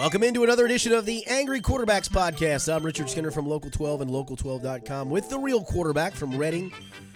Welcome 0.00 0.22
into 0.22 0.44
another 0.44 0.64
edition 0.64 0.94
of 0.94 1.04
the 1.04 1.26
Angry 1.26 1.60
Quarterbacks 1.60 2.08
Podcast. 2.08 2.74
I'm 2.74 2.82
Richard 2.82 3.10
Skinner 3.10 3.30
from 3.30 3.46
Local 3.46 3.70
12 3.70 4.00
and 4.00 4.10
Local12.com 4.10 5.10
with 5.10 5.28
the 5.28 5.38
real 5.38 5.62
quarterback 5.62 6.14
from 6.14 6.38
Reading, 6.38 6.72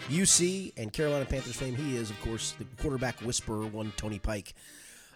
UC, 0.07 0.71
and 0.77 0.93
Carolina 0.93 1.25
Panthers 1.25 1.55
fame. 1.55 1.75
He 1.75 1.97
is, 1.97 2.11
of 2.11 2.21
course, 2.21 2.51
the 2.51 2.65
quarterback 2.79 3.19
whisperer, 3.21 3.65
one 3.65 3.91
Tony 3.97 4.19
Pike. 4.19 4.53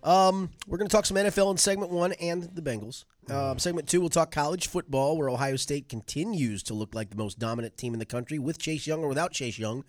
Um, 0.03 0.49
we're 0.65 0.79
going 0.79 0.87
to 0.87 0.91
talk 0.91 1.05
some 1.05 1.15
NFL 1.15 1.51
in 1.51 1.57
segment 1.57 1.91
one 1.91 2.13
and 2.13 2.41
the 2.41 2.63
Bengals. 2.63 3.03
Um, 3.29 3.59
segment 3.59 3.87
two, 3.87 3.99
we'll 3.99 4.09
talk 4.09 4.31
college 4.31 4.67
football, 4.67 5.15
where 5.15 5.29
Ohio 5.29 5.55
State 5.55 5.89
continues 5.89 6.63
to 6.63 6.73
look 6.73 6.95
like 6.95 7.11
the 7.11 7.17
most 7.17 7.37
dominant 7.37 7.77
team 7.77 7.93
in 7.93 7.99
the 7.99 8.05
country 8.05 8.39
with 8.39 8.57
Chase 8.57 8.87
Young 8.87 9.03
or 9.03 9.07
without 9.09 9.31
Chase 9.31 9.59
Young, 9.59 9.85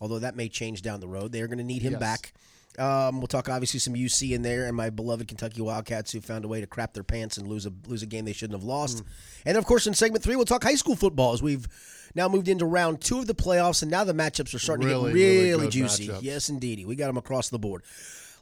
although 0.00 0.20
that 0.20 0.36
may 0.36 0.48
change 0.48 0.82
down 0.82 1.00
the 1.00 1.08
road. 1.08 1.32
They 1.32 1.40
are 1.40 1.48
going 1.48 1.58
to 1.58 1.64
need 1.64 1.82
him 1.82 1.94
Yes. 1.94 2.00
back. 2.00 2.32
Um, 2.78 3.18
we'll 3.20 3.28
talk 3.28 3.48
obviously 3.48 3.78
some 3.78 3.94
UC 3.94 4.32
in 4.32 4.42
there 4.42 4.66
and 4.66 4.76
my 4.76 4.90
beloved 4.90 5.28
Kentucky 5.28 5.62
Wildcats 5.62 6.10
who 6.12 6.20
found 6.20 6.44
a 6.44 6.48
way 6.48 6.60
to 6.60 6.66
crap 6.66 6.92
their 6.92 7.04
pants 7.04 7.36
and 7.38 7.46
lose 7.46 7.66
a 7.66 7.72
lose 7.86 8.02
a 8.02 8.06
game 8.06 8.24
they 8.24 8.32
shouldn't 8.32 8.58
have 8.58 8.64
lost. 8.66 9.04
And 9.46 9.56
of 9.56 9.64
course, 9.64 9.86
in 9.86 9.94
segment 9.94 10.24
three, 10.24 10.34
we'll 10.36 10.44
talk 10.44 10.64
high 10.64 10.74
school 10.74 10.96
football 10.96 11.32
as 11.32 11.42
we've 11.42 11.68
now 12.16 12.28
moved 12.28 12.48
into 12.48 12.64
round 12.66 13.00
two 13.00 13.18
of 13.20 13.26
the 13.26 13.34
playoffs, 13.34 13.82
and 13.82 13.90
now 13.90 14.02
the 14.04 14.12
matchups 14.12 14.54
are 14.54 14.58
starting 14.58 14.86
Really, 14.86 15.12
to 15.12 15.18
get 15.18 15.24
really 15.24 15.50
really, 15.50 15.68
juicy. 15.68 16.08
matchups. 16.08 16.22
Yes, 16.22 16.48
indeedy, 16.48 16.84
we 16.84 16.96
got 16.96 17.06
them 17.08 17.16
across 17.16 17.48
the 17.48 17.58
board. 17.58 17.82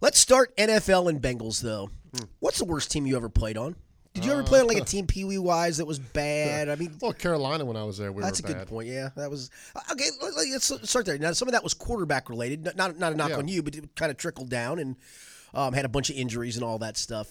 Let's 0.01 0.19
start 0.19 0.57
NFL 0.57 1.09
and 1.11 1.21
Bengals 1.21 1.61
though. 1.61 1.91
Hmm. 2.17 2.25
What's 2.41 2.59
the 2.59 2.65
worst 2.65 2.91
team 2.91 3.07
you 3.07 3.17
ever 3.17 3.29
played 3.29 3.57
on? 3.59 3.77
Did 4.15 4.27
you 4.27 4.33
ever 4.33 4.43
play 4.43 4.61
on 4.61 4.67
like 4.67 4.77
a 4.77 4.85
team 4.85 5.07
Pee 5.07 5.25
Wee 5.25 5.39
wise 5.39 5.79
that 5.79 5.87
was 5.87 5.99
bad? 5.99 6.69
I 6.69 6.77
mean, 6.77 6.97
Well, 7.01 7.15
Carolina 7.15 7.65
when 7.65 7.77
I 7.79 7.85
was 7.85 7.97
there, 7.97 8.13
we 8.13 8.23
that's 8.23 8.41
a 8.41 8.43
were 8.43 8.49
good 8.49 8.57
bad. 8.59 8.67
point. 8.69 8.89
Yeah, 8.89 9.09
that 9.17 9.31
was 9.31 9.51
okay. 9.91 10.09
let- 10.21 10.35
Let's 10.37 10.91
start 10.91 11.07
there. 11.07 11.17
Now, 11.19 11.33
some 11.33 11.49
of 11.49 11.53
that 11.53 11.63
was 11.65 11.73
quarterback 11.75 12.29
related. 12.29 12.65
Not 12.65 12.77
not, 12.77 12.99
not 12.99 13.13
a 13.13 13.17
knock 13.17 13.31
Yeah. 13.31 13.37
on 13.39 13.49
you, 13.49 13.63
but 13.63 13.75
it 13.75 13.97
kind 13.97 14.11
of 14.11 14.19
trickled 14.19 14.51
down 14.51 14.79
and 14.79 14.97
um, 15.55 15.73
had 15.73 15.85
a 15.85 15.89
bunch 15.89 16.11
of 16.11 16.17
injuries 16.17 16.57
and 16.57 16.65
all 16.65 16.79
that 16.81 16.97
stuff. 16.99 17.31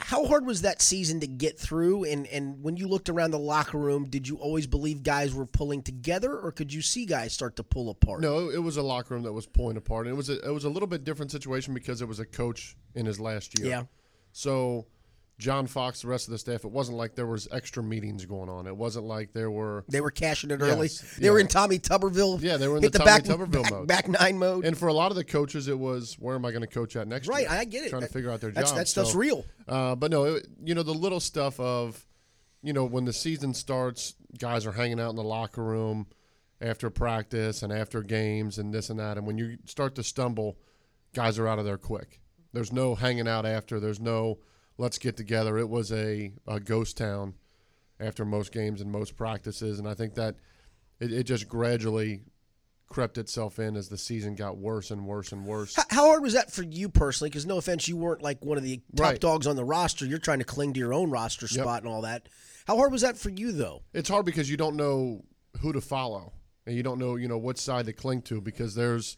How 0.00 0.24
hard 0.26 0.44
was 0.44 0.62
that 0.62 0.82
season 0.82 1.20
to 1.20 1.28
get 1.28 1.58
through? 1.58 2.04
And 2.04 2.26
and 2.26 2.60
when 2.62 2.76
you 2.76 2.88
looked 2.88 3.08
around 3.08 3.30
the 3.30 3.38
locker 3.38 3.78
room, 3.78 4.06
did 4.08 4.26
you 4.26 4.36
always 4.36 4.66
believe 4.66 5.04
guys 5.04 5.32
were 5.32 5.46
pulling 5.46 5.80
together, 5.82 6.36
or 6.36 6.50
could 6.50 6.72
you 6.72 6.82
see 6.82 7.06
guys 7.06 7.32
start 7.32 7.54
to 7.56 7.62
pull 7.62 7.88
apart? 7.88 8.20
No, 8.20 8.48
it 8.48 8.58
was 8.62 8.78
a 8.78 8.82
locker 8.82 9.14
room 9.14 9.22
that 9.22 9.32
was 9.32 9.46
pulling 9.46 9.76
apart. 9.76 10.06
And 10.06 10.14
it 10.14 10.16
was 10.16 10.28
a, 10.28 10.40
it 10.44 10.50
was 10.52 10.64
a 10.64 10.68
little 10.70 10.88
bit 10.88 11.04
different 11.04 11.30
situation 11.30 11.72
because 11.72 12.02
it 12.02 12.08
was 12.08 12.18
a 12.18 12.26
coach 12.26 12.74
in 12.96 13.06
his 13.06 13.20
last 13.20 13.56
year. 13.58 13.68
Yeah. 13.68 13.82
So 14.32 14.86
John 15.38 15.66
Fox, 15.66 16.02
the 16.02 16.08
rest 16.08 16.28
of 16.28 16.32
the 16.32 16.38
staff, 16.38 16.64
it 16.64 16.70
wasn't 16.70 16.98
like 16.98 17.16
there 17.16 17.26
was 17.26 17.48
extra 17.50 17.82
meetings 17.82 18.24
going 18.26 18.48
on. 18.48 18.66
It 18.66 18.76
wasn't 18.76 19.06
like 19.06 19.32
there 19.32 19.50
were. 19.50 19.84
They 19.88 20.00
were 20.00 20.10
cashing 20.10 20.50
it 20.52 20.60
Yes, 20.60 20.68
early. 20.70 20.88
They 21.18 21.30
were 21.30 21.40
in 21.40 21.48
Tommy 21.48 21.78
Tuberville. 21.80 22.40
Yeah, 22.40 22.58
they 22.58 22.68
were 22.68 22.76
in 22.76 22.82
the 22.82 22.90
back, 22.90 23.24
Tommy 23.24 23.46
Tuberville 23.46 23.62
back, 23.62 23.72
mode. 23.72 23.88
back 23.88 24.08
nine 24.08 24.38
mode. 24.38 24.64
And 24.64 24.78
for 24.78 24.86
a 24.88 24.92
lot 24.92 25.10
of 25.10 25.16
the 25.16 25.24
coaches, 25.24 25.66
it 25.66 25.78
was 25.78 26.14
where 26.20 26.36
am 26.36 26.44
I 26.44 26.50
going 26.50 26.60
to 26.62 26.68
coach 26.68 26.94
at 26.94 27.08
next 27.08 27.26
right, 27.26 27.40
year? 27.40 27.50
I 27.50 27.64
get 27.64 27.84
it. 27.84 27.90
Trying 27.90 28.02
to 28.02 28.08
figure 28.08 28.30
out 28.30 28.40
their 28.40 28.52
That's, 28.52 28.70
job. 28.70 28.78
That 28.78 28.88
stuff's 28.88 29.12
So, 29.12 29.18
real. 29.18 29.44
Uh, 29.66 29.96
but 29.96 30.10
no, 30.10 30.24
it, 30.24 30.46
you 30.62 30.74
know 30.74 30.82
the 30.84 30.94
little 30.94 31.20
stuff 31.20 31.58
of, 31.58 32.06
you 32.62 32.72
know, 32.72 32.84
when 32.84 33.04
the 33.04 33.12
season 33.12 33.54
starts, 33.54 34.14
guys 34.38 34.64
are 34.64 34.72
hanging 34.72 35.00
out 35.00 35.10
in 35.10 35.16
the 35.16 35.24
locker 35.24 35.62
room 35.64 36.06
after 36.60 36.88
practice 36.88 37.64
and 37.64 37.72
after 37.72 38.02
games 38.02 38.58
and 38.58 38.72
this 38.72 38.90
and 38.90 39.00
that. 39.00 39.18
And 39.18 39.26
when 39.26 39.38
you 39.38 39.58
start 39.64 39.96
to 39.96 40.04
stumble, 40.04 40.56
guys 41.14 41.36
are 41.40 41.48
out 41.48 41.58
of 41.58 41.64
there 41.64 41.78
quick. 41.78 42.20
There's 42.52 42.72
no 42.72 42.94
hanging 42.94 43.26
out 43.26 43.44
after. 43.44 43.80
There's 43.80 43.98
no 43.98 44.38
let's 44.82 44.98
get 44.98 45.16
together. 45.16 45.56
It 45.58 45.68
was 45.68 45.92
a, 45.92 46.32
a 46.46 46.58
ghost 46.58 46.96
town 46.98 47.34
after 48.00 48.24
most 48.24 48.50
games 48.52 48.80
and 48.80 48.90
most 48.90 49.16
practices, 49.16 49.78
and 49.78 49.86
I 49.88 49.94
think 49.94 50.14
that 50.16 50.34
it, 50.98 51.12
it 51.12 51.22
just 51.22 51.48
gradually 51.48 52.22
crept 52.88 53.16
itself 53.16 53.58
in 53.60 53.76
as 53.76 53.88
the 53.88 53.96
season 53.96 54.34
got 54.34 54.58
worse 54.58 54.90
and 54.90 55.06
worse 55.06 55.30
and 55.32 55.46
worse. 55.46 55.76
How, 55.76 55.84
how 55.88 56.06
hard 56.08 56.22
was 56.22 56.32
that 56.34 56.50
for 56.52 56.62
you 56.64 56.88
personally? 56.88 57.30
Because 57.30 57.46
no 57.46 57.56
offense, 57.58 57.86
you 57.88 57.96
weren't 57.96 58.22
like 58.22 58.44
one 58.44 58.58
of 58.58 58.64
the 58.64 58.78
top 58.96 59.06
Right. 59.06 59.20
dogs 59.20 59.46
on 59.46 59.54
the 59.56 59.64
roster. 59.64 60.04
You're 60.04 60.18
trying 60.18 60.40
to 60.40 60.44
cling 60.44 60.72
to 60.74 60.80
your 60.80 60.92
own 60.92 61.10
roster 61.10 61.46
Yep. 61.46 61.62
spot 61.62 61.82
and 61.84 61.90
all 61.90 62.02
that. 62.02 62.28
How 62.66 62.76
hard 62.76 62.90
was 62.92 63.02
that 63.02 63.16
for 63.16 63.30
you 63.30 63.52
though? 63.52 63.82
it's 63.94 64.08
hard 64.08 64.26
because 64.26 64.50
you 64.50 64.56
don't 64.56 64.76
know 64.76 65.22
who 65.60 65.72
to 65.72 65.80
follow 65.80 66.32
and 66.66 66.74
you 66.76 66.82
don't 66.82 66.98
know 66.98 67.16
you 67.16 67.28
know 67.28 67.38
which 67.38 67.58
side 67.58 67.86
to 67.86 67.92
cling 67.92 68.20
to 68.22 68.40
because 68.40 68.74
there's 68.74 69.16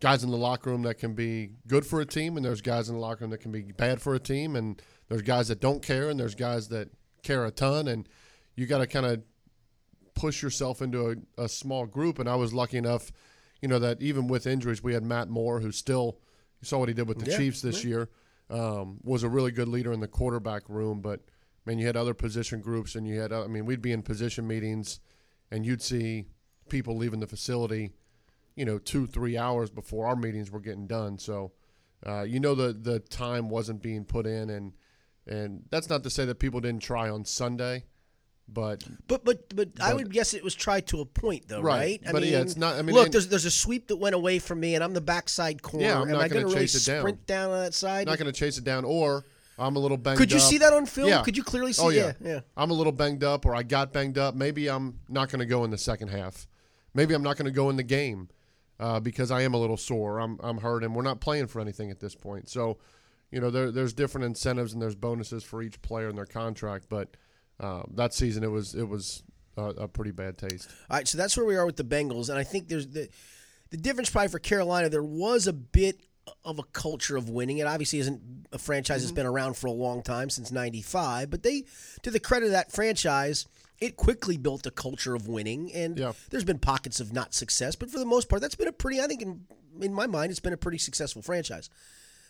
guys 0.00 0.22
in 0.24 0.30
the 0.30 0.36
locker 0.36 0.70
room 0.70 0.82
that 0.82 0.98
can 0.98 1.14
be 1.14 1.50
good 1.66 1.86
for 1.86 2.00
a 2.00 2.06
team 2.06 2.36
and 2.36 2.44
there's 2.44 2.60
guys 2.60 2.88
in 2.88 2.94
the 2.94 3.00
locker 3.00 3.22
room 3.22 3.30
that 3.30 3.38
can 3.38 3.52
be 3.52 3.62
bad 3.62 4.00
for 4.02 4.14
a 4.14 4.18
team 4.18 4.56
and 4.56 4.82
there's 5.08 5.22
guys 5.22 5.48
that 5.48 5.60
don't 5.60 5.82
care 5.82 6.10
and 6.10 6.18
there's 6.18 6.34
guys 6.34 6.68
that 6.68 6.88
care 7.22 7.44
a 7.46 7.50
ton 7.50 7.88
and 7.88 8.08
you 8.54 8.66
got 8.66 8.78
to 8.78 8.86
kind 8.86 9.06
of 9.06 9.22
push 10.14 10.42
yourself 10.42 10.82
into 10.82 11.10
a, 11.38 11.42
a 11.44 11.48
small 11.48 11.86
group 11.86 12.18
and 12.18 12.28
I 12.28 12.34
was 12.36 12.52
lucky 12.52 12.76
enough 12.76 13.10
you 13.60 13.68
know 13.68 13.78
that 13.78 14.02
even 14.02 14.26
with 14.28 14.46
injuries 14.46 14.82
we 14.82 14.94
had 14.94 15.02
Matt 15.02 15.28
Moore 15.28 15.60
who 15.60 15.72
still 15.72 16.18
you 16.60 16.66
saw 16.66 16.78
what 16.78 16.88
he 16.88 16.94
did 16.94 17.08
with 17.08 17.18
the 17.18 17.30
Yeah, 17.30 17.38
Chiefs 17.38 17.62
this 17.62 17.84
year 17.84 18.10
um, 18.50 18.98
was 19.02 19.22
a 19.22 19.28
really 19.28 19.50
good 19.52 19.68
leader 19.68 19.92
in 19.92 20.00
the 20.00 20.08
quarterback 20.08 20.68
room 20.68 21.00
but 21.00 21.20
man 21.64 21.78
you 21.78 21.86
had 21.86 21.96
other 21.96 22.14
position 22.14 22.60
groups 22.60 22.94
and 22.94 23.06
you 23.08 23.20
had 23.20 23.32
I 23.32 23.46
mean 23.46 23.64
we'd 23.64 23.82
be 23.82 23.92
in 23.92 24.02
position 24.02 24.46
meetings 24.46 25.00
and 25.50 25.64
you'd 25.64 25.82
see 25.82 26.26
people 26.68 26.96
leaving 26.96 27.20
the 27.20 27.26
facility 27.26 27.92
you 28.56 28.64
know 28.64 28.78
two 28.78 29.06
three 29.06 29.36
hours 29.36 29.70
before 29.70 30.06
our 30.06 30.16
meetings 30.16 30.50
were 30.50 30.60
getting 30.60 30.86
done 30.86 31.18
so 31.18 31.52
uh, 32.06 32.22
you 32.22 32.38
know 32.40 32.54
the 32.54 32.72
the 32.72 33.00
time 33.00 33.48
wasn't 33.48 33.82
being 33.82 34.04
put 34.04 34.26
in 34.26 34.50
and 34.50 34.72
and 35.26 35.62
that's 35.70 35.88
not 35.88 36.02
to 36.02 36.10
say 36.10 36.24
that 36.24 36.38
people 36.38 36.60
didn't 36.60 36.82
try 36.82 37.08
on 37.08 37.24
Sunday 37.24 37.84
but 38.46 38.84
But 39.08 39.24
but 39.24 39.54
but 39.56 39.68
I 39.80 39.88
But- 39.90 39.96
would 39.96 40.12
guess 40.12 40.34
it 40.34 40.44
was 40.44 40.54
tried 40.54 40.86
to 40.88 41.00
a 41.00 41.06
point 41.06 41.48
though, 41.48 41.62
right? 41.62 41.78
Right. 41.78 42.00
I 42.06 42.12
But, 42.12 42.22
mean, 42.22 42.32
yeah, 42.32 42.40
it's 42.42 42.58
not- 42.58 42.74
I 42.78 42.82
mean, 42.82 42.94
look, 42.94 43.10
there's 43.10 43.28
there's 43.28 43.46
a 43.46 43.50
sweep 43.50 43.88
that 43.88 43.96
went 43.96 44.14
away 44.14 44.38
from 44.38 44.60
me, 44.60 44.74
and 44.74 44.84
I'm 44.84 44.92
the 44.92 45.00
backside 45.00 45.62
corner. 45.62 45.86
Yeah, 45.86 45.96
I'm 45.96 46.02
Am 46.02 46.08
not 46.10 46.18
gonna 46.28 46.28
gonna 46.28 46.44
really 46.48 46.60
chase 46.66 46.74
it 46.74 46.84
down. 46.90 47.00
sprint 47.00 47.26
down 47.26 47.50
on 47.52 47.60
that 47.62 47.72
side? 47.72 48.06
not 48.06 48.18
going 48.18 48.30
to 48.30 48.38
chase 48.38 48.58
it 48.58 48.64
down 48.64 48.84
or 48.84 49.24
I'm 49.58 49.76
a 49.76 49.78
little 49.78 49.96
banged 49.96 50.16
up 50.16 50.18
Could 50.18 50.30
you 50.30 50.36
up. 50.36 50.42
see 50.42 50.58
that 50.58 50.74
on 50.74 50.84
film? 50.84 51.08
Yeah. 51.08 51.22
Could 51.22 51.38
you 51.38 51.42
clearly 51.42 51.72
see? 51.72 51.82
Oh 51.82 51.88
yeah. 51.88 52.12
yeah. 52.22 52.40
I'm 52.54 52.70
a 52.70 52.74
little 52.74 52.92
banged 52.92 53.24
up, 53.24 53.46
or 53.46 53.54
I 53.54 53.62
got 53.62 53.94
banged 53.94 54.18
up. 54.18 54.34
Maybe 54.34 54.68
I'm 54.68 54.98
not 55.08 55.30
going 55.30 55.38
to 55.40 55.46
go 55.46 55.64
in 55.64 55.70
the 55.70 55.78
second 55.78 56.08
half. 56.08 56.46
Maybe 56.92 57.14
I'm 57.14 57.22
not 57.22 57.38
going 57.38 57.46
to 57.46 57.50
go 57.52 57.70
in 57.70 57.76
the 57.76 57.82
game 57.82 58.28
uh, 58.80 59.00
because 59.00 59.30
I 59.30 59.42
am 59.42 59.54
a 59.54 59.58
little 59.58 59.76
sore. 59.76 60.18
I'm 60.18 60.38
I'm 60.42 60.58
hurt, 60.58 60.84
and 60.84 60.94
we're 60.94 61.02
not 61.02 61.20
playing 61.20 61.46
for 61.46 61.60
anything 61.60 61.90
at 61.90 62.00
this 62.00 62.14
point. 62.14 62.48
So, 62.48 62.78
you 63.30 63.40
know, 63.40 63.50
there, 63.50 63.70
there's 63.70 63.92
different 63.92 64.26
incentives 64.26 64.72
and 64.72 64.82
there's 64.82 64.94
bonuses 64.94 65.44
for 65.44 65.62
each 65.62 65.80
player 65.82 66.08
in 66.08 66.16
their 66.16 66.26
contract. 66.26 66.86
But 66.88 67.16
uh, 67.60 67.82
that 67.94 68.14
season, 68.14 68.42
it 68.44 68.50
was 68.50 68.74
it 68.74 68.88
was 68.88 69.22
a, 69.56 69.62
a 69.62 69.88
pretty 69.88 70.10
bad 70.10 70.38
taste. 70.38 70.68
All 70.90 70.96
right, 70.96 71.06
so 71.08 71.18
that's 71.18 71.36
where 71.36 71.46
we 71.46 71.56
are 71.56 71.66
with 71.66 71.76
the 71.76 71.84
Bengals, 71.84 72.28
and 72.28 72.38
I 72.38 72.44
think 72.44 72.68
there's 72.68 72.88
the 72.88 73.08
the 73.70 73.76
difference 73.76 74.10
probably 74.10 74.28
for 74.28 74.38
Carolina. 74.38 74.88
There 74.88 75.02
was 75.02 75.46
a 75.46 75.52
bit 75.52 76.00
of 76.44 76.58
a 76.58 76.62
culture 76.62 77.16
of 77.16 77.28
winning. 77.28 77.58
It 77.58 77.66
obviously 77.66 77.98
isn't 77.98 78.46
a 78.52 78.58
franchise 78.58 79.02
that's 79.02 79.12
been 79.12 79.26
around 79.26 79.56
for 79.56 79.66
a 79.66 79.72
long 79.72 80.02
time 80.02 80.30
since 80.30 80.50
'95, 80.50 81.30
but 81.30 81.42
they, 81.42 81.64
to 82.02 82.10
the 82.10 82.20
credit 82.20 82.46
of 82.46 82.52
that 82.52 82.72
franchise, 82.72 83.46
it 83.84 83.96
quickly 83.96 84.36
built 84.36 84.66
a 84.66 84.70
culture 84.70 85.14
of 85.14 85.28
winning. 85.28 85.72
And 85.72 85.98
Yeah. 85.98 86.12
there's 86.30 86.44
been 86.44 86.58
pockets 86.58 87.00
of 87.00 87.12
not 87.12 87.34
success, 87.34 87.74
but 87.76 87.90
for 87.90 87.98
the 87.98 88.06
most 88.06 88.28
part, 88.28 88.40
that's 88.42 88.54
been 88.54 88.68
a 88.68 88.72
pretty. 88.72 89.00
I 89.00 89.06
think 89.06 89.22
in 89.22 89.46
in 89.80 89.92
my 89.92 90.06
mind, 90.06 90.30
it's 90.30 90.40
been 90.40 90.52
a 90.52 90.56
pretty 90.56 90.78
successful 90.78 91.20
franchise. 91.20 91.68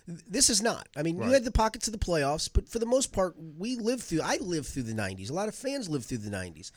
This 0.07 0.51
is 0.51 0.61
not. 0.63 0.89
I 0.97 1.03
mean, 1.03 1.17
you 1.17 1.31
had 1.31 1.45
the 1.45 1.51
pockets 1.51 1.89
of 1.89 1.93
the 1.93 1.99
playoffs, 1.99 2.49
but 2.53 2.69
for 2.69 2.79
the 2.79 2.87
most 2.87 3.13
part, 3.13 3.35
we 3.39 3.77
lived 3.77 4.03
through. 4.03 4.21
I 4.23 4.37
lived 4.37 4.69
through 4.69 4.83
the 4.85 4.95
'90s. 4.95 5.31
A 5.31 5.35
lot 5.35 5.49
of 5.49 5.55
fans 5.55 5.89
lived 5.89 6.07
through 6.07 6.19
the 6.19 6.31
'90s 6.31 6.71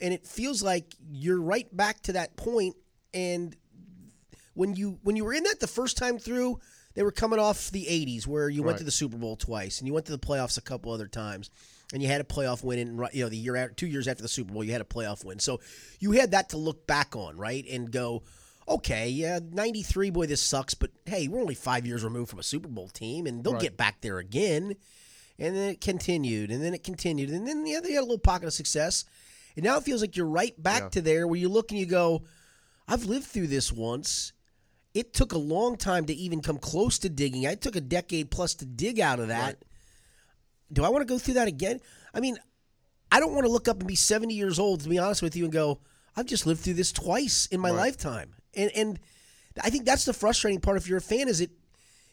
and 0.00 0.12
it 0.12 0.26
feels 0.26 0.62
like 0.62 0.94
you're 1.10 1.40
right 1.40 1.74
back 1.76 2.02
to 2.02 2.12
that 2.12 2.36
point 2.36 2.76
and 3.14 3.56
when 4.54 4.74
you 4.74 4.98
when 5.02 5.16
you 5.16 5.24
were 5.24 5.32
in 5.32 5.42
that 5.44 5.60
the 5.60 5.66
first 5.66 5.96
time 5.96 6.18
through 6.18 6.58
they 6.94 7.02
were 7.02 7.12
coming 7.12 7.38
off 7.38 7.70
the 7.70 7.84
80s 7.84 8.26
where 8.26 8.48
you 8.48 8.62
went 8.62 8.78
to 8.78 8.84
the 8.84 8.90
Super 8.90 9.16
Bowl 9.16 9.36
twice 9.36 9.78
and 9.78 9.86
you 9.86 9.92
went 9.94 10.06
to 10.06 10.12
the 10.12 10.18
playoffs 10.18 10.56
a 10.58 10.62
couple 10.62 10.92
other 10.92 11.06
times 11.08 11.50
and 11.92 12.02
you 12.02 12.08
had 12.08 12.20
a 12.20 12.24
playoff 12.24 12.64
win 12.64 12.78
in 12.78 13.06
you 13.12 13.22
know 13.22 13.28
the 13.28 13.36
year 13.36 13.72
2 13.76 13.86
years 13.86 14.08
after 14.08 14.22
the 14.22 14.28
Super 14.28 14.52
Bowl 14.52 14.64
you 14.64 14.72
had 14.72 14.80
a 14.80 14.84
playoff 14.84 15.24
win 15.24 15.38
so 15.38 15.60
you 16.00 16.12
had 16.12 16.32
that 16.32 16.48
to 16.50 16.56
look 16.56 16.86
back 16.86 17.14
on 17.16 17.36
right 17.36 17.64
and 17.70 17.90
go 17.92 18.22
okay 18.68 19.08
yeah 19.08 19.38
93 19.52 20.10
boy 20.10 20.26
this 20.26 20.40
sucks 20.42 20.74
but 20.74 20.90
hey 21.04 21.28
we're 21.28 21.40
only 21.40 21.54
5 21.54 21.86
years 21.86 22.02
removed 22.02 22.30
from 22.30 22.38
a 22.40 22.42
Super 22.44 22.68
Bowl 22.68 22.88
team 22.88 23.26
and 23.26 23.44
they'll 23.44 23.52
Right. 23.52 23.62
get 23.62 23.76
back 23.76 24.00
there 24.00 24.18
again 24.18 24.74
and 25.38 25.54
then 25.54 25.70
it 25.70 25.80
continued 25.80 26.50
and 26.50 26.62
then 26.62 26.74
it 26.74 26.82
continued 26.82 27.30
and 27.30 27.46
then 27.46 27.66
yeah, 27.66 27.80
they 27.80 27.92
had 27.92 28.00
a 28.00 28.02
little 28.02 28.18
pocket 28.18 28.46
of 28.46 28.52
success 28.54 29.04
and 29.54 29.64
now 29.64 29.76
it 29.76 29.84
feels 29.84 30.00
like 30.00 30.16
you're 30.16 30.26
right 30.26 30.60
back 30.62 30.82
Yeah. 30.82 30.88
to 30.90 31.02
there 31.02 31.26
where 31.28 31.38
you 31.38 31.48
look 31.48 31.70
and 31.70 31.78
you 31.80 31.86
go, 31.86 32.24
I've 32.88 33.04
lived 33.06 33.26
through 33.26 33.46
this 33.46 33.72
once. 33.72 34.32
It 34.94 35.12
took 35.14 35.32
a 35.32 35.38
long 35.38 35.76
time 35.76 36.04
to 36.06 36.14
even 36.14 36.40
come 36.40 36.58
close 36.58 36.98
to 37.00 37.08
digging. 37.08 37.46
I 37.46 37.54
took 37.54 37.76
a 37.76 37.80
decade 37.80 38.30
plus 38.30 38.54
to 38.56 38.64
dig 38.66 38.98
out 39.00 39.18
of 39.20 39.28
that. 39.28 39.44
Right. 39.44 39.56
Do 40.72 40.84
I 40.84 40.88
want 40.88 41.02
to 41.02 41.12
go 41.12 41.18
through 41.18 41.34
that 41.34 41.48
again? 41.48 41.80
I 42.14 42.20
mean, 42.20 42.36
I 43.12 43.20
don't 43.20 43.32
want 43.34 43.46
to 43.46 43.52
look 43.52 43.68
up 43.68 43.78
and 43.78 43.86
be 43.86 43.94
70 43.94 44.34
years 44.34 44.58
old, 44.58 44.80
to 44.80 44.88
be 44.88 44.98
honest 44.98 45.22
with 45.22 45.36
you, 45.36 45.44
and 45.44 45.52
go, 45.52 45.80
I've 46.16 46.26
just 46.26 46.46
lived 46.46 46.60
through 46.60 46.74
this 46.74 46.92
twice 46.92 47.46
in 47.46 47.60
my 47.60 47.70
Right. 47.70 47.76
lifetime. 47.78 48.34
And 48.54 48.70
and 48.74 48.98
I 49.62 49.70
think 49.70 49.84
that's 49.84 50.04
the 50.04 50.12
frustrating 50.12 50.60
part 50.60 50.76
if 50.76 50.88
you're 50.88 50.98
a 50.98 51.02
fan 51.02 51.28
is 51.28 51.40
it 51.40 51.50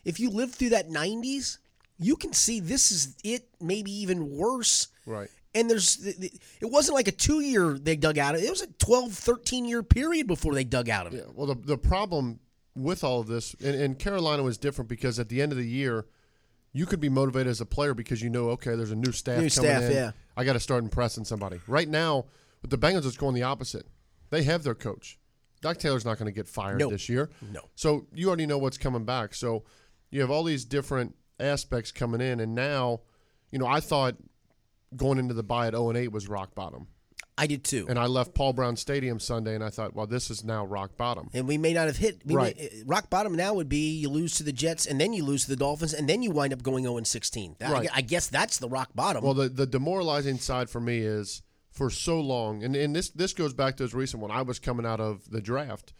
if 0.05 0.19
you 0.19 0.29
lived 0.29 0.55
through 0.55 0.69
that 0.69 0.89
90s, 0.89 1.57
you 1.97 2.15
can 2.17 2.33
see 2.33 2.59
this 2.59 2.91
is 2.91 3.15
it, 3.23 3.47
maybe 3.61 3.91
even 3.91 4.29
worse. 4.37 4.89
Right. 5.05 5.29
And 5.55 5.69
there's, 5.69 6.03
it 6.03 6.33
wasn't 6.63 6.95
like 6.95 7.07
a 7.07 7.11
two 7.11 7.39
year 7.41 7.77
they 7.77 7.95
dug 7.95 8.17
out 8.17 8.33
of 8.35 8.41
it. 8.41 8.45
It 8.45 8.49
was 8.49 8.63
a 8.63 8.67
12, 8.67 9.13
13 9.13 9.65
year 9.65 9.83
period 9.83 10.27
before 10.27 10.53
they 10.53 10.63
dug 10.63 10.89
out 10.89 11.07
of 11.07 11.13
it. 11.13 11.17
Yeah. 11.25 11.31
Well, 11.33 11.47
the 11.47 11.55
the 11.55 11.77
problem 11.77 12.39
with 12.75 13.03
all 13.03 13.19
of 13.21 13.27
this, 13.27 13.55
and, 13.63 13.75
and 13.75 13.99
Carolina 13.99 14.41
was 14.43 14.57
different 14.57 14.89
because 14.89 15.19
at 15.19 15.29
the 15.29 15.41
end 15.41 15.51
of 15.51 15.57
the 15.57 15.67
year, 15.67 16.05
you 16.73 16.85
could 16.85 16.99
be 16.99 17.09
motivated 17.09 17.47
as 17.49 17.61
a 17.61 17.65
player 17.65 17.93
because 17.93 18.21
you 18.21 18.29
know, 18.29 18.49
okay, 18.49 18.75
there's 18.75 18.91
a 18.91 18.95
new 18.95 19.11
staff 19.11 19.35
New 19.41 19.49
coming 19.49 19.69
staff, 19.71 19.83
in. 19.83 19.91
yeah. 19.91 20.11
I 20.35 20.43
got 20.43 20.53
to 20.53 20.59
start 20.59 20.83
impressing 20.83 21.23
somebody. 21.23 21.59
Right 21.67 21.87
now, 21.87 22.25
with 22.61 22.71
the 22.71 22.77
Bengals, 22.77 23.05
it's 23.05 23.17
going 23.17 23.35
the 23.35 23.43
opposite. 23.43 23.85
They 24.31 24.43
have 24.43 24.63
their 24.63 24.73
coach. 24.75 25.19
Zach 25.63 25.77
Taylor's 25.77 26.03
not 26.03 26.17
going 26.17 26.25
to 26.25 26.35
get 26.35 26.47
fired 26.47 26.79
Nope. 26.79 26.91
this 26.91 27.07
year. 27.07 27.29
No. 27.53 27.61
So 27.75 28.07
you 28.13 28.27
already 28.27 28.45
know 28.47 28.57
what's 28.57 28.77
coming 28.77 29.05
back. 29.05 29.33
So 29.33 29.63
you 30.11 30.19
have 30.21 30.31
all 30.31 30.43
these 30.43 30.65
different 30.65 31.15
aspects 31.39 31.91
coming 31.91 32.19
in, 32.21 32.39
and 32.39 32.53
now, 32.55 33.01
you 33.51 33.59
know, 33.59 33.67
I 33.67 33.79
thought 33.79 34.15
going 34.95 35.19
into 35.19 35.33
the 35.33 35.43
bye 35.43 35.67
at 35.67 35.73
0 35.73 35.89
and 35.89 35.97
8 35.97 36.11
was 36.11 36.27
rock 36.27 36.53
bottom, 36.55 36.87
I 37.37 37.47
did 37.47 37.63
too. 37.63 37.87
and 37.89 37.97
I 37.97 38.05
left 38.05 38.33
Paul 38.35 38.53
Brown 38.53 38.75
Stadium 38.75 39.19
Sunday, 39.19 39.55
and 39.55 39.63
I 39.63 39.69
thought, 39.69 39.95
well, 39.95 40.05
this 40.05 40.29
is 40.29 40.43
now 40.43 40.65
rock 40.65 40.97
bottom. 40.97 41.29
and 41.33 41.47
we 41.47 41.57
may 41.57 41.73
not 41.73 41.87
have 41.87 41.97
hit. 41.97 42.21
We 42.25 42.35
Right. 42.35 42.55
may- 42.57 42.83
rock 42.85 43.09
bottom 43.09 43.33
now 43.35 43.53
would 43.55 43.69
be 43.69 43.91
you 43.97 44.09
lose 44.09 44.35
to 44.35 44.43
the 44.43 44.51
Jets, 44.53 44.85
and 44.85 45.01
then 45.01 45.13
you 45.13 45.23
lose 45.25 45.43
to 45.45 45.49
the 45.49 45.55
Dolphins, 45.55 45.93
and 45.93 46.07
then 46.07 46.21
you 46.21 46.29
wind 46.31 46.53
up 46.53 46.61
going 46.61 46.83
0 46.83 47.01
16. 47.03 47.55
Right. 47.59 47.89
I 47.93 48.01
guess 48.01 48.27
that's 48.27 48.59
the 48.59 48.69
rock 48.69 48.89
bottom. 48.93 49.23
Well, 49.23 49.33
the 49.33 49.49
the 49.49 49.65
demoralizing 49.65 50.37
side 50.37 50.69
for 50.69 50.79
me 50.79 50.99
is 50.99 51.41
for 51.71 51.89
so 51.89 52.19
long, 52.21 52.63
and, 52.63 52.75
and 52.75 52.95
this 52.95 53.09
this 53.09 53.33
goes 53.33 53.53
back 53.53 53.77
to 53.77 53.83
as 53.83 53.93
recent 53.95 54.21
when 54.21 54.29
I 54.31 54.43
was 54.43 54.59
coming 54.59 54.85
out 54.85 54.99
of 54.99 55.29
the 55.31 55.41
draft, 55.41 55.91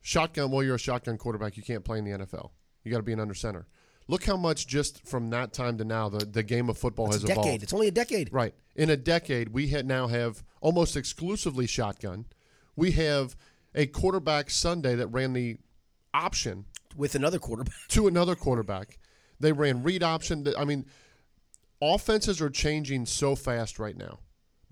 shotgun. 0.00 0.50
Well, 0.50 0.62
you're 0.62 0.76
a 0.76 0.78
shotgun 0.78 1.18
quarterback. 1.18 1.56
You 1.56 1.62
can't 1.62 1.84
play 1.84 1.98
in 1.98 2.04
the 2.04 2.12
NFL. 2.12 2.52
You 2.84 2.90
got 2.90 2.98
to 2.98 3.02
be 3.02 3.12
an 3.12 3.20
under 3.20 3.34
center. 3.34 3.66
Look 4.10 4.24
how 4.24 4.36
much 4.36 4.66
just 4.66 5.06
from 5.06 5.30
that 5.30 5.52
time 5.52 5.78
to 5.78 5.84
now 5.84 6.08
the, 6.08 6.24
the 6.24 6.42
game 6.42 6.68
of 6.68 6.76
football 6.76 7.06
it's 7.06 7.16
has 7.16 7.24
a 7.24 7.26
decade. 7.28 7.44
evolved. 7.44 7.62
It's 7.62 7.72
only 7.72 7.86
a 7.86 7.92
decade. 7.92 8.32
Right. 8.32 8.52
In 8.74 8.90
a 8.90 8.96
decade, 8.96 9.50
we 9.50 9.68
had 9.68 9.86
now 9.86 10.08
have 10.08 10.42
almost 10.60 10.96
exclusively 10.96 11.68
shotgun. 11.68 12.24
We 12.74 12.90
have 12.92 13.36
a 13.72 13.86
quarterback 13.86 14.50
Sunday 14.50 14.96
that 14.96 15.06
ran 15.06 15.32
the 15.32 15.58
option 16.12 16.64
With 16.96 17.14
another 17.14 17.38
quarterback. 17.38 17.74
to 17.90 18.08
another 18.08 18.34
quarterback. 18.34 18.98
They 19.38 19.52
ran 19.52 19.84
read 19.84 20.02
option. 20.02 20.44
I 20.58 20.64
mean, 20.64 20.86
offenses 21.80 22.40
are 22.40 22.50
changing 22.50 23.06
so 23.06 23.36
fast 23.36 23.78
right 23.78 23.96
now 23.96 24.18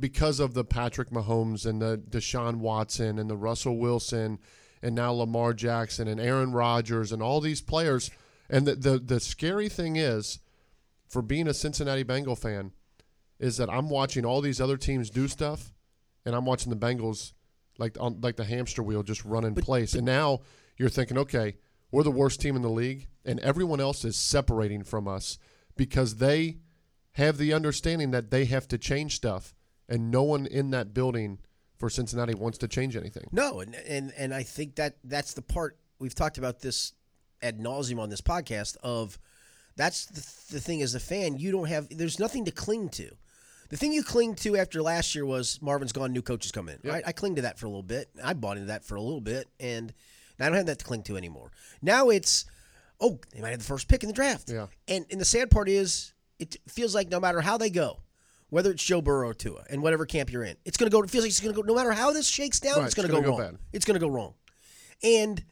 because 0.00 0.40
of 0.40 0.54
the 0.54 0.64
Patrick 0.64 1.10
Mahomes 1.10 1.64
and 1.64 1.80
the 1.80 2.02
Deshaun 2.10 2.56
Watson 2.56 3.20
and 3.20 3.30
the 3.30 3.36
Russell 3.36 3.78
Wilson 3.78 4.40
and 4.82 4.96
now 4.96 5.12
Lamar 5.12 5.54
Jackson 5.54 6.08
and 6.08 6.20
Aaron 6.20 6.50
Rodgers 6.52 7.12
and 7.12 7.22
all 7.22 7.40
these 7.40 7.60
players. 7.60 8.10
And 8.50 8.66
the 8.66 8.74
the, 8.74 8.98
the 8.98 9.20
scary 9.20 9.68
thing 9.68 9.96
is, 9.96 10.40
for 11.08 11.22
being 11.22 11.48
a 11.48 11.54
Cincinnati 11.54 12.02
Bengal 12.02 12.36
fan, 12.36 12.72
is 13.38 13.56
that 13.56 13.70
I'm 13.70 13.88
watching 13.88 14.24
all 14.24 14.40
these 14.40 14.60
other 14.60 14.76
teams 14.76 15.10
do 15.10 15.28
stuff, 15.28 15.72
and 16.24 16.34
I'm 16.34 16.44
watching 16.44 16.70
the 16.70 16.76
Bengals 16.76 17.32
like 17.78 17.96
on 18.00 18.20
like 18.20 18.36
the 18.36 18.44
hamster 18.44 18.82
wheel 18.82 19.02
just 19.02 19.24
run 19.24 19.44
in 19.44 19.54
place. 19.54 19.94
and 19.94 20.04
now 20.04 20.40
you're 20.76 20.88
thinking, 20.88 21.18
okay, 21.18 21.56
we're 21.90 22.02
the 22.02 22.10
worst 22.10 22.40
team 22.40 22.56
in 22.56 22.62
the 22.62 22.70
league, 22.70 23.08
and 23.24 23.40
everyone 23.40 23.80
else 23.80 24.04
is 24.04 24.16
separating 24.16 24.84
from 24.84 25.08
us 25.08 25.38
because 25.76 26.16
they 26.16 26.58
have 27.12 27.38
the 27.38 27.52
understanding 27.52 28.10
that 28.12 28.30
they 28.30 28.44
have 28.44 28.68
to 28.68 28.78
change 28.78 29.16
stuff, 29.16 29.54
and 29.88 30.10
no 30.10 30.22
one 30.22 30.46
in 30.46 30.70
that 30.70 30.94
building 30.94 31.38
for 31.76 31.88
Cincinnati 31.88 32.34
wants 32.34 32.58
to 32.58 32.68
change 32.68 32.96
anything. 32.96 33.28
No, 33.32 33.60
and 33.60 33.74
and 33.74 34.12
and 34.16 34.34
I 34.34 34.42
think 34.42 34.76
that 34.76 34.98
that's 35.04 35.34
the 35.34 35.42
part 35.42 35.78
we've 35.98 36.14
talked 36.14 36.38
about 36.38 36.60
this 36.60 36.92
ad 37.42 37.58
nauseum 37.58 37.98
on 38.00 38.10
this 38.10 38.20
podcast. 38.20 38.76
Of 38.82 39.18
that's 39.76 40.06
the, 40.06 40.54
the 40.54 40.60
thing 40.60 40.82
as 40.82 40.94
a 40.94 41.00
fan, 41.00 41.38
you 41.38 41.52
don't 41.52 41.68
have. 41.68 41.88
There's 41.90 42.18
nothing 42.18 42.44
to 42.46 42.50
cling 42.50 42.88
to. 42.90 43.10
The 43.70 43.76
thing 43.76 43.92
you 43.92 44.02
cling 44.02 44.34
to 44.36 44.56
after 44.56 44.80
last 44.80 45.14
year 45.14 45.26
was 45.26 45.60
Marvin's 45.60 45.92
gone, 45.92 46.12
new 46.12 46.22
coaches 46.22 46.52
come 46.52 46.68
in. 46.68 46.78
Yep. 46.82 46.92
Right? 46.92 47.02
I 47.06 47.12
cling 47.12 47.34
to 47.36 47.42
that 47.42 47.58
for 47.58 47.66
a 47.66 47.68
little 47.68 47.82
bit. 47.82 48.08
I 48.24 48.32
bought 48.32 48.56
into 48.56 48.68
that 48.68 48.82
for 48.82 48.94
a 48.94 49.00
little 49.00 49.20
bit, 49.20 49.46
and 49.60 49.92
I 50.40 50.46
don't 50.46 50.54
have 50.56 50.66
that 50.66 50.78
to 50.78 50.84
cling 50.84 51.02
to 51.04 51.16
anymore. 51.18 51.50
Now 51.82 52.08
it's, 52.08 52.46
oh, 53.00 53.18
they 53.34 53.42
might 53.42 53.50
have 53.50 53.58
the 53.58 53.64
first 53.66 53.86
pick 53.88 54.02
in 54.02 54.08
the 54.08 54.14
draft. 54.14 54.50
Yeah. 54.50 54.68
And 54.88 55.04
and 55.10 55.20
the 55.20 55.24
sad 55.26 55.50
part 55.50 55.68
is, 55.68 56.14
it 56.38 56.56
feels 56.66 56.94
like 56.94 57.10
no 57.10 57.20
matter 57.20 57.40
how 57.42 57.58
they 57.58 57.68
go, 57.68 57.98
whether 58.48 58.70
it's 58.70 58.82
Joe 58.82 59.02
Burrow 59.02 59.28
or 59.28 59.34
Tua, 59.34 59.64
and 59.68 59.82
whatever 59.82 60.06
camp 60.06 60.32
you're 60.32 60.44
in, 60.44 60.56
it's 60.64 60.78
going 60.78 60.90
to 60.90 60.96
go. 60.96 61.02
It 61.02 61.10
feels 61.10 61.24
like 61.24 61.30
it's 61.30 61.40
going 61.40 61.54
to 61.54 61.60
go. 61.60 61.66
No 61.66 61.74
matter 61.74 61.92
how 61.92 62.10
this 62.12 62.26
shakes 62.26 62.60
down, 62.60 62.78
Right, 62.78 62.86
it's 62.86 62.94
it's 62.96 63.06
going 63.06 63.08
to 63.08 63.14
go 63.14 63.20
go 63.20 63.38
wrong. 63.38 63.50
bad. 63.52 63.58
It's 63.74 63.84
going 63.84 64.00
to 64.00 64.04
go 64.06 64.08
wrong, 64.10 64.32
and 65.02 65.44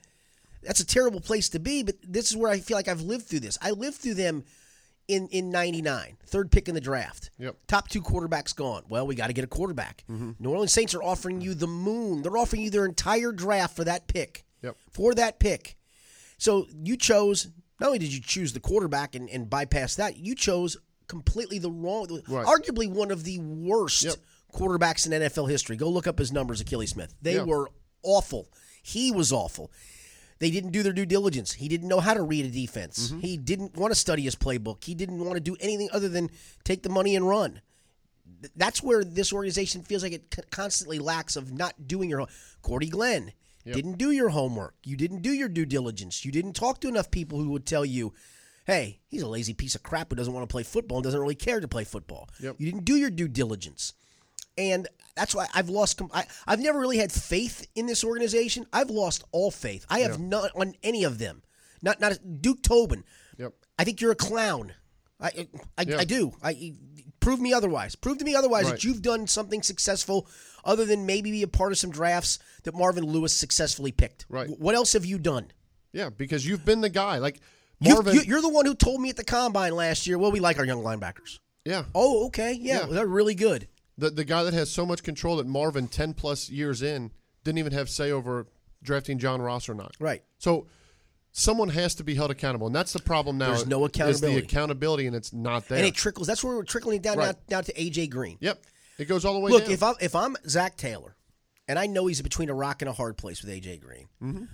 that's 0.66 0.80
a 0.80 0.86
terrible 0.86 1.20
place 1.20 1.48
to 1.50 1.58
be. 1.58 1.82
But 1.82 1.96
this 2.02 2.30
is 2.30 2.36
where 2.36 2.50
I 2.50 2.58
feel 2.58 2.76
like 2.76 2.88
I've 2.88 3.00
lived 3.02 3.26
through 3.26 3.40
this. 3.40 3.56
I 3.62 3.70
lived 3.70 3.96
through 3.98 4.14
them 4.14 4.44
in 5.08 5.28
in 5.28 5.50
'99, 5.50 6.16
third 6.26 6.50
pick 6.50 6.68
in 6.68 6.74
the 6.74 6.80
draft. 6.80 7.30
Yep. 7.38 7.56
Top 7.68 7.88
two 7.88 8.02
quarterbacks 8.02 8.54
gone. 8.54 8.82
Well, 8.88 9.06
we 9.06 9.14
got 9.14 9.28
to 9.28 9.32
get 9.32 9.44
a 9.44 9.48
quarterback. 9.48 10.04
Mm-hmm. 10.10 10.32
New 10.40 10.50
Orleans 10.50 10.72
Saints 10.72 10.94
are 10.94 11.02
offering 11.02 11.40
you 11.40 11.54
the 11.54 11.66
moon. 11.68 12.22
They're 12.22 12.36
offering 12.36 12.62
you 12.62 12.70
their 12.70 12.84
entire 12.86 13.30
draft 13.32 13.76
for 13.76 13.84
that 13.84 14.08
pick. 14.08 14.44
Yep. 14.62 14.76
For 14.90 15.14
that 15.14 15.38
pick. 15.38 15.76
So 16.38 16.66
you 16.82 16.96
chose. 16.96 17.48
Not 17.80 17.88
only 17.88 17.98
did 17.98 18.12
you 18.12 18.20
choose 18.22 18.52
the 18.54 18.60
quarterback 18.60 19.14
and, 19.14 19.28
and 19.28 19.50
bypass 19.50 19.96
that, 19.96 20.16
you 20.16 20.34
chose 20.34 20.78
completely 21.08 21.58
the 21.58 21.70
wrong, 21.70 22.22
Right. 22.26 22.46
arguably 22.46 22.90
one 22.90 23.10
of 23.10 23.22
the 23.22 23.38
worst 23.38 24.02
Yep. 24.02 24.14
quarterbacks 24.54 25.04
in 25.06 25.12
NFL 25.12 25.46
history. 25.50 25.76
Go 25.76 25.88
look 25.90 26.06
up 26.06 26.18
his 26.18 26.32
numbers, 26.32 26.62
Akili 26.62 26.88
Smith. 26.88 27.14
They 27.20 27.38
were 27.38 27.70
awful. 28.02 28.48
He 28.82 29.12
was 29.12 29.30
awful. 29.30 29.70
They 30.38 30.50
didn't 30.50 30.72
do 30.72 30.82
their 30.82 30.92
due 30.92 31.06
diligence. 31.06 31.54
He 31.54 31.68
didn't 31.68 31.88
know 31.88 32.00
how 32.00 32.14
to 32.14 32.22
read 32.22 32.44
a 32.44 32.50
defense. 32.50 33.08
Mm-hmm. 33.08 33.20
He 33.20 33.36
didn't 33.36 33.76
want 33.76 33.92
to 33.92 33.98
study 33.98 34.22
his 34.22 34.36
playbook. 34.36 34.84
He 34.84 34.94
didn't 34.94 35.24
want 35.24 35.34
to 35.34 35.40
do 35.40 35.56
anything 35.60 35.88
other 35.92 36.08
than 36.08 36.30
take 36.64 36.82
the 36.82 36.88
money 36.88 37.16
and 37.16 37.26
run. 37.26 37.62
That's 38.54 38.82
where 38.82 39.02
this 39.02 39.32
organization 39.32 39.82
feels 39.82 40.02
like 40.02 40.12
it 40.12 40.50
constantly 40.50 40.98
lacks 40.98 41.36
of 41.36 41.52
not 41.52 41.86
doing 41.86 42.10
your. 42.10 42.20
Homework. 42.20 42.34
Cordy 42.62 42.88
Glenn 42.88 43.32
didn't 43.64 43.98
do 43.98 44.10
your 44.10 44.28
homework. 44.30 44.74
You 44.84 44.96
didn't 44.96 45.22
do 45.22 45.30
your 45.30 45.48
due 45.48 45.66
diligence. 45.66 46.24
You 46.24 46.32
didn't 46.32 46.52
talk 46.52 46.80
to 46.80 46.88
enough 46.88 47.10
people 47.10 47.38
who 47.38 47.50
would 47.50 47.64
tell 47.64 47.84
you, 47.84 48.12
"Hey, 48.66 49.00
he's 49.06 49.22
a 49.22 49.28
lazy 49.28 49.54
piece 49.54 49.74
of 49.74 49.82
crap 49.82 50.10
who 50.10 50.16
doesn't 50.16 50.32
want 50.32 50.46
to 50.46 50.52
play 50.52 50.64
football 50.64 50.98
and 50.98 51.04
doesn't 51.04 51.20
really 51.20 51.34
care 51.34 51.60
to 51.60 51.68
play 51.68 51.84
football." 51.84 52.28
Yep. 52.40 52.56
You 52.58 52.66
didn't 52.66 52.84
do 52.84 52.96
your 52.96 53.10
due 53.10 53.28
diligence 53.28 53.94
and 54.58 54.88
that's 55.16 55.34
why 55.34 55.46
I've 55.54 55.68
lost. 55.68 56.00
I, 56.12 56.24
I've 56.46 56.60
never 56.60 56.78
really 56.78 56.98
had 56.98 57.12
faith 57.12 57.66
in 57.74 57.86
this 57.86 58.04
organization. 58.04 58.66
I've 58.72 58.90
lost 58.90 59.24
all 59.32 59.50
faith. 59.50 59.86
I 59.88 60.00
have 60.00 60.18
none 60.20 60.50
on 60.54 60.74
any 60.82 61.04
of 61.04 61.18
them. 61.18 61.42
Not 61.82 62.00
not 62.00 62.18
Duke 62.40 62.62
Tobin. 62.62 63.04
Yep. 63.38 63.52
I 63.78 63.84
think 63.84 64.00
you're 64.00 64.12
a 64.12 64.16
clown. 64.16 64.72
I 65.20 65.46
I, 65.78 65.82
Yeah. 65.82 65.98
I 65.98 66.04
do. 66.04 66.32
I 66.42 66.74
prove 67.20 67.40
me 67.40 67.52
otherwise. 67.52 67.94
Prove 67.96 68.18
to 68.18 68.24
me 68.24 68.34
otherwise 68.34 68.64
Right. 68.66 68.72
that 68.72 68.84
you've 68.84 69.02
done 69.02 69.26
something 69.26 69.62
successful 69.62 70.26
other 70.64 70.84
than 70.84 71.06
maybe 71.06 71.30
be 71.30 71.42
a 71.42 71.48
part 71.48 71.72
of 71.72 71.78
some 71.78 71.90
drafts 71.90 72.38
that 72.64 72.74
Marvin 72.74 73.04
Lewis 73.04 73.32
successfully 73.32 73.92
picked. 73.92 74.26
Right. 74.28 74.48
What 74.58 74.74
else 74.74 74.92
have 74.94 75.04
you 75.06 75.18
done? 75.18 75.52
Yeah, 75.92 76.10
because 76.10 76.46
you've 76.46 76.64
been 76.64 76.80
the 76.82 76.88
guy. 76.90 77.18
Like 77.18 77.40
Marvin. 77.80 78.14
you, 78.14 78.22
you're 78.22 78.42
the 78.42 78.48
one 78.48 78.66
who 78.66 78.74
told 78.74 79.00
me 79.00 79.10
at 79.10 79.16
the 79.16 79.24
combine 79.24 79.74
last 79.74 80.06
year. 80.06 80.18
Well, 80.18 80.32
we 80.32 80.40
like 80.40 80.58
our 80.58 80.64
young 80.64 80.82
linebackers. 80.82 81.38
yeah. 81.64 81.84
Oh, 81.94 82.26
okay, 82.26 82.52
yeah, 82.52 82.80
Yeah. 82.80 82.86
they're 82.86 83.06
really 83.06 83.34
good. 83.34 83.68
The 83.98 84.10
the 84.10 84.24
guy 84.24 84.42
that 84.44 84.54
has 84.54 84.70
so 84.70 84.84
much 84.84 85.02
control 85.02 85.36
that 85.36 85.46
Marvin 85.46 85.88
ten 85.88 86.12
plus 86.14 86.50
years 86.50 86.82
in 86.82 87.10
didn't 87.44 87.58
even 87.58 87.72
have 87.72 87.88
say 87.88 88.10
over 88.10 88.46
drafting 88.82 89.18
John 89.18 89.40
Ross 89.40 89.68
or 89.68 89.74
not. 89.74 89.94
Right. 89.98 90.22
So 90.38 90.66
someone 91.32 91.68
has 91.70 91.94
to 91.96 92.04
be 92.04 92.14
held 92.14 92.30
accountable, 92.30 92.66
and 92.66 92.74
that's 92.76 92.92
the 92.92 93.00
problem 93.02 93.38
now. 93.38 93.48
There's 93.48 93.66
no 93.66 93.84
Is 93.84 93.88
accountability. 93.90 94.40
the 94.40 94.46
accountability, 94.46 95.06
and 95.06 95.16
it's 95.16 95.32
not 95.32 95.68
there. 95.68 95.78
And 95.78 95.86
it 95.86 95.94
trickles. 95.94 96.26
That's 96.26 96.42
where 96.44 96.56
we're 96.56 96.62
trickling 96.64 97.00
down 97.00 97.18
Right. 97.18 97.34
now, 97.48 97.56
now 97.58 97.60
to 97.62 97.72
AJ 97.72 98.10
Green. 98.10 98.36
yep, 98.40 98.62
it 98.98 99.06
goes 99.06 99.24
all 99.24 99.34
the 99.34 99.40
way 99.40 99.50
Look, 99.50 99.64
down. 99.64 99.72
if 99.72 99.82
I'm 99.82 99.94
if 100.00 100.14
I'm 100.14 100.36
Zach 100.48 100.76
Taylor, 100.76 101.16
and 101.68 101.78
I 101.78 101.86
know 101.86 102.06
he's 102.06 102.20
between 102.22 102.50
a 102.50 102.54
rock 102.54 102.82
and 102.82 102.88
a 102.88 102.92
hard 102.92 103.16
place 103.16 103.42
with 103.42 103.50
AJ 103.50 103.80
Green, 103.80 104.08
Mm-hmm. 104.22 104.44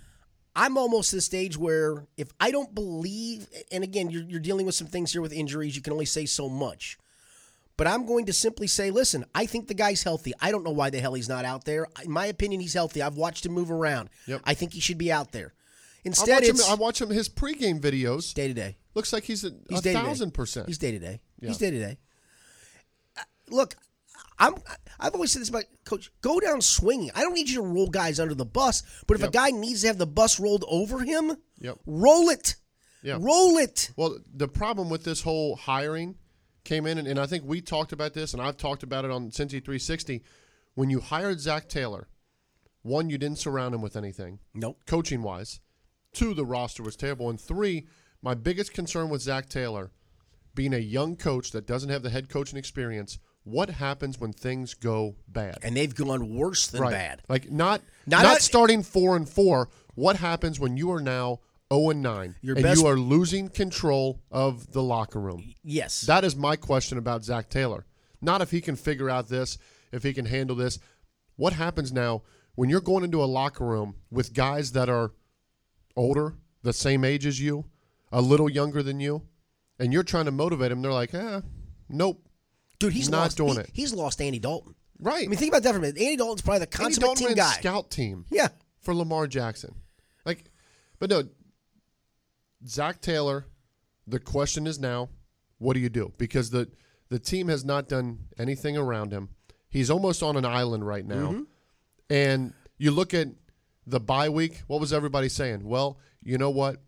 I'm 0.55 0.77
almost 0.77 1.15
at 1.15 1.17
the 1.17 1.23
stage 1.23 1.57
where 1.57 2.07
if 2.19 2.29
I 2.39 2.51
don't 2.51 2.75
believe, 2.75 3.47
and 3.73 3.83
again, 3.83 4.11
you're, 4.11 4.23
you're 4.25 4.39
dealing 4.41 4.67
with 4.67 4.75
some 4.75 4.87
things 4.87 5.11
here 5.11 5.23
with 5.23 5.33
injuries, 5.33 5.75
you 5.75 5.81
can 5.81 5.95
only 5.95 6.05
say 6.05 6.27
so 6.27 6.47
much. 6.49 6.99
But 7.83 7.91
I'm 7.91 8.07
going 8.07 8.27
to 8.27 8.33
simply 8.33 8.69
say, 8.69 8.93
listen, 8.93 9.25
I 9.35 9.45
think 9.45 9.67
the 9.67 9.75
guy's 9.75 10.05
healthy. 10.05 10.33
I 10.41 10.53
don't 10.53 10.63
know 10.63 10.71
why 10.71 10.91
the 10.91 11.01
hell 11.01 11.15
he's 11.15 11.29
not 11.29 11.45
out 11.45 11.65
there. 11.65 11.89
In 12.05 12.13
my 12.13 12.27
opinion, 12.27 12.61
he's 12.61 12.75
healthy. 12.75 13.03
I've 13.03 13.17
watched 13.17 13.45
him 13.45 13.51
move 13.51 13.73
around. 13.73 14.09
Yep. 14.29 14.43
I 14.45 14.55
think 14.55 14.73
he 14.73 14.79
should 14.79 14.99
be 14.99 15.11
out 15.11 15.33
there. 15.33 15.53
I 15.53 16.01
Instead, 16.05 16.43
watch 16.45 16.49
him. 16.49 16.57
I 16.71 16.75
watch 16.77 17.01
him 17.01 17.11
his 17.11 17.29
pregame 17.29 17.81
videos. 17.81 18.35
day 18.35 18.47
to 18.47 18.55
day. 18.55 18.77
Looks 18.95 19.13
like 19.13 19.25
he's 19.25 19.43
a, 19.45 19.51
He's 19.69 19.81
a 19.81 19.83
day 19.83 19.95
to 19.95 19.99
day. 19.99 20.05
thousand 20.05 20.31
percent. 20.33 20.69
He's 20.69 20.79
day 20.79 20.93
to 20.93 21.01
day. 21.01 21.23
He's 21.41 21.59
day 21.59 21.73
to 21.73 21.79
day. 21.81 21.99
Uh, 23.19 23.23
look, 23.49 23.75
I'm. 24.39 24.55
I've 25.01 25.15
always 25.15 25.33
said 25.33 25.43
this 25.43 25.49
about 25.49 25.65
coach. 25.85 26.13
Go 26.21 26.39
down 26.39 26.61
swinging. 26.61 27.11
I 27.17 27.23
don't 27.23 27.35
need 27.35 27.49
you 27.49 27.57
to 27.57 27.63
roll 27.67 27.89
guys 27.89 28.21
under 28.21 28.37
the 28.37 28.45
bus. 28.45 28.85
But 29.09 29.17
if 29.17 29.23
Yep. 29.23 29.31
a 29.31 29.33
guy 29.33 29.51
needs 29.51 29.81
to 29.81 29.89
have 29.89 29.99
the 29.99 30.07
bus 30.07 30.39
rolled 30.39 30.65
over 30.69 31.01
him, 31.01 31.37
Yep. 31.59 31.79
roll 31.87 32.29
it. 32.29 32.55
Roll 33.05 33.59
it. 33.59 33.91
Well, 33.97 34.21
the 34.33 34.47
problem 34.47 34.89
with 34.89 35.03
this 35.03 35.23
whole 35.23 35.57
hiring 35.57 36.15
came 36.65 36.87
in, 36.87 36.99
and, 36.99 37.09
and 37.09 37.19
I 37.19 37.27
think 37.27 37.45
we 37.45 37.61
talked 37.61 37.93
about 37.93 38.15
this, 38.15 38.33
and 38.33 38.43
I've 38.43 38.57
talked 38.57 38.83
about 38.83 39.05
it 39.05 39.11
on 39.11 39.31
Cincy 39.31 39.63
360. 39.63 40.23
When 40.75 40.91
you 40.91 41.01
hired 41.01 41.41
Zach 41.41 41.69
Taylor, 41.69 42.09
one, 42.83 43.11
you 43.11 43.19
didn't 43.19 43.39
surround 43.39 43.75
him 43.75 43.83
with 43.83 43.97
anything, 43.97 44.39
Nope. 44.55 44.79
coaching 44.87 45.23
wise. 45.23 45.61
Two, 46.13 46.35
the 46.35 46.45
roster 46.45 46.83
was 46.83 46.97
terrible. 46.97 47.31
And 47.31 47.41
three, 47.41 47.87
my 48.23 48.35
biggest 48.35 48.73
concern 48.73 49.09
with 49.09 49.23
Zach 49.23 49.49
Taylor, 49.49 49.91
being 50.55 50.75
a 50.75 50.79
young 50.79 51.17
coach 51.17 51.51
that 51.53 51.67
doesn't 51.67 51.91
have 51.91 52.03
the 52.03 52.11
head 52.11 52.29
coaching 52.29 52.59
experience, 52.59 53.19
what 53.45 53.71
happens 53.71 54.21
when 54.21 54.33
things 54.33 54.75
go 54.75 55.17
bad? 55.27 55.59
And 55.63 55.77
they've 55.77 55.95
gone 55.95 56.35
worse 56.37 56.67
than 56.69 56.83
right. 56.83 56.93
bad. 56.93 57.23
Like 57.29 57.51
not 57.51 57.83
Not 58.07 58.23
not, 58.23 58.43
starting 58.43 58.83
four 58.83 59.17
and 59.17 59.29
four. 59.29 59.69
What 59.95 60.17
happens 60.17 60.61
when 60.61 60.77
you 60.77 60.93
are 60.93 61.01
now 61.01 61.41
0 61.73 61.91
and 61.91 62.03
9, 62.03 62.35
Your 62.43 62.57
and 62.57 62.63
best- 62.63 62.81
you 62.81 62.87
are 62.87 62.97
losing 62.99 63.49
control 63.49 64.23
of 64.31 64.73
the 64.73 64.83
locker 64.83 65.21
room. 65.21 65.55
Yes. 65.65 66.03
That 66.03 66.25
is 66.25 66.37
my 66.37 66.57
question 66.57 66.99
about 66.99 67.25
Zach 67.25 67.49
Taylor. 67.49 67.87
Not 68.21 68.41
if 68.43 68.51
he 68.51 68.61
can 68.61 68.77
figure 68.77 69.09
out 69.11 69.29
this, 69.29 69.59
if 69.91 70.03
he 70.03 70.13
can 70.13 70.27
handle 70.27 70.55
this. 70.57 70.79
What 71.37 71.53
happens 71.55 71.93
now 71.93 72.23
when 72.55 72.69
you're 72.69 72.81
going 72.81 73.05
into 73.05 73.23
a 73.23 73.27
locker 73.27 73.65
room 73.65 73.97
with 74.11 74.35
guys 74.35 74.73
that 74.73 74.89
are 74.89 75.13
older, 75.97 76.35
the 76.63 76.73
same 76.73 77.05
age 77.05 77.27
as 77.27 77.41
you, 77.41 77.65
a 78.13 78.21
little 78.21 78.49
younger 78.51 78.83
than 78.83 79.01
you, 79.01 79.23
and 79.79 79.93
you're 79.93 80.03
trying 80.03 80.27
to 80.27 80.31
motivate 80.31 80.71
them? 80.71 80.83
They're 80.83 80.93
like, 80.93 81.15
eh, 81.15 81.41
nope. 81.89 82.29
Dude, 82.79 82.93
he's 82.93 83.09
not 83.11 83.23
lost, 83.23 83.37
doing 83.37 83.55
he- 83.55 83.61
it. 83.61 83.71
He's 83.73 83.93
lost 83.95 84.21
Andy 84.21 84.39
Dalton. 84.39 84.75
Right. 84.99 85.25
I 85.25 85.29
mean, 85.29 85.39
think 85.39 85.53
about 85.53 85.63
that 85.65 85.73
for 85.73 85.79
a 85.79 85.81
minute. 85.81 85.99
Andy 85.99 86.17
Dalton's 86.17 86.43
probably 86.43 86.61
the 86.61 86.67
Andy 86.67 86.77
consummate 86.77 87.01
Dalton 87.09 87.27
team 87.29 87.37
guy. 87.37 87.53
scout 87.55 87.91
team 87.91 88.25
Yeah. 88.31 88.49
for 88.81 88.95
Lamar 88.95 89.27
Jackson. 89.27 89.75
Like, 90.25 90.45
but 91.01 91.11
no, 91.11 91.25
Zach 92.67 93.01
Taylor. 93.01 93.47
The 94.07 94.19
question 94.21 94.67
is 94.67 94.79
now, 94.79 95.09
what 95.59 95.75
do 95.75 95.81
you 95.81 95.89
do? 95.89 96.13
Because 96.19 96.51
the 96.51 96.69
the 97.09 97.19
team 97.19 97.49
has 97.49 97.65
not 97.65 97.89
done 97.89 98.21
anything 98.39 98.77
around 98.77 99.13
him. 99.13 99.29
He's 99.69 99.91
almost 99.91 100.23
on 100.23 100.37
an 100.37 100.45
island 100.45 100.87
right 100.87 101.05
now, 101.07 101.33
Mm-hmm. 101.33 101.43
and 102.11 102.53
you 102.79 102.91
look 102.91 103.15
at 103.15 103.29
the 103.87 104.01
bye 104.01 104.29
week. 104.29 104.63
What 104.67 104.81
was 104.81 104.93
everybody 104.93 105.29
saying? 105.29 105.65
Well, 105.65 105.99
you 106.23 106.39
know 106.39 106.51
what? 106.51 106.81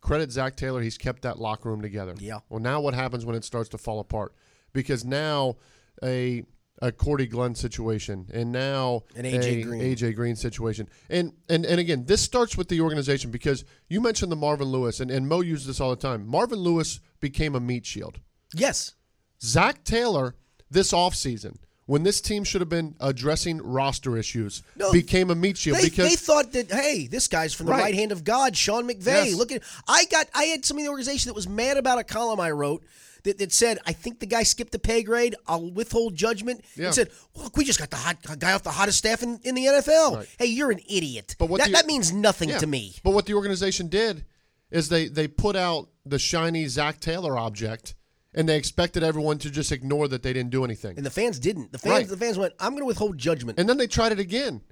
Credit 0.00 0.30
Zach 0.32 0.56
Taylor. 0.56 0.80
He's 0.82 0.98
kept 0.98 1.22
that 1.22 1.38
locker 1.38 1.68
room 1.68 1.80
together. 1.82 2.14
Yeah. 2.18 2.40
Well, 2.48 2.60
now 2.60 2.80
what 2.80 2.94
happens 2.94 3.24
when 3.24 3.36
it 3.36 3.44
starts 3.44 3.68
to 3.70 3.78
fall 3.78 4.00
apart? 4.00 4.34
Because 4.72 5.04
now 5.04 5.56
a 6.02 6.44
a 6.82 6.90
Cordy 6.92 7.26
Glenn 7.26 7.54
situation, 7.54 8.26
and 8.34 8.50
now 8.52 9.04
An 9.16 9.24
A.J. 9.24 9.60
a 9.60 9.62
Green. 9.62 9.80
AJ 9.80 10.14
Green 10.16 10.36
situation. 10.36 10.88
And 11.08 11.32
and 11.48 11.64
and 11.64 11.78
again, 11.80 12.04
this 12.06 12.20
starts 12.20 12.56
with 12.58 12.68
the 12.68 12.80
organization 12.80 13.30
because 13.30 13.64
you 13.88 14.00
mentioned 14.00 14.30
the 14.32 14.36
Marvin 14.36 14.66
Lewis, 14.68 14.98
and, 15.00 15.10
and 15.10 15.26
Mo 15.28 15.40
uses 15.40 15.68
this 15.68 15.80
all 15.80 15.90
the 15.90 15.96
time. 15.96 16.26
Marvin 16.26 16.58
Lewis 16.58 17.00
became 17.20 17.54
a 17.54 17.60
meat 17.60 17.86
shield. 17.86 18.18
Yes. 18.52 18.94
Zach 19.40 19.84
Taylor, 19.84 20.34
this 20.70 20.92
offseason, 20.92 21.56
when 21.86 22.02
this 22.02 22.20
team 22.20 22.42
should 22.42 22.60
have 22.60 22.68
been 22.68 22.96
addressing 23.00 23.58
roster 23.62 24.16
issues, 24.16 24.62
No, 24.76 24.90
became 24.92 25.30
a 25.30 25.34
meat 25.34 25.56
shield 25.58 25.78
They, 25.78 25.84
because 25.84 26.10
they 26.10 26.16
thought 26.16 26.52
that 26.52 26.70
hey, 26.70 27.06
this 27.06 27.28
guy's 27.28 27.54
from 27.54 27.66
the 27.66 27.72
Right. 27.72 27.82
right, 27.82 27.94
hand 27.94 28.10
of 28.10 28.24
God, 28.24 28.56
Sean 28.56 28.88
McVay. 28.88 29.26
Yes. 29.26 29.34
Look 29.34 29.52
at 29.52 29.62
I 29.86 30.04
got 30.06 30.26
I 30.34 30.44
had 30.44 30.64
somebody 30.64 30.82
in 30.82 30.86
the 30.86 30.90
organization 30.90 31.28
that 31.28 31.34
was 31.34 31.48
mad 31.48 31.76
about 31.76 31.98
a 31.98 32.04
column 32.04 32.40
I 32.40 32.50
wrote 32.50 32.84
that, 33.24 33.38
that 33.38 33.52
said 33.52 33.78
I 33.86 33.92
think 33.92 34.20
the 34.20 34.26
guy 34.26 34.42
skipped 34.42 34.72
the 34.72 34.78
pay 34.78 35.02
grade. 35.02 35.34
I'll 35.46 35.70
withhold 35.70 36.14
judgment. 36.14 36.64
Yeah. 36.76 36.86
And 36.86 36.94
said, 36.94 37.10
look, 37.34 37.56
we 37.56 37.64
just 37.64 37.78
got 37.78 37.90
the 37.90 37.96
hot 37.96 38.16
guy 38.38 38.52
off 38.52 38.62
the 38.62 38.70
hottest 38.70 38.98
staff 38.98 39.22
in, 39.22 39.38
in 39.44 39.54
the 39.54 39.66
NFL. 39.66 40.16
Right. 40.16 40.28
Hey, 40.38 40.46
you're 40.46 40.70
an 40.70 40.80
idiot. 40.88 41.36
But 41.38 41.48
what 41.48 41.58
that, 41.60 41.66
the- 41.68 41.72
that 41.72 41.86
means 41.86 42.12
nothing 42.12 42.48
Yeah. 42.50 42.58
to 42.58 42.66
me. 42.66 42.94
But 43.02 43.12
what 43.12 43.26
the 43.26 43.34
organization 43.34 43.88
did 43.88 44.24
is 44.70 44.88
they 44.88 45.08
they 45.08 45.28
put 45.28 45.54
out 45.56 45.88
the 46.04 46.18
shiny 46.18 46.66
Zach 46.66 46.98
Taylor 46.98 47.38
object, 47.38 47.94
and 48.34 48.48
they 48.48 48.56
expected 48.56 49.02
everyone 49.02 49.38
to 49.38 49.50
just 49.50 49.70
ignore 49.70 50.08
that 50.08 50.22
they 50.22 50.32
didn't 50.32 50.50
do 50.50 50.64
anything. 50.64 50.96
And 50.96 51.04
the 51.06 51.10
fans 51.10 51.38
didn't. 51.38 51.72
The 51.72 51.78
fans 51.78 51.92
Right. 51.92 52.08
the 52.08 52.16
fans 52.16 52.38
went, 52.38 52.54
I'm 52.58 52.70
going 52.70 52.80
to 52.82 52.86
withhold 52.86 53.18
judgment. 53.18 53.58
And 53.58 53.68
then 53.68 53.76
they 53.76 53.86
tried 53.86 54.12
it 54.12 54.18
again. 54.18 54.62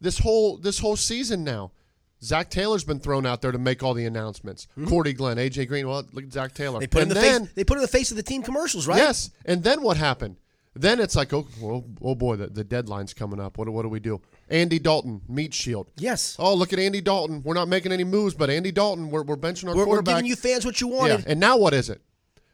This 0.00 0.18
whole 0.18 0.56
this 0.58 0.78
whole 0.78 0.96
season 0.96 1.44
now. 1.44 1.72
Zach 2.22 2.50
Taylor's 2.50 2.84
been 2.84 3.00
thrown 3.00 3.26
out 3.26 3.42
there 3.42 3.52
to 3.52 3.58
make 3.58 3.82
all 3.82 3.94
the 3.94 4.06
announcements. 4.06 4.68
Cordy 4.88 5.12
Glenn, 5.12 5.38
AJ 5.38 5.68
Green. 5.68 5.88
Well, 5.88 6.04
look 6.12 6.24
at 6.24 6.32
Zach 6.32 6.54
Taylor. 6.54 6.74
Mm-hmm. 6.74 6.80
they 6.80 6.86
put 6.86 7.02
in 7.02 7.08
the 7.08 7.14
then, 7.14 7.46
face. 7.46 7.54
They 7.54 7.64
put 7.64 7.78
in 7.78 7.82
the 7.82 7.88
face 7.88 8.10
of 8.10 8.16
the 8.16 8.22
team 8.22 8.42
commercials, 8.42 8.86
right? 8.86 8.98
Yes. 8.98 9.30
And 9.44 9.64
then 9.64 9.82
what 9.82 9.96
happened? 9.96 10.36
Then 10.74 11.00
it's 11.00 11.14
like, 11.14 11.34
oh, 11.34 11.46
oh, 11.62 11.84
oh 12.00 12.14
boy, 12.14 12.36
the, 12.36 12.46
the 12.46 12.64
deadline's 12.64 13.12
coming 13.12 13.38
up. 13.38 13.58
What, 13.58 13.66
do- 13.66 13.72
what 13.72 13.82
do 13.82 13.88
we 13.88 14.00
do? 14.00 14.22
Andy 14.48 14.78
Dalton, 14.78 15.20
meat 15.28 15.52
shield. 15.52 15.90
Yes. 15.98 16.36
Oh, 16.38 16.54
look 16.54 16.72
at 16.72 16.78
Andy 16.78 17.00
Dalton. 17.00 17.42
We're 17.42 17.54
not 17.54 17.68
making 17.68 17.92
any 17.92 18.04
moves, 18.04 18.34
but 18.34 18.48
Andy 18.48 18.72
Dalton, 18.72 19.10
we're, 19.10 19.22
we're 19.22 19.36
benching 19.36 19.68
our 19.68 19.76
We're, 19.76 19.86
we're 19.86 20.02
giving 20.02 20.24
you 20.24 20.36
fans 20.36 20.64
what 20.64 20.80
you 20.80 20.94
yeah. 21.06 21.20
And 21.26 21.40
now 21.40 21.58
what 21.58 21.74
is 21.74 21.90
it? 21.90 22.00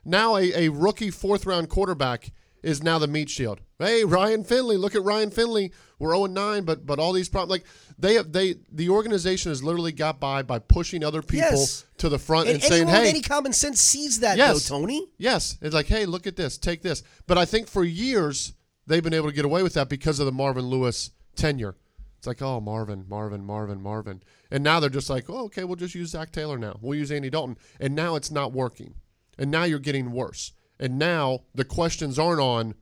Now 0.04 0.36
a, 0.36 0.66
a 0.66 0.68
rookie 0.70 1.10
fourth 1.10 1.46
round 1.46 1.68
quarterback 1.68 2.32
is 2.62 2.82
now 2.82 2.98
the 2.98 3.06
meat 3.06 3.30
shield. 3.30 3.60
Hey, 3.78 4.04
Ryan 4.04 4.42
Finley, 4.42 4.76
look 4.76 4.94
at 4.94 5.02
Ryan 5.02 5.30
Finley. 5.30 5.72
We're 5.98 6.14
0 6.14 6.26
9, 6.26 6.64
but 6.64 6.86
but 6.86 6.98
all 6.98 7.12
these 7.12 7.28
problems 7.28 7.50
like 7.50 7.66
they 7.98 8.14
have 8.14 8.32
they 8.32 8.54
the 8.70 8.88
organization 8.90 9.50
has 9.50 9.62
literally 9.62 9.92
got 9.92 10.20
by 10.20 10.42
by 10.42 10.58
pushing 10.58 11.02
other 11.04 11.20
people 11.22 11.50
Yes. 11.50 11.84
to 11.98 12.08
the 12.08 12.18
front 12.18 12.48
and, 12.48 12.54
And 12.56 12.62
saying, 12.62 12.88
"Hey, 12.88 13.08
any 13.10 13.20
common 13.22 13.52
sense 13.52 13.80
sees 13.80 14.20
that, 14.20 14.36
Yes. 14.38 14.68
though, 14.68 14.78
Tony. 14.80 15.08
Yes, 15.18 15.58
it's 15.60 15.74
like, 15.74 15.86
hey, 15.86 16.06
look 16.06 16.26
at 16.26 16.36
this, 16.36 16.56
take 16.58 16.82
this. 16.82 17.02
But 17.26 17.38
I 17.38 17.44
think 17.44 17.68
for 17.68 17.84
years 17.84 18.52
they've 18.86 19.02
been 19.02 19.14
able 19.14 19.28
to 19.28 19.34
get 19.34 19.44
away 19.44 19.62
with 19.62 19.74
that 19.74 19.88
because 19.88 20.18
of 20.20 20.26
the 20.26 20.32
Marvin 20.32 20.66
Lewis 20.66 21.10
tenure. 21.36 21.76
It's 22.16 22.26
like, 22.26 22.42
oh, 22.42 22.60
Marvin, 22.60 23.04
Marvin, 23.08 23.44
Marvin, 23.44 23.80
Marvin, 23.80 24.22
and 24.50 24.64
now 24.64 24.80
they're 24.80 24.90
just 24.90 25.08
like, 25.10 25.28
oh, 25.28 25.44
okay, 25.44 25.62
we'll 25.64 25.76
just 25.76 25.94
use 25.94 26.10
Zach 26.10 26.32
Taylor 26.32 26.58
now. 26.58 26.76
We'll 26.80 26.98
use 26.98 27.12
Andy 27.12 27.30
Dalton, 27.30 27.56
and 27.78 27.94
now 27.94 28.16
it's 28.16 28.30
not 28.30 28.52
working, 28.52 28.94
and 29.38 29.50
now 29.52 29.64
you're 29.64 29.78
getting 29.78 30.10
worse. 30.10 30.52
And 30.80 30.98
now 30.98 31.40
the 31.54 31.64
questions 31.64 32.18
aren't 32.18 32.40
on 32.40 32.74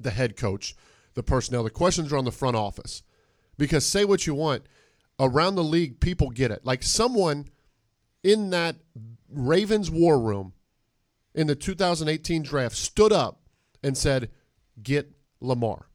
the 0.00 0.10
head 0.12 0.36
coach, 0.36 0.74
the 1.14 1.22
personnel. 1.22 1.62
The 1.64 1.70
questions 1.70 2.12
are 2.12 2.16
on 2.16 2.24
the 2.24 2.32
front 2.32 2.56
office. 2.56 3.02
Because 3.58 3.84
say 3.84 4.04
what 4.04 4.26
you 4.26 4.34
want, 4.34 4.62
around 5.20 5.56
the 5.56 5.64
league, 5.64 6.00
people 6.00 6.30
get 6.30 6.50
it. 6.50 6.64
Like 6.64 6.82
someone 6.82 7.48
in 8.22 8.50
that 8.50 8.76
Ravens 9.28 9.90
war 9.90 10.18
room 10.18 10.52
in 11.34 11.46
the 11.46 11.54
2018 11.54 12.42
draft 12.42 12.76
stood 12.76 13.12
up 13.12 13.40
and 13.82 13.96
said, 13.96 14.30
"Get 14.82 15.10
Lamar. 15.40 15.88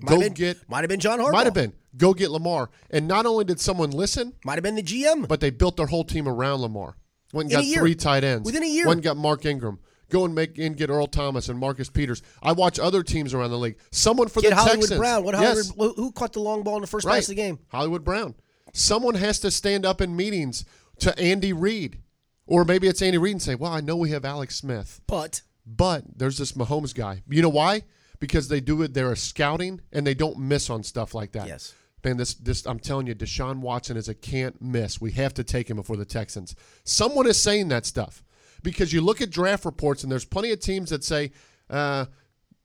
Might 0.00 0.08
Go 0.08 0.14
have 0.14 0.22
been, 0.24 0.32
get. 0.34 0.68
might 0.68 0.80
have 0.80 0.88
been 0.88 1.00
John 1.00 1.18
Harbaugh. 1.20 1.32
Might 1.32 1.44
have 1.46 1.54
been. 1.54 1.72
Go 1.96 2.12
get 2.14 2.30
Lamar." 2.30 2.70
And 2.90 3.06
not 3.06 3.24
only 3.26 3.44
did 3.44 3.60
someone 3.60 3.90
listen, 3.90 4.32
Might 4.44 4.54
have 4.54 4.64
been 4.64 4.74
the 4.74 4.82
GM. 4.82 5.28
but 5.28 5.40
they 5.40 5.50
built 5.50 5.76
their 5.76 5.86
whole 5.86 6.04
team 6.04 6.26
around 6.26 6.60
Lamar. 6.60 6.96
Went 7.32 7.52
and 7.52 7.62
In 7.64 7.72
got 7.74 7.80
three 7.80 7.94
tight 7.94 8.24
ends. 8.24 8.44
Within 8.44 8.62
a 8.62 8.66
year. 8.68 8.86
Went 8.86 8.98
and 8.98 9.04
got 9.04 9.16
Mark 9.16 9.44
Ingram. 9.46 9.78
Go 10.12 10.26
and 10.26 10.34
make 10.34 10.58
and 10.58 10.76
get 10.76 10.90
Earl 10.90 11.06
Thomas 11.06 11.48
and 11.48 11.58
Marcus 11.58 11.88
Peters. 11.88 12.22
I 12.42 12.52
watch 12.52 12.78
other 12.78 13.02
teams 13.02 13.32
around 13.32 13.50
the 13.50 13.58
league. 13.58 13.78
Someone 13.90 14.28
for 14.28 14.42
Get 14.42 14.50
the 14.50 14.56
Hollywood 14.56 14.80
Texans. 14.80 14.98
Brown. 15.00 15.24
What 15.24 15.34
Yes. 15.40 15.70
Hollywood, 15.70 15.96
who 15.96 16.12
caught 16.12 16.34
the 16.34 16.40
long 16.40 16.62
ball 16.62 16.76
in 16.76 16.82
the 16.82 16.86
first 16.86 17.06
Right. 17.06 17.14
pass 17.14 17.24
of 17.24 17.28
the 17.30 17.34
game? 17.36 17.58
Hollywood 17.68 18.04
Brown. 18.04 18.34
Someone 18.74 19.14
has 19.14 19.38
to 19.40 19.50
stand 19.50 19.86
up 19.86 20.00
in 20.02 20.14
meetings 20.14 20.64
to 21.00 21.18
Andy 21.18 21.52
Reid. 21.54 21.98
Or 22.46 22.64
maybe 22.64 22.88
it's 22.88 23.00
Andy 23.00 23.16
Reid 23.18 23.32
and 23.32 23.42
say, 23.42 23.54
Well, 23.54 23.72
I 23.72 23.80
know 23.80 23.96
we 23.96 24.10
have 24.10 24.24
Alex 24.24 24.56
Smith, 24.56 25.00
But 25.06 25.42
but 25.64 26.04
there's 26.18 26.36
this 26.38 26.52
Mahomes 26.52 26.94
guy. 26.94 27.22
You 27.28 27.40
know 27.40 27.48
why? 27.48 27.82
Because 28.20 28.48
they 28.48 28.60
do 28.60 28.82
it, 28.82 28.92
they're 28.94 29.12
a 29.12 29.16
scouting 29.16 29.80
and 29.92 30.06
they 30.06 30.14
don't 30.14 30.38
miss 30.38 30.68
on 30.68 30.82
stuff 30.82 31.14
like 31.14 31.32
that. 31.32 31.46
Yes. 31.48 31.72
Man, 32.04 32.16
this 32.18 32.34
this 32.34 32.66
I'm 32.66 32.80
telling 32.80 33.06
you, 33.06 33.14
Deshaun 33.14 33.60
Watson 33.60 33.96
is 33.96 34.08
a 34.08 34.14
can't 34.14 34.60
miss. 34.60 35.00
We 35.00 35.12
have 35.12 35.32
to 35.34 35.44
take 35.44 35.70
him 35.70 35.76
before 35.76 35.96
the 35.96 36.04
Texans. 36.04 36.54
Someone 36.84 37.26
is 37.28 37.40
saying 37.40 37.68
that 37.68 37.86
stuff. 37.86 38.22
Because 38.62 38.92
you 38.92 39.00
look 39.00 39.20
at 39.20 39.30
draft 39.30 39.64
reports 39.64 40.02
and 40.02 40.12
there's 40.12 40.24
plenty 40.24 40.52
of 40.52 40.60
teams 40.60 40.90
that 40.90 41.04
say, 41.04 41.32
uh, 41.68 42.06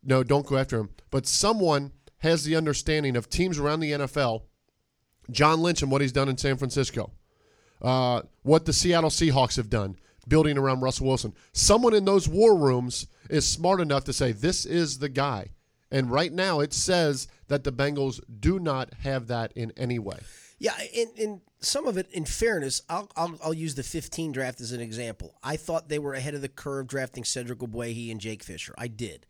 no, 0.04 0.24
don't 0.24 0.46
go 0.46 0.58
after 0.58 0.80
him. 0.80 0.90
But 1.10 1.26
someone 1.26 1.92
has 2.20 2.44
the 2.44 2.56
understanding 2.56 3.16
of 3.16 3.30
teams 3.30 3.58
around 3.58 3.80
the 3.80 3.92
NFL 3.92 4.44
John 5.30 5.62
Lynch 5.62 5.82
and 5.82 5.92
what 5.92 6.02
he's 6.02 6.12
done 6.12 6.30
in 6.30 6.38
San 6.38 6.58
Francisco, 6.58 7.12
uh, 7.82 8.22
what 8.44 8.66
the 8.66 8.74
Seattle 8.74 9.10
Seahawks 9.10 9.58
have 9.58 9.70
done, 9.70 9.98
building 10.28 10.58
around 10.58 10.82
Russell 10.82 11.08
Wilson. 11.08 11.34
Someone 11.52 11.94
in 11.94 12.06
those 12.06 12.28
war 12.28 12.56
rooms 12.56 13.08
is 13.30 13.46
smart 13.48 13.82
enough 13.82 14.06
to 14.06 14.14
say, 14.14 14.32
this 14.32 14.66
is 14.66 15.00
the 15.00 15.10
guy. 15.10 15.50
And 15.92 16.12
right 16.12 16.32
now 16.32 16.60
it 16.60 16.74
says 16.74 17.28
that 17.48 17.64
the 17.64 17.72
Bengals 17.72 18.20
do 18.40 18.60
not 18.60 18.94
have 19.02 19.28
that 19.28 19.52
in 19.54 19.72
any 19.78 20.00
way. 20.00 20.20
Yeah, 20.60 20.74
in, 20.94 21.08
in 21.16 21.42
some 21.60 21.88
of 21.88 21.98
it, 21.98 22.10
in 22.12 22.26
fairness, 22.26 22.82
I'll, 22.90 23.10
I'll 23.16 23.38
I'll 23.44 23.54
use 23.54 23.76
the 23.76 23.84
15 23.84 24.32
draft 24.32 24.62
as 24.62 24.72
an 24.72 24.82
example. 24.82 25.36
I 25.44 25.56
thought 25.58 25.90
they 25.90 26.00
were 26.00 26.14
ahead 26.14 26.34
of 26.36 26.42
the 26.42 26.50
curve 26.50 26.88
drafting 26.88 27.24
Cedric 27.24 27.60
Ogbuehi 27.60 28.12
and 28.12 28.20
Jake 28.20 28.44
Fisher. 28.44 28.74
I 28.78 28.88
did. 28.88 29.26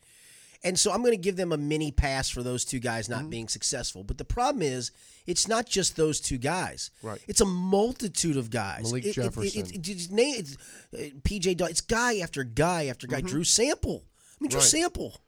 And 0.63 0.79
so 0.79 0.91
I'm 0.91 1.01
going 1.01 1.11
to 1.13 1.17
give 1.17 1.35
them 1.35 1.51
a 1.51 1.57
mini 1.57 1.91
pass 1.91 2.29
for 2.29 2.41
those 2.41 2.65
two 2.65 2.79
guys 2.79 3.07
Mm-hmm. 3.07 3.21
not 3.21 3.29
being 3.29 3.47
successful. 3.47 4.03
But 4.03 4.17
the 4.17 4.25
problem 4.25 4.63
is, 4.63 4.91
it's 5.27 5.47
not 5.47 5.67
just 5.67 5.95
those 5.95 6.19
two 6.19 6.39
guys. 6.39 6.89
Right. 7.03 7.21
It's 7.27 7.41
a 7.41 7.45
multitude 7.45 8.37
of 8.37 8.49
guys. 8.49 8.83
Malik 8.85 9.05
It- 9.05 9.13
Jefferson. 9.13 9.61
it- 9.61 9.71
it- 9.75 9.87
it's 9.87 10.07
it's, 10.11 10.57
PJ. 11.21 11.61
It's 11.69 11.81
guy 11.81 12.17
after 12.17 12.43
guy 12.43 12.87
after 12.87 13.05
guy. 13.05 13.21
Drew 13.21 13.43
Sample. 13.43 14.03
I 14.05 14.43
mean, 14.43 14.49
Drew 14.49 14.59
Mm-hmm. 14.59 14.65
Right. 14.65 14.81
Sample. 14.81 15.21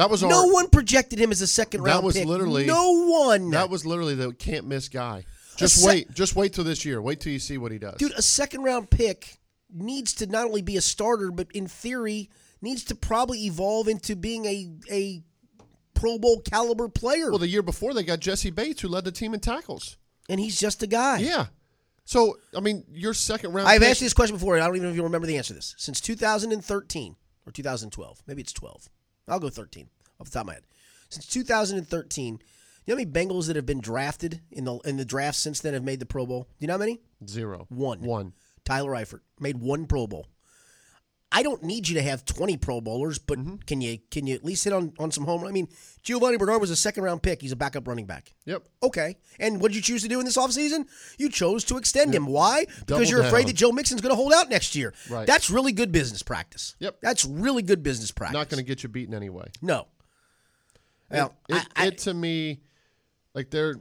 That 0.00 0.08
was 0.08 0.22
No 0.22 0.46
our, 0.46 0.52
one 0.52 0.70
projected 0.70 1.18
him 1.18 1.30
as 1.30 1.42
a 1.42 1.46
second 1.46 1.82
round. 1.82 1.98
That 1.98 2.02
was 2.06 2.14
pick. 2.14 2.26
literally- 2.26 2.64
no 2.64 3.04
one. 3.06 3.50
That 3.50 3.68
was 3.68 3.84
literally 3.84 4.14
the 4.14 4.32
can't 4.32 4.66
miss 4.66 4.88
guy. 4.88 5.26
Just 5.58 5.76
sec- 5.76 5.86
wait. 5.88 6.14
Just 6.14 6.34
wait 6.34 6.54
till 6.54 6.64
this 6.64 6.86
year. 6.86 7.02
Wait 7.02 7.20
till 7.20 7.32
you 7.32 7.38
see 7.38 7.58
what 7.58 7.70
he 7.70 7.78
does. 7.78 7.98
Dude, 7.98 8.12
a 8.12 8.22
second 8.22 8.62
round 8.62 8.88
pick 8.88 9.38
needs 9.70 10.14
to 10.14 10.26
not 10.26 10.46
only 10.46 10.62
be 10.62 10.78
a 10.78 10.80
starter, 10.80 11.30
but 11.30 11.48
in 11.52 11.66
theory 11.66 12.30
needs 12.62 12.82
to 12.84 12.94
probably 12.94 13.44
evolve 13.44 13.88
into 13.88 14.16
being 14.16 14.46
a 14.46 14.70
a 14.90 15.22
Pro 15.92 16.18
Bowl 16.18 16.40
caliber 16.40 16.88
player. 16.88 17.28
well, 17.28 17.38
the 17.38 17.46
year 17.46 17.60
before 17.60 17.92
they 17.92 18.02
got 18.02 18.20
Jessie 18.20 18.50
Bates, 18.50 18.80
who 18.80 18.88
led 18.88 19.04
the 19.04 19.12
team 19.12 19.34
in 19.34 19.40
tackles. 19.40 19.98
and 20.30 20.40
he's 20.40 20.58
just 20.58 20.82
a 20.82 20.86
guy. 20.86 21.18
Yeah. 21.18 21.48
So 22.06 22.38
I 22.56 22.60
mean, 22.60 22.84
your 22.90 23.12
second 23.12 23.52
round. 23.52 23.68
I've 23.68 23.82
pick, 23.82 23.90
asked 23.90 24.00
you 24.00 24.06
this 24.06 24.14
question 24.14 24.36
before, 24.36 24.54
and 24.54 24.64
I 24.64 24.66
don't 24.66 24.76
even 24.76 24.86
know 24.86 24.92
if 24.92 24.96
you 24.96 25.02
remember 25.02 25.26
the 25.26 25.36
answer 25.36 25.48
to 25.48 25.54
this. 25.54 25.74
Since 25.76 26.00
2013 26.00 27.16
or 27.44 27.52
2012, 27.52 28.22
maybe 28.26 28.40
it's 28.40 28.54
12. 28.54 28.88
I'll 29.30 29.40
go 29.40 29.48
13 29.48 29.88
off 30.20 30.26
the 30.26 30.32
top 30.32 30.42
of 30.42 30.46
my 30.48 30.54
head. 30.54 30.64
Since 31.08 31.26
2013, 31.26 32.24
you 32.24 32.38
You 32.86 32.94
know 32.94 33.00
how 33.00 33.04
many 33.04 33.10
Bengals 33.10 33.46
that 33.46 33.56
have 33.56 33.66
been 33.66 33.80
drafted 33.80 34.40
in 34.50 34.64
the 34.64 34.76
in 34.78 34.96
the 34.96 35.04
draft 35.04 35.38
since 35.38 35.60
then 35.60 35.74
have 35.74 35.84
made 35.84 36.00
the 36.00 36.06
Pro 36.06 36.26
Bowl? 36.26 36.42
Do 36.42 36.48
you 36.60 36.66
know 36.68 36.74
how 36.74 36.78
many? 36.78 37.00
Zero. 37.26 37.66
One. 37.68 38.00
One. 38.00 38.32
Tyler 38.64 38.92
Eifert 38.92 39.20
made 39.38 39.58
one 39.58 39.86
Pro 39.86 40.06
Bowl. 40.06 40.26
I 41.32 41.42
don't 41.44 41.62
need 41.62 41.88
you 41.88 41.94
to 41.94 42.02
have 42.02 42.24
20 42.24 42.56
Pro 42.56 42.80
Bowlers, 42.80 43.18
but 43.18 43.38
Mm-hmm. 43.38 43.56
can 43.66 43.80
you 43.80 43.98
can 44.10 44.26
you 44.26 44.34
at 44.34 44.44
least 44.44 44.64
hit 44.64 44.72
on, 44.72 44.92
on 44.98 45.12
some 45.12 45.24
home? 45.24 45.44
I 45.44 45.52
mean, 45.52 45.68
Giovani 46.02 46.38
Bernard 46.38 46.60
was 46.60 46.70
a 46.70 46.76
second 46.76 47.04
round 47.04 47.22
pick. 47.22 47.40
He's 47.40 47.52
a 47.52 47.56
backup 47.56 47.86
running 47.86 48.06
back. 48.06 48.34
Yep. 48.46 48.64
Okay. 48.82 49.16
And 49.38 49.60
what 49.60 49.70
did 49.70 49.76
you 49.76 49.82
choose 49.82 50.02
to 50.02 50.08
do 50.08 50.18
in 50.18 50.24
this 50.24 50.36
offseason? 50.36 50.86
You 51.18 51.28
chose 51.28 51.62
to 51.64 51.76
extend 51.76 52.14
him. 52.14 52.26
Why? 52.26 52.66
Because 52.86 53.08
you're 53.08 53.22
afraid 53.22 53.46
that 53.46 53.54
Joe 53.54 53.70
Mixon's 53.70 54.00
going 54.00 54.10
to 54.12 54.16
hold 54.16 54.32
out 54.32 54.50
next 54.50 54.74
year. 54.74 54.92
Right. 55.08 55.26
That's 55.26 55.50
really 55.50 55.72
good 55.72 55.92
business 55.92 56.22
practice. 56.22 56.74
Yep. 56.80 56.96
That's 57.00 57.24
really 57.24 57.62
good 57.62 57.82
business 57.82 58.10
practice. 58.10 58.34
Not 58.34 58.48
going 58.48 58.62
to 58.62 58.66
get 58.66 58.82
you 58.82 58.88
beaten 58.88 59.14
anyway. 59.14 59.48
No. 59.62 59.86
Well, 61.10 61.34
it, 61.48 61.66
I, 61.76 61.84
I, 61.84 61.86
it 61.86 61.98
to 61.98 62.14
me, 62.14 62.60
like 63.34 63.50
they're 63.50 63.76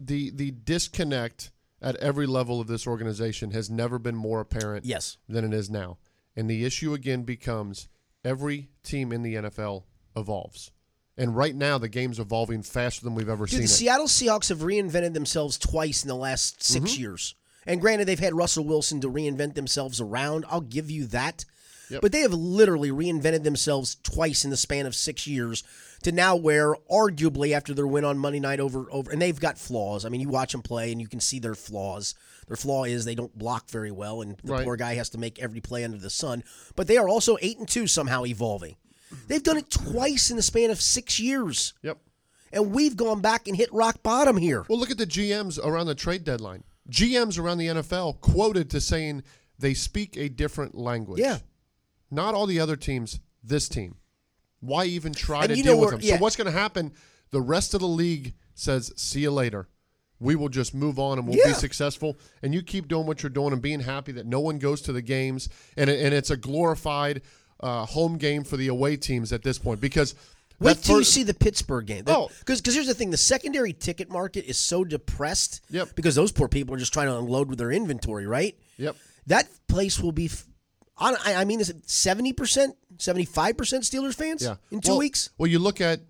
the 0.00 0.30
the 0.30 0.50
disconnect 0.50 1.50
at 1.80 1.96
every 1.96 2.26
level 2.26 2.60
of 2.60 2.66
this 2.66 2.86
organization 2.86 3.50
has 3.52 3.70
never 3.70 3.98
been 3.98 4.16
more 4.16 4.40
apparent 4.40 4.84
yes. 4.84 5.18
than 5.28 5.44
it 5.44 5.54
is 5.54 5.70
now. 5.70 5.98
And 6.36 6.50
the 6.50 6.64
issue 6.64 6.92
again 6.94 7.22
becomes 7.22 7.88
every 8.24 8.68
team 8.82 9.12
in 9.12 9.22
the 9.22 9.34
NFL 9.36 9.84
evolves. 10.16 10.70
And 11.18 11.34
right 11.34 11.54
now 11.54 11.78
the 11.78 11.88
game's 11.88 12.18
evolving 12.18 12.62
faster 12.62 13.02
than 13.04 13.14
we've 13.14 13.28
ever 13.28 13.46
Dude, 13.46 13.50
seen 13.52 13.58
the 13.60 13.64
it. 13.64 13.68
Seattle 13.68 14.06
Seahawks 14.06 14.50
have 14.50 14.58
reinvented 14.58 15.14
themselves 15.14 15.56
twice 15.56 16.02
in 16.02 16.08
the 16.08 16.14
last 16.14 16.62
6 16.62 16.92
Mm-hmm. 16.92 17.00
years. 17.00 17.34
And 17.68 17.80
granted, 17.80 18.06
they've 18.06 18.18
had 18.18 18.34
Russell 18.34 18.64
Wilson 18.64 19.00
to 19.00 19.10
reinvent 19.10 19.54
themselves 19.54 20.00
around. 20.00 20.44
I'll 20.48 20.60
give 20.60 20.88
you 20.90 21.06
that. 21.06 21.44
Yep. 21.90 22.00
But 22.02 22.12
they 22.12 22.20
have 22.20 22.32
literally 22.32 22.90
reinvented 22.90 23.42
themselves 23.44 23.96
twice 24.02 24.44
in 24.44 24.50
the 24.50 24.56
span 24.56 24.86
of 24.86 24.94
six 24.94 25.26
years 25.26 25.64
to 26.02 26.12
now 26.12 26.36
where, 26.36 26.74
arguably, 26.90 27.52
after 27.52 27.74
their 27.74 27.86
win 27.86 28.04
on 28.04 28.18
Monday 28.18 28.40
night 28.40 28.60
over 28.60 28.86
over, 28.90 29.10
and 29.10 29.20
they've 29.20 29.38
got 29.38 29.58
flaws. 29.58 30.04
I 30.04 30.08
mean, 30.08 30.20
you 30.20 30.28
watch 30.28 30.52
them 30.52 30.62
play 30.62 30.92
and 30.92 31.00
you 31.00 31.08
can 31.08 31.20
see 31.20 31.38
their 31.38 31.54
flaws. 31.54 32.14
Their 32.48 32.56
flaw 32.56 32.84
is 32.84 33.04
they 33.04 33.14
don't 33.14 33.36
block 33.36 33.68
very 33.70 33.90
well, 33.90 34.22
and 34.22 34.36
the 34.44 34.52
Right. 34.52 34.64
poor 34.64 34.76
guy 34.76 34.94
has 34.94 35.08
to 35.10 35.18
make 35.18 35.38
every 35.40 35.60
play 35.60 35.84
under 35.84 35.98
the 35.98 36.10
sun. 36.10 36.44
But 36.76 36.86
they 36.86 36.96
are 36.96 37.08
also 37.08 37.36
eight 37.42 37.58
and 37.58 37.68
two 37.68 37.86
somehow 37.86 38.24
evolving. 38.24 38.76
They've 39.28 39.42
done 39.42 39.56
it 39.56 39.70
twice 39.70 40.30
in 40.30 40.36
the 40.36 40.42
span 40.42 40.70
of 40.70 40.80
six 40.80 41.18
years 41.20 41.74
Yep. 41.82 41.98
and 42.52 42.72
we've 42.72 42.96
gone 42.96 43.20
back 43.20 43.46
and 43.48 43.56
hit 43.56 43.72
rock 43.72 44.02
bottom 44.02 44.36
here. 44.36 44.64
Well, 44.68 44.78
look 44.78 44.90
at 44.90 44.98
the 44.98 45.06
GMs 45.06 45.58
around 45.58 45.86
the 45.86 45.94
trade 45.94 46.24
deadline. 46.24 46.64
GMs 46.90 47.38
around 47.38 47.58
the 47.58 47.68
NFL 47.68 48.14
quoted 48.20 48.68
to 48.70 48.80
saying 48.80 49.22
they 49.58 49.74
speak 49.74 50.16
a 50.16 50.28
different 50.28 50.74
language. 50.76 51.20
Yeah. 51.20 51.38
Not 52.10 52.34
all 52.34 52.46
the 52.46 52.60
other 52.60 52.76
teams, 52.76 53.18
this 53.42 53.68
team. 53.68 53.96
Why 54.60 54.86
even 54.86 55.12
try 55.12 55.44
And 55.44 55.54
to 55.56 55.62
deal 55.62 55.78
with 55.80 55.90
them? 55.90 56.00
yeah. 56.02 56.16
So 56.16 56.22
what's 56.22 56.36
going 56.36 56.46
to 56.46 56.58
happen? 56.58 56.92
The 57.30 57.40
rest 57.40 57.74
of 57.74 57.80
the 57.80 57.88
league 57.88 58.34
says, 58.54 58.92
"See 58.96 59.20
you 59.20 59.30
later." 59.30 59.68
We 60.18 60.34
will 60.34 60.48
just 60.48 60.74
move 60.74 60.98
on 60.98 61.18
and 61.18 61.28
we'll 61.28 61.44
be 61.44 61.52
successful. 61.52 62.16
And 62.42 62.54
you 62.54 62.62
keep 62.62 62.88
doing 62.88 63.06
what 63.06 63.22
you're 63.22 63.28
doing 63.28 63.52
and 63.52 63.60
being 63.60 63.80
happy 63.80 64.12
that 64.12 64.24
no 64.24 64.40
one 64.40 64.58
goes 64.58 64.80
to 64.82 64.92
the 64.94 65.02
games. 65.02 65.50
And, 65.76 65.90
and 65.90 66.14
it's 66.14 66.30
a 66.30 66.38
glorified 66.38 67.20
uh, 67.60 67.84
home 67.84 68.16
game 68.16 68.42
for 68.42 68.56
the 68.56 68.68
away 68.68 68.96
teams 68.96 69.30
at 69.30 69.42
this 69.42 69.58
point 69.58 69.78
because 69.78 70.14
Wait 70.58 70.78
that 70.78 70.82
till 70.82 70.96
you 71.00 71.04
see 71.04 71.22
the 71.22 71.34
Pittsburgh 71.34 71.84
game. 71.84 72.04
Oh. 72.06 72.30
Because 72.38 72.62
here's 72.64 72.86
the 72.86 72.94
thing 72.94 73.10
the 73.10 73.18
secondary 73.18 73.74
ticket 73.74 74.08
market 74.10 74.46
is 74.46 74.56
so 74.58 74.84
depressed 74.84 75.60
Yep. 75.68 75.94
because 75.94 76.14
those 76.14 76.32
poor 76.32 76.48
people 76.48 76.74
are 76.74 76.78
just 76.78 76.94
trying 76.94 77.08
to 77.08 77.18
unload 77.18 77.50
with 77.50 77.58
their 77.58 77.70
inventory, 77.70 78.26
right? 78.26 78.56
Yep. 78.78 78.96
That 79.26 79.46
place 79.68 80.00
will 80.00 80.12
be, 80.12 80.26
f- 80.26 80.46
I 80.98 81.34
I 81.36 81.44
mean, 81.44 81.60
is 81.60 81.68
it 81.70 81.82
70%, 81.86 82.72
75% 82.96 83.54
Steelers 83.82 84.14
fans 84.14 84.42
Yeah. 84.42 84.56
in 84.70 84.80
two 84.80 84.90
Well- 84.90 84.98
weeks? 84.98 85.30
Well, 85.38 85.46
you 85.50 85.58
look 85.58 85.80
at 85.80 86.00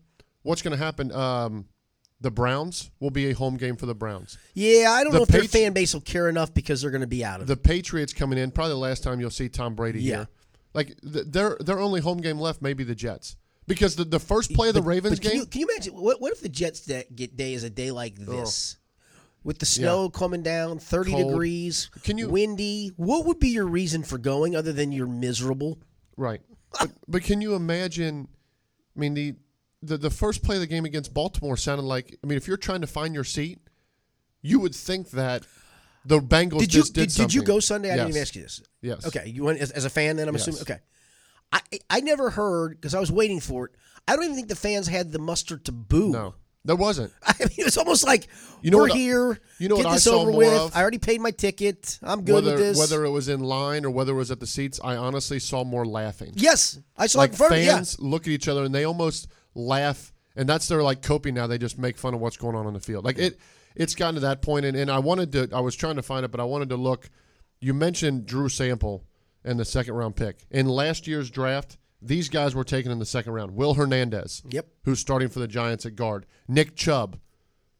what's 0.43 0.62
going 0.62 0.76
to 0.76 0.83
happen. 0.85 1.11
Um, 1.12 1.66
the 2.21 2.31
Browns 2.31 2.90
will 2.99 3.11
be 3.11 3.28
a 3.31 3.33
home 3.35 3.57
game 3.57 3.76
for 3.76 3.85
the 3.87 3.95
Browns. 3.95 4.38
Yeah, 4.55 4.90
I 4.90 5.02
don't 5.05 5.12
The 5.12 5.19
know 5.19 5.23
if 5.25 5.28
their 5.28 5.45
fan 5.45 5.73
base 5.75 5.93
will 5.93 6.00
care 6.00 6.28
enough 6.28 6.54
because 6.54 6.80
they're 6.80 6.91
going 6.91 7.02
to 7.02 7.06
be 7.06 7.25
out 7.25 7.41
of 7.41 7.47
it. 7.50 7.52
The 7.52 7.56
Patriots 7.58 8.13
coming 8.15 8.39
in, 8.39 8.50
probably 8.52 8.73
the 8.73 8.78
last 8.78 9.02
time 9.02 9.21
you'll 9.21 9.28
see 9.30 9.49
Tom 9.49 9.75
Brady 9.75 10.02
Yeah. 10.02 10.17
here. 10.17 10.28
Like 10.73 11.00
th- 11.02 11.26
their 11.28 11.56
their 11.61 11.78
only 11.80 12.00
home 12.00 12.19
game 12.19 12.39
left 12.39 12.63
may 12.63 12.73
be 12.75 12.84
the 12.84 12.95
Jets 12.95 13.37
because 13.67 13.97
the, 13.97 14.04
the 14.04 14.21
first 14.21 14.52
play 14.54 14.69
of 14.69 14.75
the 14.75 14.82
Ravens 14.82 15.19
But 15.19 15.23
can 15.23 15.30
game. 15.32 15.41
you, 15.41 15.47
can 15.47 15.61
you 15.63 15.69
imagine 15.69 15.95
what, 15.95 16.21
what 16.21 16.32
if 16.32 16.41
the 16.43 16.49
Jets 16.49 16.80
day, 16.80 17.04
get 17.15 17.37
day 17.37 17.52
is 17.54 17.65
a 17.65 17.71
day 17.71 17.91
like 17.91 18.17
this? 18.17 18.76
With 19.47 19.61
the 19.61 19.67
snow 19.67 20.11
coming 20.11 20.43
down, 20.43 20.80
30 20.80 21.13
Cold. 21.13 21.28
degrees, 21.30 21.89
Can 22.02 22.19
you- 22.19 22.28
windy. 22.28 22.91
What 22.97 23.26
would 23.26 23.39
be 23.39 23.50
your 23.50 23.65
reason 23.67 24.02
for 24.02 24.19
going 24.19 24.56
other 24.56 24.73
than 24.73 24.91
you're 24.91 25.06
miserable? 25.06 25.78
Right. 26.17 26.41
But, 26.73 26.91
but 27.09 27.23
can 27.23 27.41
you 27.41 27.54
imagine? 27.54 28.26
I 28.97 28.99
mean, 28.99 29.15
the, 29.15 29.35
the 29.82 29.99
the 29.99 30.11
first 30.11 30.43
play 30.43 30.56
of 30.56 30.61
the 30.63 30.67
game 30.67 30.85
against 30.85 31.15
Baltimore 31.15 31.56
sounded 31.56 31.85
like. 31.85 32.19
I 32.25 32.26
mean, 32.26 32.37
if 32.37 32.49
you're 32.49 32.56
trying 32.56 32.80
to 32.80 32.89
find 32.89 33.15
your 33.15 33.23
seat, 33.23 33.61
you 34.43 34.59
would 34.59 34.75
think 34.75 35.11
that 35.11 35.47
the 36.04 36.19
Bengals 36.19 36.59
Did 36.59 36.75
you 36.75 36.80
just 36.80 36.95
did, 36.95 37.11
did, 37.11 37.17
did 37.17 37.35
you 37.35 37.43
go 37.45 37.61
Sunday? 37.61 37.93
I 37.93 37.97
didn't 37.97 38.09
even 38.09 38.23
ask 38.23 38.35
you 38.35 38.43
this. 38.43 38.63
Yes. 38.82 39.06
Okay, 39.06 39.28
you 39.28 39.45
went 39.45 39.61
as, 39.61 39.71
as 39.71 39.85
a 39.85 39.91
fan. 39.91 40.17
Then 40.17 40.26
I'm 40.28 40.35
Yes. 40.35 40.49
assuming. 40.49 40.63
Okay, 40.63 40.78
I 41.52 41.61
I 41.89 42.00
never 42.00 42.30
heard 42.30 42.73
because 42.80 42.95
I 42.95 43.00
was 43.00 43.13
waiting 43.13 43.39
for 43.39 43.67
it. 43.67 43.73
I 44.09 44.17
don't 44.17 44.25
even 44.25 44.35
think 44.37 44.49
the 44.49 44.56
fans 44.56 44.89
had 44.89 45.13
the 45.13 45.21
muster 45.21 45.56
to 45.56 45.71
boo. 45.71 46.11
No, 46.11 46.35
there 46.67 46.76
wasn't. 46.76 47.13
I 47.23 47.35
mean, 47.41 47.49
it 47.59 47.65
was 47.65 47.76
almost 47.79 48.05
like 48.05 48.29
You 48.63 48.71
know 48.71 48.79
we're 48.79 48.89
what 48.89 48.99
here. 48.99 49.39
you 49.59 49.69
know 49.69 49.76
get 49.76 49.85
what 49.87 49.91
I 49.93 49.95
this 49.95 50.05
saw 50.05 50.21
over 50.21 50.31
more 50.33 50.39
with. 50.41 50.52
of? 50.52 50.76
I 50.76 50.83
already 50.83 50.99
paid 50.99 51.21
my 51.21 51.31
ticket. 51.31 51.99
I'm 52.02 52.23
good 52.25 52.35
whether 52.35 52.50
with 52.52 52.61
this. 52.61 52.79
whether 52.79 53.05
it 53.05 53.11
was 53.11 53.29
in 53.29 53.41
line 53.41 53.85
or 53.85 53.91
whether 53.91 54.13
it 54.13 54.17
was 54.17 54.31
at 54.31 54.41
the 54.41 54.47
seats, 54.47 54.79
I 54.83 54.97
honestly 54.97 55.39
saw 55.39 55.65
more 55.65 55.87
laughing. 55.87 56.33
yes, 56.35 56.79
I 56.97 57.07
saw 57.07 57.19
like 57.21 57.31
in 57.31 57.37
front 57.37 57.55
of 57.55 57.59
fans 57.61 57.99
look 58.00 58.23
at 58.23 58.29
each 58.29 58.49
other 58.49 58.65
and 58.65 58.75
they 58.75 58.85
almost 58.85 59.29
laugh, 59.55 60.13
and 60.37 60.49
that's 60.49 60.69
their 60.69 60.83
like 60.83 61.02
coping 61.02 61.35
now. 61.35 61.47
They 61.47 61.59
just 61.59 61.79
make 61.79 61.97
fun 61.97 62.13
of 62.15 62.21
what's 62.21 62.37
going 62.37 62.57
on 62.57 62.67
on 62.67 62.75
the 62.75 62.81
field. 62.81 63.05
Like 63.05 63.19
it, 63.19 63.39
it's 63.75 63.95
gotten 63.95 64.15
to 64.17 64.21
that 64.23 64.43
point, 64.43 64.65
and, 64.65 64.76
and 64.76 64.91
I 64.91 64.99
wanted 64.99 65.33
to. 65.33 65.49
I 65.52 65.61
was 65.61 65.75
trying 65.76 65.97
to 65.97 66.02
find 66.02 66.25
it, 66.25 66.31
but 66.31 66.41
I 66.41 66.45
wanted 66.45 66.69
to 66.71 66.76
look. 66.76 67.09
You 67.61 67.73
mentioned 67.75 68.26
Drew 68.26 68.49
Sample 68.49 69.05
and 69.45 69.59
the 69.59 69.65
second 69.65 69.95
round 69.95 70.17
pick 70.17 70.39
in 70.50 70.67
last 70.67 71.07
year's 71.07 71.31
draft. 71.31 71.79
These 72.02 72.28
guys 72.28 72.54
were 72.54 72.65
taken 72.65 72.93
in 72.93 72.99
the 72.99 73.06
second 73.06 73.32
round. 73.32 73.54
Will 73.56 73.75
Hernandez, 73.75 74.43
Yep. 74.50 74.67
who's 74.85 75.00
starting 75.00 75.28
for 75.28 75.39
the 75.41 75.49
Giants 75.49 75.87
at 75.87 75.97
guard. 75.97 76.26
Nick 76.47 76.76
Chubb, 76.76 77.19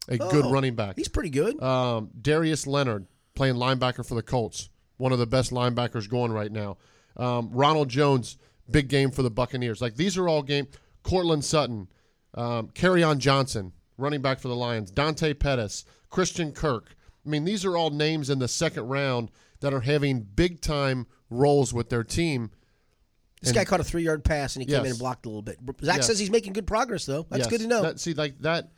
a 0.09 0.16
good 0.18 0.46
Oh, 0.46 0.50
running 0.50 0.74
back. 0.74 0.96
He's 0.96 1.09
pretty 1.09 1.31
good. 1.31 1.62
Um, 1.62 2.11
Darius 2.20 2.66
Leonard 2.66 3.07
playing 3.35 3.57
linebacker 3.57 4.07
for 4.07 4.14
the 4.14 4.22
Colts, 4.22 4.70
one 4.96 5.12
of 5.12 5.18
the 5.18 5.26
best 5.26 5.50
linebackers 5.52 6.09
going 6.09 6.33
right 6.33 6.50
now. 6.50 6.79
Um, 7.16 7.50
Ronald 7.52 7.88
Jones, 7.88 8.38
big 8.70 8.88
game 8.88 9.11
for 9.11 9.22
the 9.22 9.31
Buccaneers. 9.31 9.81
Like 9.83 9.96
these 9.96 10.16
are 10.16 10.29
all 10.29 10.42
game. 10.42 10.66
Courtland 11.02 11.44
Sutton, 11.44 11.88
um, 12.35 12.70
on 12.83 13.18
Johnson, 13.20 13.72
running 13.98 14.22
back 14.22 14.40
for 14.40 14.48
the 14.48 14.57
Lions. 14.57 14.90
Dante 14.90 15.35
Pettis, 15.35 15.85
Christian 16.11 16.52
Kirk. 16.52 16.96
I 17.24 17.29
mean, 17.29 17.44
these 17.44 17.64
are 17.64 17.76
all 17.76 17.90
names 17.90 18.31
in 18.31 18.38
the 18.38 18.48
second 18.48 18.88
round 18.88 19.31
that 19.61 19.72
are 19.74 19.81
having 19.81 20.20
big 20.20 20.61
time 20.61 21.07
roles 21.31 21.72
with 21.74 21.90
their 21.90 22.05
team. 22.05 22.50
This 23.46 23.54
guy 23.54 23.64
caught 23.64 23.80
a 23.80 23.85
three 23.85 24.02
yard 24.02 24.24
pass 24.24 24.56
and 24.56 24.62
he 24.62 24.66
came 24.66 24.85
in 24.85 24.90
and 24.90 24.98
blocked 24.98 25.26
a 25.26 25.28
little 25.28 25.42
bit. 25.42 25.59
Zach 25.82 25.96
Yes. 25.96 26.06
says 26.06 26.18
he's 26.18 26.30
making 26.30 26.52
good 26.52 26.66
progress 26.66 27.06
though. 27.06 27.26
That's 27.30 27.40
Yes, 27.44 27.48
good 27.48 27.61
to 27.61 27.66
know. 27.66 27.82
That, 27.82 28.00
see, 28.00 28.14
like 28.14 28.38
that, 28.40 28.70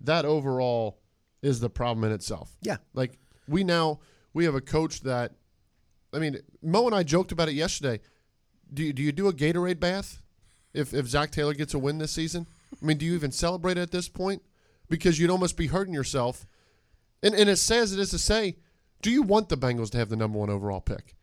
that 0.00 0.24
overall 0.24 0.98
is 1.42 1.60
the 1.60 1.70
problem 1.70 2.04
in 2.04 2.12
itself. 2.12 2.56
yeah. 2.62 2.78
Like 2.94 3.18
we 3.46 3.64
now 3.64 4.00
we 4.32 4.44
have 4.46 4.54
a 4.54 4.60
coach 4.60 5.02
that, 5.02 5.32
I 6.12 6.18
mean, 6.18 6.38
Mo 6.62 6.86
and 6.86 6.94
I 6.94 7.02
joked 7.02 7.32
about 7.32 7.48
it 7.48 7.54
yesterday. 7.54 8.00
Do 8.72 8.82
you, 8.82 8.92
do 8.92 9.02
you 9.02 9.12
do 9.12 9.28
a 9.28 9.32
Gatorade 9.32 9.78
bath 9.80 10.22
if 10.72 10.92
if 10.94 11.06
Zach 11.06 11.30
Taylor 11.30 11.54
gets 11.54 11.74
a 11.74 11.78
win 11.78 11.98
this 11.98 12.12
season? 12.12 12.46
I 12.80 12.84
mean, 12.84 12.98
do 12.98 13.06
you 13.06 13.14
even 13.14 13.30
celebrate 13.30 13.78
at 13.78 13.90
this 13.92 14.08
point? 14.08 14.42
Because 14.88 15.18
you'd 15.18 15.30
almost 15.30 15.56
be 15.56 15.68
hurting 15.68 15.94
yourself. 15.94 16.46
And 17.22 17.34
and 17.34 17.48
as 17.48 17.60
sad 17.60 17.82
as 17.82 17.92
it 17.92 17.98
is 18.00 18.10
to 18.10 18.18
say, 18.18 18.56
do 19.02 19.10
you 19.10 19.22
want 19.22 19.48
the 19.48 19.56
Bengals 19.56 19.90
to 19.90 19.98
have 19.98 20.08
the 20.08 20.16
number 20.16 20.38
one 20.38 20.50
overall 20.50 20.80
pick? 20.80 21.14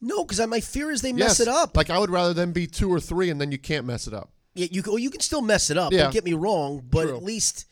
No, 0.00 0.24
because 0.24 0.44
my 0.46 0.60
fear 0.60 0.90
is 0.90 1.02
they 1.02 1.10
Yes. 1.10 1.18
mess 1.18 1.40
it 1.40 1.48
up. 1.48 1.76
Like 1.76 1.90
I 1.90 1.98
would 1.98 2.10
rather 2.10 2.32
them 2.34 2.52
be 2.52 2.66
two 2.66 2.90
or 2.90 3.00
three, 3.00 3.30
and 3.30 3.40
then 3.40 3.52
you 3.52 3.58
can't 3.58 3.86
mess 3.86 4.06
it 4.06 4.14
up. 4.14 4.32
Yeah, 4.54 4.68
you 4.70 4.82
well, 4.86 4.98
you 4.98 5.10
can 5.10 5.20
still 5.20 5.42
mess 5.42 5.70
it 5.70 5.78
up. 5.78 5.92
Yeah. 5.92 6.04
Don't 6.04 6.12
get 6.12 6.24
me 6.24 6.32
wrong, 6.32 6.82
but 6.88 7.04
True. 7.04 7.16
at 7.16 7.22
least 7.22 7.66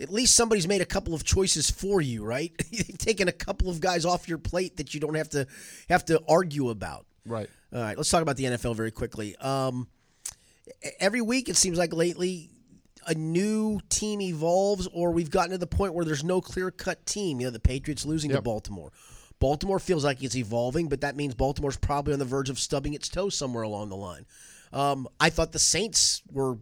at 0.00 0.10
least 0.10 0.34
somebody's 0.34 0.66
made 0.66 0.80
a 0.80 0.86
couple 0.86 1.14
of 1.14 1.24
choices 1.24 1.70
for 1.70 2.00
you, 2.00 2.24
right? 2.24 2.52
You've 2.70 2.98
taken 2.98 3.28
a 3.28 3.32
couple 3.32 3.68
of 3.70 3.80
guys 3.80 4.04
off 4.04 4.28
your 4.28 4.38
plate 4.38 4.76
that 4.78 4.94
you 4.94 5.00
don't 5.00 5.14
have 5.14 5.28
to 5.30 5.46
have 5.88 6.04
to 6.06 6.20
argue 6.28 6.70
about. 6.70 7.06
Right. 7.26 7.48
All 7.72 7.80
right, 7.80 7.96
let's 7.96 8.10
talk 8.10 8.22
about 8.22 8.36
the 8.36 8.44
NFL 8.44 8.76
very 8.76 8.90
quickly. 8.92 9.34
Um, 9.36 9.88
every 11.00 11.20
week, 11.20 11.48
it 11.48 11.56
seems 11.56 11.76
like 11.78 11.92
lately, 11.92 12.50
a 13.06 13.14
new 13.14 13.80
team 13.88 14.20
evolves, 14.20 14.86
or 14.92 15.10
we've 15.10 15.30
gotten 15.30 15.50
to 15.50 15.58
the 15.58 15.66
point 15.66 15.92
where 15.94 16.04
there's 16.04 16.24
no 16.24 16.40
clear 16.40 16.70
cut 16.70 17.04
team. 17.04 17.40
You 17.40 17.46
know, 17.48 17.50
the 17.50 17.60
Patriots 17.60 18.06
losing 18.06 18.30
to 18.30 18.40
Baltimore. 18.40 18.92
Baltimore 19.44 19.78
feels 19.78 20.06
like 20.06 20.22
it's 20.22 20.36
evolving, 20.36 20.88
but 20.88 21.02
that 21.02 21.16
means 21.16 21.34
Baltimore's 21.34 21.76
probably 21.76 22.14
on 22.14 22.18
the 22.18 22.24
verge 22.24 22.48
of 22.48 22.58
stubbing 22.58 22.94
its 22.94 23.10
toe 23.10 23.28
somewhere 23.28 23.62
along 23.62 23.90
the 23.90 23.94
line. 23.94 24.24
Um, 24.72 25.06
I 25.20 25.28
thought 25.28 25.52
the 25.52 25.58
Saints 25.58 26.22
were 26.32 26.56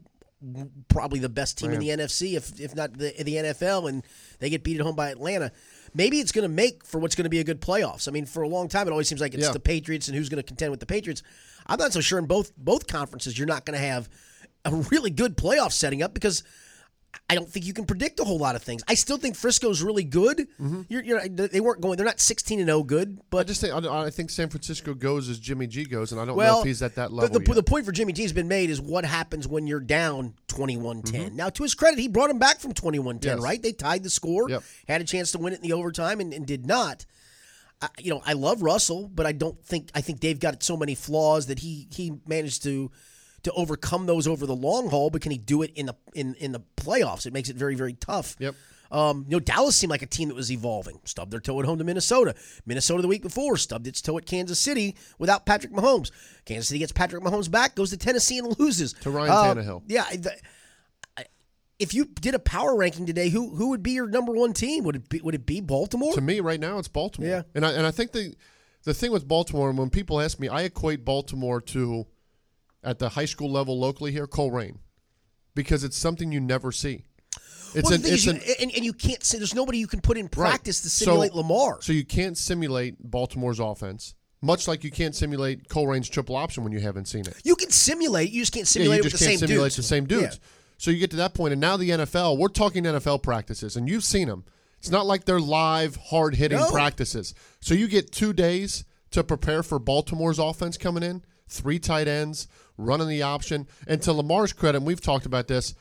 probably 0.89 1.21
the 1.21 1.29
best 1.29 1.59
team 1.59 1.71
in 1.71 1.79
the 1.79 1.91
NFC, 1.91 2.35
if 2.35 2.59
if 2.59 2.75
not 2.75 2.99
the 2.99 3.15
the 3.23 3.37
NFL, 3.37 3.89
and 3.89 4.03
they 4.41 4.51
get 4.51 4.65
beat 4.65 4.81
at 4.81 4.85
home 4.85 4.97
by 4.97 5.11
Atlanta. 5.11 5.53
Maybe 5.95 6.19
it's 6.19 6.33
going 6.33 6.43
to 6.43 6.49
make 6.49 6.85
for 6.85 6.99
what's 6.99 7.15
going 7.15 7.23
to 7.23 7.31
be 7.31 7.39
a 7.39 7.45
good 7.45 7.61
playoffs. 7.61 8.09
I 8.09 8.11
mean, 8.11 8.27
for 8.27 8.43
a 8.43 8.49
long 8.49 8.67
time, 8.67 8.89
it 8.89 8.91
always 8.91 9.07
seems 9.07 9.21
like 9.21 9.35
it's 9.35 9.45
Yeah. 9.45 9.53
the 9.53 9.61
Patriots 9.61 10.09
and 10.09 10.17
who's 10.17 10.29
going 10.29 10.43
to 10.43 10.47
contend 10.47 10.73
with 10.73 10.81
the 10.81 10.87
Patriots. 10.87 11.23
I'm 11.69 11.79
not 11.79 11.93
so 11.93 12.01
sure 12.01 12.19
in 12.19 12.27
both 12.27 12.51
both 12.57 12.89
conferences 12.89 13.39
you're 13.39 13.47
not 13.47 13.65
going 13.65 13.79
to 13.79 13.87
have 13.87 14.09
a 14.65 14.75
really 14.91 15.11
good 15.11 15.37
playoff 15.37 15.71
setting 15.71 16.03
up 16.03 16.15
because 16.15 16.43
I 17.29 17.35
don't 17.35 17.49
think 17.49 17.65
you 17.67 17.73
can 17.73 17.85
predict 17.87 18.21
a 18.21 18.25
whole 18.25 18.39
lot 18.39 18.57
of 18.57 18.63
things. 18.63 18.83
I 18.89 18.95
still 18.95 19.17
think 19.17 19.37
Frisco's 19.37 19.83
really 19.83 20.05
good. 20.05 20.47
You're, 20.89 21.03
you're, 21.03 21.29
they 21.29 21.61
weren't 21.61 21.81
going. 21.81 21.97
They're 21.97 22.07
not 22.07 22.21
16 22.21 22.59
and 22.61 22.69
0 22.69 22.83
good, 22.83 23.19
I 23.21 23.25
but 23.31 23.47
just 23.47 23.61
think 23.61 23.73
I, 23.73 24.05
I 24.05 24.11
think 24.11 24.31
San 24.31 24.49
Francisco 24.49 24.93
goes 24.95 25.29
as 25.29 25.39
Jimmy 25.39 25.67
G 25.67 25.85
goes, 25.85 26.13
and 26.13 26.21
I 26.21 26.25
don't 26.25 26.37
know 26.37 26.61
if 26.61 26.65
he's 26.67 26.83
at 26.83 26.95
that 26.97 27.13
level. 27.13 27.39
the, 27.39 27.45
yet. 27.45 27.55
the 27.55 27.63
point 27.63 27.87
for 27.87 27.93
Jimmy 27.93 28.13
G 28.13 28.23
has 28.23 28.33
been 28.33 28.49
made 28.49 28.71
is 28.71 28.81
what 28.81 29.05
happens 29.05 29.49
when 29.49 29.67
you're 29.67 29.81
down 29.81 30.35
21-10. 30.49 31.03
Mm-hmm. 31.03 31.37
Now, 31.37 31.49
to 31.51 31.63
his 31.63 31.75
credit, 31.75 31.99
he 31.99 32.09
brought 32.09 32.31
him 32.31 32.39
back 32.39 32.61
from 32.61 32.75
21-10, 32.75 33.25
Yes. 33.25 33.39
right? 33.41 33.63
They 33.63 33.73
tied 33.73 34.03
the 34.03 34.11
score, 34.11 34.49
Yep. 34.51 34.63
had 34.89 35.01
a 35.01 35.05
chance 35.05 35.33
to 35.33 35.39
win 35.39 35.53
it 35.55 35.57
in 35.57 35.63
the 35.63 35.73
overtime, 35.73 36.21
and, 36.21 36.33
and 36.35 36.47
did 36.47 36.67
not. 36.67 37.07
I, 37.81 37.89
you 37.99 38.11
know, 38.11 38.23
I 38.27 38.35
love 38.35 38.63
Russell, 38.63 39.11
but 39.13 39.27
I 39.27 39.33
don't 39.33 39.59
think 39.65 39.91
I 39.95 40.01
think 40.03 40.21
Dave 40.21 40.39
got 40.39 40.63
so 40.63 40.77
many 40.77 40.95
flaws 40.95 41.47
that 41.47 41.59
he 41.61 41.89
he 41.91 42.13
managed 42.27 42.63
to 42.65 42.91
to 43.45 43.53
overcome 43.53 44.07
those 44.07 44.27
over 44.27 44.47
the 44.47 44.55
long 44.57 44.89
haul. 44.91 45.11
But 45.11 45.23
can 45.23 45.33
he 45.33 45.39
do 45.39 45.63
it 45.63 45.73
in 45.75 45.87
the 45.87 45.97
in 46.15 46.35
in 46.37 46.53
the 46.53 46.61
playoffs? 46.77 47.27
It 47.27 47.33
makes 47.33 47.49
it 47.49 47.57
very 47.57 47.75
very 47.75 47.95
tough. 47.95 48.37
Yep. 48.39 48.55
Um, 48.91 49.25
you 49.27 49.37
know, 49.37 49.41
Dallas 49.41 49.75
seemed 49.75 49.91
like 49.91 50.03
a 50.03 50.07
team 50.07 50.29
that 50.29 50.35
was 50.35 50.53
evolving. 50.53 51.01
Stubbed 51.05 51.31
their 51.33 51.41
toe 51.41 51.59
at 51.61 51.65
home 51.65 51.79
to 51.79 51.85
Minnesota. 51.85 52.35
Minnesota 52.67 53.01
the 53.01 53.09
week 53.09 53.23
before 53.23 53.57
stubbed 53.57 53.87
its 53.87 54.03
toe 54.03 54.19
at 54.19 54.27
Kansas 54.27 54.61
City 54.61 54.97
without 55.19 55.47
Patrick 55.47 55.73
Mahomes. 55.73 56.11
Kansas 56.45 56.69
City 56.69 56.79
gets 56.81 56.93
Patrick 56.93 57.23
Mahomes 57.25 57.51
back, 57.51 57.75
goes 57.75 57.89
to 57.89 57.97
Tennessee 57.97 58.37
and 58.37 58.59
loses 58.61 58.93
To 59.01 59.11
Ryan 59.11 59.31
Uh, 59.31 59.55
Tannehill. 59.55 59.83
Yeah. 59.89 60.05
the- 60.15 60.37
if 61.79 61.95
you 61.95 62.05
did 62.05 62.35
a 62.35 62.39
power 62.39 62.77
ranking 62.77 63.07
today, 63.07 63.29
who 63.29 63.57
who 63.57 63.71
would 63.71 63.83
be 63.83 63.93
your 63.93 64.07
number 64.07 64.33
one 64.33 64.53
team? 64.53 64.85
Would 64.85 64.95
it 64.97 65.09
be 65.09 65.21
would 65.21 65.35
it 65.35 65.47
be 65.47 65.61
Baltimore? 65.61 66.15
to 66.15 66.21
me 66.21 66.39
right 66.41 66.61
now 66.61 66.79
it's 66.79 66.87
Baltimore. 66.87 67.29
Yeah. 67.29 67.43
And 67.55 67.67
I 67.67 67.73
and 67.73 67.85
I 67.87 67.91
think 67.91 68.13
the 68.13 68.35
the 68.85 68.95
thing 68.95 69.11
with 69.11 69.27
Baltimore, 69.27 69.69
and 69.69 69.79
when 69.79 69.91
people 69.91 70.21
ask 70.21 70.39
me, 70.39 70.49
I 70.49 70.63
equate 70.63 71.05
Baltimore 71.05 71.61
to 71.63 72.07
at 72.85 72.99
the 72.99 73.11
high 73.11 73.25
school 73.25 73.51
level 73.51 73.79
locally 73.79 74.13
here, 74.13 74.27
Colerain. 74.27 74.77
Because 75.55 75.85
it's 75.85 75.97
something 75.97 76.33
you 76.33 76.41
never 76.41 76.73
see. 76.73 77.05
It's 77.75 77.85
well, 77.91 77.95
an 77.95 78.03
it's 78.05 78.25
you, 78.27 78.33
an 78.33 78.41
and, 78.61 78.71
and 78.75 78.85
you 78.85 78.93
can't 78.93 79.23
say 79.25 79.39
there's 79.39 79.55
nobody 79.55 79.79
you 79.79 79.87
can 79.87 80.01
put 80.01 80.17
in 80.19 80.25
Right. 80.25 80.33
practice 80.33 80.83
to 80.83 80.91
simulate 80.91 81.33
So- 81.33 81.39
Lamar. 81.39 81.79
So 81.81 81.93
you 81.93 82.05
can't 82.05 82.37
simulate 82.37 82.97
Baltimore's 83.01 83.61
offense, 83.61 84.15
much 84.43 84.69
like 84.69 84.85
you 84.85 84.91
can't 84.91 85.15
simulate 85.15 85.69
Colerain's 85.69 86.09
triple 86.09 86.37
option 86.37 86.65
when 86.65 86.73
you 86.73 86.81
haven't 86.81 87.07
seen 87.07 87.27
it. 87.27 87.35
you 87.45 87.55
can 87.57 87.71
simulate, 87.71 88.31
you 88.31 88.43
just 88.43 88.53
can't 88.53 88.67
Yeah, 88.67 88.83
simulate 88.83 88.97
you 88.99 89.01
it 89.01 89.11
just 89.11 89.13
with 89.15 89.21
the 89.21 89.27
can't 89.27 89.41
same 89.41 89.49
simulate 89.49 89.71
dudes. 89.73 89.77
the 89.77 89.83
same 89.83 90.05
dudes. 90.07 90.41
So 90.79 90.91
you 90.91 90.99
get 90.99 91.11
to 91.13 91.17
that 91.19 91.33
point, 91.35 91.53
and 91.53 91.61
now 91.61 91.77
the 91.77 91.91
NFL. 91.91 92.37
We're 92.37 92.49
talking 92.49 92.85
NFL 92.85 93.23
practices, 93.23 93.77
and 93.77 93.89
you've 93.89 94.05
seen 94.05 94.29
them. 94.29 94.45
It's 94.81 94.91
not 94.91 95.07
like 95.07 95.25
they're 95.27 95.39
live, 95.41 95.95
hard 95.97 96.35
hitting 96.35 96.59
No. 96.59 96.71
practices. 96.73 97.35
So 97.61 97.73
you 97.73 97.87
get 97.87 98.11
two 98.11 98.33
days 98.33 98.85
to 99.13 99.23
prepare 99.23 99.63
for 99.63 99.79
Baltimore's 99.79 100.41
offense 100.41 100.77
coming 100.77 101.05
in. 101.05 101.23
Three 101.47 101.79
tight 101.79 102.09
ends 102.09 102.49
running 102.85 103.09
the 103.09 103.23
option, 103.23 103.67
and 103.87 104.01
to 104.03 104.13
Lamar's 104.13 104.53
credit, 104.53 104.79
and 104.79 104.87
we've 104.87 105.01
talked 105.01 105.27
about 105.27 105.49
this. 105.49 105.75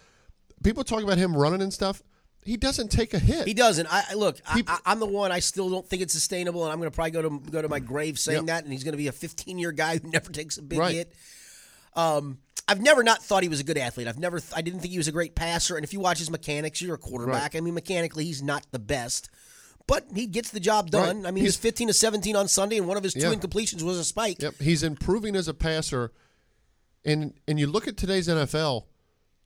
People 0.64 0.84
talk 0.84 1.04
about 1.04 1.18
him 1.18 1.36
running 1.36 1.62
and 1.62 1.74
stuff. 1.74 2.02
He 2.44 2.58
doesn't 2.58 2.90
take 2.90 3.14
a 3.14 3.20
hit. 3.20 3.48
He 3.48 3.54
doesn't. 3.54 3.88
I 3.92 4.14
look. 4.16 4.38
He- 4.56 4.64
I, 4.68 4.80
I'm 4.86 5.00
the 5.00 5.06
one. 5.06 5.32
I 5.32 5.40
still 5.40 5.70
don't 5.70 5.88
think 5.88 6.02
it's 6.02 6.14
sustainable, 6.14 6.64
and 6.64 6.72
I'm 6.74 6.80
going 6.80 6.90
to 6.90 6.96
probably 6.96 7.12
go 7.12 7.22
to 7.24 7.40
go 7.52 7.62
to 7.62 7.70
my 7.70 7.80
grave 7.80 8.18
saying 8.18 8.38
Yep. 8.40 8.46
that. 8.48 8.64
And 8.64 8.74
he's 8.74 8.84
going 8.84 8.94
to 8.94 8.98
be 8.98 9.08
a 9.08 9.12
15 9.12 9.60
year 9.60 9.72
guy 9.72 9.98
who 10.00 10.08
never 10.12 10.32
takes 10.32 10.58
a 10.58 10.62
big 10.64 10.80
Right. 10.80 10.96
hit. 10.96 11.14
Um, 11.96 12.40
I've 12.68 12.82
never 12.82 13.04
not 13.04 13.22
thought 13.24 13.44
he 13.44 13.50
was 13.50 13.60
a 13.60 13.64
good 13.64 13.78
athlete. 13.78 14.08
I've 14.08 14.18
never. 14.20 14.40
I 14.56 14.62
didn't 14.62 14.80
think 14.80 14.92
he 14.92 14.98
was 14.98 15.08
a 15.08 15.12
great 15.12 15.36
passer. 15.36 15.76
And 15.76 15.84
if 15.84 15.94
you 15.94 16.00
watch 16.00 16.20
his 16.20 16.30
mechanics, 16.32 16.82
you're 16.82 16.96
a 16.96 17.00
quarterback. 17.00 17.56
I 17.56 17.60
mean, 17.60 17.74
mechanically, 17.74 18.26
he's 18.26 18.42
not 18.42 18.66
the 18.72 18.80
best, 18.80 19.30
but 19.88 20.06
he 20.16 20.26
gets 20.26 20.50
the 20.52 20.60
job 20.60 20.90
done. 20.90 21.22
Right. 21.24 21.28
I 21.28 21.32
mean, 21.32 21.44
he's, 21.44 21.56
He's- 21.56 21.62
15 21.62 21.88
to 21.90 21.94
17 21.94 22.36
on 22.36 22.48
Sunday, 22.48 22.78
and 22.78 22.88
one 22.88 22.98
of 22.98 23.04
his 23.04 23.14
two 23.14 23.20
Yeah. 23.20 23.34
incompletions 23.34 23.82
was 23.84 23.98
a 24.00 24.06
spike. 24.06 24.42
Yep, 24.42 24.56
he's 24.62 24.84
improving 24.84 25.36
as 25.36 25.48
a 25.48 25.54
passer, 25.54 26.12
and 27.06 27.34
and 27.48 27.60
you 27.60 27.68
look 27.68 27.88
at 27.88 27.98
today's 27.98 28.28
NFL. 28.28 28.86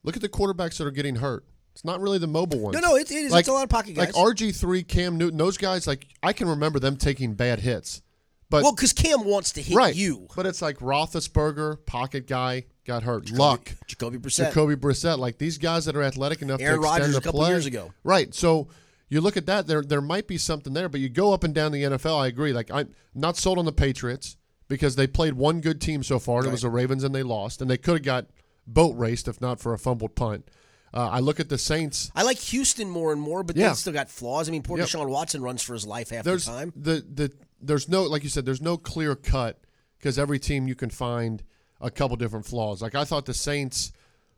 Look 0.04 0.16
at 0.16 0.22
the 0.22 0.30
quarterbacks 0.30 0.78
that 0.78 0.86
are 0.86 0.92
getting 0.92 1.16
hurt. 1.16 1.46
It's 1.74 1.84
not 1.84 2.00
really 2.00 2.20
the 2.20 2.28
mobile 2.28 2.60
ones. 2.60 2.76
No, 2.80 2.80
no, 2.80 2.96
it, 2.96 3.12
it 3.12 3.16
is. 3.16 3.34
it's 3.34 3.48
a 3.48 3.52
lot 3.52 3.64
of 3.64 3.70
pocket 3.70 3.96
guys. 3.96 4.16
Like 4.16 4.36
RG 4.38 4.56
three, 4.56 4.84
Cam 4.84 5.18
Newton, 5.18 5.38
those 5.38 5.58
guys. 5.58 5.88
Like 5.88 6.08
I 6.24 6.32
can 6.32 6.48
remember 6.48 6.80
them 6.80 6.96
taking 6.96 7.34
bad 7.34 7.60
hits, 7.60 8.02
but 8.50 8.64
well, 8.64 8.74
because 8.74 8.94
Cam 8.94 9.26
wants 9.26 9.52
to 9.54 9.62
hit 9.62 9.76
right. 9.76 9.94
you. 9.94 10.28
But 10.36 10.46
it's 10.46 10.62
like 10.62 10.78
Roethlisberger, 10.78 11.86
pocket 11.86 12.28
guy, 12.28 12.66
got 12.86 13.04
hurt. 13.04 13.30
Luck, 13.32 13.72
Jacoby 13.88 14.18
Brissett. 14.20 14.48
Jacoby 14.48 14.76
Brissett, 14.76 15.18
like 15.18 15.38
these 15.38 15.58
guys 15.58 15.86
that 15.86 15.96
are 15.98 16.04
athletic 16.04 16.42
enough 16.42 16.62
Aaron 16.62 16.82
to 16.82 16.86
extend 16.86 17.02
Rodgers 17.02 17.14
the 17.14 17.20
a 17.20 17.22
couple 17.22 17.40
play. 17.42 17.50
years 17.50 17.66
ago. 17.66 17.92
Right. 18.04 18.34
So 18.34 18.70
you 19.10 19.20
look 19.20 19.36
at 19.36 19.46
that, 19.48 19.68
there 19.68 19.82
there 19.82 20.02
might 20.02 20.28
be 20.28 20.38
something 20.38 20.74
there, 20.74 20.88
but 20.88 21.02
you 21.02 21.10
go 21.10 21.34
up 21.34 21.44
and 21.44 21.54
down 21.54 21.72
the 21.72 21.84
NFL. 21.84 22.22
I 22.22 22.28
agree. 22.28 22.54
Like 22.54 22.72
I'm 22.72 22.94
not 23.14 23.36
sold 23.38 23.58
on 23.58 23.66
the 23.66 23.74
Patriots 23.74 24.38
because 24.68 24.96
they 24.96 25.08
played 25.08 25.34
one 25.34 25.62
good 25.62 25.80
team 25.82 26.04
so 26.04 26.20
far, 26.20 26.40
and 26.40 26.48
it 26.48 26.52
was 26.52 26.62
the 26.64 26.70
Ravens, 26.70 27.04
and 27.04 27.14
they 27.14 27.24
lost, 27.24 27.62
and 27.62 27.70
they 27.70 27.78
could 27.78 27.96
have 27.96 28.04
got 28.04 28.26
boat 28.68 28.96
raced 28.98 29.28
if 29.28 29.40
not 29.42 29.60
for 29.60 29.74
a 29.74 29.78
fumbled 29.78 30.16
punt. 30.16 30.48
Uh, 30.94 31.10
I 31.12 31.20
look 31.20 31.40
at 31.40 31.50
the 31.50 31.58
Saints. 31.58 32.10
I 32.16 32.24
like 32.24 32.38
Houston 32.38 32.90
more 32.90 33.12
and 33.12 33.22
more, 33.22 33.44
but 33.44 33.56
Yeah. 33.58 33.70
they 33.70 33.74
still 33.76 33.94
got 33.94 34.10
flaws. 34.10 34.48
I 34.48 34.52
mean, 34.52 34.64
poor 34.64 34.78
Yep. 34.78 34.88
Deshaun 34.88 35.10
Watson 35.10 35.42
runs 35.42 35.62
for 35.62 35.74
his 35.74 35.86
life 35.86 36.10
half 36.10 36.24
There's 36.24 36.46
the 36.46 36.52
time. 36.52 36.74
the 36.76 37.06
the 37.14 37.32
there's 37.62 37.90
no 37.90 38.04
like 38.04 38.24
you 38.24 38.30
said. 38.30 38.46
There's 38.46 38.62
no 38.62 38.78
clear 38.78 39.14
cut 39.16 39.60
because 40.00 40.18
every 40.18 40.40
team 40.40 40.68
you 40.70 40.76
can 40.76 40.90
find 40.90 41.44
a 41.82 41.92
couple 41.92 42.16
different 42.16 42.46
flaws. 42.46 42.82
Like 42.82 42.96
I 42.96 43.04
thought 43.04 43.26
the 43.26 43.34
Saints. 43.34 43.92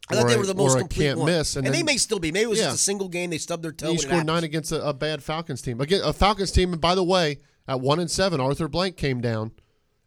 I 0.10 0.16
thought 0.16 0.28
they 0.30 0.38
were 0.38 0.46
the 0.46 0.56
most 0.56 0.78
complete 0.78 1.04
can't 1.06 1.20
one. 1.20 1.26
miss, 1.32 1.56
and, 1.58 1.66
and, 1.68 1.76
they 1.76 1.84
may 1.84 1.98
still 1.98 2.18
be. 2.20 2.32
Maybe 2.32 2.44
it 2.46 2.50
was 2.50 2.60
Yeah. 2.60 2.66
just 2.66 2.76
a 2.78 2.84
single 2.84 3.10
game. 3.10 3.30
They 3.30 3.38
stubbed 3.38 3.62
their 3.64 3.74
toe. 3.74 3.92
He 3.92 3.98
scored 3.98 4.26
nine 4.26 4.44
against 4.46 4.72
a, 4.72 4.82
a 4.88 4.94
bad 4.94 5.22
Falcons 5.22 5.62
team. 5.62 5.80
Again, 5.82 6.00
a 6.04 6.14
Falcons 6.14 6.50
team, 6.52 6.72
and 6.72 6.82
by 6.82 6.96
the 6.96 7.04
way, 7.04 7.40
at 7.68 7.82
one 7.82 8.00
and 8.00 8.10
seven, 8.10 8.40
Arthur 8.40 8.68
Blank 8.70 8.96
came 8.98 9.20
down 9.22 9.52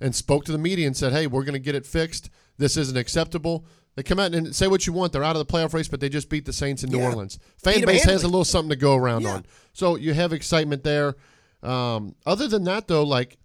and 0.01 0.15
spoke 0.15 0.45
to 0.47 0.53
the 0.53 0.59
media 0.59 0.87
and 0.87 0.97
said, 0.97 1.13
"Hey, 1.13 1.27
we're 1.27 1.45
going 1.45 1.53
to 1.55 1.59
get 1.59 1.75
it 1.75 1.87
fixed. 1.87 2.31
This 2.59 2.77
isn't 2.77 2.97
acceptable." 2.97 3.65
They 3.97 4.03
come 4.05 4.21
out 4.21 4.33
and 4.35 4.55
say 4.55 4.69
what 4.69 4.87
you 4.87 4.93
want. 4.93 5.13
They're 5.13 5.25
out 5.25 5.37
of 5.37 5.47
the 5.47 5.53
playoff 5.53 5.75
race, 5.75 5.89
but 5.89 5.99
they 6.01 6.09
just 6.09 6.29
beat 6.31 6.45
the 6.45 6.53
Saints 6.53 6.85
in 6.85 6.91
New 6.91 6.99
Yeah. 7.01 7.07
Orleans. 7.09 7.39
Fan 7.59 7.85
base 7.85 8.05
has 8.05 8.23
a 8.23 8.29
little 8.29 8.45
something 8.45 8.71
to 8.71 8.77
go 8.77 8.95
around 8.95 9.23
Yeah. 9.23 9.35
on. 9.35 9.47
So 9.73 9.97
you 9.97 10.15
have 10.15 10.33
excitement 10.33 10.85
there. 10.85 11.17
Um, 11.63 12.15
other 12.25 12.47
than 12.49 12.65
that, 12.65 12.87
though, 12.89 13.03
like 13.03 13.37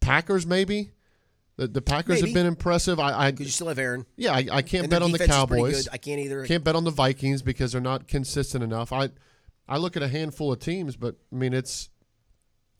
Packers, 0.00 0.46
maybe 0.46 0.90
the, 1.56 1.66
the 1.66 1.82
Packers 1.82 2.16
Maybe. 2.20 2.28
have 2.30 2.34
been 2.34 2.46
impressive. 2.46 3.00
I, 3.00 3.10
I 3.10 3.28
you 3.36 3.46
still 3.46 3.68
have 3.68 3.78
Aaron. 3.78 4.06
yeah, 4.16 4.32
I, 4.32 4.46
I 4.52 4.62
can't 4.62 4.88
bet 4.88 5.02
on 5.02 5.12
the 5.12 5.18
defense 5.18 5.36
is 5.36 5.44
pretty 5.46 5.62
Cowboys. 5.62 5.84
good. 5.84 5.92
I 5.92 5.96
can't 5.98 6.20
either. 6.20 6.44
Can't 6.46 6.62
bet 6.64 6.76
on 6.76 6.84
the 6.84 6.90
Vikings 6.90 7.42
because 7.42 7.72
they're 7.72 7.80
not 7.80 8.06
consistent 8.06 8.62
enough. 8.62 8.92
I 8.92 9.08
I 9.68 9.78
look 9.78 9.96
at 9.96 10.02
a 10.02 10.08
handful 10.08 10.52
of 10.52 10.58
teams, 10.60 10.96
but 10.96 11.16
I 11.32 11.36
mean 11.36 11.52
it's 11.54 11.88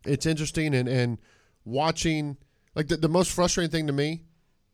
it's 0.07 0.27
interesting 0.27 0.75
and 0.75 0.89
and 0.89 1.19
watching 1.65 2.37
like 2.75 2.89
the, 2.89 2.97
the 2.97 3.09
most 3.09 3.33
frustrating 3.33 3.71
thing 3.71 3.87
to 3.87 3.93
me 3.93 4.23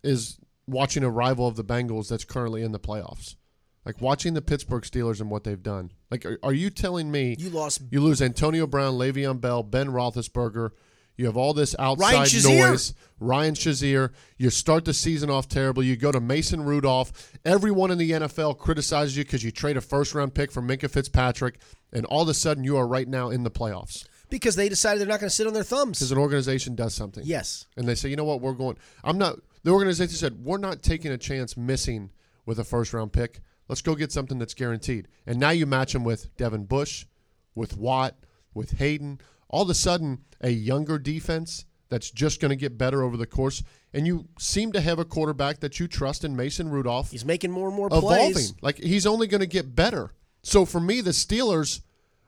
is 0.03 0.39
watching 0.67 1.05
a 1.05 1.11
rival 1.11 1.47
of 1.47 1.57
the 1.57 1.65
Bengals 1.65 2.09
that's 2.09 2.25
currently 2.25 2.63
in 2.63 2.73
the 2.73 2.81
playoffs. 2.81 3.37
Like 3.85 4.01
watching 4.01 4.35
the 4.35 4.43
Pittsburgh 4.43 4.83
Steelers 4.83 5.21
and 5.21 5.31
what 5.31 5.45
they've 5.45 5.63
done. 5.63 5.93
Like, 6.11 6.27
are, 6.27 6.39
are 6.43 6.53
you 6.53 6.71
telling 6.71 7.11
me 7.11 7.37
You 7.39 7.51
lost. 7.51 7.83
you 7.91 8.01
lose 8.01 8.21
Antonio 8.21 8.67
Brown, 8.67 8.95
Le'Veon 8.95 9.41
Bell, 9.41 9.63
Ben 9.63 9.89
Roethlisberger. 9.89 10.71
You 11.17 11.27
have 11.27 11.37
all 11.37 11.55
this 11.55 11.75
outside 11.79 12.27
Shazier. 12.27 12.71
noise. 12.71 12.95
Ryan 13.21 13.55
Shazier. 13.55 14.11
You 14.37 14.51
start 14.51 14.85
the 14.85 14.93
season 14.93 15.31
off 15.31 15.49
terrible. 15.49 15.83
You 15.83 15.97
go 15.97 16.13
to 16.13 16.21
Mason 16.21 16.63
Rudolph. 16.63 17.33
Everyone 17.45 17.91
in 17.91 17.97
the 17.97 18.11
NFL 18.11 18.59
criticizes 18.59 19.17
you 19.17 19.25
because 19.25 19.43
you 19.45 19.51
trade 19.53 19.77
a 19.77 19.81
first 19.81 20.15
round 20.15 20.35
pick 20.35 20.51
for 20.51 20.61
Minkah 20.61 20.91
Fitzpatrick, 20.91 21.59
and 21.93 22.05
all 22.07 22.23
of 22.23 22.29
a 22.29 22.35
sudden 22.35 22.65
you 22.65 22.77
are 22.77 22.87
right 22.87 23.09
now 23.09 23.31
in 23.31 23.45
the 23.45 23.51
playoffs 23.51 24.05
Because 24.29 24.57
they 24.57 24.69
decided 24.69 25.01
they're 25.01 25.09
not 25.09 25.21
going 25.21 25.31
to 25.31 25.35
sit 25.35 25.47
on 25.47 25.53
their 25.55 25.63
thumbs. 25.63 25.99
because 25.99 26.11
an 26.13 26.19
organization 26.19 26.75
does 26.75 26.95
something. 26.95 27.23
Yes. 27.25 27.67
And 27.77 27.87
they 27.87 27.95
say, 27.95 28.09
you 28.09 28.17
know 28.17 28.25
what, 28.25 28.41
we're 28.41 28.55
going. 28.55 28.77
I'm 29.05 29.19
not. 29.19 29.37
The 29.63 29.71
organization 29.71 30.15
said 30.17 30.45
we're 30.45 30.59
not 30.59 30.83
taking 30.83 31.13
a 31.13 31.19
chance 31.19 31.57
missing 31.57 32.11
with 32.45 32.59
a 32.59 32.65
first 32.65 32.93
round 32.93 33.13
pick. 33.13 33.41
Let's 33.69 33.83
go 33.83 33.95
get 33.95 34.13
something 34.13 34.39
that's 34.39 34.55
guaranteed. 34.55 35.09
And 35.27 35.39
now 35.39 35.51
you 35.51 35.67
match 35.67 35.93
them 35.93 36.05
with 36.05 36.37
Devin 36.37 36.65
Bush, 36.65 37.07
with 37.55 37.77
Watt, 37.77 38.15
with 38.55 38.79
Haden. 38.79 39.21
All 39.49 39.63
of 39.63 39.71
a 39.71 39.75
sudden, 39.75 40.25
a 40.41 40.51
younger 40.51 40.99
defense 40.99 41.65
that's 41.89 42.11
just 42.11 42.41
going 42.41 42.51
to 42.51 42.57
get 42.57 42.77
better 42.79 43.03
over 43.03 43.17
the 43.17 43.27
course. 43.27 43.63
And 43.93 44.07
you 44.07 44.27
seem 44.39 44.73
to 44.73 44.81
have 44.81 44.99
a 44.99 45.05
quarterback 45.05 45.61
that 45.61 45.79
you 45.81 45.89
trust 45.89 46.25
in 46.25 46.37
Mason 46.37 46.69
Rudolph 46.69 47.11
He's 47.11 47.25
making 47.25 47.51
more 47.51 47.69
and 47.69 47.77
more 47.77 47.87
evolving. 47.87 48.33
plays. 48.33 48.55
Like 48.61 48.79
he's 48.79 49.07
only 49.07 49.27
going 49.27 49.41
to 49.41 49.47
get 49.47 49.75
better. 49.75 50.13
So 50.43 50.65
for 50.65 50.81
me, 50.81 51.01
the 51.01 51.11
Steelers, 51.11 51.81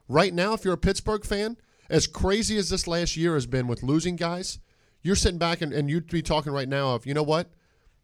right 0.07 0.33
now, 0.33 0.53
if 0.53 0.65
you're 0.65 0.73
a 0.73 0.77
Pittsburgh 0.77 1.23
fan, 1.25 1.57
as 1.89 2.07
crazy 2.07 2.57
as 2.57 2.69
this 2.69 2.87
last 2.87 3.17
year 3.17 3.33
has 3.33 3.45
been 3.45 3.67
with 3.67 3.83
losing 3.83 4.15
guys, 4.15 4.59
you're 5.01 5.15
sitting 5.15 5.39
back 5.39 5.61
and, 5.61 5.73
and 5.73 5.89
you'd 5.89 6.07
be 6.07 6.21
talking 6.21 6.51
right 6.51 6.69
now 6.69 6.95
of, 6.95 7.05
you 7.05 7.13
know 7.13 7.23
what? 7.23 7.49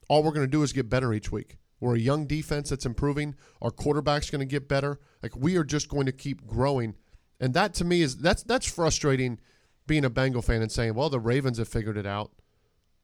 All 0.07 0.23
we're 0.23 0.31
going 0.31 0.45
to 0.45 0.51
do 0.51 0.63
is 0.63 0.73
get 0.73 0.89
better 0.89 1.13
each 1.13 1.31
week. 1.31 1.57
We're 1.79 1.95
a 1.95 1.99
young 1.99 2.25
defense 2.25 2.69
that's 2.69 2.85
improving. 2.85 3.35
Our 3.61 3.71
quarterback's 3.71 4.29
going 4.29 4.39
to 4.39 4.45
get 4.45 4.67
better. 4.67 4.99
Like 5.21 5.35
we 5.35 5.57
are 5.57 5.63
just 5.63 5.89
going 5.89 6.05
to 6.05 6.11
keep 6.11 6.47
growing. 6.47 6.95
And 7.39 7.53
that 7.53 7.73
to 7.75 7.85
me 7.85 8.01
is 8.01 8.17
that's 8.17 8.43
that's 8.43 8.65
frustrating 8.71 9.39
being 9.85 10.05
a 10.05 10.09
Bengal 10.09 10.41
fan 10.41 10.61
and 10.61 10.71
saying, 10.71 10.95
well, 10.95 11.09
the 11.09 11.19
Ravens 11.19 11.57
have 11.57 11.67
figured 11.67 11.97
it 11.97 12.05
out. 12.05 12.31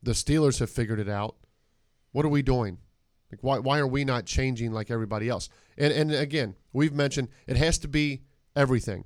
The 0.01 0.13
Steelers 0.13 0.59
have 0.59 0.69
figured 0.69 0.99
it 0.99 1.09
out. 1.09 1.35
What 2.11 2.25
are 2.25 2.29
we 2.29 2.41
doing? 2.41 2.77
Like 3.31 3.41
why 3.41 3.59
why 3.59 3.79
are 3.79 3.87
we 3.87 4.05
not 4.05 4.25
changing 4.25 4.71
like 4.71 4.89
everybody 4.89 5.27
else? 5.27 5.49
And 5.77 5.93
and 5.93 6.11
again, 6.11 6.55
we've 6.73 6.93
mentioned 6.93 7.27
it 7.47 7.57
has 7.57 7.77
to 7.79 7.87
be 7.87 8.23
everything. 8.55 9.05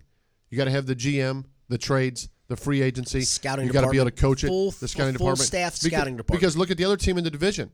You 0.50 0.58
got 0.58 0.66
to 0.66 0.72
have 0.72 0.86
the 0.86 0.96
GM, 0.96 1.46
the 1.70 1.78
trades, 1.78 2.30
the 2.48 2.56
free 2.56 2.82
agency. 2.82 3.22
Scouting 3.22 3.66
You 3.68 3.74
got 3.74 3.82
to 3.82 3.90
be 3.90 3.98
able 3.98 4.06
to 4.06 4.12
coach 4.12 4.44
it. 4.44 4.48
Full- 4.48 4.72
the 4.72 4.88
scouting 4.88 5.16
full 5.18 5.28
department. 5.28 5.48
staff 5.48 5.74
Because- 5.74 5.92
scouting 5.98 6.18
department. 6.18 6.40
Because 6.42 6.58
look 6.58 6.72
at 6.72 6.78
the 6.78 6.86
other 6.86 6.98
team 6.98 7.18
in 7.18 7.24
the 7.24 7.32
division. 7.32 7.72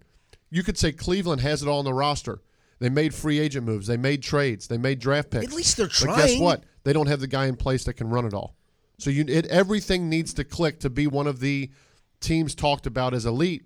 You 0.49 0.63
could 0.63 0.77
say 0.77 0.91
Cleveland 0.91 1.41
has 1.41 1.61
it 1.61 1.67
all 1.67 1.79
in 1.79 1.85
the 1.85 1.93
roster. 1.93 2.41
They 2.79 2.89
made 2.89 3.13
free 3.13 3.39
agent 3.39 3.65
moves. 3.65 3.87
They 3.87 3.95
made 3.97 4.23
trades. 4.23 4.67
They 4.67 4.77
made 4.77 4.99
draft 4.99 5.29
picks. 5.29 5.45
At 5.45 5.53
least 5.53 5.77
they're 5.77 5.87
trying. 5.87 6.17
But 6.17 6.27
guess 6.27 6.39
what? 6.39 6.63
They 6.83 6.93
don't 6.93 7.07
have 7.07 7.19
the 7.19 7.27
guy 7.27 7.45
in 7.45 7.55
place 7.55 7.83
that 7.83 7.93
can 7.93 8.09
run 8.09 8.25
it 8.25 8.33
all. 8.33 8.55
So 8.97 9.09
you 9.09 9.23
it, 9.27 9.45
everything 9.47 10.09
needs 10.09 10.33
to 10.35 10.43
click 10.43 10.79
to 10.81 10.89
be 10.89 11.05
one 11.07 11.27
of 11.27 11.39
the 11.39 11.69
teams 12.19 12.53
talked 12.55 12.85
about 12.87 13.13
as 13.13 13.25
elite, 13.25 13.63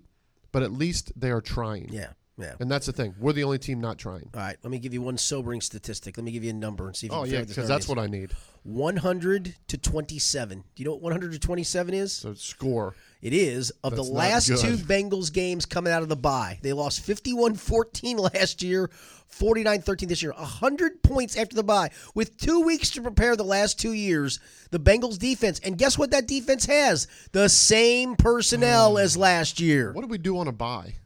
but 0.52 0.62
at 0.62 0.70
least 0.72 1.12
they 1.16 1.30
are 1.30 1.40
trying. 1.40 1.88
Yeah, 1.90 2.10
yeah. 2.38 2.54
And 2.60 2.70
that's 2.70 2.86
the 2.86 2.92
thing. 2.92 3.14
We're 3.18 3.32
the 3.32 3.44
only 3.44 3.58
team 3.58 3.80
not 3.80 3.98
trying. 3.98 4.28
All 4.34 4.40
right, 4.40 4.56
let 4.62 4.70
me 4.70 4.78
give 4.78 4.92
you 4.92 5.02
one 5.02 5.16
sobering 5.18 5.60
statistic. 5.60 6.16
Let 6.16 6.24
me 6.24 6.32
give 6.32 6.44
you 6.44 6.50
a 6.50 6.54
number 6.54 6.86
and 6.86 6.94
see 6.96 7.06
if 7.06 7.12
you 7.12 7.18
Oh 7.18 7.22
can 7.22 7.30
yeah, 7.32 7.38
figure 7.40 7.46
this 7.46 7.56
because 7.56 7.68
that's 7.68 7.88
what 7.88 7.98
I 7.98 8.06
need. 8.06 8.30
100 8.64 9.54
to 9.68 9.78
27. 9.78 10.58
Do 10.58 10.64
you 10.82 10.84
know 10.84 10.92
what 10.94 11.02
100 11.02 11.32
to 11.32 11.38
27 11.38 11.94
is? 11.94 12.12
So 12.12 12.34
score. 12.34 12.94
It 13.22 13.32
is 13.32 13.70
of 13.82 13.96
That's 13.96 14.08
the 14.08 14.12
not 14.14 14.18
last 14.18 14.48
good. 14.48 14.58
two 14.58 14.76
Bengals 14.76 15.32
games 15.32 15.64
coming 15.66 15.92
out 15.92 16.02
of 16.02 16.08
the 16.08 16.16
bye. 16.16 16.58
They 16.62 16.72
lost 16.72 17.00
51-14 17.06 18.18
last 18.34 18.62
year, 18.62 18.90
49-13 19.32 20.08
this 20.08 20.22
year. 20.22 20.32
100 20.32 21.02
points 21.02 21.36
after 21.36 21.56
the 21.56 21.62
bye 21.64 21.90
with 22.14 22.36
2 22.38 22.60
weeks 22.60 22.90
to 22.90 23.02
prepare 23.02 23.34
the 23.36 23.42
last 23.44 23.80
2 23.80 23.92
years. 23.92 24.38
The 24.70 24.78
Bengals 24.80 25.18
defense, 25.18 25.58
and 25.60 25.78
guess 25.78 25.96
what 25.98 26.10
that 26.10 26.26
defense 26.28 26.66
has? 26.66 27.06
The 27.32 27.48
same 27.48 28.16
personnel 28.16 28.98
as 28.98 29.16
last 29.16 29.60
year. 29.60 29.92
What 29.92 30.02
did 30.02 30.10
we 30.10 30.18
do 30.18 30.38
on 30.38 30.48
a 30.48 30.52
bye? 30.52 30.96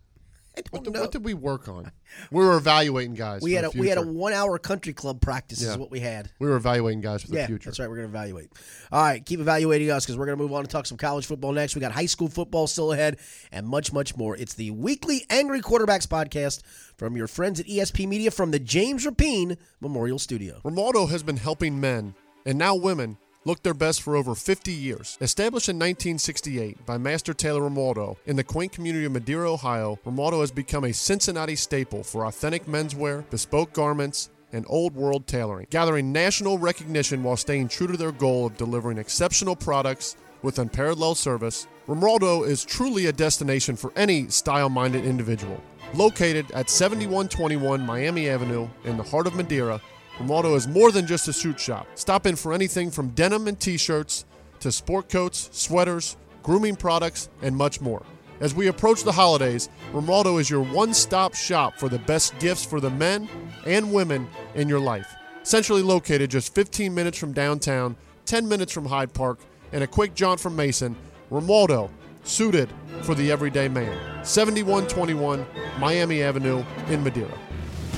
I 0.66 0.76
What 0.76 0.84
don't 0.84 0.84
did, 0.84 0.94
know. 0.94 1.00
what 1.02 1.12
did 1.12 1.24
we 1.24 1.34
work 1.34 1.68
on? 1.68 1.90
We 2.30 2.44
were 2.44 2.56
evaluating 2.56 3.14
guys. 3.14 3.42
we 3.42 3.52
had 3.52 3.64
a 3.64 3.70
we 3.70 3.88
had 3.88 3.98
a 3.98 4.02
1-hour 4.02 4.58
country 4.58 4.92
club 4.92 5.20
practice 5.20 5.62
is 5.62 5.76
what 5.76 5.90
we 5.90 6.00
had. 6.00 6.30
we 6.38 6.48
were 6.48 6.56
evaluating 6.56 7.00
guys 7.00 7.22
for 7.22 7.30
the 7.30 7.46
future. 7.46 7.70
that's 7.70 7.78
right. 7.78 7.88
We're 7.88 7.96
going 7.96 8.08
to 8.08 8.16
evaluate. 8.16 8.50
All 8.92 9.00
right, 9.02 9.24
keep 9.24 9.40
evaluating 9.40 9.90
us 9.90 10.04
because 10.04 10.18
we're 10.18 10.26
going 10.26 10.36
to 10.38 10.42
move 10.42 10.52
on 10.52 10.60
and 10.60 10.70
talk 10.70 10.86
some 10.86 10.98
college 10.98 11.26
football 11.26 11.52
next. 11.52 11.74
We 11.74 11.80
got 11.80 11.92
high 11.92 12.06
school 12.06 12.28
football 12.28 12.66
still 12.66 12.92
ahead 12.92 13.18
and 13.52 13.66
much, 13.66 13.92
much 13.92 14.16
more. 14.16 14.36
It's 14.36 14.54
the 14.54 14.70
weekly 14.72 15.24
Angry 15.30 15.60
Quarterbacks 15.60 16.06
podcast 16.06 16.62
from 16.96 17.16
your 17.16 17.26
friends 17.28 17.60
at 17.60 17.66
ESP 17.66 18.06
Media 18.08 18.30
from 18.30 18.50
the 18.50 18.58
James 18.58 19.06
Rapine 19.06 19.56
Memorial 19.80 20.18
Studio. 20.18 20.60
Romaldo 20.64 21.08
has 21.08 21.22
been 21.22 21.36
helping 21.36 21.80
men 21.80 22.14
and 22.44 22.58
now 22.58 22.74
women 22.74 23.16
look 23.44 23.62
their 23.62 23.74
best 23.74 24.02
for 24.02 24.16
over 24.16 24.34
50 24.34 24.72
years. 24.72 25.16
Established 25.20 25.68
in 25.68 25.76
1968 25.76 26.84
by 26.84 26.98
Master 26.98 27.32
Tailor 27.32 27.62
Romaldo 27.62 28.16
in 28.26 28.36
the 28.36 28.44
quaint 28.44 28.72
community 28.72 29.04
of 29.04 29.12
Madeira, 29.12 29.50
Ohio, 29.50 29.98
Romaldo 30.04 30.40
has 30.40 30.50
become 30.50 30.84
a 30.84 30.92
Cincinnati 30.92 31.56
staple 31.56 32.02
for 32.02 32.26
authentic 32.26 32.66
menswear, 32.66 33.28
bespoke 33.30 33.72
garments, 33.72 34.30
and 34.52 34.64
old 34.68 34.94
world 34.94 35.26
tailoring, 35.26 35.66
gathering 35.70 36.12
national 36.12 36.58
recognition 36.58 37.22
while 37.22 37.36
staying 37.36 37.68
true 37.68 37.86
to 37.86 37.96
their 37.96 38.12
goal 38.12 38.46
of 38.46 38.56
delivering 38.56 38.98
exceptional 38.98 39.56
products 39.56 40.16
with 40.42 40.58
unparalleled 40.58 41.18
service. 41.18 41.66
Romaldo 41.86 42.46
is 42.46 42.64
truly 42.64 43.06
a 43.06 43.12
destination 43.12 43.76
for 43.76 43.92
any 43.96 44.28
style 44.28 44.68
minded 44.68 45.04
individual. 45.04 45.60
Located 45.94 46.50
at 46.52 46.70
7121 46.70 47.84
Miami 47.84 48.28
Avenue 48.28 48.68
in 48.84 48.96
the 48.96 49.02
heart 49.02 49.26
of 49.26 49.34
Madeira, 49.34 49.80
Romaldo 50.20 50.54
is 50.54 50.68
more 50.68 50.92
than 50.92 51.06
just 51.06 51.28
a 51.28 51.32
suit 51.32 51.58
shop. 51.58 51.86
Stop 51.94 52.26
in 52.26 52.36
for 52.36 52.52
anything 52.52 52.90
from 52.90 53.08
denim 53.10 53.48
and 53.48 53.58
t 53.58 53.78
shirts 53.78 54.26
to 54.60 54.70
sport 54.70 55.08
coats, 55.08 55.48
sweaters, 55.52 56.18
grooming 56.42 56.76
products, 56.76 57.30
and 57.40 57.56
much 57.56 57.80
more. 57.80 58.02
As 58.40 58.54
we 58.54 58.66
approach 58.66 59.02
the 59.02 59.12
holidays, 59.12 59.70
Romaldo 59.92 60.38
is 60.38 60.50
your 60.50 60.62
one 60.62 60.92
stop 60.92 61.34
shop 61.34 61.78
for 61.78 61.88
the 61.88 61.98
best 62.00 62.38
gifts 62.38 62.64
for 62.64 62.80
the 62.80 62.90
men 62.90 63.28
and 63.66 63.92
women 63.92 64.28
in 64.54 64.68
your 64.68 64.80
life. 64.80 65.14
Centrally 65.42 65.82
located 65.82 66.30
just 66.30 66.54
15 66.54 66.94
minutes 66.94 67.16
from 67.16 67.32
downtown, 67.32 67.96
10 68.26 68.46
minutes 68.46 68.72
from 68.72 68.84
Hyde 68.84 69.14
Park, 69.14 69.38
and 69.72 69.82
a 69.82 69.86
quick 69.86 70.14
jaunt 70.14 70.38
from 70.38 70.54
Mason, 70.54 70.96
Romaldo, 71.30 71.90
suited 72.24 72.68
for 73.02 73.14
the 73.14 73.30
everyday 73.30 73.68
man. 73.68 74.24
7121 74.24 75.46
Miami 75.78 76.22
Avenue 76.22 76.62
in 76.88 77.02
Madeira. 77.02 77.38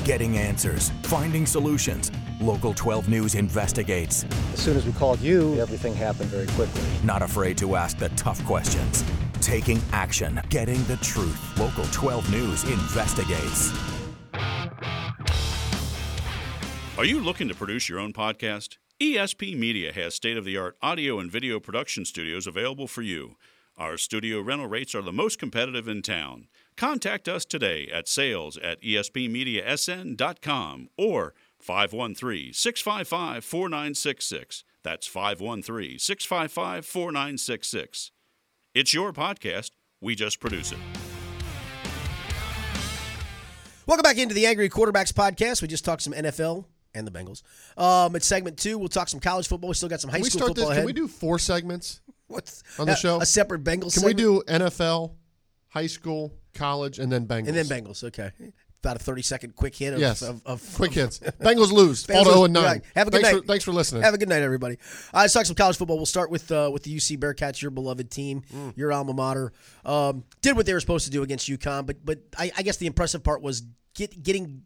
Getting 0.04 0.36
answers, 0.36 0.90
finding 1.04 1.46
solutions. 1.46 2.10
Local 2.40 2.74
12 2.74 3.08
News 3.08 3.36
investigates. 3.36 4.24
As 4.52 4.58
soon 4.58 4.76
as 4.76 4.84
we 4.84 4.90
called 4.90 5.20
you, 5.20 5.60
everything 5.60 5.94
happened 5.94 6.28
very 6.28 6.48
quickly. 6.48 6.82
Not 7.04 7.22
afraid 7.22 7.56
to 7.58 7.76
ask 7.76 7.98
the 7.98 8.08
tough 8.10 8.44
questions. 8.44 9.04
Taking 9.40 9.80
action, 9.92 10.40
getting 10.48 10.82
the 10.84 10.96
truth. 10.96 11.56
Local 11.56 11.84
12 11.92 12.32
News 12.32 12.64
investigates. 12.64 13.72
Are 16.98 17.04
you 17.04 17.20
looking 17.20 17.46
to 17.46 17.54
produce 17.54 17.88
your 17.88 18.00
own 18.00 18.12
podcast? 18.12 18.78
ESP 19.00 19.56
Media 19.56 19.92
has 19.92 20.16
state 20.16 20.36
of 20.36 20.44
the 20.44 20.56
art 20.56 20.76
audio 20.82 21.20
and 21.20 21.30
video 21.30 21.60
production 21.60 22.04
studios 22.04 22.48
available 22.48 22.88
for 22.88 23.02
you. 23.02 23.36
Our 23.78 23.96
studio 23.96 24.40
rental 24.40 24.66
rates 24.66 24.96
are 24.96 25.02
the 25.02 25.12
most 25.12 25.38
competitive 25.38 25.86
in 25.86 26.02
town. 26.02 26.48
Contact 26.76 27.28
us 27.28 27.44
today 27.44 27.88
at 27.92 28.08
sales 28.08 28.56
at 28.58 28.80
espmediasn.com 28.82 30.88
or 30.96 31.34
513 31.58 32.52
655 32.52 33.44
4966. 33.44 34.64
That's 34.82 35.06
513 35.06 35.98
655 35.98 36.86
4966. 36.86 38.10
It's 38.74 38.94
your 38.94 39.12
podcast. 39.12 39.70
We 40.00 40.14
just 40.16 40.40
produce 40.40 40.72
it. 40.72 40.78
Welcome 43.86 44.02
back 44.02 44.18
into 44.18 44.34
the 44.34 44.46
Angry 44.46 44.68
Quarterbacks 44.68 45.12
podcast. 45.12 45.62
We 45.62 45.68
just 45.68 45.84
talked 45.84 46.02
some 46.02 46.12
NFL 46.12 46.64
and 46.94 47.06
the 47.06 47.10
Bengals. 47.10 47.42
Um, 47.76 48.16
it's 48.16 48.26
segment 48.26 48.58
two. 48.58 48.78
We'll 48.78 48.88
talk 48.88 49.08
some 49.08 49.20
college 49.20 49.46
football. 49.48 49.68
We 49.68 49.74
still 49.74 49.88
got 49.88 50.00
some 50.00 50.10
high 50.10 50.16
Can 50.18 50.24
we 50.24 50.30
school 50.30 50.40
start 50.40 50.48
football 50.50 50.68
this? 50.70 50.78
ahead. 50.78 50.82
Can 50.82 50.86
we 50.86 50.92
do 50.94 51.06
four 51.08 51.38
segments? 51.38 52.00
What's 52.28 52.62
on 52.78 52.86
the 52.86 52.92
a- 52.94 52.96
show? 52.96 53.20
A 53.20 53.26
separate 53.26 53.62
Bengals. 53.62 53.92
Segment. 53.92 54.16
Can 54.18 54.26
we 54.26 54.34
do 54.38 54.42
NFL, 54.48 55.12
high 55.68 55.86
school, 55.86 56.32
college, 56.54 56.98
and 56.98 57.10
then 57.10 57.26
Bengals? 57.26 57.48
and 57.48 57.56
then 57.56 57.66
Bengals? 57.66 58.04
Okay, 58.04 58.30
about 58.82 58.96
a 58.96 58.98
thirty 58.98 59.22
second 59.22 59.54
quick 59.56 59.74
hit. 59.76 59.94
Of, 59.94 60.00
Yes. 60.00 60.22
of, 60.22 60.42
of 60.46 60.62
Quick 60.76 60.92
hits. 60.92 61.18
Bengals 61.40 61.70
lose. 61.72 62.04
Fall 62.04 62.24
to 62.24 62.30
0 62.30 62.44
and 62.44 62.52
9. 62.54 62.64
Right. 62.64 62.82
Have 62.94 63.08
a 63.08 63.10
good 63.10 63.22
thanks 63.22 63.32
night. 63.34 63.40
For, 63.42 63.46
thanks 63.46 63.64
for 63.64 63.72
listening. 63.72 64.02
Have 64.02 64.14
a 64.14 64.18
good 64.18 64.28
night, 64.28 64.42
everybody. 64.42 64.76
All 64.76 65.18
right, 65.18 65.22
let's 65.22 65.34
talk 65.34 65.46
some 65.46 65.54
college 65.56 65.76
football. 65.76 65.96
We'll 65.96 66.06
start 66.06 66.30
with 66.30 66.50
uh, 66.50 66.70
with 66.72 66.82
the 66.82 66.94
UC 66.96 67.18
Bearcats, 67.18 67.60
your 67.62 67.70
beloved 67.70 68.10
team, 68.10 68.42
Mm. 68.54 68.76
your 68.76 68.92
alma 68.92 69.12
mater. 69.14 69.52
Um, 69.84 70.24
did 70.40 70.56
what 70.56 70.66
they 70.66 70.72
were 70.74 70.80
supposed 70.80 71.04
to 71.06 71.10
do 71.10 71.22
against 71.22 71.48
UConn, 71.48 71.86
but 71.86 72.04
but 72.04 72.18
I, 72.38 72.50
I 72.56 72.62
guess 72.62 72.76
the 72.76 72.86
impressive 72.86 73.22
part 73.22 73.42
was 73.42 73.62
get, 73.94 74.22
getting 74.22 74.62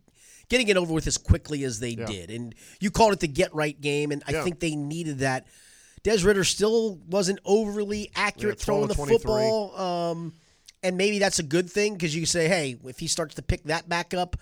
getting 0.48 0.68
it 0.68 0.76
over 0.76 0.92
with 0.92 1.06
as 1.08 1.18
quickly 1.18 1.64
as 1.64 1.80
they 1.80 1.96
did. 1.96 2.30
And 2.30 2.54
you 2.80 2.90
called 2.92 3.12
it 3.12 3.20
the 3.20 3.26
get 3.28 3.52
right 3.54 3.78
game, 3.80 4.12
and 4.12 4.22
I 4.28 4.32
Yeah. 4.32 4.44
think 4.44 4.60
they 4.60 4.76
needed 4.76 5.18
that. 5.18 5.46
Des 6.04 6.18
Ridder 6.24 6.44
still 6.44 7.00
wasn't 7.08 7.40
overly 7.44 8.12
accurate 8.14 8.60
Yeah, 8.60 8.64
throwing 8.64 8.86
the 8.86 8.94
football, 8.94 9.76
um, 9.76 10.34
and 10.82 10.96
maybe 10.96 11.18
that's 11.18 11.38
a 11.38 11.42
good 11.44 11.70
thing 11.70 11.94
because 11.94 12.14
you 12.14 12.26
say, 12.26 12.48
hey, 12.48 12.76
if 12.84 12.98
he 12.98 13.06
starts 13.08 13.34
to 13.36 13.42
pick 13.42 13.64
that 13.64 13.88
back 13.88 14.14
up. 14.14 14.36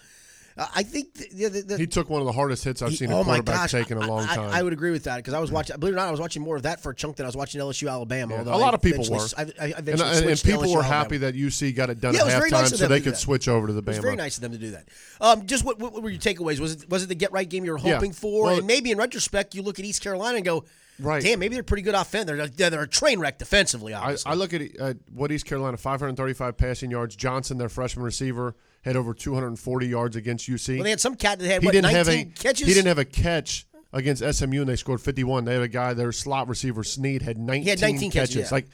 Uh, 0.56 0.64
I 0.72 0.84
think 0.84 1.14
the, 1.14 1.48
the, 1.48 1.62
the, 1.62 1.76
He 1.78 1.88
took 1.88 2.08
one 2.08 2.20
of 2.20 2.26
the 2.26 2.32
hardest 2.32 2.62
hits 2.62 2.80
I've 2.80 2.90
he- 2.90 2.96
seen 2.96 3.10
a 3.10 3.18
oh 3.18 3.24
quarterback 3.24 3.56
gosh, 3.56 3.72
take 3.72 3.90
in 3.90 3.98
a 3.98 4.02
I- 4.02 4.06
long 4.06 4.20
I, 4.24 4.36
time. 4.36 4.50
I, 4.52 4.62
would 4.62 4.72
agree 4.72 4.92
with 4.92 5.02
that 5.02 5.16
because 5.16 5.34
I 5.34 5.40
was 5.40 5.50
watching. 5.50 5.76
Believe 5.80 5.94
it 5.94 5.96
or 5.96 6.00
not, 6.00 6.06
I 6.06 6.10
was 6.12 6.20
watching 6.20 6.42
more 6.42 6.54
of 6.54 6.62
that 6.62 6.80
for 6.80 6.90
a 6.90 6.94
chunk 6.94 7.16
than 7.16 7.26
I 7.26 7.28
was 7.28 7.36
watching 7.36 7.60
LSU 7.60 7.90
Alabama. 7.90 8.34
Yeah, 8.34 8.38
although 8.38 8.54
a 8.54 8.58
lot 8.58 8.72
I 8.72 8.76
of 8.76 8.82
people 8.82 9.04
were. 9.10 9.18
I, 9.36 9.42
I 9.42 9.44
and, 9.78 9.88
and- 9.88 10.00
and 10.00 10.42
people 10.44 10.60
were 10.72 10.78
Alabama. 10.78 10.82
happy 10.84 11.16
that 11.16 11.34
UC 11.34 11.74
got 11.74 11.90
it 11.90 12.00
done 12.00 12.14
Yeah, 12.14 12.20
at 12.20 12.22
it 12.22 12.26
was 12.26 12.34
very 12.34 12.50
halftime 12.52 12.70
nice 12.70 12.78
so 12.78 12.86
they 12.86 13.00
could 13.00 13.16
switch 13.16 13.48
over 13.48 13.66
to 13.66 13.72
the 13.72 13.80
It 13.80 13.86
was 13.86 13.98
Bama. 13.98 14.02
very 14.02 14.14
nice 14.16 14.36
of 14.36 14.42
them 14.42 14.52
to 14.52 14.58
do 14.58 14.70
that. 14.70 14.86
Um, 15.20 15.44
just 15.44 15.64
what, 15.64 15.80
what 15.80 16.00
were 16.00 16.08
your 16.10 16.20
takeaways? 16.20 16.60
Was 16.60 16.74
it 16.84 16.88
was 16.88 17.02
it 17.02 17.08
the 17.08 17.16
get 17.16 17.32
right 17.32 17.48
game 17.48 17.64
you 17.64 17.72
were 17.72 17.78
Yeah. 17.80 17.94
hoping 17.94 18.12
for? 18.12 18.44
Well, 18.44 18.58
and 18.58 18.66
maybe 18.68 18.92
in 18.92 18.98
retrospect, 18.98 19.56
you 19.56 19.62
look 19.62 19.80
at 19.80 19.84
East 19.84 20.02
Carolina 20.04 20.36
and 20.36 20.44
go, 20.44 20.64
Right. 20.98 21.22
damn, 21.22 21.40
maybe 21.40 21.54
they're 21.54 21.64
pretty 21.64 21.82
good 21.82 21.94
offense. 21.94 22.26
They're, 22.26 22.70
they're, 22.70 22.82
a 22.82 22.88
train 22.88 23.18
wreck 23.18 23.38
defensively. 23.38 23.94
I, 23.94 24.00
Obviously, 24.00 24.30
I 24.30 24.34
look 24.34 24.54
at 24.54 24.62
uh, 24.80 24.94
what 25.12 25.32
East 25.32 25.44
Carolina 25.44 25.76
535 25.76 26.56
passing 26.56 26.90
yards. 26.90 27.16
Johnson, 27.16 27.58
their 27.58 27.68
freshman 27.68 28.04
receiver, 28.04 28.54
had 28.84 28.96
over 28.96 29.14
240 29.14 29.86
yards 29.86 30.14
against 30.14 30.48
UC. 30.48 30.76
well, 30.76 30.84
they 30.84 30.90
had 30.90 31.00
some 31.00 31.16
cat 31.16 31.38
that 31.38 31.46
had 31.46 31.62
he 31.62 31.66
what 31.66 31.72
didn't 31.72 31.92
19 31.92 31.96
have 31.96 32.08
a 32.08 32.24
catches. 32.34 32.66
he 32.66 32.74
didn't 32.74 32.86
have 32.86 32.98
a 32.98 33.04
catch 33.04 33.66
against 33.92 34.22
SMU 34.22 34.60
and 34.60 34.68
they 34.68 34.76
scored 34.76 35.00
51. 35.00 35.44
They 35.44 35.54
had 35.54 35.62
a 35.62 35.68
guy 35.68 35.94
their 35.94 36.12
slot 36.12 36.48
receiver 36.48 36.84
Snead 36.84 37.22
had 37.22 37.38
19, 37.38 37.62
He 37.62 37.70
had 37.70 37.80
19 37.80 38.10
catches, 38.10 38.36
yeah. 38.36 38.48
Like 38.50 38.66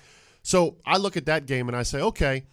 so 0.43 0.77
I 0.85 0.97
look 0.97 1.17
at 1.17 1.27
that 1.27 1.47
game 1.47 1.69
and 1.69 1.77
I 1.77 1.85
say, 1.85 2.01
okay, 2.01 2.45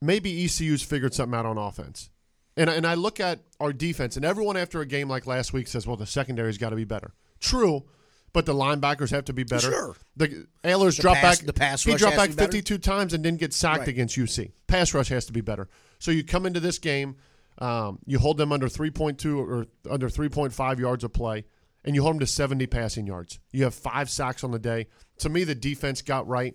maybe 0.00 0.44
ECU's 0.44 0.82
figured 0.82 1.14
something 1.14 1.36
out 1.36 1.46
on 1.46 1.58
offense. 1.58 2.10
And 2.56 2.70
and 2.70 2.86
I 2.86 2.94
look 2.94 3.18
at 3.18 3.40
our 3.58 3.72
defense 3.72 4.16
and 4.16 4.24
everyone 4.24 4.56
after 4.56 4.80
a 4.80 4.86
game 4.86 5.08
like 5.08 5.26
last 5.26 5.52
week 5.52 5.66
says, 5.66 5.86
well, 5.86 5.96
the 5.96 6.06
secondary's 6.06 6.58
got 6.58 6.70
to 6.70 6.76
be 6.76 6.84
better. 6.84 7.14
True. 7.40 7.84
But 8.34 8.44
the 8.46 8.52
linebackers 8.52 9.10
have 9.12 9.24
to 9.26 9.32
be 9.32 9.44
better. 9.44 9.70
Sure. 9.70 9.96
The 10.16 10.46
Ahlers 10.64 11.00
dropped 11.00 11.20
pass- 11.20 11.38
back. 11.38 11.46
the 11.46 11.52
pass 11.54 11.82
he 11.84 11.92
rush 11.92 12.00
dropped 12.00 12.16
has 12.16 12.20
back 12.22 12.30
to 12.30 12.36
be 12.36 12.36
better. 12.36 12.52
52 12.52 12.78
times 12.78 13.14
and 13.14 13.22
didn't 13.24 13.40
get 13.40 13.54
sacked 13.54 13.78
Right. 13.80 13.88
against 13.88 14.16
UC. 14.18 14.50
Pass 14.66 14.92
rush 14.92 15.08
has 15.08 15.24
to 15.26 15.32
be 15.32 15.40
better. 15.40 15.68
So 16.00 16.10
you 16.10 16.22
come 16.24 16.44
into 16.44 16.60
this 16.60 16.78
game, 16.78 17.16
um, 17.58 18.00
you 18.06 18.18
hold 18.18 18.36
them 18.36 18.52
under 18.52 18.68
3.2 18.68 19.38
or 19.38 19.66
under 19.88 20.08
3.5 20.10 20.78
yards 20.80 21.04
of 21.04 21.12
play, 21.14 21.44
and 21.84 21.94
you 21.94 22.02
hold 22.02 22.14
them 22.16 22.20
to 22.20 22.26
70 22.26 22.66
passing 22.66 23.06
yards. 23.06 23.38
You 23.52 23.62
have 23.64 23.74
five 23.74 24.10
sacks 24.10 24.42
on 24.44 24.50
the 24.50 24.58
day. 24.58 24.88
To 25.20 25.28
me, 25.28 25.44
the 25.44 25.54
defense 25.54 26.02
got 26.02 26.26
right. 26.26 26.54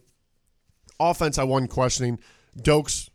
Offense, 1.00 1.38
I 1.38 1.44
wasn't 1.46 1.72
questioning. 1.72 2.20
Doaks, 2.62 3.10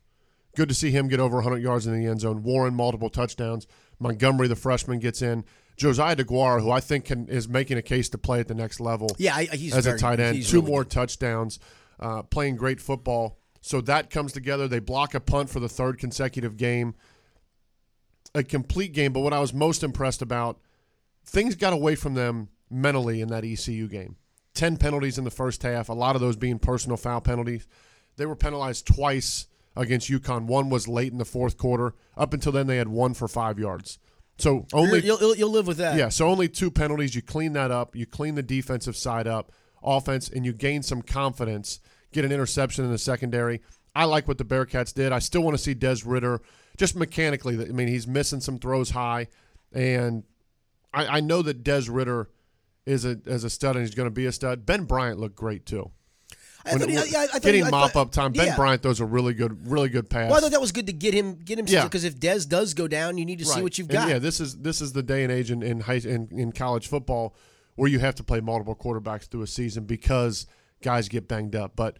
good 0.57 0.70
to 0.70 0.74
see 0.74 0.90
him 0.90 1.09
get 1.09 1.20
over 1.20 1.37
100 1.37 1.59
yards 1.62 1.87
in 1.87 1.98
the 2.00 2.07
end 2.07 2.20
zone. 2.20 2.42
Warren, 2.42 2.74
multiple 2.74 3.11
touchdowns. 3.11 3.66
Montgomery, 3.98 4.48
the 4.48 4.57
freshman, 4.57 5.00
gets 5.00 5.20
in. 5.20 5.44
Josiah 5.77 6.17
DeGuara, 6.17 6.61
who 6.61 6.71
I 6.71 6.81
think 6.81 7.07
can, 7.07 7.29
is 7.29 7.49
making 7.49 7.79
a 7.79 7.83
case 7.83 8.09
to 8.11 8.19
play 8.19 8.41
at 8.41 8.49
the 8.49 8.55
next 8.55 8.81
level 8.81 9.09
Yeah, 9.19 9.35
I, 9.35 9.45
he's 9.47 9.75
as 9.75 9.85
very, 9.85 9.97
a 9.97 10.01
tight 10.01 10.21
end. 10.21 10.45
Two 10.45 10.59
really 10.59 10.71
more 10.71 10.85
good. 10.85 10.91
touchdowns, 10.91 11.59
uh, 11.99 12.23
playing 12.23 12.57
great 12.57 12.81
football. 12.81 13.39
So 13.61 13.81
that 13.83 14.11
comes 14.11 14.33
together. 14.33 14.69
They 14.69 14.79
block 14.79 15.15
a 15.15 15.21
punt 15.21 15.51
for 15.51 15.59
the 15.59 15.69
third 15.69 15.99
consecutive 15.99 16.57
game. 16.57 16.95
a 18.35 18.43
complete 18.43 18.93
game, 18.93 19.13
but 19.13 19.21
what 19.21 19.33
I 19.33 19.41
was 19.41 19.55
most 19.55 19.83
impressed 19.83 20.21
about, 20.21 20.59
things 21.25 21.55
got 21.55 21.73
away 21.73 21.95
from 21.95 22.15
them 22.15 22.49
mentally 22.69 23.21
in 23.21 23.29
that 23.29 23.45
ECU 23.45 23.89
game. 23.89 24.17
10 24.55 24.77
penalties 24.77 25.19
in 25.19 25.25
the 25.25 25.31
first 25.31 25.63
half, 25.63 25.89
a 25.89 25.93
lot 25.93 26.15
of 26.15 26.21
those 26.21 26.37
being 26.37 26.59
personal 26.59 26.97
foul 26.97 27.21
penalties. 27.21 27.67
They 28.17 28.27
were 28.27 28.37
penalized 28.37 28.87
twice 28.87 29.47
against 29.77 30.11
UConn. 30.11 30.47
One 30.47 30.71
was 30.71 30.87
late 30.87 31.13
in 31.13 31.19
the 31.19 31.25
fourth 31.25 31.57
quarter. 31.59 31.95
Up 32.17 32.33
until 32.33 32.53
then, 32.53 32.67
they 32.67 32.77
had 32.77 32.89
one 32.89 33.15
for 33.15 33.29
five 33.29 33.59
yards. 33.59 33.99
So 34.38 34.66
only 34.73 35.01
You'll, 35.05 35.18
you'll, 35.20 35.37
you'll 35.37 35.51
live 35.51 35.66
with 35.66 35.77
that. 35.77 35.97
yeah, 35.97 36.09
so 36.09 36.29
only 36.29 36.49
two 36.49 36.70
penalties. 36.70 37.14
You 37.14 37.23
clean 37.23 37.53
that 37.53 37.70
up. 37.70 37.94
You 37.94 38.07
clean 38.07 38.35
the 38.35 38.42
defensive 38.42 38.97
side 38.97 39.27
up, 39.27 39.53
offense, 39.83 40.29
and 40.29 40.44
you 40.44 40.53
gain 40.53 40.83
some 40.83 41.03
confidence. 41.03 41.81
Get 42.12 42.25
an 42.25 42.33
interception 42.33 42.85
in 42.85 42.90
the 42.90 42.99
secondary. 42.99 43.61
I 43.94 44.05
like 44.07 44.27
what 44.27 44.38
the 44.38 44.44
Bearcats 44.44 44.92
did. 44.92 45.12
I 45.12 45.20
still 45.20 45.42
want 45.42 45.57
to 45.57 45.62
see 45.62 45.75
Des 45.75 45.99
Ridder 46.05 46.40
just 46.77 46.97
mechanically. 46.97 47.55
I 47.61 47.73
mean, 47.73 47.88
he's 47.88 48.07
missing 48.09 48.40
some 48.40 48.59
throws 48.59 48.90
high, 48.90 49.29
and 49.73 50.25
I, 50.92 51.07
I 51.07 51.20
know 51.20 51.42
that 51.42 51.62
Des 51.62 51.83
Ridder 51.88 52.29
is 52.87 53.05
a 53.05 53.18
as 53.27 53.44
a 53.44 53.51
stud 53.51 53.77
and 53.77 53.85
he's 53.85 53.94
going 53.94 54.09
to 54.09 54.14
be 54.14 54.27
a 54.27 54.33
stud. 54.33 54.66
Ben 54.66 54.85
Bryant 54.85 55.18
looked 55.18 55.37
great 55.37 55.64
too. 55.64 55.90
I 56.66 56.70
When 56.72 56.81
thought 56.81 56.88
he- 56.88 56.96
it- 56.96 57.31
I 57.35 57.38
getting 57.40 57.68
mop 57.70 57.94
up 57.94 58.11
time. 58.11 58.33
Ben 58.33 58.46
yeah. 58.46 58.57
Bryant 58.57 58.83
throws 58.83 59.00
a 59.00 59.05
really 59.05 59.35
good, 59.35 59.70
really 59.70 59.88
good 59.90 60.09
pass. 60.09 60.31
Well, 60.31 60.38
I 60.38 60.40
thought 60.40 60.53
that 60.53 60.61
was 60.61 60.72
good 60.72 60.87
to 60.87 60.92
get 60.94 61.12
him 61.12 61.35
get 61.44 61.59
him 61.59 61.66
Yeah. 61.68 61.85
because 61.85 62.05
if 62.05 62.18
Des 62.18 62.40
does 62.48 62.72
go 62.74 62.88
down, 62.88 63.18
you 63.18 63.24
need 63.27 63.38
to 63.40 63.44
see 63.44 63.61
what 63.62 63.77
you've 63.77 63.88
And 63.90 63.98
got. 63.98 64.09
yeah, 64.09 64.18
this 64.18 64.40
is 64.40 64.57
this 64.57 64.81
is 64.81 64.92
the 64.92 65.03
day 65.03 65.22
and 65.24 65.31
age 65.33 65.50
in 65.50 65.62
in, 65.62 65.81
high, 65.81 65.94
in 66.05 66.29
in 66.33 66.53
college 66.53 66.88
football 66.88 67.35
where 67.74 67.90
you 67.90 67.98
have 67.98 68.14
to 68.14 68.22
play 68.24 68.40
multiple 68.40 68.74
quarterbacks 68.74 69.24
through 69.29 69.42
a 69.42 69.46
season 69.46 69.85
because 69.85 70.46
guys 70.83 71.09
get 71.09 71.29
banged 71.29 71.55
up. 71.57 71.77
But 71.77 71.98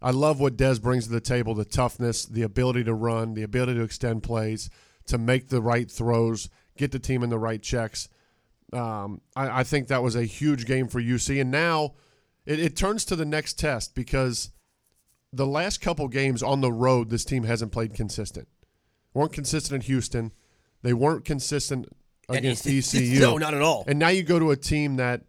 I 0.00 0.10
love 0.12 0.40
what 0.40 0.56
Des 0.56 0.78
brings 0.78 1.06
to 1.06 1.12
the 1.12 1.20
table: 1.20 1.54
the 1.54 1.64
toughness, 1.64 2.24
the 2.24 2.42
ability 2.42 2.84
to 2.84 2.94
run, 2.94 3.34
the 3.34 3.42
ability 3.42 3.74
to 3.74 3.82
extend 3.82 4.22
plays, 4.22 4.70
to 5.08 5.18
make 5.18 5.48
the 5.48 5.60
right 5.60 5.90
throws, 5.90 6.48
get 6.78 6.90
the 6.92 6.98
team 6.98 7.22
in 7.22 7.28
the 7.30 7.38
right 7.38 7.60
checks. 7.62 8.08
Um, 8.72 9.20
I, 9.34 9.60
I 9.60 9.64
think 9.64 9.88
that 9.88 10.02
was 10.02 10.16
a 10.16 10.24
huge 10.24 10.64
game 10.66 10.88
for 10.88 11.00
UC, 11.00 11.40
and 11.40 11.50
now 11.50 11.94
it, 12.46 12.58
it 12.60 12.76
turns 12.76 13.04
to 13.06 13.16
the 13.16 13.24
next 13.24 13.58
test 13.58 13.94
because 13.94 14.50
the 15.32 15.46
last 15.46 15.80
couple 15.80 16.08
games 16.08 16.42
on 16.42 16.60
the 16.60 16.72
road, 16.72 17.10
this 17.10 17.24
team 17.24 17.44
hasn't 17.44 17.72
played 17.72 17.92
consistent. 17.94 18.48
weren't 19.12 19.32
consistent 19.32 19.82
in 19.82 19.86
Houston. 19.86 20.32
They 20.82 20.92
weren't 20.94 21.24
consistent 21.24 21.86
against 22.28 22.66
ECU. 22.66 23.20
No, 23.20 23.36
not 23.38 23.54
at 23.54 23.62
all. 23.62 23.84
And 23.86 23.98
now 23.98 24.08
you 24.08 24.22
go 24.22 24.38
to 24.38 24.50
a 24.50 24.56
team 24.56 24.96
that 24.96 25.22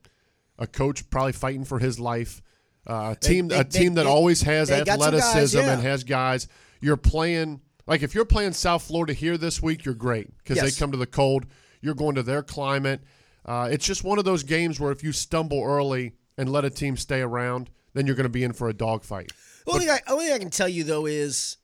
a 0.59 0.67
coach 0.67 1.09
probably 1.09 1.33
fighting 1.33 1.65
for 1.65 1.79
his 1.79 1.99
life, 1.99 2.41
uh, 2.87 3.15
a 3.15 3.19
team 3.19 3.47
they- 3.49 3.59
a 3.59 3.63
team 3.63 3.93
they- 3.95 4.03
that 4.03 4.09
always 4.09 4.41
has 4.43 4.69
they 4.69 4.77
some 4.77 4.85
guys, 4.85 4.93
athleticism 4.95 5.59
and 5.59 5.81
has 5.81 6.03
guys. 6.03 6.47
You're 6.79 6.97
playing 6.97 7.61
like 7.87 8.03
if 8.03 8.13
you're 8.13 8.25
playing 8.25 8.53
South 8.53 8.83
Florida 8.83 9.13
here 9.13 9.37
this 9.37 9.61
week, 9.61 9.83
you're 9.85 9.93
great 9.95 10.35
because 10.37 10.57
Yes. 10.57 10.73
they 10.75 10.79
come 10.79 10.91
to 10.91 10.97
the 10.97 11.05
cold. 11.07 11.45
You're 11.81 11.95
going 11.95 12.15
to 12.15 12.23
their 12.23 12.43
climate. 12.43 13.01
Uh, 13.45 13.69
it's 13.71 13.85
just 13.85 14.03
one 14.03 14.19
of 14.19 14.25
those 14.25 14.43
games 14.43 14.79
where 14.79 14.91
if 14.91 15.03
you 15.03 15.11
stumble 15.11 15.63
early 15.63 16.13
and 16.37 16.51
let 16.51 16.65
a 16.65 16.69
team 16.69 16.97
stay 16.97 17.21
around, 17.21 17.69
then 17.93 18.05
you're 18.05 18.15
going 18.15 18.25
to 18.25 18.29
be 18.29 18.43
in 18.43 18.53
for 18.53 18.69
a 18.69 18.73
dogfight. 18.73 19.31
The 19.65 19.71
only 19.71 19.85
thing, 19.85 19.97
I, 20.07 20.11
only 20.11 20.25
thing 20.25 20.33
I 20.33 20.39
can 20.39 20.49
tell 20.49 20.69
you 20.69 20.83
though 20.83 21.05
is, 21.05 21.57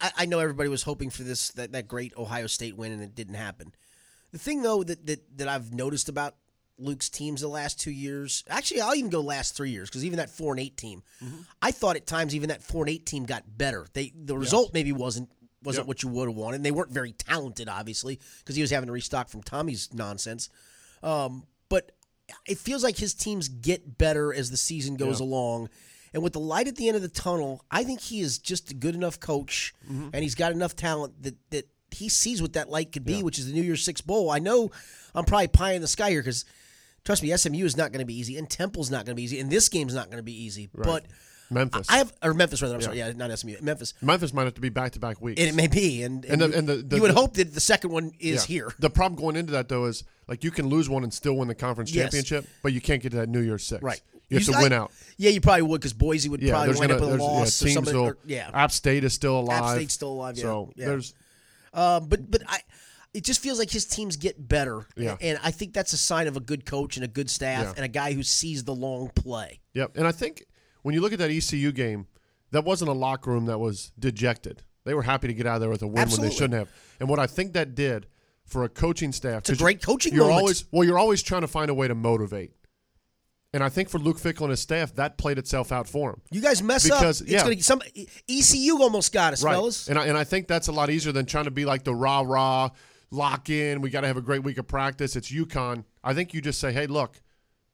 I, 0.00 0.10
I 0.18 0.26
know 0.26 0.38
everybody 0.38 0.68
was 0.68 0.82
hoping 0.82 1.10
for 1.10 1.22
this 1.22 1.50
that, 1.52 1.72
that 1.72 1.88
great 1.88 2.12
Ohio 2.16 2.46
State 2.46 2.76
win, 2.76 2.92
and 2.92 3.02
it 3.02 3.14
didn't 3.14 3.34
happen. 3.34 3.72
The 4.32 4.38
thing 4.38 4.62
though 4.62 4.82
that 4.84 5.06
that, 5.06 5.38
that 5.38 5.48
I've 5.48 5.72
noticed 5.72 6.08
about 6.08 6.36
Luke's 6.78 7.08
teams 7.08 7.40
the 7.42 7.48
last 7.48 7.78
two 7.80 7.90
years, 7.90 8.44
actually, 8.48 8.80
I'll 8.80 8.94
even 8.94 9.10
go 9.10 9.20
last 9.20 9.56
three 9.56 9.70
years 9.70 9.88
because 9.88 10.04
even 10.04 10.16
that 10.16 10.30
four 10.30 10.52
and 10.52 10.60
eight 10.60 10.76
team, 10.76 11.02
I 11.60 11.70
thought 11.70 11.96
at 11.96 12.06
times 12.06 12.34
even 12.34 12.48
that 12.48 12.62
four 12.62 12.84
and 12.84 12.90
eight 12.90 13.06
team 13.06 13.24
got 13.24 13.44
better. 13.56 13.86
They 13.92 14.12
the 14.14 14.36
result 14.36 14.72
maybe 14.74 14.92
wasn't 14.92 15.28
wasn't 15.62 15.84
Yep. 15.84 15.88
what 15.88 16.02
you 16.02 16.08
would 16.08 16.28
have 16.28 16.36
wanted. 16.36 16.56
And 16.56 16.64
they 16.64 16.72
weren't 16.72 16.90
very 16.90 17.12
talented, 17.12 17.68
obviously, 17.68 18.18
because 18.40 18.56
he 18.56 18.62
was 18.62 18.70
having 18.70 18.88
to 18.88 18.92
restock 18.92 19.28
from 19.28 19.42
Tommy's 19.42 19.94
nonsense. 19.94 20.48
Um, 21.04 21.44
but 21.68 21.92
it 22.46 22.58
feels 22.58 22.82
like 22.82 22.96
his 22.96 23.14
teams 23.14 23.48
get 23.48 23.98
better 23.98 24.32
as 24.32 24.50
the 24.50 24.56
season 24.56 24.96
goes 24.96 25.20
Yeah. 25.20 25.26
along. 25.26 25.68
And 26.14 26.22
with 26.22 26.34
the 26.34 26.40
light 26.40 26.68
at 26.68 26.76
the 26.76 26.88
end 26.88 26.96
of 26.96 27.02
the 27.02 27.08
tunnel, 27.08 27.64
I 27.70 27.84
think 27.84 28.00
he 28.00 28.20
is 28.20 28.38
just 28.38 28.70
a 28.70 28.74
good 28.74 28.94
enough 28.94 29.18
coach, 29.18 29.74
mm-hmm. 29.84 30.08
and 30.12 30.22
he's 30.22 30.34
got 30.34 30.52
enough 30.52 30.76
talent 30.76 31.22
that 31.22 31.36
that 31.50 31.68
he 31.90 32.08
sees 32.08 32.40
what 32.42 32.52
that 32.54 32.68
light 32.68 32.92
could 32.92 33.04
be, 33.04 33.22
which 33.22 33.38
is 33.38 33.46
the 33.46 33.52
New 33.52 33.62
Year's 33.62 33.84
Six 33.84 34.00
bowl. 34.00 34.30
I 34.30 34.38
know 34.38 34.70
I'm 35.14 35.24
probably 35.24 35.48
pie 35.48 35.72
in 35.72 35.80
the 35.82 35.88
sky 35.88 36.10
here 36.10 36.20
because 36.20 36.44
trust 37.04 37.22
me, 37.22 37.34
SMU 37.36 37.64
is 37.64 37.76
not 37.76 37.92
going 37.92 38.00
to 38.00 38.06
be 38.06 38.18
easy, 38.18 38.36
and 38.36 38.48
Temple's 38.48 38.90
not 38.90 39.04
going 39.06 39.14
to 39.14 39.20
be 39.20 39.22
easy, 39.22 39.40
and 39.40 39.50
this 39.50 39.68
game's 39.68 39.94
not 39.94 40.06
going 40.06 40.18
to 40.18 40.22
be 40.22 40.44
easy. 40.44 40.68
But 40.74 41.06
Memphis. 41.50 41.86
I 41.90 41.98
have 41.98 42.12
or 42.22 42.32
Memphis 42.34 42.62
rather. 42.62 42.74
I'm 42.74 42.80
sorry, 42.80 42.98
yeah, 42.98 43.12
not 43.12 43.36
SMU, 43.38 43.56
Memphis. 43.60 43.94
Memphis 44.00 44.32
might 44.32 44.44
have 44.44 44.54
to 44.54 44.60
be 44.60 44.68
back 44.70 44.92
to 44.92 44.98
back 44.98 45.20
weeks. 45.20 45.40
And 45.40 45.48
it 45.50 45.54
may 45.54 45.66
be, 45.66 46.02
and, 46.02 46.24
And 46.24 46.40
the- 46.40 46.48
you, 46.48 46.54
and 46.54 46.68
the- 46.68 46.76
the- 46.76 46.96
you 46.96 47.02
would 47.02 47.10
the- 47.10 47.14
hope 47.20 47.34
that 47.34 47.52
the 47.52 47.60
second 47.60 47.90
one 47.90 48.12
is 48.18 48.42
Yeah. 48.48 48.54
here. 48.54 48.74
The 48.78 48.90
problem 48.90 49.20
going 49.20 49.36
into 49.36 49.52
that 49.52 49.68
though 49.68 49.84
is 49.86 50.04
like 50.28 50.44
you 50.44 50.50
can 50.50 50.68
lose 50.68 50.88
one 50.88 51.02
and 51.02 51.12
still 51.12 51.34
win 51.36 51.48
the 51.48 51.54
conference 51.54 51.92
Yes. 51.92 52.04
championship, 52.04 52.46
but 52.62 52.72
you 52.72 52.80
can't 52.80 53.02
get 53.02 53.10
to 53.10 53.16
that 53.18 53.28
New 53.28 53.40
Year's 53.40 53.64
Six. 53.64 53.82
Right. 53.82 54.00
You 54.30 54.38
have 54.38 54.46
You- 54.46 54.52
to 54.54 54.58
I- 54.58 54.62
win 54.62 54.72
out. 54.72 54.92
Yeah, 55.18 55.30
you 55.30 55.40
probably 55.42 55.62
would 55.62 55.80
because 55.80 55.92
Boise 55.92 56.28
would 56.30 56.40
Yeah, 56.42 56.52
probably 56.52 56.68
wind 56.78 56.80
gonna 56.90 56.94
up 56.94 57.00
with 57.10 57.20
a 57.20 57.22
loss 57.22 57.60
yeah, 57.60 57.64
or 57.64 57.68
teams 57.68 57.74
something. 57.74 57.94
will. 57.94 58.02
or- 58.04 58.18
yeah, 58.24 58.50
App 58.54 58.72
State 58.72 59.04
is 59.04 59.12
still 59.12 59.40
alive. 59.40 59.62
App 59.62 59.76
State's 59.76 59.94
still 59.94 60.12
alive, 60.12 60.36
yeah, 60.38 60.42
So 60.42 60.72
yeah. 60.76 60.86
there's 60.86 61.14
Uh, 61.74 62.00
but 62.00 62.30
but 62.30 62.42
I, 62.48 62.60
it 63.14 63.24
just 63.24 63.40
feels 63.40 63.58
like 63.58 63.70
his 63.70 63.84
teams 63.84 64.16
get 64.16 64.48
better. 64.48 64.86
Yeah. 64.96 65.16
and 65.20 65.38
I 65.42 65.50
think 65.50 65.74
that's 65.74 65.92
a 65.92 65.98
sign 65.98 66.26
of 66.28 66.36
a 66.36 66.40
good 66.40 66.64
coach 66.64 66.96
and 66.96 67.04
a 67.04 67.08
good 67.08 67.28
staff 67.28 67.64
Yeah. 67.64 67.72
and 67.76 67.84
a 67.84 67.88
guy 67.88 68.12
who 68.14 68.22
sees 68.22 68.64
the 68.64 68.74
long 68.74 69.10
play. 69.14 69.60
Yep. 69.74 69.96
And 69.96 70.06
I 70.06 70.12
think 70.12 70.46
when 70.82 70.94
you 70.94 71.00
look 71.00 71.12
at 71.12 71.18
that 71.18 71.30
ECU 71.30 71.72
game, 71.72 72.06
that 72.50 72.64
wasn't 72.64 72.90
a 72.90 72.94
locker 72.94 73.30
room 73.30 73.46
that 73.46 73.58
was 73.58 73.92
dejected. 73.98 74.62
They 74.84 74.94
were 74.94 75.02
happy 75.02 75.28
to 75.28 75.34
get 75.34 75.46
out 75.46 75.56
of 75.56 75.60
there 75.60 75.70
with 75.70 75.82
a 75.82 75.86
win 75.86 76.08
when 76.10 76.20
they 76.20 76.30
shouldn't 76.30 76.54
have. 76.54 76.68
And 77.00 77.08
what 77.08 77.18
I 77.18 77.26
think 77.26 77.52
that 77.54 77.74
did 77.74 78.06
for 78.44 78.64
a 78.64 78.68
coaching 78.68 79.12
staff, 79.12 79.38
It's 79.40 79.50
a 79.50 79.56
great 79.56 79.80
coaching 79.82 80.12
You're 80.12 80.24
moment. 80.24 80.40
always 80.40 80.64
well. 80.72 80.84
You're 80.84 80.98
always 80.98 81.22
trying 81.22 81.42
to 81.42 81.48
find 81.48 81.70
a 81.70 81.74
way 81.74 81.88
to 81.88 81.94
motivate. 81.94 82.52
And 83.54 83.62
I 83.62 83.68
think 83.68 83.90
for 83.90 83.98
Luke 83.98 84.16
Fickell 84.18 84.42
and 84.42 84.50
his 84.50 84.60
staff, 84.60 84.94
that 84.94 85.18
played 85.18 85.36
itself 85.38 85.72
out 85.72 85.86
for 85.86 86.10
him. 86.10 86.22
You 86.30 86.40
guys 86.40 86.62
mess 86.62 86.84
Because, 86.84 87.20
up, 87.20 87.26
it's 87.28 87.32
yeah. 87.32 87.42
gonna 87.42 87.62
some 87.62 87.82
ECU 88.28 88.80
almost 88.82 89.12
got 89.12 89.34
us, 89.34 89.42
Right. 89.42 89.52
fellas. 89.52 89.88
And 89.88 89.98
I, 89.98 90.06
and 90.06 90.16
I 90.16 90.24
think 90.24 90.48
that's 90.48 90.68
a 90.68 90.72
lot 90.72 90.88
easier 90.90 91.12
than 91.12 91.26
trying 91.26 91.44
to 91.44 91.50
be 91.50 91.64
like 91.66 91.84
the 91.84 91.94
rah 91.94 92.20
rah, 92.26 92.70
lock 93.10 93.50
in. 93.50 93.82
We 93.82 93.90
got 93.90 94.00
to 94.02 94.06
have 94.06 94.16
a 94.16 94.22
great 94.22 94.42
week 94.42 94.56
of 94.58 94.66
practice. 94.66 95.16
It's 95.16 95.30
UConn. 95.30 95.84
I 96.02 96.14
think 96.14 96.32
you 96.32 96.40
just 96.40 96.60
say, 96.60 96.72
hey, 96.72 96.86
look, 96.86 97.20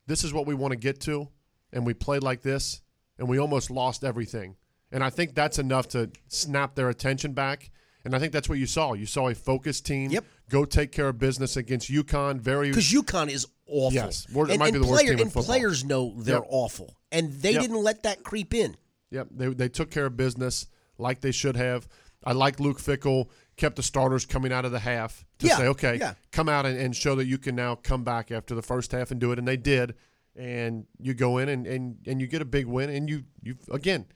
this 0.09 0.25
is 0.25 0.33
what 0.33 0.47
we 0.47 0.55
want 0.55 0.73
to 0.73 0.77
get 0.77 1.01
to, 1.03 1.29
and 1.73 1.87
we 1.87 1.95
played 1.95 2.23
like 2.25 2.43
this, 2.43 2.83
and 3.19 3.29
we 3.29 3.39
almost 3.39 3.71
lost 3.71 4.05
everything. 4.05 4.57
And 4.93 5.05
I 5.05 5.11
think 5.11 5.35
that's 5.35 5.59
enough 5.59 5.89
to 5.91 6.11
snap 6.29 6.75
their 6.75 6.89
attention 6.89 7.33
back. 7.33 7.71
And 8.05 8.15
I 8.15 8.19
think 8.19 8.33
that's 8.33 8.49
what 8.49 8.59
you 8.59 8.67
saw. 8.67 8.95
You 8.95 9.07
saw 9.07 9.29
a 9.29 9.35
focused 9.35 9.85
team 9.85 10.11
Yep. 10.11 10.25
go 10.49 10.65
take 10.65 10.93
care 10.93 11.09
of 11.09 11.19
business 11.19 11.57
against 11.57 11.91
UConn. 11.91 12.41
Very 12.41 12.69
Because 12.71 12.91
UConn 12.91 13.29
is 13.29 13.47
awful. 13.67 13.93
Yes. 13.95 14.27
It 14.31 14.37
and, 14.51 14.59
might 14.59 14.73
be 14.73 14.79
the 14.79 14.87
worst 14.87 15.03
team 15.03 15.13
in 15.15 15.21
and 15.21 15.33
football. 15.33 15.45
players 15.57 15.85
know 15.85 16.15
they're 16.17 16.37
Yep. 16.37 16.47
awful, 16.49 16.97
and 17.13 17.33
they 17.43 17.53
Yep. 17.53 17.61
didn't 17.63 17.83
let 17.83 18.03
that 18.05 18.23
creep 18.23 18.55
in. 18.55 18.77
Yep, 19.11 19.29
they 19.31 19.49
they 19.49 19.69
took 19.69 19.91
care 19.91 20.07
of 20.07 20.17
business 20.17 20.67
like 20.97 21.21
they 21.21 21.33
should 21.33 21.57
have. 21.57 21.87
I 22.25 22.33
like 22.33 22.61
Luke 22.61 22.81
Fickell 22.81 23.29
kept 23.57 23.77
the 23.77 23.83
starters 23.83 24.25
coming 24.25 24.53
out 24.53 24.65
of 24.65 24.73
the 24.73 24.79
half 24.81 25.25
to 25.41 25.47
Yeah, 25.47 25.57
say, 25.57 25.67
okay, 25.69 25.97
yeah. 25.99 26.15
come 26.33 26.49
out 26.49 26.65
and, 26.67 26.79
and 26.79 26.95
show 26.97 27.15
that 27.17 27.27
you 27.27 27.37
can 27.39 27.55
now 27.57 27.75
come 27.75 28.05
back 28.05 28.31
after 28.31 28.55
the 28.55 28.63
first 28.63 28.93
half 28.93 29.11
and 29.11 29.21
do 29.21 29.33
it, 29.33 29.39
and 29.39 29.47
they 29.47 29.57
did. 29.57 29.95
And 30.39 30.87
you 31.01 31.15
go 31.15 31.39
in 31.39 31.49
and, 31.49 31.67
and, 31.67 31.97
and 32.07 32.21
you 32.21 32.29
get 32.29 32.41
a 32.41 32.45
big 32.45 32.67
win, 32.67 32.91
and 32.91 33.11
you 33.11 33.25
you 33.43 33.57
again, 33.73 34.07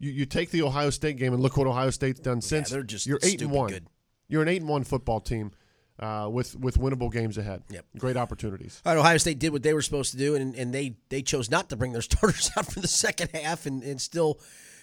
you, 0.00 0.10
you 0.10 0.26
take 0.26 0.50
the 0.50 0.62
Ohio 0.62 0.90
State 0.90 1.16
game 1.16 1.32
and 1.32 1.40
look 1.40 1.56
what 1.56 1.68
Ohio 1.68 1.90
State's 1.90 2.18
done 2.18 2.40
since. 2.40 2.70
they're 2.70 2.82
just 2.82 3.06
you're 3.06 3.20
eight 3.22 3.40
and 3.42 3.52
one. 3.52 3.70
good. 3.70 3.86
You're 4.28 4.42
an 4.42 4.48
eight 4.48 4.60
and 4.60 4.68
one 4.68 4.82
football 4.82 5.20
team 5.20 5.52
uh, 5.98 6.28
with 6.30 6.56
with 6.58 6.78
winnable 6.78 7.12
games 7.12 7.38
ahead. 7.38 7.62
Yep. 7.70 7.86
great 7.98 8.16
opportunities. 8.16 8.82
All 8.84 8.94
right, 8.94 8.98
Ohio 8.98 9.16
State 9.18 9.38
did 9.38 9.52
what 9.52 9.62
they 9.62 9.72
were 9.74 9.82
supposed 9.82 10.10
to 10.12 10.16
do, 10.16 10.34
and, 10.34 10.54
and 10.56 10.74
they, 10.74 10.96
they 11.08 11.22
chose 11.22 11.50
not 11.50 11.68
to 11.70 11.76
bring 11.76 11.92
their 11.92 12.02
starters 12.10 12.50
out 12.56 12.66
for 12.66 12.80
the 12.80 12.88
second 12.88 13.30
half 13.32 13.66
and, 13.66 13.82
and 13.82 14.00
still 14.00 14.40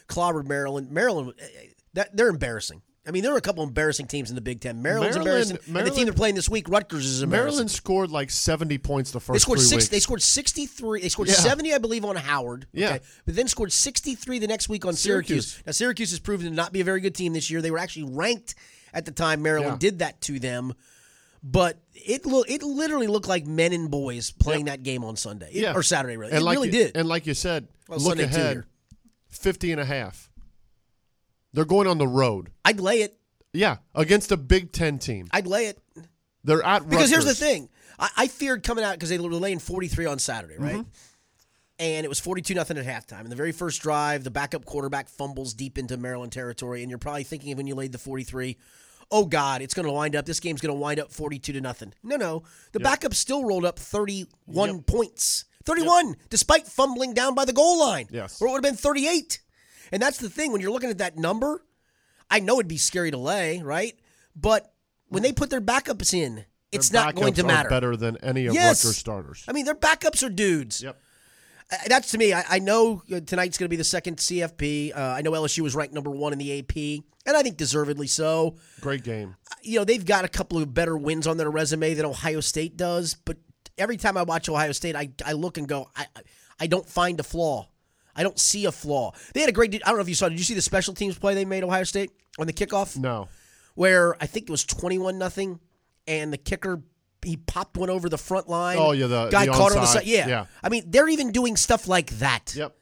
clobbered 0.07 0.47
Maryland. 0.47 0.91
Maryland, 0.91 1.33
eh, 1.39 1.43
eh, 1.43 1.65
that, 1.93 2.15
they're 2.15 2.29
embarrassing. 2.29 2.81
I 3.07 3.11
mean, 3.11 3.23
there 3.23 3.33
are 3.33 3.37
a 3.37 3.41
couple 3.41 3.63
embarrassing 3.63 4.07
teams 4.07 4.29
in 4.29 4.35
the 4.35 4.41
Big 4.41 4.59
Ten. 4.61 4.81
Maryland's 4.81 5.15
Maryland- 5.17 5.51
embarrassing, 5.51 5.75
and 5.77 5.87
the 5.87 5.91
team 5.91 6.05
they're 6.05 6.13
playing 6.13 6.35
this 6.35 6.49
week, 6.49 6.69
Rutgers, 6.69 7.05
is 7.05 7.21
embarrassing. 7.23 7.45
Maryland 7.47 7.71
scored 7.71 8.11
like 8.11 8.29
seventy 8.29 8.77
points 8.77 9.11
the 9.11 9.19
first 9.19 9.33
They 9.35 9.39
scored 9.39 9.59
six. 9.61 9.71
weeks. 9.71 9.87
They 9.87 9.99
scored 9.99 10.21
sixty 10.21 10.65
three. 10.65 11.01
They 11.01 11.09
scored 11.09 11.29
Yeah. 11.29 11.35
seventy, 11.35 11.73
I 11.73 11.77
believe, 11.79 12.03
on 12.05 12.15
Howard. 12.17 12.67
Yeah. 12.73 12.99
but 13.25 13.35
then 13.35 13.47
scored 13.47 13.71
sixty 13.71 14.15
three 14.15 14.37
the 14.37 14.47
next 14.47 14.69
week 14.69 14.85
on 14.85 14.93
Syracuse. 14.95 15.47
Syracuse. 15.47 15.63
Now 15.65 15.71
Syracuse 15.71 16.09
has 16.11 16.19
proven 16.19 16.47
to 16.47 16.53
not 16.53 16.71
be 16.73 16.81
a 16.81 16.83
very 16.83 16.99
good 17.01 17.15
team 17.15 17.33
this 17.33 17.49
year. 17.49 17.61
They 17.61 17.71
were 17.71 17.79
actually 17.79 18.13
ranked 18.13 18.53
at 18.93 19.05
the 19.05 19.11
time 19.11 19.41
Maryland 19.41 19.81
Yeah. 19.81 19.89
did 19.89 19.99
that 19.99 20.19
to 20.21 20.37
them, 20.39 20.73
but 21.41 21.79
it 21.93 22.25
look 22.25 22.49
it 22.49 22.61
literally 22.63 23.07
looked 23.07 23.27
like 23.27 23.47
men 23.47 23.71
and 23.73 23.89
boys 23.89 24.29
playing 24.31 24.65
that 24.65 24.83
game 24.83 25.03
on 25.03 25.15
Sunday 25.15 25.49
It- 25.53 25.61
Yeah. 25.63 25.73
or 25.73 25.83
Saturday. 25.83 26.17
Really, 26.17 26.31
And 26.33 26.41
it 26.41 26.43
like 26.43 26.55
really 26.57 26.67
you, 26.67 26.73
did. 26.73 26.97
And 26.97 27.07
like 27.07 27.25
you 27.25 27.33
said, 27.33 27.67
Well, 27.87 27.97
look 27.99 28.09
Sunday 28.17 28.23
ahead, 28.25 28.51
here. 28.51 28.65
50 29.29 29.71
and 29.71 29.79
a 29.81 29.85
half. 29.85 30.28
They're 31.53 31.65
going 31.65 31.87
on 31.87 31.97
the 31.97 32.07
road. 32.07 32.51
I'd 32.65 32.79
lay 32.79 33.01
it. 33.01 33.17
Yeah, 33.53 33.77
against 33.95 34.31
a 34.31 34.37
Big 34.37 34.71
Ten 34.71 34.99
team. 34.99 35.27
I'd 35.31 35.47
lay 35.47 35.65
it 35.65 35.79
They're 36.43 36.63
at 36.63 36.87
because 36.87 37.09
here's 37.09 37.25
the 37.25 37.33
thing. 37.33 37.69
I, 37.97 38.09
I 38.17 38.27
feared 38.27 38.63
coming 38.63 38.83
out 38.83 38.93
because 38.93 39.09
they 39.09 39.17
were 39.17 39.29
laying 39.29 39.59
forty 39.59 39.87
three 39.87 40.05
on 40.05 40.19
Saturday, 40.19 40.55
right? 40.57 40.75
Mm-hmm. 40.75 40.89
and 41.79 42.05
it 42.05 42.09
was 42.09 42.19
42 42.19 42.53
nothing 42.53 42.77
at 42.77 42.85
halftime. 42.85 43.21
In 43.23 43.29
the 43.29 43.35
very 43.35 43.51
first 43.51 43.81
drive, 43.81 44.23
the 44.23 44.29
backup 44.31 44.65
quarterback 44.65 45.09
fumbles 45.09 45.53
deep 45.53 45.77
into 45.77 45.97
Maryland 45.97 46.31
territory, 46.31 46.81
and 46.83 46.89
you're 46.91 46.99
probably 46.99 47.23
thinking 47.23 47.51
of 47.53 47.57
when 47.57 47.67
you 47.67 47.73
laid 47.75 47.91
the 47.93 47.97
43, 47.97 48.57
oh 49.11 49.25
God, 49.25 49.61
it's 49.63 49.73
going 49.73 49.85
to 49.87 49.91
wind 49.91 50.15
up. 50.15 50.25
This 50.25 50.39
game's 50.39 50.61
going 50.61 50.73
to 50.75 50.79
wind 50.79 50.99
up 50.99 51.11
forty-two 51.11 51.53
to 51.53 51.61
nothing. 51.61 51.93
No, 52.03 52.17
no, 52.17 52.43
the 52.73 52.79
backup 52.79 53.13
still 53.15 53.43
rolled 53.45 53.65
up 53.65 53.79
thirty-one 53.79 54.75
Yep. 54.75 54.85
points. 54.85 55.45
Thirty-one, 55.65 56.15
despite 56.29 56.67
fumbling 56.67 57.13
down 57.15 57.33
by 57.35 57.45
the 57.45 57.53
goal 57.53 57.79
line. 57.79 58.07
Yes. 58.11 58.39
or 58.41 58.47
it 58.47 58.51
would 58.51 58.63
have 58.63 58.71
been 58.73 58.77
thirty-eight. 58.79 59.39
And 59.91 60.01
that's 60.01 60.17
the 60.17 60.29
thing 60.29 60.51
when 60.51 60.61
you're 60.61 60.71
looking 60.71 60.89
at 60.89 60.97
that 60.99 61.17
number. 61.17 61.63
I 62.29 62.39
know 62.39 62.55
it'd 62.55 62.67
be 62.67 62.77
scary 62.77 63.11
to 63.11 63.17
lay, 63.17 63.61
right? 63.61 63.93
But 64.35 64.71
when 65.07 65.23
they 65.23 65.31
put 65.33 65.49
their 65.49 65.61
backups 65.61 66.13
in, 66.13 66.45
it's 66.71 66.89
Their 66.89 67.03
not 67.05 67.15
going 67.15 67.33
to 67.33 67.43
matter. 67.43 67.69
better 67.69 67.95
than 67.97 68.17
any 68.17 68.45
of 68.45 68.53
Yes. 68.53 68.85
Rutgers 68.85 68.97
starters. 68.97 69.43
I 69.47 69.53
mean, 69.53 69.65
their 69.65 69.73
backups 69.75 70.21
are 70.23 70.29
dudes. 70.29 70.83
Yep. 70.83 70.95
Uh, 71.71 71.75
That's 71.87 72.11
to 72.11 72.17
me. 72.19 72.31
I, 72.33 72.43
I 72.49 72.59
know 72.59 73.01
uh, 73.11 73.19
tonight's 73.21 73.57
going 73.57 73.65
to 73.65 73.69
be 73.69 73.75
the 73.75 73.83
second 73.83 74.17
CFP. 74.17 74.95
Uh, 74.95 74.99
I 74.99 75.21
know 75.21 75.31
LSU 75.31 75.61
was 75.61 75.75
ranked 75.75 75.93
number 75.95 76.11
one 76.11 76.31
in 76.33 76.37
the 76.39 76.59
AP, 76.59 77.03
and 77.25 77.35
I 77.35 77.41
think 77.41 77.57
deservedly 77.57 78.05
so. 78.07 78.57
Great 78.81 79.03
game. 79.03 79.35
You 79.63 79.79
know, 79.79 79.85
they've 79.85 80.05
got 80.05 80.25
a 80.25 80.29
couple 80.29 80.59
of 80.59 80.71
better 80.73 80.95
wins 80.95 81.25
on 81.25 81.37
their 81.37 81.49
resume 81.49 81.95
than 81.95 82.05
Ohio 82.05 82.39
State 82.39 82.77
does. 82.77 83.15
But 83.25 83.37
every 83.77 83.97
time 83.97 84.15
I 84.17 84.21
watch 84.23 84.47
Ohio 84.49 84.71
State, 84.71 84.95
I, 84.95 85.09
I 85.25 85.33
look 85.33 85.57
and 85.57 85.67
go, 85.67 85.89
I- 85.95 86.05
I 86.59 86.67
don't 86.67 86.87
find 86.87 87.19
a 87.19 87.23
flaw. 87.23 87.67
I 88.19 88.23
don't 88.23 88.37
see 88.37 88.65
a 88.65 88.71
flaw. 88.71 89.13
They 89.33 89.39
had 89.39 89.47
a 89.49 89.53
great. 89.53 89.73
I 89.73 89.77
don't 89.87 89.95
know 89.95 90.01
if 90.01 90.09
you 90.09 90.15
saw. 90.15 90.27
Did 90.27 90.37
you 90.37 90.43
see 90.43 90.53
the 90.53 90.61
special 90.61 90.93
teams 90.93 91.17
play 91.17 91.33
they 91.35 91.45
made 91.45 91.63
Ohio 91.63 91.85
State 91.85 92.11
on 92.37 92.47
the 92.47 92.53
kickoff? 92.53 92.97
No. 92.97 93.29
Where 93.75 94.21
I 94.21 94.25
think 94.25 94.49
it 94.49 94.51
was 94.51 94.65
twenty-one 94.65 95.17
nothing, 95.17 95.59
and 96.05 96.33
the 96.33 96.37
kicker 96.37 96.83
he 97.23 97.37
popped 97.37 97.77
one 97.77 97.89
over 97.89 98.09
the 98.09 98.17
front 98.17 98.49
line. 98.49 98.77
Oh, 98.77 98.91
yeah, 98.91 99.07
the- 99.07 99.29
guy 99.29 99.45
the 99.45 99.51
caught 99.53 99.71
it 99.71 99.77
on 99.77 99.81
the 99.83 99.87
side. 99.87 100.05
Yeah. 100.05 100.27
Yeah. 100.27 100.45
I 100.61 100.69
mean, 100.69 100.83
they're 100.87 101.07
even 101.07 101.31
doing 101.31 101.55
stuff 101.55 101.87
like 101.87 102.09
that. 102.19 102.53
Yep. 102.55 102.75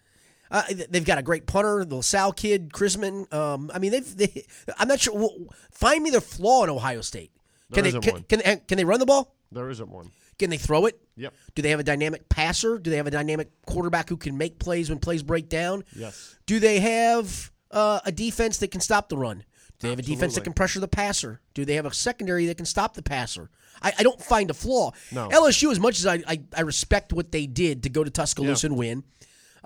Uh, 0.49 0.63
they've 0.89 1.05
got 1.05 1.17
a 1.17 1.21
great 1.21 1.45
punter, 1.45 1.83
the 1.83 1.95
LaSalle 1.97 2.31
kid, 2.33 2.71
Chrisman. 2.71 3.31
Um, 3.33 3.69
I 3.73 3.79
mean, 3.79 3.91
they've. 3.91 4.17
They, 4.17 4.45
I'm 4.77 4.87
not 4.87 4.99
sure. 5.01 5.13
well, 5.15 5.35
Find 5.71 6.01
me 6.03 6.09
the 6.09 6.21
flaw 6.21 6.63
in 6.63 6.69
Ohio 6.69 7.01
State. 7.01 7.31
Can 7.73 7.83
There 7.83 7.91
they 7.91 7.99
can, 7.99 8.23
can, 8.23 8.61
can 8.67 8.77
they 8.77 8.85
run 8.85 8.99
the 8.99 9.05
ball? 9.05 9.35
There 9.51 9.69
isn't 9.69 9.89
one. 9.89 10.11
Can 10.39 10.49
they 10.49 10.57
throw 10.57 10.85
it? 10.85 10.99
Yep. 11.15 11.33
Do 11.55 11.61
they 11.61 11.69
have 11.71 11.79
a 11.79 11.83
dynamic 11.83 12.29
passer? 12.29 12.77
Do 12.77 12.89
they 12.91 12.97
have 12.97 13.07
a 13.07 13.11
dynamic 13.11 13.49
quarterback 13.65 14.09
who 14.09 14.17
can 14.17 14.37
make 14.37 14.59
plays 14.59 14.89
when 14.89 14.99
plays 14.99 15.23
break 15.23 15.49
down? 15.49 15.83
Yes. 15.95 16.35
Do 16.45 16.59
they 16.59 16.79
have 16.79 17.51
uh, 17.71 17.99
a 18.05 18.11
defense 18.11 18.57
that 18.59 18.69
can 18.71 18.81
stop 18.81 19.09
the 19.09 19.17
run? 19.17 19.39
Do 19.79 19.87
they 19.87 19.89
have 19.89 19.99
a 19.99 20.03
defense 20.03 20.35
that 20.35 20.43
can 20.43 20.53
pressure 20.53 20.79
the 20.79 20.87
passer? 20.87 21.39
Do 21.53 21.63
they 21.65 21.75
have 21.75 21.85
a 21.85 21.93
secondary 21.93 22.45
that 22.47 22.57
can 22.57 22.65
stop 22.65 22.93
the 22.95 23.03
passer? 23.03 23.49
I, 23.81 23.93
I 23.99 24.03
don't 24.03 24.19
find 24.21 24.49
a 24.49 24.53
flaw. 24.55 24.91
No. 25.11 25.29
LSU, 25.29 25.71
as 25.71 25.79
much 25.79 25.99
as 25.99 26.07
I, 26.07 26.23
I, 26.27 26.41
I 26.55 26.61
respect 26.61 27.13
what 27.13 27.31
they 27.31 27.45
did 27.45 27.83
to 27.83 27.89
go 27.89 28.03
to 28.03 28.09
Tuscaloosa 28.09 28.65
Yeah. 28.67 28.71
and 28.71 28.77
win, 28.79 29.03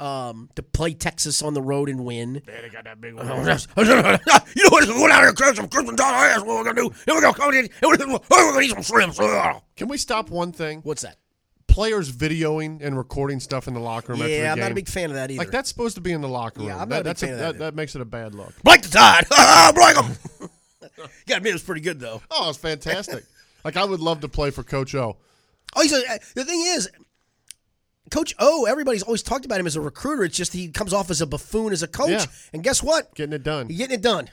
um, 0.01 0.49
to 0.55 0.63
play 0.63 0.93
Texas 0.93 1.43
on 1.43 1.53
the 1.53 1.61
road 1.61 1.87
and 1.87 2.03
win. 2.03 2.41
They 2.45 2.69
got 2.69 2.85
that 2.85 2.99
big 2.99 3.11
you 3.15 4.63
know 4.63 4.69
what? 4.69 4.87
We're 4.87 4.93
going 4.93 5.11
out 5.11 5.21
here 5.21 5.47
and 5.47 5.55
some 5.55 5.67
Christmas 5.67 5.95
dollar 5.95 6.15
ass. 6.15 6.39
What 6.39 6.47
we're 6.47 6.63
gonna 6.63 6.81
do? 6.81 6.95
Here 7.05 7.13
we 7.15 7.21
go. 7.21 7.31
Come 7.31 7.53
in. 7.53 7.69
We're 7.83 7.97
gonna 7.97 8.59
eat 8.61 8.71
some 8.71 8.81
shrimps. 8.81 9.19
Can 9.75 9.87
we 9.87 9.97
stop 9.97 10.29
one 10.31 10.51
thing? 10.51 10.81
What's 10.81 11.03
that? 11.03 11.17
Players 11.67 12.11
videoing 12.11 12.81
and 12.81 12.97
recording 12.97 13.39
stuff 13.39 13.67
in 13.67 13.75
the 13.75 13.79
locker 13.79 14.13
room. 14.13 14.23
after 14.23 14.33
Yeah, 14.33 14.41
the 14.41 14.49
I'm 14.49 14.59
not 14.59 14.71
a 14.71 14.75
big 14.75 14.89
fan 14.89 15.11
of 15.11 15.15
that 15.15 15.29
either. 15.29 15.37
Like 15.37 15.51
that's 15.51 15.69
supposed 15.69 15.95
to 15.95 16.01
be 16.01 16.11
in 16.11 16.21
the 16.21 16.27
locker 16.27 16.59
room. 16.59 16.69
Yeah, 16.69 16.81
I'm 16.81 16.89
not 16.89 17.01
a 17.01 17.03
that, 17.03 17.03
big 17.03 17.05
that's 17.05 17.21
fan 17.21 17.33
of 17.33 17.39
that 17.39 17.51
that, 17.53 17.59
that 17.59 17.75
makes 17.75 17.95
it 17.95 18.01
a 18.01 18.05
bad 18.05 18.33
look. 18.33 18.53
Break 18.63 18.81
the 18.81 18.89
tide. 18.89 19.25
Break 19.75 19.95
them. 19.95 20.17
you 20.97 21.07
gotta 21.27 21.47
it 21.47 21.53
was 21.53 21.63
pretty 21.63 21.81
good 21.81 21.99
though. 21.99 22.21
Oh, 22.31 22.45
it 22.45 22.47
was 22.47 22.57
fantastic. 22.57 23.23
like 23.63 23.77
I 23.77 23.85
would 23.85 23.99
love 23.99 24.21
to 24.21 24.27
play 24.27 24.49
for 24.49 24.63
Coach 24.63 24.95
O. 24.95 25.17
Oh, 25.75 25.81
he's 25.81 25.93
a, 25.93 26.01
the 26.35 26.43
thing 26.43 26.61
is, 26.65 26.89
Coach 28.11 28.35
O. 28.37 28.65
Everybody's 28.65 29.01
always 29.03 29.23
talked 29.23 29.45
about 29.45 29.59
him 29.59 29.65
as 29.65 29.75
a 29.75 29.81
recruiter. 29.81 30.23
It's 30.23 30.37
just 30.37 30.53
he 30.53 30.67
comes 30.67 30.93
off 30.93 31.09
as 31.09 31.21
a 31.21 31.25
buffoon 31.25 31.73
as 31.73 31.81
a 31.81 31.87
coach. 31.87 32.09
Yeah. 32.11 32.25
And 32.53 32.63
guess 32.63 32.83
what? 32.83 33.13
Getting 33.15 33.33
it 33.33 33.41
done 33.43 33.69
He's 33.69 33.77
getting 33.79 33.95
it 33.95 34.01
done. 34.03 34.29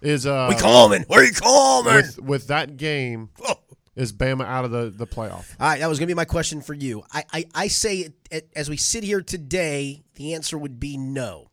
is 0.00 0.26
uh 0.26 0.46
we 0.48 0.54
coming. 0.56 1.04
We 1.10 1.30
coming. 1.32 1.94
with 1.94 2.18
with 2.20 2.46
that 2.48 2.76
game 2.78 3.28
Oh. 3.46 3.56
is 3.96 4.12
Bama 4.12 4.44
out 4.46 4.64
of 4.64 4.70
the 4.70 4.90
the 4.90 5.06
playoff. 5.06 5.54
All 5.60 5.68
right, 5.68 5.80
that 5.80 5.88
was 5.88 5.98
going 5.98 6.06
to 6.08 6.14
be 6.14 6.16
my 6.16 6.24
question 6.24 6.60
for 6.62 6.72
you. 6.74 7.02
I, 7.12 7.24
I, 7.32 7.44
I 7.54 7.68
say, 7.68 7.96
it, 7.98 8.12
it, 8.30 8.50
as 8.54 8.70
we 8.70 8.76
sit 8.76 9.02
here 9.04 9.20
today, 9.22 10.04
the 10.14 10.34
answer 10.34 10.56
would 10.56 10.78
be 10.78 10.96
no. 10.96 11.48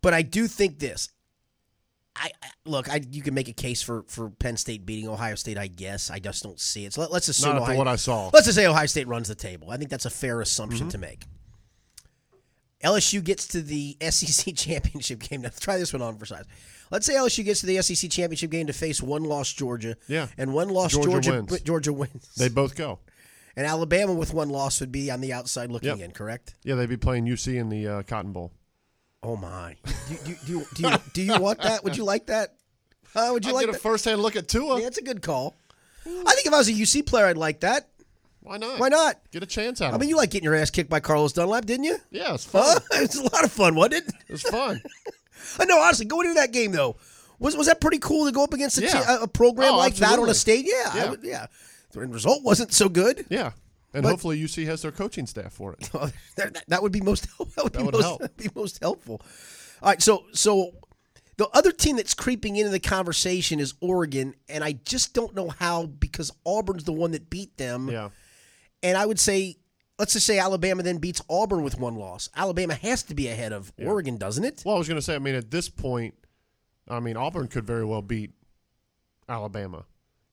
But 0.00 0.14
I 0.14 0.22
do 0.22 0.46
think 0.46 0.78
this. 0.78 1.10
I, 2.20 2.30
I 2.42 2.48
look. 2.64 2.88
I 2.90 3.00
you 3.10 3.22
can 3.22 3.34
make 3.34 3.48
a 3.48 3.52
case 3.52 3.80
for 3.82 4.04
for 4.08 4.30
Penn 4.30 4.56
State 4.56 4.84
beating 4.86 5.08
Ohio 5.08 5.34
State. 5.34 5.56
I 5.58 5.66
guess 5.68 6.10
I 6.10 6.18
just 6.18 6.42
don't 6.42 6.58
see 6.60 6.84
it. 6.84 6.92
So 6.94 7.00
let, 7.00 7.10
us 7.12 7.28
assume 7.28 7.54
Not 7.54 7.62
Ohio, 7.62 7.78
what 7.78 7.88
I 7.88 7.96
saw. 7.96 8.30
Let's 8.32 8.46
just 8.46 8.56
say 8.56 8.66
Ohio 8.66 8.86
State 8.86 9.08
runs 9.08 9.28
the 9.28 9.34
table. 9.34 9.70
I 9.70 9.76
think 9.76 9.90
that's 9.90 10.04
a 10.06 10.10
fair 10.10 10.40
assumption 10.40 10.88
Mm-hmm. 10.88 10.90
to 10.90 10.98
make. 10.98 11.24
LSU 12.84 13.22
gets 13.24 13.46
to 13.48 13.60
the 13.62 13.96
SEC 14.10 14.54
championship 14.54 15.20
game. 15.20 15.42
Now, 15.42 15.50
try 15.58 15.78
this 15.78 15.92
one 15.92 16.02
on 16.02 16.16
for 16.16 16.26
size. 16.26 16.44
Let's 16.90 17.06
say 17.06 17.14
LSU 17.14 17.44
gets 17.44 17.60
to 17.60 17.66
the 17.66 17.82
SEC 17.82 18.10
championship 18.10 18.50
game 18.50 18.66
to 18.68 18.72
face 18.72 19.02
one 19.02 19.24
loss 19.24 19.52
Georgia. 19.52 19.96
Yeah. 20.06 20.28
And 20.38 20.54
one 20.54 20.68
loss 20.68 20.92
Georgia 20.92 21.10
Georgia 21.10 21.32
wins. 21.32 21.60
Georgia 21.64 21.92
wins. 21.92 22.34
They 22.36 22.48
both 22.48 22.76
go. 22.76 23.00
And 23.56 23.66
Alabama 23.66 24.12
with 24.14 24.32
one 24.32 24.48
loss 24.50 24.78
would 24.80 24.92
be 24.92 25.10
on 25.10 25.20
the 25.20 25.32
outside 25.32 25.70
looking 25.72 25.88
Yep. 25.88 25.98
in, 26.00 26.10
correct? 26.12 26.54
Yeah, 26.62 26.76
they'd 26.76 26.88
be 26.88 26.96
playing 26.96 27.26
UC 27.26 27.56
in 27.58 27.68
the 27.68 27.88
uh, 27.88 28.02
Cotton 28.04 28.32
Bowl. 28.32 28.52
Oh 29.22 29.36
my! 29.36 29.76
Do, 29.84 30.14
do, 30.24 30.34
do, 30.46 30.52
you- 30.52 30.66
do, 30.74 30.82
you, 30.88 30.96
do 31.14 31.22
you 31.22 31.38
want 31.40 31.60
that? 31.62 31.82
Would 31.84 31.96
you 31.96 32.04
like 32.04 32.26
that? 32.26 32.54
Huh? 33.12 33.30
Would 33.32 33.44
you 33.44 33.50
I 33.50 33.54
like 33.54 33.62
get 33.66 33.70
a 33.70 33.72
that? 33.72 33.80
first 33.82 34.04
hand 34.04 34.20
look 34.20 34.36
at 34.36 34.48
Tua. 34.48 34.76
Yeah, 34.78 34.84
that's 34.84 34.98
a 34.98 35.02
good 35.02 35.22
call. 35.22 35.56
I 36.06 36.34
think 36.34 36.46
if 36.46 36.52
I 36.52 36.58
was 36.58 36.68
a 36.68 36.72
UC 36.72 37.04
player, 37.06 37.26
I'd 37.26 37.36
like 37.36 37.60
that. 37.60 37.88
Why 38.40 38.56
not? 38.58 38.78
Why 38.78 38.88
not? 38.88 39.16
Get 39.32 39.42
a 39.42 39.46
chance 39.46 39.80
out 39.82 39.90
I 39.92 39.94
of 39.94 40.00
mean, 40.00 40.08
it. 40.08 40.10
you 40.10 40.16
like 40.16 40.30
getting 40.30 40.44
your 40.44 40.54
ass 40.54 40.70
kicked 40.70 40.88
by 40.88 41.00
Carlos 41.00 41.32
Dunlap, 41.32 41.64
didn't 41.66 41.84
you? 41.84 41.96
Yeah, 42.10 42.34
it's 42.34 42.44
fun. 42.44 42.62
Huh? 42.92 43.02
It 43.02 43.08
was 43.08 43.16
a 43.16 43.22
lot 43.24 43.44
of 43.44 43.52
fun, 43.52 43.74
wasn't 43.74 43.94
it? 44.08 44.14
It's 44.28 44.48
fun. 44.48 44.80
I 45.58 45.64
know, 45.64 45.78
honestly, 45.80 46.06
going 46.06 46.28
into 46.28 46.40
that 46.40 46.52
game 46.52 46.72
though, 46.72 46.96
was 47.38 47.56
was 47.56 47.66
that 47.66 47.80
pretty 47.80 47.98
cool 47.98 48.26
to 48.26 48.32
go 48.32 48.44
up 48.44 48.54
against 48.54 48.78
a, 48.78 48.82
Yeah. 48.82 48.88
te- 48.92 49.12
a, 49.12 49.20
a 49.22 49.28
program 49.28 49.74
Oh, 49.74 49.78
like 49.78 49.96
that 49.96 50.18
on 50.18 50.28
a 50.28 50.34
stage? 50.34 50.66
Yeah, 50.68 50.90
I 50.92 50.96
Yeah. 50.96 51.10
would, 51.10 51.20
yeah. 51.24 51.46
The 51.92 52.00
end 52.00 52.14
result 52.14 52.42
wasn't 52.44 52.72
so 52.72 52.88
good. 52.88 53.26
Yeah. 53.28 53.52
And 53.94 54.02
But- 54.02 54.10
hopefully 54.10 54.38
UC 54.40 54.66
has 54.66 54.82
their 54.82 54.92
coaching 54.92 55.26
staff 55.26 55.52
for 55.52 55.72
it. 55.74 55.88
Oh, 55.94 56.10
that, 56.36 56.54
that- 56.54 56.64
that 56.68 56.82
would 56.82 56.92
be 56.92 57.00
most 57.00 57.26
that 57.56 57.64
would, 57.64 57.72
be, 57.72 57.82
would 57.82 57.94
most, 57.94 58.20
be 58.36 58.48
most 58.54 58.78
helpful. 58.82 59.20
All 59.82 59.88
right, 59.90 60.02
so 60.02 60.24
so 60.32 60.72
the 61.36 61.48
other 61.50 61.70
team 61.72 61.96
that's 61.96 62.14
creeping 62.14 62.56
into 62.56 62.70
the 62.70 62.80
conversation 62.80 63.60
is 63.60 63.74
Oregon, 63.80 64.34
and 64.48 64.64
I 64.64 64.72
just 64.72 65.14
don't 65.14 65.34
know 65.36 65.48
how 65.50 65.86
because 65.86 66.32
Auburn's 66.44 66.84
the 66.84 66.92
one 66.92 67.12
that 67.12 67.30
beat 67.30 67.56
them. 67.56 67.88
Yeah. 67.88 68.08
And 68.82 68.96
I 68.98 69.06
would 69.06 69.20
say, 69.20 69.56
let's 70.00 70.12
just 70.14 70.26
say 70.26 70.38
Alabama 70.38 70.82
then 70.82 70.98
beats 70.98 71.22
Auburn 71.30 71.62
with 71.62 71.78
one 71.78 71.94
loss. 71.94 72.28
Alabama 72.36 72.74
has 72.74 73.02
to 73.04 73.14
be 73.14 73.28
ahead 73.28 73.52
of 73.52 73.72
Oregon, 73.80 74.16
doesn't 74.16 74.44
it? 74.44 74.62
Well, 74.66 74.74
I 74.74 74.78
was 74.78 74.88
going 74.88 74.98
to 74.98 75.02
say, 75.02 75.14
I 75.14 75.18
mean, 75.20 75.34
at 75.36 75.50
this 75.50 75.68
point, 75.68 76.14
I 76.88 76.98
mean, 77.00 77.16
Auburn 77.16 77.46
could 77.48 77.64
very 77.64 77.84
well 77.84 78.02
beat 78.02 78.32
Alabama. 79.28 79.84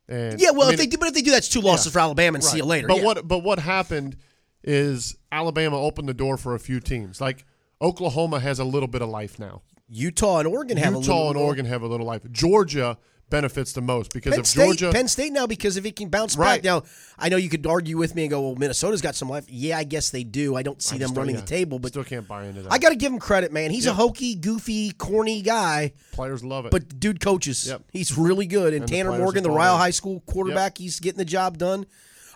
And 0.07 0.39
yeah, 0.39 0.51
well, 0.51 0.69
I 0.69 0.73
if 0.73 0.77
they 0.77 0.85
do, 0.87 0.97
but 0.97 1.07
if 1.07 1.13
they 1.15 1.21
do, 1.21 1.31
that's 1.31 1.49
two 1.49 1.61
losses 1.61 1.87
Yeah. 1.87 1.91
for 1.93 1.99
Alabama, 1.99 2.35
and 2.35 2.43
see 2.43 2.57
you 2.57 2.65
later. 2.65 2.87
But 2.87 2.97
Yeah. 2.97 3.03
what 3.03 3.27
but 3.27 3.39
what 3.39 3.59
happened 3.59 4.17
is 4.63 5.15
Alabama 5.31 5.79
opened 5.79 6.07
the 6.09 6.13
door 6.13 6.37
for 6.37 6.53
a 6.55 6.59
few 6.59 6.79
teams. 6.79 7.19
Like 7.21 7.45
Oklahoma 7.81 8.39
has 8.39 8.59
a 8.59 8.63
little 8.65 8.87
bit 8.87 9.01
of 9.01 9.09
life 9.09 9.39
now. 9.39 9.61
Utah 9.87 10.39
and 10.39 10.47
Oregon 10.47 10.77
have 10.77 10.95
a 10.95 10.99
Utah 10.99 11.27
little 11.27 11.29
and. 11.29 11.37
Oregon 11.37 11.65
have 11.65 11.81
a 11.83 11.87
little 11.87 12.05
life. 12.05 12.21
Georgia 12.31 12.97
benefits 13.29 13.73
the 13.73 13.81
most 13.81 14.13
because 14.13 14.31
Penn 14.31 14.39
if 14.41 14.45
State, 14.45 14.63
Georgia 14.65 14.91
Penn 14.91 15.07
State 15.07 15.33
now 15.33 15.47
because 15.47 15.77
if 15.77 15.83
he 15.83 15.91
can 15.91 16.09
bounce 16.09 16.37
Right. 16.37 16.61
back 16.61 16.63
now, 16.63 16.83
I 17.17 17.29
know 17.29 17.37
you 17.37 17.49
could 17.49 17.65
argue 17.65 17.97
with 17.97 18.13
me 18.15 18.23
and 18.23 18.29
go, 18.29 18.41
"Well, 18.41 18.55
Minnesota's 18.55 19.01
got 19.01 19.15
some 19.15 19.29
life." 19.29 19.45
Yeah, 19.49 19.77
I 19.77 19.83
guess 19.83 20.09
they 20.11 20.23
do. 20.23 20.55
I 20.55 20.61
don't 20.63 20.81
see 20.81 20.95
I 20.95 20.99
them 20.99 21.13
running 21.15 21.35
yeah, 21.35 21.41
the 21.41 21.47
table, 21.47 21.79
but 21.79 21.89
still 21.89 22.03
can't 22.03 22.27
buy 22.27 22.45
into 22.45 22.61
that. 22.61 22.71
I 22.71 22.77
got 22.77 22.89
to 22.89 22.95
give 22.95 23.11
him 23.11 23.19
credit, 23.19 23.51
man. 23.51 23.71
He's 23.71 23.87
a 23.87 23.93
hokey, 23.93 24.35
goofy, 24.35 24.91
corny 24.91 25.41
guy, 25.41 25.93
players 26.11 26.43
love 26.43 26.65
it. 26.65 26.71
but 26.71 26.99
dude 26.99 27.19
coaches. 27.19 27.67
Yep. 27.67 27.81
He's 27.91 28.17
really 28.17 28.45
good. 28.45 28.73
And, 28.73 28.83
And 28.83 28.91
Tanner 28.91 29.09
players 29.09 29.21
Morgan, 29.23 29.43
the 29.43 29.49
Ryle. 29.51 29.77
High 29.77 29.89
School 29.91 30.21
quarterback, 30.27 30.77
he's 30.77 30.99
getting 30.99 31.17
the 31.17 31.25
job 31.25 31.57
done. 31.57 31.85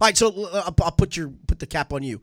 All 0.01 0.07
right, 0.07 0.17
so 0.17 0.29
uh, 0.45 0.63
I'll, 0.65 0.75
I'll 0.85 0.91
put 0.91 1.15
your 1.17 1.29
put 1.47 1.59
the 1.59 1.67
cap 1.67 1.93
on 1.93 2.03
you. 2.03 2.21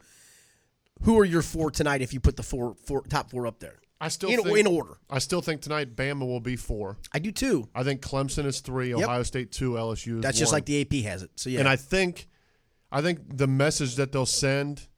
Who 1.03 1.19
are 1.19 1.25
your 1.25 1.43
four 1.43 1.71
tonight? 1.71 2.01
If 2.01 2.15
you 2.15 2.21
put 2.21 2.37
the 2.37 2.43
four, 2.43 2.75
four 2.87 3.03
top 3.03 3.31
four 3.31 3.47
up 3.47 3.61
there, 3.61 3.77
I 4.01 4.09
still 4.09 4.29
in, 4.31 4.43
think, 4.43 4.59
in 4.59 4.67
order. 4.67 4.99
I 5.09 5.19
still 5.21 5.41
think 5.41 5.63
tonight 5.63 5.97
Bama 5.97 6.21
will 6.27 6.41
be 6.41 6.57
four. 6.57 6.99
I 7.13 7.19
do 7.19 7.33
too. 7.33 7.69
I 7.75 7.83
think 7.83 8.03
Clemson 8.03 8.45
is 8.45 8.61
three, 8.61 8.93
Ohio 8.95 9.23
State 9.23 9.53
two, 9.53 9.73
LSU 9.73 10.17
is 10.19 10.23
That's 10.23 10.39
just 10.39 10.53
like 10.53 10.67
the 10.67 10.81
AP 10.83 11.05
has 11.11 11.23
it. 11.23 11.31
So 11.37 11.49
yeah, 11.51 11.61
And 11.61 11.69
I 11.69 11.77
think, 11.77 12.29
I 12.93 13.01
think 13.01 13.37
the 13.39 13.47
message 13.47 13.97
that 13.97 14.13
they'll 14.13 14.27
send 14.27 14.89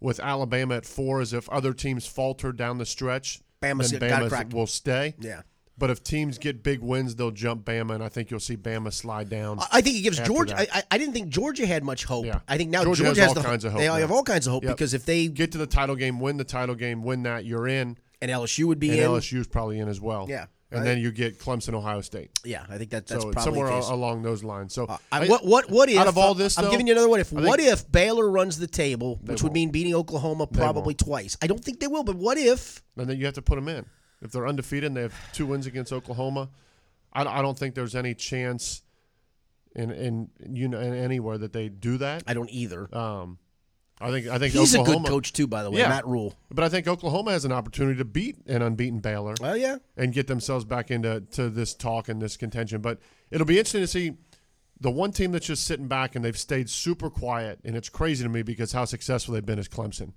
with 0.00 0.20
Alabama 0.20 0.76
at 0.76 0.86
four 0.86 1.20
is 1.20 1.32
if 1.32 1.48
other 1.48 1.72
teams 1.72 2.06
falter 2.06 2.52
down 2.52 2.78
the 2.78 2.86
stretch, 2.86 3.40
Bama's 3.62 3.90
then 3.90 4.00
Bama 4.00 4.52
will 4.52 4.66
stay. 4.66 5.14
yeah. 5.18 5.42
But 5.78 5.90
if 5.90 6.02
teams 6.02 6.38
get 6.38 6.62
big 6.62 6.80
wins, 6.80 7.16
they'll 7.16 7.30
jump 7.30 7.66
Bama, 7.66 7.94
and 7.96 8.02
I 8.02 8.08
think 8.08 8.30
you'll 8.30 8.40
see 8.40 8.56
Bama 8.56 8.90
slide 8.90 9.28
down. 9.28 9.58
I- 9.72 9.82
think 9.82 9.96
it 9.98 10.00
gives 10.02 10.18
Georgia. 10.20 10.58
I. 10.58 10.66
I, 10.72 10.82
I 10.92 10.96
didn't 10.98 11.12
think 11.12 11.28
Georgia 11.28 11.66
had 11.66 11.84
much 11.84 12.04
hope. 12.04 12.24
Yeah. 12.24 12.40
I 12.48 12.56
think 12.56 12.70
now 12.70 12.82
Georgia 12.82 13.02
Georgia, 13.04 13.20
has 13.20 13.28
has 13.28 13.36
all 13.36 13.42
the, 13.42 13.46
kinds 13.48 13.64
of 13.66 13.72
hope 13.72 13.80
They 13.80 13.86
now. 13.88 13.94
have 13.96 14.10
all 14.10 14.22
kinds 14.22 14.46
of 14.46 14.54
hope 14.54 14.62
Yep. 14.64 14.72
because 14.76 14.94
if 14.94 15.04
they 15.04 15.28
get 15.28 15.52
to 15.52 15.58
the 15.58 15.66
title 15.66 15.94
game, 15.96 16.18
win 16.18 16.38
the 16.38 16.44
title 16.44 16.74
game, 16.76 17.02
win 17.02 17.24
that, 17.24 17.44
you're 17.44 17.68
in, 17.68 17.98
and 18.20 18.30
LSU 18.30 18.64
would 18.64 18.78
be 18.78 18.90
and 18.90 18.98
in. 19.00 19.10
LSU's 19.10 19.46
probably 19.46 19.78
in 19.78 19.88
as 19.88 20.00
well. 20.00 20.26
Yeah. 20.28 20.46
and 20.70 20.80
I- 20.80 20.84
then 20.84 20.98
you 20.98 21.12
get 21.12 21.38
Clemson, 21.38 21.74
Ohio 21.74 22.00
State. 22.00 22.30
Yeah, 22.44 22.64
I 22.68 22.76
think 22.78 22.90
that 22.90 23.06
that's 23.06 23.22
so 23.22 23.30
probably 23.30 23.52
somewhere 23.52 23.68
along 23.68 24.22
those 24.22 24.42
lines. 24.42 24.74
So 24.74 24.84
Uh, 24.86 24.98
I, 25.12 25.26
what 25.28 25.44
what 25.44 25.70
what 25.70 25.88
if 25.88 25.98
out 25.98 26.08
of 26.08 26.18
all 26.18 26.34
this, 26.34 26.58
I'm 26.58 26.64
though, 26.64 26.70
giving 26.70 26.86
you 26.86 26.92
another 26.92 27.08
one. 27.08 27.20
If 27.20 27.32
I 27.36 27.40
what 27.42 27.60
if 27.60 27.90
Baylor 27.90 28.28
runs 28.30 28.58
the 28.58 28.66
table, 28.66 29.20
which 29.22 29.42
would 29.42 29.52
mean 29.52 29.70
beating 29.70 29.94
Oklahoma 29.94 30.46
probably 30.46 30.94
twice. 30.94 31.36
I 31.42 31.46
don't 31.46 31.62
think 31.64 31.80
they 31.80 31.86
will, 31.88 32.04
but 32.04 32.16
what 32.16 32.36
if? 32.38 32.82
and 32.96 33.08
then 33.08 33.18
you 33.18 33.24
have 33.26 33.34
to 33.34 33.42
put 33.42 33.56
them 33.56 33.68
in. 33.68 33.84
If 34.22 34.32
they're 34.32 34.46
undefeated 34.46 34.84
and 34.88 34.96
they 34.96 35.02
have 35.02 35.14
two 35.32 35.44
wins 35.46 35.66
against 35.66 35.92
Oklahoma, 35.92 36.48
I, 37.12 37.22
I 37.24 37.42
don't 37.42 37.56
think 37.58 37.74
there's 37.74 37.94
any 37.94 38.14
chance 38.14 38.82
in 39.74 39.90
in 39.90 40.30
you 40.48 40.68
know 40.68 40.80
in 40.80 40.94
anywhere 40.94 41.36
that 41.38 41.52
they 41.52 41.68
do 41.68 41.98
that. 41.98 42.22
I 42.26 42.34
don't 42.34 42.50
either. 42.50 42.88
Um, 42.96 43.38
I 44.00 44.10
think 44.10 44.26
I 44.28 44.38
think 44.38 44.52
He's 44.52 44.74
Oklahoma, 44.76 44.98
a 44.98 45.02
good 45.04 45.10
coach 45.10 45.32
too, 45.32 45.46
by 45.46 45.62
the 45.62 45.70
way, 45.70 45.78
Yeah. 45.80 45.88
Matt 45.88 46.06
Rhule. 46.06 46.34
but 46.50 46.64
I 46.64 46.68
think 46.68 46.86
Oklahoma 46.86 47.30
has 47.32 47.44
an 47.46 47.52
opportunity 47.52 47.96
to 47.98 48.04
beat 48.04 48.36
an 48.46 48.60
unbeaten 48.62 48.98
Baylor 49.00 49.34
Well, 49.40 49.56
yeah. 49.56 49.78
and 49.96 50.12
get 50.12 50.26
themselves 50.26 50.64
back 50.66 50.90
into 50.90 51.22
to 51.32 51.48
this 51.48 51.72
talk 51.74 52.08
and 52.10 52.20
this 52.20 52.36
contention. 52.36 52.82
But 52.82 52.98
it'll 53.30 53.46
be 53.46 53.58
interesting 53.58 53.80
to 53.82 53.86
see 53.86 54.12
the 54.78 54.90
one 54.90 55.12
team 55.12 55.32
that's 55.32 55.46
just 55.46 55.64
sitting 55.64 55.88
back 55.88 56.14
and 56.14 56.22
they've 56.22 56.36
stayed 56.38 56.68
super 56.68 57.08
quiet, 57.08 57.60
and 57.64 57.74
it's 57.74 57.88
crazy 57.88 58.22
to 58.22 58.28
me 58.28 58.42
because 58.42 58.72
how 58.72 58.84
successful 58.84 59.32
they've 59.32 59.46
been 59.46 59.58
is 59.58 59.68
Clemson. 59.68 60.12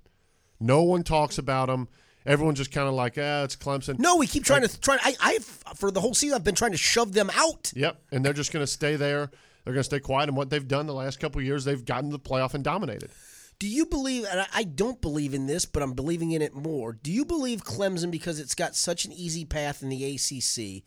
No 0.60 0.82
one 0.82 1.02
talks 1.02 1.38
about 1.38 1.68
them. 1.68 1.88
Everyone's 2.26 2.58
just 2.58 2.70
kind 2.70 2.86
of 2.86 2.92
like, 2.92 3.14
ah, 3.16 3.44
it's 3.44 3.56
Clemson. 3.56 3.98
No, 3.98 4.16
we 4.16 4.26
keep 4.26 4.44
trying 4.44 4.60
to 4.60 4.80
try. 4.80 4.98
I, 5.02 5.16
I've 5.22 5.44
for 5.76 5.90
the 5.90 6.02
whole 6.02 6.12
season, 6.12 6.34
I've 6.36 6.44
been 6.44 6.54
trying 6.54 6.72
to 6.72 6.76
shove 6.76 7.14
them 7.14 7.30
out. 7.34 7.72
Yep, 7.74 7.98
and 8.12 8.22
they're 8.22 8.34
just 8.34 8.52
going 8.52 8.62
to 8.62 8.70
stay 8.70 8.96
there. 8.96 9.30
They're 9.64 9.72
going 9.72 9.80
to 9.80 9.84
stay 9.84 10.00
quiet. 10.00 10.28
And 10.28 10.36
what 10.36 10.50
they've 10.50 10.68
done 10.68 10.86
the 10.86 10.92
last 10.92 11.18
couple 11.18 11.38
of 11.38 11.46
years, 11.46 11.64
they've 11.64 11.82
gotten 11.82 12.10
to 12.10 12.16
the 12.18 12.22
playoff 12.22 12.52
and 12.52 12.62
dominated. 12.62 13.10
Do 13.60 13.68
you 13.68 13.86
believe? 13.86 14.24
And 14.24 14.44
I- 14.52 14.64
don't 14.64 15.00
believe 15.00 15.34
in 15.34 15.46
this, 15.46 15.64
but 15.66 15.82
I'm 15.82 15.92
believing 15.92 16.32
in 16.32 16.42
it 16.42 16.54
more. 16.54 16.94
Do 16.94 17.12
you 17.12 17.24
believe 17.24 17.62
Clemson 17.62 18.10
because 18.10 18.40
it's 18.40 18.54
got 18.56 18.74
such 18.74 19.04
an 19.04 19.12
easy 19.12 19.44
path 19.44 19.82
in 19.82 19.90
the 19.90 20.02
ACC, 20.04 20.82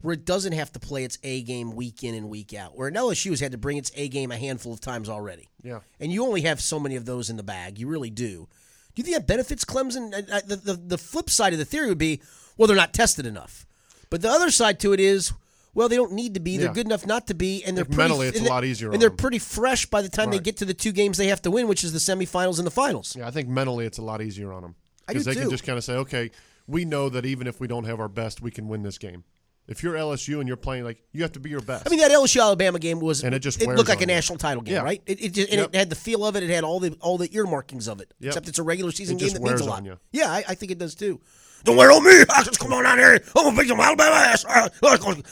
where 0.00 0.14
it 0.14 0.24
doesn't 0.26 0.52
have 0.52 0.72
to 0.72 0.78
play 0.80 1.04
its 1.04 1.16
A 1.22 1.42
game 1.42 1.74
week 1.76 2.02
in 2.04 2.14
and 2.14 2.28
week 2.28 2.52
out, 2.52 2.76
where 2.76 2.90
LSU 2.90 3.30
has 3.30 3.40
had 3.40 3.52
to 3.52 3.58
bring 3.58 3.76
its 3.78 3.90
A 3.94 4.08
game 4.08 4.30
a 4.32 4.36
handful 4.36 4.72
of 4.72 4.80
times 4.80 5.08
already, 5.08 5.48
Yeah. 5.62 5.80
and 6.00 6.12
you 6.12 6.24
only 6.24 6.42
have 6.42 6.60
so 6.60 6.78
many 6.80 6.96
of 6.96 7.04
those 7.04 7.30
in 7.30 7.36
the 7.36 7.42
bag. 7.44 7.78
You 7.78 7.86
really 7.88 8.10
do. 8.10 8.48
Do 8.94 9.00
you 9.00 9.04
think 9.04 9.16
that 9.16 9.26
benefits 9.28 9.64
Clemson? 9.64 10.10
The, 10.46 10.56
the, 10.56 10.74
the 10.74 10.98
flip 10.98 11.30
side 11.30 11.52
of 11.52 11.58
the 11.60 11.64
theory 11.64 11.88
would 11.88 11.98
be, 11.98 12.20
well, 12.56 12.66
they're 12.66 12.76
not 12.76 12.92
tested 12.92 13.26
enough. 13.26 13.64
But 14.10 14.22
the 14.22 14.30
other 14.30 14.50
side 14.50 14.80
to 14.80 14.92
it 14.92 14.98
is, 14.98 15.32
well, 15.74 15.88
they 15.88 15.96
don't 15.96 16.12
need 16.12 16.34
to 16.34 16.40
be. 16.40 16.56
They're 16.56 16.68
Yeah. 16.68 16.72
good 16.72 16.86
enough 16.86 17.06
not 17.06 17.26
to 17.28 17.34
be, 17.34 17.62
and 17.64 17.76
they're 17.76 17.84
pretty, 17.84 17.98
mentally 17.98 18.28
it's 18.28 18.38
and 18.38 18.46
a 18.46 18.50
lot 18.50 18.64
easier 18.64 18.90
And 18.92 19.00
they're 19.00 19.08
them. 19.10 19.16
pretty 19.16 19.38
fresh 19.38 19.86
by 19.86 20.02
the 20.02 20.08
time 20.08 20.30
they 20.30 20.38
get 20.40 20.56
to 20.58 20.64
the 20.64 20.74
two 20.74 20.92
games 20.92 21.18
they 21.18 21.28
have 21.28 21.42
to 21.42 21.50
win, 21.50 21.68
which 21.68 21.84
is 21.84 21.92
the 21.92 21.98
semifinals 21.98 22.58
and 22.58 22.66
the 22.66 22.70
finals. 22.72 23.14
Yeah, 23.16 23.26
I 23.26 23.30
think 23.30 23.48
mentally 23.48 23.86
it's 23.86 23.98
a 23.98 24.02
lot 24.02 24.20
easier 24.22 24.52
on 24.52 24.62
them 24.62 24.74
because 25.06 25.24
they 25.24 25.34
too. 25.34 25.40
can 25.40 25.50
just 25.50 25.64
kind 25.64 25.78
of 25.78 25.84
say, 25.84 25.94
okay, 25.94 26.30
we 26.66 26.84
know 26.84 27.08
that 27.08 27.24
even 27.24 27.46
if 27.46 27.60
we 27.60 27.66
don't 27.66 27.84
have 27.84 28.00
our 28.00 28.08
best, 28.08 28.40
we 28.42 28.50
can 28.50 28.68
win 28.68 28.82
this 28.82 28.98
game. 28.98 29.24
If 29.66 29.82
you're 29.82 29.96
LSU 29.96 30.38
and 30.38 30.48
you're 30.48 30.56
playing 30.56 30.84
like 30.84 31.02
you 31.12 31.20
have 31.22 31.32
to 31.32 31.40
be 31.40 31.50
your 31.50 31.60
best. 31.60 31.86
I 31.86 31.90
mean, 31.90 31.98
that 32.00 32.10
LSU 32.10 32.40
Alabama 32.40 32.78
game 32.78 33.00
was 33.00 33.22
And 33.22 33.34
it 33.34 33.40
just 33.40 33.60
it 33.60 33.68
looked 33.68 33.90
like 33.90 33.98
a 33.98 34.00
you. 34.00 34.06
national 34.06 34.38
title 34.38 34.62
game, 34.62 34.76
Yeah. 34.76 34.80
right? 34.82 35.02
It, 35.04 35.22
it 35.22 35.28
just, 35.34 35.50
and 35.50 35.60
Yep. 35.60 35.68
it 35.74 35.78
had 35.78 35.90
the 35.90 35.94
feel 35.96 36.24
of 36.26 36.36
it. 36.36 36.42
It 36.42 36.48
had 36.48 36.64
all 36.64 36.80
the 36.80 36.96
all 37.02 37.18
the 37.18 37.28
earmarkings 37.36 37.86
of 37.86 38.00
it. 38.00 38.14
Yep. 38.18 38.28
Except 38.30 38.48
it's 38.48 38.58
a 38.58 38.62
regular 38.62 38.92
season 38.92 39.18
game 39.18 39.28
that 39.34 39.42
means 39.42 39.60
a 39.60 39.64
lot. 39.66 39.84
you. 39.84 39.98
Yeah, 40.10 40.30
I, 40.32 40.42
I 40.48 40.54
think 40.54 40.72
it 40.72 40.78
does 40.78 40.94
too. 40.94 41.20
Don't 41.64 41.76
wear 41.76 41.90
on 41.90 42.04
me. 42.04 42.24
I 42.34 42.42
just 42.44 42.58
come 42.60 42.72
on 42.72 42.84
down 42.84 42.98
here. 42.98 43.14
I'm 43.36 43.44
gonna 43.44 43.56
beat 43.60 43.68
some 43.68 43.80
Alabama 43.80 44.14
ass. 44.14 44.44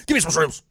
Give 0.06 0.14
me 0.14 0.20
some 0.20 0.30
shrimps. 0.32 0.62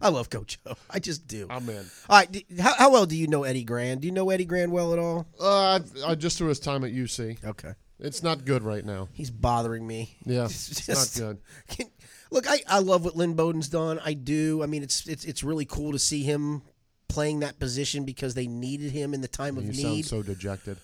I 0.00 0.08
love 0.08 0.28
Coach 0.28 0.58
O. 0.66 0.74
I 0.90 0.98
just 0.98 1.26
do. 1.26 1.46
I'm 1.48 1.68
in. 1.70 1.84
All 2.10 2.18
right, 2.18 2.44
how, 2.60 2.74
how 2.74 2.90
well 2.92 3.06
do 3.06 3.16
you 3.16 3.28
know 3.28 3.44
Eddie 3.44 3.64
Gran? 3.64 3.98
Do 3.98 4.06
you 4.06 4.12
know 4.12 4.28
Eddie 4.30 4.44
Gran 4.44 4.70
well 4.70 4.92
at 4.92 4.98
all? 4.98 5.26
Uh, 5.40 5.80
I, 6.06 6.10
I 6.10 6.14
just 6.14 6.36
through 6.36 6.48
his 6.48 6.60
time 6.60 6.84
at 6.84 6.92
UC. 6.92 7.42
Okay, 7.44 7.72
It's 8.00 8.22
not 8.22 8.44
good 8.44 8.62
right 8.62 8.84
now. 8.84 9.08
he's 9.12 9.30
bothering 9.30 9.86
me. 9.86 10.16
Yeah, 10.26 10.44
It's 10.46 10.68
it's 10.70 10.86
just- 10.86 11.18
not 11.18 11.26
good. 11.26 11.38
Can, 11.68 11.86
look, 12.30 12.46
I, 12.48 12.60
I 12.68 12.80
love 12.80 13.04
what 13.04 13.16
Lynn 13.16 13.34
Bowden's 13.34 13.68
done. 13.68 13.98
I 14.04 14.12
do. 14.14 14.62
I 14.62 14.66
mean, 14.66 14.82
it's 14.82 15.06
it's 15.06 15.24
it's 15.24 15.42
really 15.42 15.64
cool 15.64 15.92
to 15.92 15.98
see 15.98 16.22
him 16.22 16.62
playing 17.08 17.40
that 17.40 17.58
position 17.58 18.04
because 18.04 18.34
they 18.34 18.46
needed 18.48 18.90
him 18.92 19.14
in 19.14 19.20
the 19.22 19.28
time 19.28 19.56
of 19.56 19.64
You 19.64 19.70
need. 19.72 20.04
sound 20.04 20.04
so 20.04 20.22
dejected. 20.22 20.76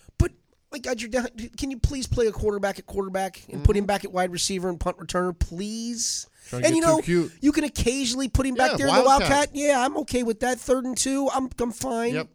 My 0.73 0.79
God, 0.79 1.01
you're 1.01 1.11
down. 1.11 1.29
Can 1.57 1.70
you 1.70 1.79
please 1.79 2.07
play 2.07 2.27
a 2.27 2.33
quarterback 2.33 2.79
at 2.79 2.87
quarterback 2.87 3.43
and 3.51 3.62
put 3.62 3.77
him 3.77 3.85
back 3.87 4.05
at 4.05 4.12
wide 4.12 4.33
receiver 4.33 4.68
and 4.68 4.81
punt 4.81 4.97
returner, 4.99 5.39
please? 5.39 6.27
And 6.51 6.75
you 6.75 6.83
know, 6.83 7.01
you 7.41 7.53
can 7.53 7.64
occasionally 7.64 8.29
put 8.29 8.47
him 8.47 8.55
back 8.55 8.73
Yeah, 8.73 8.77
there 8.79 8.89
in 8.89 8.95
the 8.95 9.03
Wildcat. 9.03 9.31
Wildcat. 9.31 9.51
Yeah, 9.55 9.85
I'm 9.85 9.97
okay 9.99 10.23
with 10.23 10.41
that. 10.41 10.59
Third 10.59 10.85
and 10.85 10.97
two, 10.97 11.29
I'm 11.33 11.49
I'm 11.61 11.73
fine. 11.73 12.14
Yep. 12.14 12.29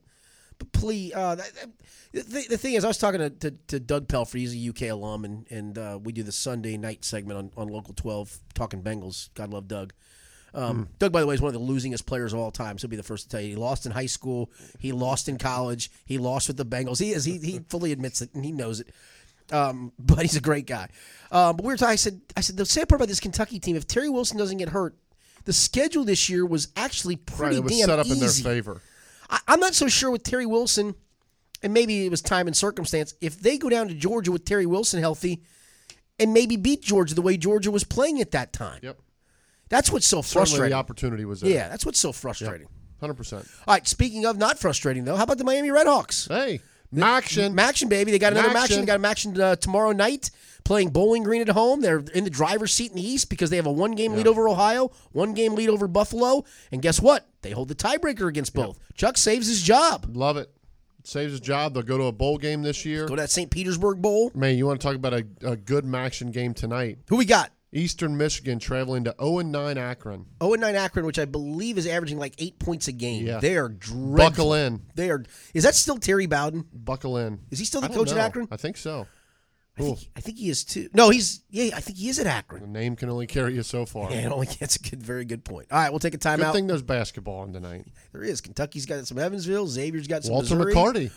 But 0.60 0.72
please, 0.72 1.14
uh, 1.14 1.36
that, 1.36 1.54
that- 1.56 1.70
the, 2.14 2.46
the 2.50 2.58
thing 2.58 2.74
is, 2.74 2.84
I 2.84 2.88
was 2.88 2.98
talking 2.98 3.20
to, 3.20 3.30
to, 3.30 3.52
to 3.68 3.80
Doug 3.80 4.08
Pelfrey. 4.08 4.40
He's 4.40 4.56
a 4.56 4.70
UK 4.70 4.92
alum, 4.94 5.26
and 5.26 5.46
and 5.52 5.78
uh, 5.78 6.00
we 6.02 6.14
do 6.14 6.24
the 6.24 6.32
Sunday 6.32 6.78
night 6.78 7.04
segment 7.06 7.38
on, 7.38 7.52
on 7.58 7.68
Local 7.68 7.94
12, 7.94 8.40
talking 8.56 8.82
Bengals. 8.82 9.30
God 9.36 9.52
love 9.52 9.68
Doug. 9.68 9.94
Um, 10.58 10.90
Doug, 10.98 11.12
by 11.12 11.22
the 11.22 11.28
way, 11.28 11.36
is 11.36 11.42
one 11.42 11.54
of 11.54 11.62
the 11.62 11.66
losingest 11.74 12.06
players 12.08 12.34
of 12.34 12.40
all 12.40 12.50
time. 12.50 12.78
So 12.78 12.88
he'll 12.88 12.90
be 12.92 12.96
the 12.98 13.04
first 13.04 13.26
to 13.26 13.30
tell 13.30 13.42
you. 13.42 13.50
He 13.50 13.56
lost 13.56 13.86
in 13.86 13.92
high 13.92 14.08
school. 14.08 14.50
He 14.80 14.92
lost 14.92 15.30
in 15.30 15.38
college. 15.38 15.92
He 16.06 16.18
lost 16.18 16.48
with 16.48 16.58
the 16.58 16.66
Bengals. 16.66 17.00
He 17.00 17.12
is. 17.12 17.26
He, 17.26 17.38
he 17.38 17.60
fully 17.70 17.92
admits 17.92 18.22
it, 18.22 18.34
and 18.34 18.44
he 18.44 18.52
knows 18.52 18.80
it. 18.80 18.90
Um, 19.52 19.92
but 20.00 20.20
he's 20.20 20.36
a 20.36 20.42
great 20.42 20.66
guy. 20.66 20.90
Um, 21.32 21.58
but 21.58 21.64
we 21.66 21.72
were 21.74 21.78
talking. 21.78 21.94
I 21.94 21.96
said, 21.96 22.22
I 22.36 22.42
said 22.42 22.58
the 22.58 22.66
sad 22.66 22.90
part 22.90 23.00
about 23.00 23.08
this 23.08 23.20
Kentucky 23.20 23.60
team, 23.60 23.76
if 23.76 23.88
Terry 23.88 24.10
Wilson 24.10 24.38
doesn't 24.38 24.58
get 24.58 24.70
hurt, 24.70 24.96
the 25.46 25.54
schedule 25.54 26.04
this 26.04 26.28
year 26.28 26.46
was 26.46 26.70
actually 26.76 27.16
Right, 27.16 27.26
pretty 27.38 27.56
it 27.58 27.64
was 27.64 27.72
damn 27.78 27.86
set 27.86 28.00
up 28.00 28.06
easy. 28.08 28.14
in 28.14 28.20
their 28.20 28.30
favor. 28.56 28.82
I, 29.30 29.40
I'm 29.48 29.60
not 29.60 29.76
so 29.76 29.88
sure 29.88 30.10
with 30.10 30.24
Terry 30.24 30.46
Wilson, 30.48 30.96
and 31.62 31.74
maybe 31.74 32.06
it 32.06 32.10
was 32.10 32.22
time 32.22 32.48
and 32.48 32.56
circumstance. 32.58 33.14
If 33.22 33.40
they 33.40 33.58
go 33.58 33.70
down 33.70 33.90
to 33.90 33.94
Georgia 33.94 34.32
with 34.32 34.44
Terry 34.44 34.66
Wilson 34.66 35.00
healthy, 35.00 35.44
and 36.20 36.34
maybe 36.34 36.58
beat 36.58 36.82
Georgia 36.82 37.14
the 37.14 37.22
way 37.22 37.38
Georgia 37.38 37.70
was 37.70 37.84
playing 37.84 38.20
at 38.22 38.32
that 38.32 38.52
time, 38.54 38.80
Yep. 38.82 38.98
That's 39.70 39.92
what's 39.92 40.08
so 40.08 40.22
Certainly 40.22 40.46
frustrating. 40.46 40.70
the 40.72 40.78
opportunity 40.78 41.26
was 41.26 41.42
there. 41.42 41.52
yeah, 41.52 41.70
that's 41.70 41.86
what's 41.86 42.00
so 42.00 42.12
frustrating. 42.12 42.68
Hundred 43.00 43.16
percent. 43.16 43.48
All 43.68 43.74
right, 43.76 43.88
speaking 43.88 44.26
of 44.26 44.38
not 44.38 44.58
frustrating 44.58 45.06
though, 45.06 45.16
how 45.16 45.24
about 45.24 45.38
the 45.38 45.44
Miami 45.44 45.70
Redhawks? 45.70 46.28
Hey, 46.28 46.62
Maction. 46.94 47.54
Maction, 47.54 47.90
baby. 47.90 48.12
They 48.12 48.20
got 48.20 48.34
another 48.34 48.50
Maction. 48.50 48.80
They 48.80 48.86
got 48.86 48.98
a 48.98 49.04
Maction 49.04 49.38
uh, 49.40 49.56
tomorrow 49.58 49.92
night 49.92 50.32
playing 50.64 50.90
Bowling 50.90 51.24
Green 51.24 51.42
at 51.42 51.50
home. 51.50 51.82
They're 51.82 52.00
in 52.14 52.24
the 52.24 52.30
driver's 52.30 52.74
seat 52.74 52.92
in 52.92 52.98
the 52.98 53.08
East 53.08 53.30
because 53.30 53.50
they 53.50 53.56
have 53.58 53.66
a 53.66 53.72
one 53.72 53.92
game 53.92 54.14
lead 54.14 54.28
over 54.28 54.48
Ohio, 54.50 54.92
one 55.12 55.34
game 55.34 55.56
lead 55.56 55.70
over 55.70 55.88
Buffalo. 55.88 56.44
And 56.72 56.82
guess 56.82 57.02
what? 57.02 57.28
They 57.42 57.52
hold 57.52 57.68
the 57.68 57.76
tiebreaker 57.76 58.28
against 58.28 58.54
both. 58.54 58.80
Chuck 58.96 59.18
saves 59.18 59.48
his 59.48 59.62
job. 59.62 60.08
Love 60.16 60.38
it. 60.38 60.50
Saves 61.04 61.32
his 61.32 61.40
job. 61.40 61.74
They'll 61.74 61.84
go 61.84 61.98
to 61.98 62.06
a 62.06 62.12
bowl 62.12 62.38
game 62.38 62.64
this 62.64 62.84
year. 62.86 63.06
Go 63.06 63.16
to 63.16 63.22
that 63.22 63.32
St. 63.32 63.50
Petersburg 63.50 64.02
Bowl. 64.02 64.32
Man, 64.36 64.58
you 64.58 64.66
want 64.66 64.82
to 64.82 64.86
talk 64.86 64.96
about 64.96 65.14
a, 65.14 65.26
a 65.42 65.56
good 65.56 65.86
Maction 65.86 66.34
game 66.34 66.54
tonight? 66.54 66.98
Who 67.10 67.16
we 67.16 67.24
got? 67.26 67.52
Eastern 67.74 68.18
Michigan 68.18 68.60
traveling 68.60 69.04
to 69.04 69.16
0 69.20 69.40
and 69.40 69.52
9 69.52 69.78
Akron. 69.78 70.26
0 70.42 70.54
and 70.54 70.62
9 70.62 70.76
Akron, 70.76 71.06
which 71.06 71.20
I 71.20 71.26
believe 71.26 71.78
is 71.78 71.86
averaging 71.86 72.18
like 72.18 72.34
eight 72.38 72.60
points 72.60 72.88
a 72.88 72.92
game. 72.94 73.26
Yeah. 73.26 73.40
They 73.40 73.58
are 73.58 73.70
dreadful. 73.70 74.16
Buckle 74.16 74.54
in. 74.54 74.82
They 74.96 75.10
are. 75.10 75.24
Is 75.54 75.64
that 75.64 75.76
still 75.76 75.98
Terry 75.98 76.26
Bowden? 76.28 76.66
Buckle 76.74 77.18
in. 77.18 77.40
Is 77.52 77.60
he 77.60 77.66
still 77.66 77.82
the 77.82 77.90
coach 77.90 78.12
at. 78.12 78.18
Akron? 78.18 78.48
I 78.52 78.58
think 78.58 78.78
so. 78.78 79.08
I 79.80 79.84
think, 79.84 80.00
I 80.16 80.22
think 80.22 80.38
he 80.40 80.50
is 80.50 80.64
too. 80.64 80.90
No, 80.92 81.12
he's 81.12 81.44
yeah. 81.52 81.76
I 81.76 81.82
think 81.82 82.00
he 82.00 82.10
is 82.10 82.18
at 82.18 82.26
Akron. 82.26 82.62
The 82.64 82.68
name 82.68 82.96
can 82.96 83.12
only 83.12 83.28
carry 83.28 83.54
you 83.54 83.62
so 83.62 83.86
far. 83.86 84.10
Yeah, 84.10 84.26
it 84.26 84.32
only 84.32 84.48
gets 84.60 84.76
a 84.76 84.80
good, 84.80 85.04
very 85.04 85.24
good 85.24 85.46
point. 85.46 85.68
All 85.72 85.78
right, 85.78 85.92
we'll 85.92 86.00
take 86.00 86.16
a 86.16 86.18
Good 86.18 86.40
timeout. 86.40 86.52
thing 86.54 86.66
there's 86.66 86.82
basketball 86.82 87.42
on 87.42 87.54
tonight. 87.54 87.86
There 88.12 88.24
is. 88.24 88.42
Kentucky's 88.42 88.88
got 88.88 89.06
some 89.06 89.20
Evansville. 89.20 89.68
Xavier's 89.68 90.08
got 90.08 90.24
some 90.24 90.34
Walter 90.34 90.56
Missouri. 90.56 90.74
McCarty? 90.74 91.12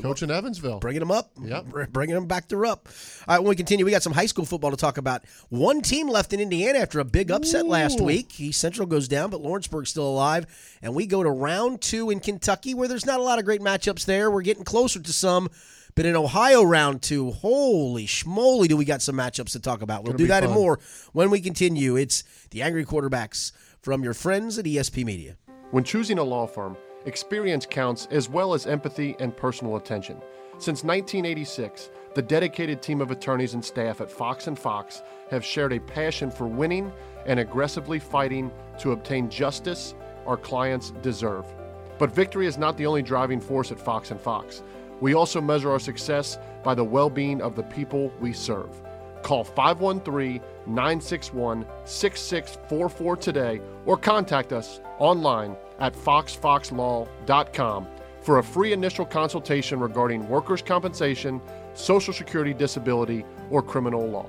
Coach 0.00 0.22
in 0.22 0.30
Evansville. 0.30 0.78
Bringing 0.78 1.00
them 1.00 1.10
up. 1.10 1.30
Yep. 1.42 1.66
Bringing 1.92 2.14
them 2.14 2.26
back 2.26 2.48
to 2.48 2.66
up. 2.66 2.88
All 3.28 3.36
right, 3.36 3.38
when 3.40 3.50
we 3.50 3.56
continue, 3.56 3.84
we 3.84 3.90
got 3.90 4.02
some 4.02 4.12
high 4.12 4.26
school 4.26 4.44
football 4.44 4.70
to 4.70 4.76
talk 4.76 4.98
about. 4.98 5.24
One 5.48 5.82
team 5.82 6.08
left 6.08 6.32
in 6.32 6.40
Indiana 6.40 6.78
after 6.78 7.00
a 7.00 7.04
big 7.04 7.30
upset 7.30 7.66
last 7.66 8.00
week. 8.00 8.40
East 8.40 8.60
Central 8.60 8.86
goes 8.86 9.08
down, 9.08 9.30
but 9.30 9.40
Lawrenceburg's 9.40 9.90
still 9.90 10.08
alive. 10.08 10.46
And 10.82 10.94
we 10.94 11.06
go 11.06 11.22
to 11.22 11.30
round 11.30 11.80
two 11.80 12.10
in 12.10 12.20
Kentucky, 12.20 12.74
where 12.74 12.88
there's 12.88 13.06
not 13.06 13.20
a 13.20 13.22
lot 13.22 13.38
of 13.38 13.44
great 13.44 13.60
matchups 13.60 14.04
there. 14.04 14.30
We're 14.30 14.42
getting 14.42 14.64
closer 14.64 15.00
to 15.00 15.12
some. 15.12 15.48
But 15.94 16.04
in 16.04 16.14
Ohio, 16.14 16.62
round 16.62 17.00
two, 17.00 17.30
holy 17.30 18.06
schmoly, 18.06 18.68
do 18.68 18.76
we 18.76 18.84
got 18.84 19.00
some 19.00 19.16
matchups 19.16 19.52
to 19.52 19.60
talk 19.60 19.80
about? 19.80 20.04
We'll 20.04 20.12
Gonna 20.12 20.18
do 20.18 20.24
be 20.24 20.28
that 20.28 20.44
and 20.44 20.52
more 20.52 20.78
when 21.12 21.30
we 21.30 21.40
continue. 21.40 21.96
It's 21.96 22.22
the 22.50 22.60
Angry 22.60 22.84
Quarterbacks 22.84 23.52
from 23.80 24.04
your 24.04 24.12
friends 24.12 24.58
at 24.58 24.66
ESP 24.66 25.06
Media. 25.06 25.38
When 25.70 25.84
choosing 25.84 26.18
a 26.18 26.22
law 26.22 26.46
firm, 26.46 26.76
experience 27.06 27.64
counts 27.64 28.06
as 28.10 28.28
well 28.28 28.52
as 28.52 28.66
empathy 28.66 29.16
and 29.20 29.36
personal 29.36 29.76
attention. 29.76 30.20
Since 30.58 30.84
1986, 30.84 31.90
the 32.14 32.22
dedicated 32.22 32.82
team 32.82 33.00
of 33.00 33.10
attorneys 33.10 33.54
and 33.54 33.64
staff 33.64 34.00
at 34.00 34.10
Fox 34.10 34.46
and 34.46 34.58
Fox 34.58 35.02
have 35.30 35.44
shared 35.44 35.72
a 35.72 35.80
passion 35.80 36.30
for 36.30 36.46
winning 36.46 36.92
and 37.26 37.40
aggressively 37.40 37.98
fighting 37.98 38.50
to 38.80 38.92
obtain 38.92 39.30
justice 39.30 39.94
our 40.26 40.36
clients 40.36 40.90
deserve. 41.02 41.44
But 41.98 42.14
victory 42.14 42.46
is 42.46 42.58
not 42.58 42.76
the 42.76 42.86
only 42.86 43.02
driving 43.02 43.40
force 43.40 43.70
at 43.70 43.78
Fox 43.78 44.10
and 44.10 44.20
Fox. 44.20 44.62
We 45.00 45.14
also 45.14 45.40
measure 45.40 45.70
our 45.70 45.78
success 45.78 46.38
by 46.64 46.74
the 46.74 46.84
well-being 46.84 47.40
of 47.40 47.54
the 47.54 47.62
people 47.62 48.12
we 48.20 48.32
serve. 48.32 48.70
Call 49.22 49.44
513 49.44 50.40
961 50.66 51.66
6644 51.84 53.16
today 53.16 53.60
or 53.84 53.96
contact 53.96 54.52
us 54.52 54.80
online 54.98 55.56
at 55.78 55.94
foxfoxlaw.com 55.94 57.86
for 58.22 58.38
a 58.38 58.42
free 58.42 58.72
initial 58.72 59.06
consultation 59.06 59.78
regarding 59.78 60.28
workers' 60.28 60.60
compensation, 60.62 61.40
Social 61.74 62.12
Security 62.12 62.52
disability, 62.52 63.24
or 63.50 63.62
criminal 63.62 64.04
law. 64.06 64.26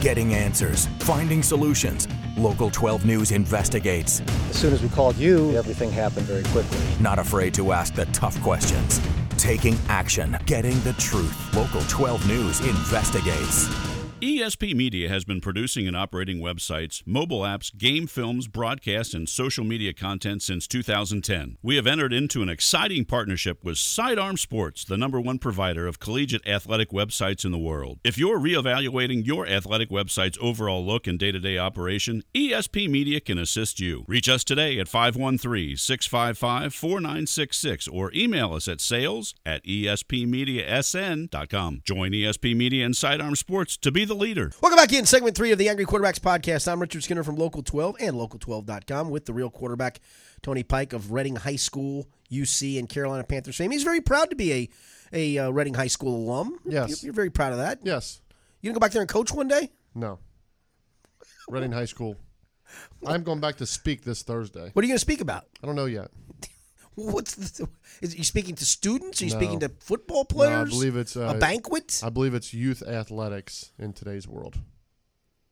Getting 0.00 0.34
answers, 0.34 0.86
finding 1.00 1.42
solutions. 1.42 2.06
Local 2.36 2.70
12 2.70 3.04
News 3.04 3.32
investigates. 3.32 4.20
As 4.50 4.56
soon 4.56 4.72
as 4.72 4.82
we 4.82 4.88
called 4.90 5.16
you, 5.16 5.56
everything 5.56 5.90
happened 5.90 6.26
very 6.26 6.44
quickly. 6.44 6.78
Not 7.00 7.18
afraid 7.18 7.54
to 7.54 7.72
ask 7.72 7.94
the 7.94 8.04
tough 8.06 8.40
questions. 8.42 9.00
Taking 9.36 9.76
action, 9.88 10.36
getting 10.46 10.78
the 10.80 10.92
truth. 10.94 11.56
Local 11.56 11.80
12 11.88 12.28
News 12.28 12.60
investigates. 12.60 13.85
ESP 14.22 14.74
Media 14.74 15.10
has 15.10 15.26
been 15.26 15.42
producing 15.42 15.86
and 15.86 15.94
operating 15.94 16.38
websites, 16.38 17.06
mobile 17.06 17.42
apps, 17.42 17.70
game 17.76 18.06
films, 18.06 18.48
broadcasts, 18.48 19.12
and 19.12 19.28
social 19.28 19.62
media 19.62 19.92
content 19.92 20.40
since 20.40 20.66
2010. 20.66 21.58
We 21.62 21.76
have 21.76 21.86
entered 21.86 22.14
into 22.14 22.40
an 22.40 22.48
exciting 22.48 23.04
partnership 23.04 23.62
with 23.62 23.76
Sidearm 23.76 24.38
Sports, 24.38 24.86
the 24.86 24.96
number 24.96 25.20
one 25.20 25.38
provider 25.38 25.86
of 25.86 26.00
collegiate 26.00 26.48
athletic 26.48 26.92
websites 26.92 27.44
in 27.44 27.52
the 27.52 27.58
world. 27.58 27.98
If 28.04 28.16
you're 28.16 28.40
reevaluating 28.40 29.26
your 29.26 29.46
athletic 29.46 29.90
website's 29.90 30.38
overall 30.40 30.82
look 30.82 31.06
and 31.06 31.18
day 31.18 31.30
to 31.30 31.38
day 31.38 31.58
operation, 31.58 32.22
ESP 32.34 32.88
Media 32.88 33.20
can 33.20 33.36
assist 33.36 33.80
you. 33.80 34.06
Reach 34.08 34.30
us 34.30 34.44
today 34.44 34.78
at 34.78 34.88
513 34.88 35.76
655 35.76 36.74
4966 36.74 37.86
or 37.88 38.10
email 38.14 38.54
us 38.54 38.66
at 38.66 38.80
sales 38.80 39.34
at 39.44 39.62
espmediasn.com. 39.64 41.82
Join 41.84 42.12
ESP 42.12 42.56
Media 42.56 42.86
and 42.86 42.96
Sidearm 42.96 43.36
Sports 43.36 43.76
to 43.76 43.92
be 43.92 44.05
the 44.06 44.14
leader. 44.14 44.52
Welcome 44.60 44.76
back 44.76 44.92
in 44.92 45.04
segment 45.04 45.36
three 45.36 45.50
of 45.50 45.58
the 45.58 45.68
Angry 45.68 45.84
Quarterbacks 45.84 46.20
podcast. 46.20 46.70
I'm 46.70 46.80
Richard 46.80 47.02
Skinner 47.02 47.24
from 47.24 47.36
Local 47.36 47.62
12 47.62 47.96
and 48.00 48.14
Local12.com 48.14 49.10
with 49.10 49.26
the 49.26 49.32
real 49.32 49.50
quarterback, 49.50 50.00
Tony 50.42 50.62
Pike 50.62 50.92
of 50.92 51.10
Reading 51.10 51.36
High 51.36 51.56
School, 51.56 52.06
UC, 52.30 52.78
and 52.78 52.88
Carolina 52.88 53.24
Panthers 53.24 53.56
fame. 53.56 53.72
He's 53.72 53.82
very 53.82 54.00
proud 54.00 54.30
to 54.30 54.36
be 54.36 54.52
a 54.52 54.68
a 55.12 55.38
uh, 55.38 55.50
Reading 55.50 55.74
High 55.74 55.86
School 55.88 56.16
alum. 56.16 56.58
Yes. 56.64 57.02
You're, 57.02 57.08
you're 57.08 57.14
very 57.14 57.30
proud 57.30 57.52
of 57.52 57.58
that. 57.58 57.80
Yes. 57.82 58.20
You 58.60 58.70
gonna 58.70 58.74
go 58.74 58.80
back 58.80 58.92
there 58.92 59.02
and 59.02 59.08
coach 59.08 59.32
one 59.32 59.48
day? 59.48 59.70
No. 59.94 60.18
Reading 61.48 61.72
High 61.72 61.84
School. 61.84 62.16
I'm 63.06 63.22
going 63.22 63.40
back 63.40 63.56
to 63.56 63.66
speak 63.66 64.02
this 64.02 64.22
Thursday. 64.22 64.70
What 64.72 64.82
are 64.82 64.86
you 64.86 64.92
gonna 64.92 64.98
speak 64.98 65.20
about? 65.20 65.46
I 65.62 65.66
don't 65.66 65.76
know 65.76 65.86
yet. 65.86 66.10
What's 66.96 67.34
the, 67.34 67.68
is 68.00 68.16
you 68.16 68.24
speaking 68.24 68.54
to 68.56 68.64
students? 68.64 69.20
Are 69.22 69.26
you 69.26 69.30
No. 69.32 69.36
speaking 69.38 69.60
to 69.60 69.68
football 69.80 70.18
No, 70.20 70.24
players? 70.24 70.68
I 70.68 70.70
believe 70.70 70.96
it's 70.96 71.16
uh, 71.16 71.32
a 71.36 71.38
banquet. 71.38 72.00
I 72.02 72.08
believe 72.08 72.34
it's 72.34 72.52
youth 72.54 72.82
athletics 72.82 73.70
in 73.78 73.92
today's 73.92 74.26
world. 74.26 74.56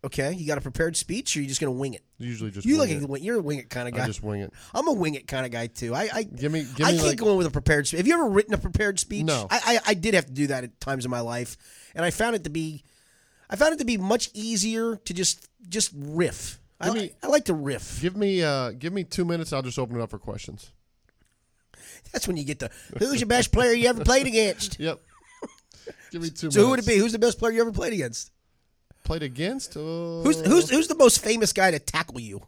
Okay, 0.03 0.33
you 0.35 0.47
got 0.47 0.59
a 0.59 0.61
prepared 0.61 0.97
speech, 0.99 1.35
or 1.35 1.41
you 1.41 1.47
just 1.47 1.61
gonna 1.61 1.71
wing 1.73 1.95
it? 1.95 2.03
Usually 2.19 2.51
just 2.51 2.67
You 2.67 2.79
wing 2.79 3.01
like 3.03 3.03
it. 3.03 3.11
a, 3.11 3.25
you're 3.25 3.39
a 3.39 3.43
wing 3.43 3.59
it 3.59 3.71
kind 3.71 3.89
of 3.89 3.95
guy. 3.95 4.05
I 4.05 4.07
just 4.07 4.23
wing 4.23 4.41
it. 4.43 4.53
I'm 4.75 4.87
a 4.87 4.93
wing 4.93 5.15
it 5.15 5.27
kind 5.27 5.47
of 5.47 5.53
guy 5.53 5.67
too. 5.67 5.95
I, 5.95 6.09
I 6.13 6.23
Give 6.25 6.53
me, 6.53 6.67
give 6.77 6.87
I 6.87 6.93
me 6.93 6.99
can't 6.99 7.09
like, 7.09 7.19
go 7.19 7.31
in 7.33 7.39
with 7.39 7.47
a 7.47 7.51
prepared 7.51 7.87
speech. 7.87 7.99
Have 7.99 8.07
you 8.07 8.13
ever 8.15 8.29
written 8.29 8.53
a 8.53 8.59
prepared 8.59 8.99
speech? 8.99 9.25
No. 9.25 9.47
I, 9.51 9.61
I 9.87 9.91
I 9.91 9.95
did 9.95 10.13
have 10.13 10.27
to 10.27 10.33
do 10.33 10.47
that 10.49 10.63
at 10.65 10.79
times 10.79 11.07
in 11.07 11.11
my 11.11 11.21
life, 11.21 11.57
and 11.95 12.05
I 12.05 12.11
found 12.11 12.37
it 12.37 12.45
to 12.45 12.51
be, 12.51 12.85
I 13.49 13.57
found 13.57 13.73
it 13.73 13.79
to 13.79 13.87
be 13.87 13.97
much 13.97 14.29
easier 14.35 14.97
to 14.97 15.15
just 15.15 15.49
just 15.71 15.91
riff. 15.97 16.59
I, 16.81 16.87
Give 16.87 16.95
li- 16.95 17.01
me- 17.01 17.13
I 17.23 17.27
like 17.29 17.45
to 17.47 17.55
riff. 17.55 18.01
give 18.03 18.15
me, 18.17 18.43
uh, 18.43 18.73
give 18.73 18.93
me 18.93 19.05
two 19.05 19.25
minutes. 19.25 19.55
I'll 19.55 19.63
just 19.63 19.79
open 19.79 19.97
it 19.97 20.03
up 20.03 20.11
for 20.11 20.19
questions. 20.19 20.71
That's 22.13 22.27
when 22.29 22.37
you 22.37 22.45
get 22.45 22.59
the 22.59 22.71
who's 22.99 23.21
your 23.21 23.29
best 23.29 23.53
player 23.53 23.73
you 23.73 23.89
ever 23.89 24.05
played 24.05 24.27
against. 24.27 24.79
Yep. 24.81 25.01
give 26.11 26.23
me 26.23 26.31
two. 26.31 26.51
So 26.51 26.61
who 26.65 26.71
would 26.71 26.79
it 26.79 26.87
be? 26.87 26.97
Who's 26.97 27.13
the 27.13 27.19
best 27.19 27.39
player 27.39 27.53
you 27.53 27.61
ever 27.61 27.73
played 27.73 27.93
against? 27.93 28.31
Played 29.05 29.23
against? 29.23 29.77
Uh, 29.77 30.23
Who's 30.23 30.41
who's 30.41 30.71
who's 30.71 30.89
the 30.89 30.95
most 30.97 31.23
famous 31.23 31.53
guy 31.53 31.71
to 31.71 31.79
tackle 31.79 32.21
you? 32.21 32.43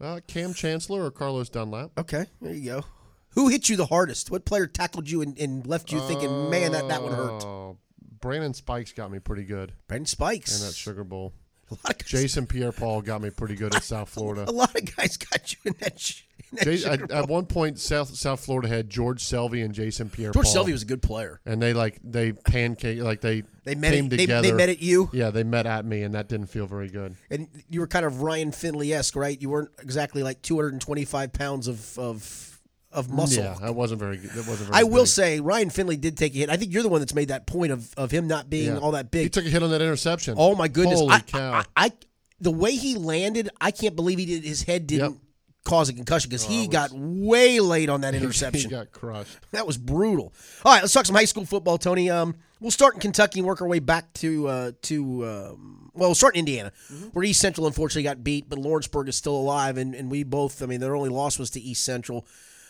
uh, 0.00 0.20
Kam 0.26 0.54
Chancellor 0.54 1.04
or 1.04 1.10
Carlos 1.10 1.48
Dunlap? 1.50 1.90
Okay, 1.98 2.26
there 2.40 2.54
you 2.54 2.64
go. 2.64 2.84
Who 3.30 3.48
hit 3.48 3.68
you 3.68 3.76
the 3.76 3.86
hardest? 3.86 4.30
What 4.30 4.44
player 4.44 4.66
tackled 4.66 5.10
you 5.10 5.20
and, 5.20 5.38
and 5.38 5.66
left 5.66 5.90
you 5.92 6.00
thinking, 6.00 6.50
man, 6.50 6.72
that, 6.72 6.88
that 6.88 7.02
one 7.02 7.12
hurt? 7.12 7.44
Oh, 7.44 7.78
Brandon 8.20 8.54
Spikes 8.54 8.92
got 8.92 9.10
me 9.10 9.18
pretty 9.18 9.44
good 9.44 9.72
Brandon 9.88 10.06
Spikes. 10.06 10.58
in 10.60 10.66
that 10.66 10.74
Sugar 10.74 11.04
Bowl. 11.04 11.32
a, 11.70 11.74
lot 11.74 11.90
of 11.90 11.98
guys, 11.98 12.08
Jason 12.08 12.46
Pierre-Paul 12.46 13.02
got 13.02 13.20
me 13.22 13.30
pretty 13.30 13.56
good 13.56 13.74
at 13.74 13.82
South 13.82 14.08
Florida. 14.10 14.48
a 14.48 14.52
lot 14.52 14.74
of 14.74 14.96
guys 14.96 15.16
got 15.16 15.52
you 15.52 15.58
in 15.64 15.74
that. 15.80 16.12
Sh- 16.56 16.66
In 16.66 16.70
that 16.70 16.80
Jay, 16.82 16.84
at, 17.04 17.10
at 17.10 17.28
one 17.28 17.46
point, 17.46 17.78
South 17.78 18.14
South 18.16 18.44
Florida 18.44 18.68
had 18.68 18.88
George 18.90 19.22
Selvie 19.24 19.64
and 19.64 19.74
Jason 19.74 20.08
Pierre-Paul. 20.10 20.42
George 20.42 20.54
Selvie 20.54 20.72
was 20.72 20.82
a 20.82 20.86
good 20.86 21.02
player. 21.02 21.40
and 21.46 21.60
they 21.62 21.72
like 21.72 21.98
they 22.04 22.32
pancake 22.32 23.00
like 23.00 23.20
they 23.20 23.42
They 23.64 23.74
met 23.74 23.92
came 23.92 24.06
at, 24.06 24.10
together. 24.18 24.42
they 24.48 24.52
met 24.52 24.68
at 24.68 24.80
you, 24.80 25.10
yeah, 25.12 25.30
they 25.30 25.44
met 25.44 25.66
at 25.66 25.84
me, 25.84 26.02
and 26.02 26.14
that 26.14 26.28
didn't 26.28 26.46
feel 26.48 26.66
very 26.66 26.88
good. 26.88 27.16
and 27.30 27.48
you 27.68 27.80
were 27.80 27.86
kind 27.86 28.04
of 28.04 28.22
Ryan 28.22 28.52
Finley 28.52 28.92
esque, 28.92 29.16
right? 29.16 29.40
You 29.40 29.50
weren't 29.50 29.70
exactly 29.80 30.22
like 30.22 30.42
225 30.42 31.32
pounds 31.32 31.68
of 31.68 31.98
of 31.98 32.50
of 32.92 33.10
muscle. 33.10 33.42
Yeah, 33.42 33.56
that 33.60 33.74
wasn't 33.74 33.98
very. 33.98 34.16
good. 34.18 34.30
That 34.30 34.46
wasn't. 34.46 34.70
Very 34.70 34.80
I 34.80 34.84
will 34.84 35.02
big. 35.02 35.08
say 35.08 35.40
Ryan 35.40 35.68
Finley 35.70 35.96
did 35.96 36.16
take 36.16 36.32
a 36.34 36.38
hit. 36.38 36.50
I 36.50 36.56
think 36.56 36.72
you're 36.72 36.84
the 36.84 36.88
one 36.88 37.00
that's 37.00 37.14
made 37.14 37.28
that 37.28 37.44
point 37.46 37.72
of, 37.72 37.92
of 37.96 38.12
him 38.12 38.28
not 38.28 38.48
being 38.48 38.66
Yeah. 38.72 38.78
all 38.78 38.92
that 38.92 39.10
big. 39.10 39.22
He 39.24 39.28
took 39.30 39.44
a 39.44 39.48
hit 39.48 39.62
on 39.64 39.70
that 39.70 39.82
interception. 39.82 40.36
oh 40.38 40.54
my 40.54 40.68
goodness! 40.68 41.00
Holy 41.00 41.12
I, 41.14 41.18
cow! 41.20 41.52
I, 41.76 41.86
I, 41.86 41.92
the 42.40 42.52
way 42.52 42.72
he 42.76 42.94
landed, 42.94 43.48
I 43.60 43.72
can't 43.72 43.96
believe 43.96 44.18
he 44.20 44.26
did. 44.26 44.44
His 44.44 44.62
head 44.62 44.86
didn't 44.86 45.10
Yep. 45.12 45.20
Cause 45.64 45.88
a 45.88 45.92
concussion 45.92 46.28
because 46.28 46.44
he 46.44 46.60
was- 46.60 46.68
got 46.68 46.90
way 46.92 47.58
late 47.60 47.88
on 47.88 48.02
that 48.02 48.14
he 48.14 48.20
interception. 48.20 48.70
got 48.70 48.92
crushed. 48.92 49.38
That 49.52 49.66
was 49.66 49.76
brutal. 49.78 50.32
All 50.64 50.72
right, 50.72 50.82
let's 50.82 50.92
talk 50.92 51.06
some 51.06 51.16
high 51.16 51.24
school 51.24 51.44
football, 51.46 51.78
Tony. 51.78 52.10
Um, 52.10 52.34
we'll 52.60 52.70
start 52.70 52.94
in 52.94 53.00
Kentucky 53.00 53.40
and 53.40 53.46
work 53.46 53.60
our 53.62 53.68
way 53.68 53.78
back 53.78 54.12
to 54.14 54.48
uh, 54.48 54.72
to 54.82 55.24
um, 55.26 55.90
well, 55.94 56.08
we'll 56.08 56.14
start 56.14 56.34
in 56.34 56.40
Indiana, 56.40 56.72
where 57.12 57.24
East 57.24 57.40
Central 57.40 57.66
unfortunately 57.66 58.02
got 58.02 58.24
beat, 58.24 58.48
but 58.48 58.58
Lawrenceburg 58.58 59.08
is 59.08 59.16
still 59.16 59.36
alive, 59.36 59.78
and, 59.78 59.94
and 59.94 60.10
we 60.10 60.24
both. 60.24 60.60
I 60.62 60.66
mean, 60.66 60.80
their 60.80 60.96
only 60.96 61.08
loss 61.10 61.38
was 61.38 61.50
to 61.50 61.60
East 61.60 61.84
Central 61.84 62.26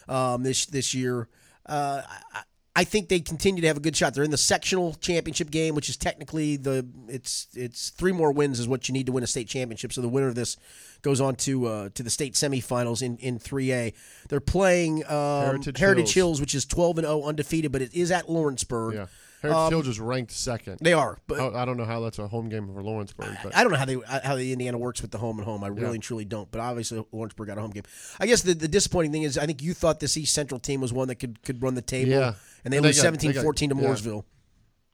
um, 0.09 0.43
this 0.43 0.67
this 0.67 0.93
year. 0.95 1.29
Uh, 1.67 2.03
I, 2.35 2.43
I 2.77 2.83
think 2.83 3.09
they 3.09 3.21
continue 3.21 3.61
to 3.61 3.69
have 3.69 3.77
a 3.77 3.81
good 3.81 3.97
shot. 3.97 4.15
They're 4.15 4.25
in 4.25 4.33
the 4.33 4.37
sectional 4.37 4.95
championship 4.95 5.51
game, 5.51 5.77
which 5.77 5.89
is 5.89 5.97
technically 5.97 6.57
the 6.57 6.85
it's 7.07 7.47
it's 7.55 7.91
three 7.91 8.11
more 8.11 8.33
wins 8.33 8.59
is 8.59 8.67
what 8.67 8.89
you 8.89 8.93
need 8.93 9.07
to 9.07 9.13
win 9.13 9.23
a 9.23 9.29
state 9.29 9.47
championship. 9.47 9.93
So 9.93 10.01
the 10.01 10.09
winner 10.09 10.27
of 10.27 10.35
this 10.35 10.57
goes 11.03 11.21
on 11.21 11.37
to 11.37 11.67
uh, 11.67 11.89
to 11.95 12.03
the 12.03 12.11
state 12.11 12.35
semifinals 12.35 13.01
in 13.01 13.17
in 13.19 13.39
three 13.39 13.73
A. 13.73 13.93
They're 14.29 14.41
playing 14.41 15.05
um, 15.05 15.45
Heritage 15.45 15.79
Heritage 15.79 16.15
Hills. 16.15 16.15
Hills, 16.15 16.41
which 16.41 16.55
is 16.55 16.65
twelve 16.65 16.99
and 16.99 17.07
zero 17.07 17.23
undefeated, 17.23 17.71
but 17.71 17.81
it 17.81 17.95
is 17.95 18.11
at 18.11 18.29
Lawrenceburg. 18.29 18.95
Yeah, 18.95 19.07
Heritage 19.45 19.71
Hills 19.71 19.87
um, 19.87 19.91
is 19.93 20.01
ranked 20.01 20.33
second. 20.33 20.79
They 20.81 20.93
are, 20.93 21.19
but 21.27 21.39
I, 21.41 21.63
I 21.63 21.65
don't 21.65 21.77
know 21.77 21.85
how 21.85 22.01
that's 22.01 22.19
a 22.19 22.27
home 22.29 22.49
game 22.49 22.67
for 22.73 22.83
Lawrenceburg, 22.83 23.37
but 23.43 23.55
I 23.57 23.63
don't 23.63 23.73
know 23.73 23.79
how 23.79 23.85
they 23.85 23.97
uh, 23.97 24.21
how 24.25 24.37
the 24.37 24.53
Indiana 24.53 24.79
works 24.79 25.01
with 25.03 25.11
the 25.11 25.19
home 25.19 25.39
and 25.39 25.45
home. 25.45 25.63
I 25.65 25.69
really 25.69 25.83
Yeah. 25.83 25.93
and 25.95 26.03
truly 26.03 26.25
don't. 26.25 26.51
But 26.51 26.61
obviously, 26.61 27.05
Lawrenceburg 27.13 27.49
got 27.49 27.59
a 27.59 27.61
home 27.61 27.71
game. 27.71 27.85
I 28.21 28.27
guess 28.27 28.43
the, 28.43 28.55
the 28.55 28.69
disappointing 28.69 29.13
thing 29.13 29.23
is, 29.23 29.39
I 29.39 29.47
think 29.47 29.63
you 29.63 29.75
thought 29.75 30.01
this 30.01 30.17
East 30.17 30.35
Central 30.35 30.59
team 30.61 30.81
was 30.81 30.93
one 30.93 31.09
that 31.09 31.17
could 31.17 31.43
could 31.43 31.63
run 31.63 31.75
the 31.75 31.83
table. 31.83 32.11
Yeah. 32.11 32.35
and 32.65 32.73
they 32.73 32.79
And 32.79 32.87
lose 32.87 32.97
got- 32.97 33.03
17 33.03 33.29
they 33.31 33.35
got- 33.35 33.43
14 33.43 33.71
to 33.71 33.77
yeah. 33.77 33.83
Mooresville. 33.83 34.25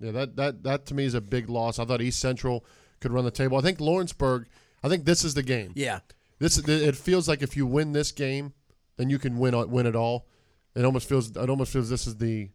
yeah, 0.01 0.11
that 0.13 0.37
that 0.37 0.63
that 0.65 0.87
to 0.87 0.95
me 0.95 1.05
is 1.05 1.15
a 1.15 1.21
big 1.21 1.49
loss. 1.49 1.79
I 1.79 1.85
thought 1.85 2.01
East 2.03 2.21
Central 2.21 2.65
could 3.01 3.13
run 3.13 3.25
the 3.25 3.31
table. 3.31 3.57
I 3.59 3.61
think 3.61 3.81
Lawrenceburg. 3.81 4.47
I 4.83 4.89
think 4.89 5.05
this 5.05 5.25
is 5.25 5.35
the 5.35 5.43
game. 5.43 5.73
Yeah, 5.75 6.01
This 6.39 6.57
it 6.57 6.97
feels 6.97 7.29
like 7.29 7.43
if 7.43 7.55
you 7.57 7.67
win 7.67 7.93
this 7.93 8.13
game, 8.13 8.55
then 8.97 9.11
you 9.11 9.19
can 9.19 9.39
win 9.39 9.55
uh, 9.55 9.67
win 9.67 9.87
it 9.87 9.95
all. 9.95 10.27
It 10.75 10.85
almost 10.87 11.07
feels 11.09 11.31
it 11.37 11.51
almost 11.51 11.73
feels 11.73 11.91
this 11.91 12.07
is 12.07 12.17
the 12.17 12.49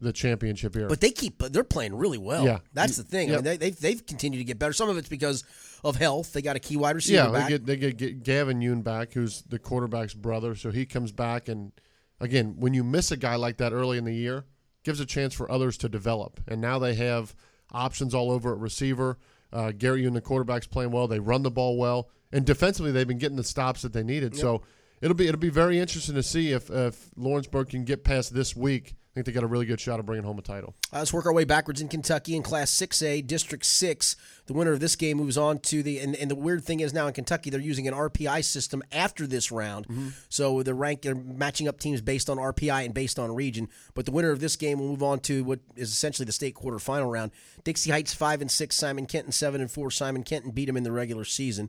the 0.00 0.12
championship 0.12 0.74
here. 0.74 0.88
but 0.88 1.00
they 1.00 1.10
keep 1.10 1.38
they're 1.38 1.64
playing 1.64 1.94
really 1.94 2.18
well. 2.18 2.44
Yeah. 2.44 2.58
that's 2.72 2.96
the 2.96 3.02
thing. 3.02 3.28
I 3.28 3.32
Yeah. 3.32 3.36
mean, 3.36 3.44
they, 3.44 3.56
they've 3.56 3.78
they've 3.80 4.06
continued 4.06 4.38
to 4.38 4.44
get 4.44 4.58
better. 4.58 4.72
Some 4.72 4.88
of 4.88 4.96
it's 4.96 5.08
because 5.08 5.44
of 5.84 5.96
health. 5.96 6.32
They 6.32 6.42
got 6.42 6.56
a 6.56 6.60
key 6.60 6.76
wide 6.76 6.96
receiver 6.96 7.24
yeah, 7.24 7.30
back. 7.30 7.44
they 7.44 7.50
get 7.50 7.66
they 7.66 7.76
get, 7.76 7.96
get 7.96 8.22
Gavin 8.22 8.60
Yoon 8.60 8.82
back, 8.82 9.12
who's 9.12 9.42
the 9.42 9.58
quarterback's 9.58 10.14
brother. 10.14 10.54
So 10.54 10.70
he 10.70 10.86
comes 10.86 11.12
back, 11.12 11.48
and 11.48 11.72
again, 12.20 12.56
when 12.58 12.74
you 12.74 12.82
miss 12.84 13.10
a 13.10 13.16
guy 13.16 13.36
like 13.36 13.58
that 13.58 13.72
early 13.72 13.98
in 13.98 14.04
the 14.04 14.14
year, 14.14 14.44
gives 14.84 15.00
a 15.00 15.06
chance 15.06 15.34
for 15.34 15.50
others 15.50 15.76
to 15.78 15.88
develop. 15.88 16.40
And 16.48 16.60
now 16.60 16.78
they 16.78 16.94
have 16.94 17.34
options 17.72 18.14
all 18.14 18.30
over 18.30 18.52
at 18.52 18.58
receiver. 18.58 19.18
Uh, 19.52 19.72
Gary 19.72 20.02
Yoon, 20.02 20.14
the 20.14 20.20
quarterback's 20.20 20.66
playing 20.66 20.92
well. 20.92 21.08
They 21.08 21.18
run 21.18 21.42
the 21.42 21.50
ball 21.50 21.76
well, 21.76 22.08
and 22.32 22.44
defensively, 22.46 22.92
they've 22.92 23.08
been 23.08 23.18
getting 23.18 23.36
the 23.36 23.44
stops 23.44 23.82
that 23.82 23.92
they 23.92 24.02
needed. 24.02 24.36
So 24.36 24.62
it'll 25.00 25.16
be 25.16 25.26
it'll 25.26 25.40
be 25.40 25.48
very 25.50 25.78
interesting 25.78 26.14
to 26.14 26.22
see 26.22 26.52
if 26.52 26.70
if 26.70 27.10
Lawrenceburg 27.16 27.68
can 27.70 27.84
get 27.84 28.04
past 28.04 28.32
this 28.34 28.54
week. 28.54 28.94
I 29.10 29.14
think 29.14 29.26
they 29.26 29.32
got 29.32 29.42
a 29.42 29.48
really 29.48 29.66
good 29.66 29.80
shot 29.80 29.98
of 29.98 30.06
bringing 30.06 30.24
home 30.24 30.38
a 30.38 30.42
title. 30.42 30.76
Uh, 30.92 30.98
let's 30.98 31.12
work 31.12 31.26
our 31.26 31.32
way 31.32 31.42
backwards 31.42 31.80
in 31.80 31.88
Kentucky 31.88 32.36
in 32.36 32.44
Class 32.44 32.70
6A, 32.70 33.26
District 33.26 33.66
6. 33.66 34.14
The 34.46 34.52
winner 34.52 34.70
of 34.70 34.78
this 34.78 34.94
game 34.94 35.16
moves 35.16 35.36
on 35.36 35.58
to 35.62 35.82
the. 35.82 35.98
And, 35.98 36.14
and 36.14 36.30
the 36.30 36.36
weird 36.36 36.62
thing 36.62 36.78
is 36.78 36.94
now 36.94 37.08
in 37.08 37.12
Kentucky, 37.12 37.50
they're 37.50 37.58
using 37.58 37.88
an 37.88 37.94
RPI 37.94 38.44
system 38.44 38.84
after 38.92 39.26
this 39.26 39.50
round. 39.50 40.12
So 40.28 40.62
they're 40.62 40.76
rank, 40.76 41.02
they're 41.02 41.16
matching 41.16 41.66
up 41.66 41.80
teams 41.80 42.00
based 42.00 42.30
on 42.30 42.36
RPI 42.36 42.84
and 42.84 42.94
based 42.94 43.18
on 43.18 43.34
region. 43.34 43.68
But 43.94 44.06
the 44.06 44.12
winner 44.12 44.30
of 44.30 44.38
this 44.38 44.54
game 44.54 44.78
will 44.78 44.88
move 44.88 45.02
on 45.02 45.18
to 45.20 45.42
what 45.42 45.58
is 45.74 45.90
essentially 45.90 46.26
the 46.26 46.32
state 46.32 46.54
quarterfinal 46.54 47.10
round. 47.10 47.32
Dixie 47.64 47.90
Heights 47.90 48.14
5 48.14 48.42
and 48.42 48.50
6, 48.50 48.76
Simon 48.76 49.06
Kenton 49.06 49.32
7 49.32 49.60
and 49.60 49.70
4. 49.70 49.90
Simon 49.90 50.22
Kenton 50.22 50.52
beat 50.52 50.66
them 50.66 50.76
in 50.76 50.84
the 50.84 50.92
regular 50.92 51.24
season. 51.24 51.68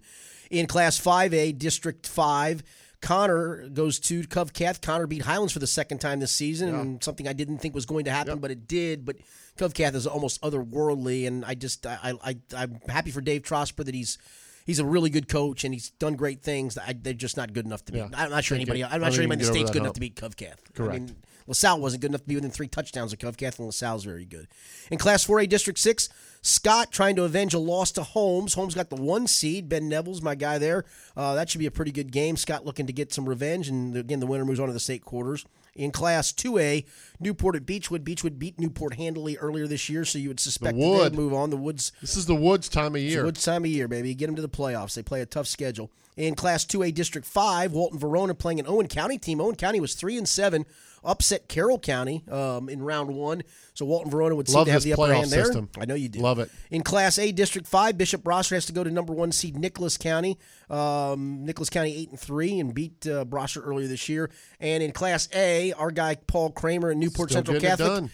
In 0.51 0.67
Class 0.67 0.99
5A, 0.99 1.57
District 1.57 2.05
5, 2.05 2.61
Connor 3.01 3.67
goes 3.69 3.99
to 4.01 4.21
Covcath. 4.21 4.81
Connor 4.81 5.07
beat 5.07 5.23
Highlands 5.23 5.53
for 5.53 5.59
the 5.59 5.67
second 5.67 5.99
time 5.99 6.19
this 6.19 6.31
season, 6.31 6.69
and 6.75 7.03
something 7.03 7.27
I 7.27 7.33
didn't 7.33 7.57
think 7.57 7.73
was 7.73 7.85
going 7.85 8.05
to 8.05 8.11
happen, 8.11 8.39
but 8.39 8.51
it 8.51 8.67
did. 8.67 9.05
But 9.05 9.17
Covcath 9.57 9.95
is 9.95 10.05
almost 10.05 10.41
otherworldly, 10.41 11.27
and 11.27 11.43
I 11.43 11.55
just 11.55 11.85
I, 11.85 12.13
I 12.23 12.37
I'm 12.55 12.79
happy 12.87 13.11
for 13.11 13.21
Dave 13.21 13.41
Trosper 13.41 13.83
that 13.85 13.95
he's 13.95 14.17
he's 14.65 14.79
a 14.79 14.85
really 14.85 15.09
good 15.09 15.27
coach 15.27 15.63
and 15.63 15.73
he's 15.73 15.89
done 15.91 16.15
great 16.15 16.41
things. 16.41 16.77
I, 16.77 16.93
they're 16.99 17.13
just 17.13 17.37
not 17.37 17.53
good 17.53 17.65
enough 17.65 17.83
to 17.85 17.91
beat. 17.91 17.99
Yeah. 17.99 18.09
I'm 18.13 18.29
not 18.29 18.43
sure 18.43 18.55
anybody. 18.55 18.83
I'm 18.83 19.01
not 19.01 19.13
sure 19.13 19.21
anybody 19.21 19.41
in 19.41 19.47
the 19.47 19.53
state's 19.53 19.71
good 19.71 19.81
enough 19.81 19.93
to 19.93 19.99
beat 19.99 20.15
Covcath. 20.15 20.57
Correct. 20.73 20.95
I 20.95 20.99
mean, 20.99 21.15
LaSalle 21.47 21.79
wasn't 21.79 22.01
good 22.01 22.11
enough 22.11 22.21
to 22.21 22.27
be 22.27 22.35
within 22.35 22.51
three 22.51 22.67
touchdowns 22.67 23.13
of 23.13 23.19
Covcath, 23.19 23.57
and 23.57 23.67
LaSalle's 23.67 24.03
very 24.03 24.25
good. 24.25 24.47
In 24.89 24.97
Class 24.97 25.25
4A 25.25 25.49
District 25.49 25.77
6, 25.79 26.09
Scott 26.41 26.91
trying 26.91 27.15
to 27.15 27.23
avenge 27.23 27.53
a 27.53 27.59
loss 27.59 27.91
to 27.93 28.03
Holmes. 28.03 28.53
Holmes 28.55 28.75
got 28.75 28.89
the 28.89 28.95
one 28.95 29.27
seed. 29.27 29.69
Ben 29.69 29.87
Neville's 29.89 30.21
my 30.21 30.35
guy 30.35 30.57
there. 30.57 30.85
Uh, 31.15 31.35
that 31.35 31.49
should 31.49 31.59
be 31.59 31.65
a 31.67 31.71
pretty 31.71 31.91
good 31.91 32.11
game. 32.11 32.37
Scott 32.37 32.65
looking 32.65 32.87
to 32.87 32.93
get 32.93 33.13
some 33.13 33.27
revenge, 33.29 33.67
and 33.69 33.95
again, 33.95 34.19
the 34.19 34.27
winner 34.27 34.45
moves 34.45 34.59
on 34.59 34.67
to 34.67 34.73
the 34.73 34.79
state 34.79 35.03
quarters. 35.05 35.45
In 35.73 35.91
Class 35.91 36.33
2A, 36.33 36.85
Newport 37.21 37.55
at 37.55 37.65
Beechwood. 37.65 38.03
Beechwood 38.03 38.37
beat 38.37 38.59
Newport 38.59 38.95
handily 38.95 39.37
earlier 39.37 39.67
this 39.67 39.87
year, 39.87 40.03
so 40.03 40.19
you 40.19 40.27
would 40.27 40.39
suspect 40.39 40.77
Wood. 40.77 41.13
they'd 41.13 41.17
move 41.17 41.33
on. 41.33 41.49
The 41.49 41.55
Woods 41.55 41.93
This 42.01 42.17
is 42.17 42.25
the 42.25 42.35
Woods 42.35 42.67
time 42.67 42.93
of 42.95 43.01
year. 43.01 43.23
good 43.23 43.37
time 43.37 43.63
of 43.63 43.71
year, 43.71 43.87
baby. 43.87 44.13
Get 44.13 44.25
them 44.25 44.35
to 44.35 44.41
the 44.41 44.49
playoffs. 44.49 44.95
They 44.95 45.01
play 45.03 45.21
a 45.21 45.25
tough 45.25 45.47
schedule. 45.47 45.89
In 46.17 46.35
Class 46.35 46.65
2A 46.65 46.93
District 46.93 47.25
5, 47.25 47.71
Walton 47.71 47.97
Verona 47.97 48.33
playing 48.35 48.59
an 48.59 48.67
Owen 48.67 48.89
County 48.89 49.17
team. 49.17 49.39
Owen 49.39 49.55
County 49.55 49.79
was 49.79 49.93
3 49.93 50.17
and 50.17 50.27
7, 50.27 50.65
upset 51.03 51.47
Carroll 51.47 51.79
County 51.79 52.23
um, 52.29 52.69
in 52.69 52.81
round 52.81 53.13
1. 53.13 53.41
So 53.73 53.85
Walton 53.85 54.11
Verona 54.11 54.35
would 54.35 54.47
seem 54.47 54.57
Love 54.57 54.67
to 54.67 54.71
have 54.73 54.83
the 54.83 54.93
upper 54.93 55.13
hand 55.13 55.29
there. 55.29 55.45
system. 55.45 55.69
I 55.79 55.85
know 55.85 55.95
you 55.95 56.09
do. 56.09 56.19
Love 56.19 56.39
it. 56.39 56.49
In 56.69 56.83
Class 56.83 57.17
A 57.17 57.31
District 57.31 57.67
5, 57.67 57.97
Bishop 57.97 58.23
Brossart 58.23 58.51
has 58.51 58.65
to 58.67 58.73
go 58.73 58.83
to 58.83 58.91
number 58.91 59.13
1 59.13 59.31
seed 59.31 59.57
Nicholas 59.57 59.97
County. 59.97 60.37
Um, 60.69 61.45
Nicholas 61.45 61.69
County 61.69 61.95
8 61.95 62.09
and 62.11 62.19
3 62.19 62.59
and 62.59 62.73
beat 62.73 63.07
uh, 63.07 63.25
Brossart 63.25 63.65
earlier 63.65 63.87
this 63.87 64.07
year. 64.09 64.29
And 64.59 64.83
in 64.83 64.91
Class 64.91 65.27
A, 65.33 65.73
our 65.73 65.91
guy 65.91 66.15
Paul 66.15 66.51
Kramer 66.51 66.91
in 66.91 66.99
Newport 66.99 67.29
Still 67.29 67.39
Central 67.39 67.59
Catholic 67.59 67.89
done. 67.89 68.11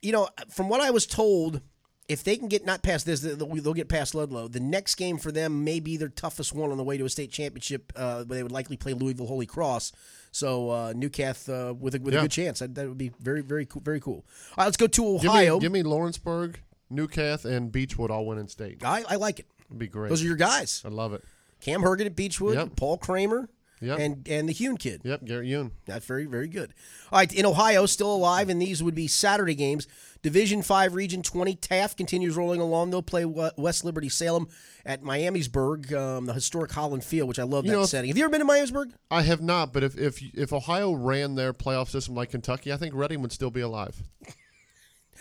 you 0.00 0.12
know, 0.12 0.28
from 0.50 0.68
what 0.68 0.80
I 0.80 0.90
was 0.90 1.06
told, 1.06 1.60
if 2.08 2.24
they 2.24 2.36
can 2.36 2.48
get 2.48 2.64
not 2.64 2.82
past 2.82 3.06
this, 3.06 3.20
they'll, 3.20 3.36
they'll 3.36 3.74
get 3.74 3.88
past 3.88 4.14
Ludlow. 4.14 4.48
The 4.48 4.60
next 4.60 4.96
game 4.96 5.18
for 5.18 5.32
them 5.32 5.64
may 5.64 5.80
be 5.80 5.96
their 5.96 6.08
toughest 6.08 6.52
one 6.52 6.70
on 6.70 6.76
the 6.76 6.84
way 6.84 6.98
to 6.98 7.04
a 7.04 7.08
state 7.08 7.30
championship. 7.30 7.92
Uh, 7.96 8.24
where 8.24 8.36
they 8.36 8.42
would 8.42 8.52
likely 8.52 8.76
play 8.76 8.92
Louisville 8.92 9.26
Holy 9.26 9.46
Cross. 9.46 9.92
So 10.32 10.70
uh, 10.70 10.92
Newcath 10.96 11.48
uh, 11.48 11.74
with 11.78 11.94
a, 11.94 12.00
with 12.00 12.14
a 12.14 12.22
good 12.22 12.30
chance. 12.30 12.58
That, 12.60 12.74
that 12.74 12.88
would 12.88 12.98
be 12.98 13.12
very 13.20 13.42
very 13.42 13.66
cool. 13.66 13.82
Very 13.84 14.00
cool. 14.00 14.24
All 14.50 14.54
right, 14.58 14.64
let's 14.64 14.76
go 14.78 14.86
to 14.86 15.18
Give 15.20 15.30
Ohio. 15.30 15.54
me, 15.56 15.60
give 15.60 15.72
me 15.72 15.82
Lawrenceburg, 15.82 16.60
Newcath, 16.90 17.44
and 17.44 17.70
Beechwood 17.70 18.10
all 18.10 18.26
win 18.26 18.38
in 18.38 18.48
state. 18.48 18.84
I, 18.84 19.04
I 19.08 19.16
like 19.16 19.38
it. 19.38 19.46
It'd 19.68 19.78
be 19.78 19.88
great. 19.88 20.08
Those 20.08 20.22
are 20.22 20.26
your 20.26 20.36
guys. 20.36 20.82
I 20.84 20.88
love 20.88 21.12
it. 21.12 21.22
Cam 21.60 21.82
Herget 21.82 22.06
at 22.06 22.16
Beechwood, 22.16 22.54
Yep. 22.56 22.76
Paul 22.76 22.98
Kramer, 22.98 23.48
Yep. 23.80 23.98
and 23.98 24.28
and 24.28 24.48
the 24.48 24.52
Hune 24.52 24.76
kid. 24.78 25.02
Yep, 25.04 25.24
Garrett 25.26 25.48
Yoon. 25.48 25.70
That's 25.86 26.04
very, 26.06 26.24
very 26.26 26.48
good. 26.48 26.72
All 27.12 27.18
right, 27.18 27.32
in 27.32 27.44
Ohio, 27.46 27.86
still 27.86 28.12
alive, 28.14 28.48
and 28.48 28.60
these 28.60 28.82
would 28.82 28.94
be 28.94 29.06
Saturday 29.08 29.54
games. 29.54 29.86
Division 30.22 30.62
5, 30.62 30.94
Region 30.94 31.22
20, 31.22 31.56
Taft 31.56 31.96
continues 31.96 32.36
rolling 32.36 32.60
along. 32.60 32.90
They'll 32.90 33.02
play 33.02 33.24
West 33.24 33.84
Liberty 33.84 34.08
Salem 34.08 34.48
at 34.86 35.02
Miamisburg, 35.02 35.92
um, 35.92 36.26
the 36.26 36.32
historic 36.32 36.70
Holland 36.70 37.02
Field, 37.04 37.28
which 37.28 37.40
I 37.40 37.42
love 37.42 37.64
You 37.64 37.72
that 37.72 37.76
know, 37.76 37.84
setting. 37.86 38.08
Have 38.08 38.16
you 38.16 38.24
ever 38.24 38.30
been 38.30 38.40
to 38.40 38.46
Miamisburg? 38.46 38.92
I 39.10 39.22
have 39.22 39.40
not, 39.40 39.72
but 39.72 39.82
if, 39.82 39.98
if 39.98 40.22
if 40.34 40.52
Ohio 40.52 40.92
ran 40.92 41.34
their 41.34 41.52
playoff 41.52 41.88
system 41.88 42.14
like 42.14 42.30
Kentucky, 42.30 42.72
I 42.72 42.76
think 42.76 42.94
Reading 42.94 43.20
would 43.22 43.32
still 43.32 43.50
be 43.50 43.60
alive. 43.60 44.02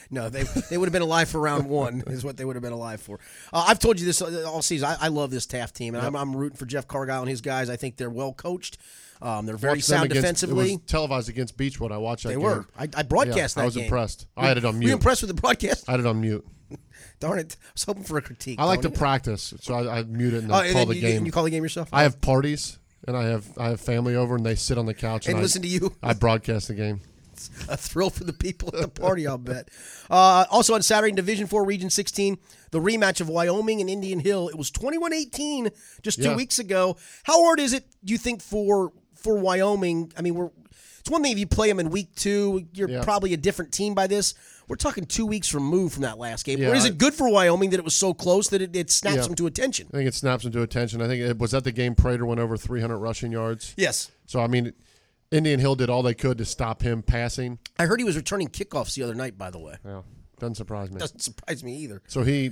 No, 0.09 0.29
they 0.29 0.43
they 0.69 0.77
would 0.77 0.87
have 0.87 0.93
been 0.93 1.03
alive 1.03 1.29
for 1.29 1.39
round 1.39 1.69
one, 1.69 2.03
is 2.07 2.23
what 2.23 2.35
they 2.35 2.43
would 2.43 2.55
have 2.55 2.63
been 2.63 2.73
alive 2.73 3.01
for. 3.01 3.19
Uh, 3.53 3.65
I've 3.67 3.79
told 3.79 3.99
you 3.99 4.05
this 4.05 4.21
all 4.21 4.61
season. 4.61 4.89
I, 4.89 5.05
I 5.05 5.07
love 5.09 5.29
this 5.29 5.45
Taft 5.45 5.75
team, 5.75 5.93
and 5.93 6.05
I'm, 6.05 6.15
I'm 6.15 6.35
rooting 6.35 6.57
for 6.57 6.65
Jeff 6.65 6.87
Cargile 6.87 7.21
and 7.21 7.29
his 7.29 7.41
guys. 7.41 7.69
I 7.69 7.75
think 7.75 7.97
they're 7.97 8.09
well 8.09 8.33
coached. 8.33 8.77
Um, 9.21 9.45
they're 9.45 9.55
very 9.57 9.73
Watched 9.73 9.83
sound 9.85 10.05
against- 10.05 10.21
defensively. 10.21 10.69
It 10.73 10.81
was 10.81 10.91
televised 10.91 11.29
against 11.29 11.55
Beechwood. 11.57 11.91
I 11.91 11.97
watched 11.97 12.23
that 12.23 12.29
they 12.29 12.35
game. 12.35 12.43
were. 12.43 12.65
I, 12.77 12.87
I 12.95 13.03
broadcast 13.03 13.55
Yeah, 13.55 13.61
that 13.61 13.61
I 13.61 13.65
was 13.65 13.75
game. 13.75 13.83
impressed. 13.85 14.25
I 14.35 14.47
had 14.47 14.57
it 14.57 14.65
on 14.65 14.77
Were 14.77 14.83
you 14.83 14.93
impressed 14.93 15.21
with 15.21 15.29
the 15.35 15.39
broadcast? 15.39 15.87
I 15.87 15.91
had 15.91 15.99
it 15.99 16.05
on 16.07 16.21
mute. 16.21 16.45
Darn 17.19 17.37
it! 17.37 17.55
I 17.61 17.67
was 17.73 17.83
hoping 17.83 18.03
for 18.03 18.17
a 18.17 18.21
critique. 18.21 18.59
I 18.59 18.63
like 18.65 18.81
to 18.81 18.87
Tony. 18.87 18.97
practice, 18.97 19.53
so 19.61 19.75
I, 19.75 19.99
I 19.99 20.03
mute 20.03 20.33
it 20.33 20.43
and 20.43 20.51
Oh, 20.51 20.55
and 20.55 20.73
call 20.73 20.85
the 20.87 20.95
you, 20.95 21.01
game. 21.01 21.25
you 21.25 21.31
call 21.31 21.43
the 21.43 21.51
game 21.51 21.61
yourself. 21.63 21.89
I 21.93 22.01
have 22.03 22.19
parties 22.21 22.79
and 23.07 23.15
I 23.15 23.25
have 23.25 23.45
I 23.57 23.69
have 23.69 23.81
family 23.81 24.15
over 24.15 24.35
and 24.35 24.45
they 24.45 24.55
sit 24.55 24.77
on 24.79 24.85
the 24.87 24.93
couch 24.95 25.27
and 25.27 25.33
and, 25.35 25.39
I, 25.39 25.43
listen 25.43 25.61
to 25.61 25.67
you. 25.67 25.93
I 26.01 26.13
broadcast 26.13 26.67
the 26.69 26.73
game. 26.73 27.01
a 27.69 27.77
thrill 27.77 28.09
for 28.09 28.23
the 28.23 28.33
people 28.33 28.69
at 28.73 28.81
the 28.81 28.87
party, 28.87 29.27
I'll 29.27 29.37
bet. 29.37 29.69
Uh, 30.11 30.43
also 30.51 30.73
on 30.73 30.81
Saturday 30.81 31.09
in 31.11 31.15
Division 31.15 31.47
4, 31.47 31.63
Region 31.63 31.89
16, 31.89 32.37
the 32.71 32.79
rematch 32.81 33.21
of 33.21 33.29
Wyoming 33.29 33.79
and 33.79 33.89
Indian 33.89 34.19
Hill. 34.19 34.49
It 34.49 34.57
was 34.57 34.69
21-18 34.69 35.71
just 36.01 36.17
two 36.17 36.25
Yeah. 36.25 36.35
weeks 36.35 36.59
ago. 36.59 36.97
How 37.23 37.41
hard 37.45 37.61
is 37.61 37.71
it, 37.71 37.85
do 38.03 38.11
you 38.11 38.17
think, 38.17 38.41
for 38.41 38.91
for 39.21 39.37
Wyoming? 39.37 40.11
I 40.17 40.21
mean, 40.21 40.35
we're 40.35 40.49
it's 40.99 41.09
one 41.09 41.23
thing 41.23 41.31
if 41.31 41.39
you 41.39 41.47
play 41.47 41.67
them 41.67 41.79
in 41.79 41.89
week 41.89 42.13
two, 42.15 42.67
you're 42.73 42.87
Yeah. 42.89 43.03
probably 43.03 43.33
a 43.33 43.37
different 43.37 43.71
team 43.71 43.95
by 43.95 44.05
this. 44.05 44.35
We're 44.67 44.75
talking 44.75 45.05
two 45.05 45.25
weeks 45.25 45.51
removed 45.53 45.93
from 45.95 46.03
that 46.03 46.19
last 46.19 46.45
game. 46.45 46.59
Yeah, 46.59 46.69
or 46.69 46.75
is 46.75 46.85
it 46.85 46.99
good 46.99 47.15
for 47.15 47.27
Wyoming 47.27 47.71
that 47.71 47.79
it 47.79 47.83
was 47.83 47.95
so 47.95 48.13
close 48.13 48.49
that 48.49 48.61
it, 48.61 48.75
it 48.75 48.91
snaps 48.91 49.17
Yeah. 49.17 49.23
them 49.23 49.35
to 49.35 49.47
attention? 49.47 49.87
I 49.91 49.97
think 49.97 50.07
it 50.07 50.13
snaps 50.13 50.43
them 50.43 50.51
to 50.53 50.61
attention. 50.61 51.01
I 51.01 51.07
think 51.07 51.21
it 51.23 51.39
was 51.39 51.51
that 51.51 51.63
the 51.63 51.71
game 51.71 51.95
Prater 51.95 52.23
went 52.25 52.39
over 52.39 52.55
300 52.55 52.97
rushing 52.99 53.31
yards. 53.31 53.73
Yes. 53.77 54.11
So 54.27 54.39
I 54.41 54.47
mean, 54.47 54.73
Indian 55.31 55.59
Hill 55.59 55.73
did 55.75 55.89
all 55.89 56.03
they 56.03 56.13
could 56.13 56.37
to 56.37 56.45
stop 56.45 56.83
him 56.83 57.01
passing. 57.01 57.57
I 57.79 57.85
heard 57.87 57.99
he 57.99 58.03
was 58.05 58.15
returning 58.15 58.49
kickoffs 58.49 58.93
the 58.93 59.01
other 59.03 59.15
night, 59.15 59.37
by 59.39 59.49
the 59.49 59.59
way. 59.59 59.77
Yeah, 59.83 60.01
doesn't 60.39 60.55
surprise 60.55 60.91
me. 60.91 60.99
Doesn't 60.99 61.21
surprise 61.23 61.63
me 61.63 61.75
either. 61.77 62.01
So 62.07 62.21
he 62.23 62.51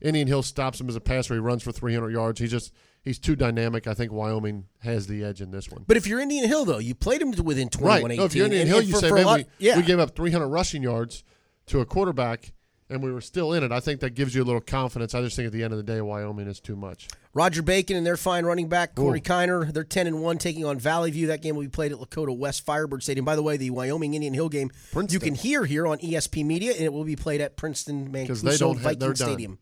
Indian 0.00 0.26
Hill 0.26 0.42
stops 0.42 0.80
him 0.80 0.88
as 0.88 0.96
a 0.96 1.00
passer. 1.00 1.34
He 1.34 1.40
runs 1.40 1.62
for 1.62 1.70
300 1.70 2.10
yards. 2.10 2.40
He 2.40 2.46
just 2.46 2.72
he's 3.02 3.18
too 3.18 3.36
dynamic. 3.36 3.86
I 3.86 3.94
think 3.94 4.12
Wyoming 4.12 4.66
has 4.82 5.06
the 5.06 5.24
edge 5.24 5.40
in 5.40 5.50
this 5.50 5.68
one. 5.68 5.84
But 5.86 5.96
if 5.96 6.06
you're 6.06 6.20
Indian 6.20 6.46
Hill, 6.48 6.64
though, 6.64 6.78
you 6.78 6.94
played 6.94 7.22
him 7.22 7.32
within 7.44 7.68
21 7.68 8.02
Right. 8.10 8.16
No, 8.18 8.24
if 8.24 8.34
you're 8.34 8.46
Indian 8.46 8.66
Hill, 8.66 8.82
you 8.82 8.92
for- 8.94 8.98
say, 9.00 9.08
for 9.08 9.14
man, 9.16 9.24
lot- 9.26 9.38
we, 9.40 9.46
yeah. 9.58 9.76
we 9.76 9.82
gave 9.82 9.98
up 9.98 10.14
300 10.16 10.46
rushing 10.48 10.82
yards 10.82 11.24
to 11.66 11.80
a 11.80 11.86
quarterback, 11.86 12.52
and 12.88 13.02
we 13.02 13.12
were 13.12 13.20
still 13.20 13.52
in 13.52 13.62
it. 13.62 13.70
I 13.70 13.78
think 13.78 14.00
that 14.00 14.14
gives 14.14 14.34
you 14.34 14.42
a 14.42 14.44
little 14.44 14.60
confidence. 14.60 15.14
I 15.14 15.22
just 15.22 15.36
think 15.36 15.46
at 15.46 15.52
the 15.52 15.62
end 15.62 15.72
of 15.72 15.76
the 15.76 15.84
day, 15.84 16.00
Wyoming 16.00 16.48
is 16.48 16.58
too 16.58 16.74
much. 16.74 17.06
Roger 17.32 17.62
Bacon 17.62 17.96
and 17.96 18.04
their 18.04 18.16
fine 18.16 18.44
running 18.44 18.68
back 18.68 18.96
Corey 18.96 19.20
Ooh. 19.20 19.22
Kiner. 19.22 19.72
They're 19.72 19.84
10 19.84 20.08
and 20.08 20.20
1 20.20 20.38
taking 20.38 20.64
on 20.64 20.80
Valley 20.80 21.12
View. 21.12 21.28
That 21.28 21.42
game 21.42 21.54
will 21.54 21.62
be 21.62 21.68
played 21.68 21.92
at 21.92 21.98
Lakota 21.98 22.36
West 22.36 22.66
Firebird 22.66 23.04
Stadium. 23.04 23.24
By 23.24 23.36
the 23.36 23.42
way, 23.44 23.56
the 23.56 23.70
Wyoming 23.70 24.14
Indian 24.14 24.34
Hill 24.34 24.48
game 24.48 24.72
Princeton. 24.90 25.14
you 25.14 25.20
can 25.20 25.34
hear 25.36 25.64
here 25.64 25.86
on 25.86 25.98
ESP 25.98 26.44
Media, 26.44 26.72
and 26.72 26.80
it 26.82 26.92
will 26.92 27.04
be 27.04 27.14
played 27.14 27.40
at 27.40 27.56
Princeton 27.56 28.10
Mancuso 28.10 28.76
Viking 28.76 28.98
done. 28.98 29.14
Stadium. 29.14 29.52
What's 29.52 29.60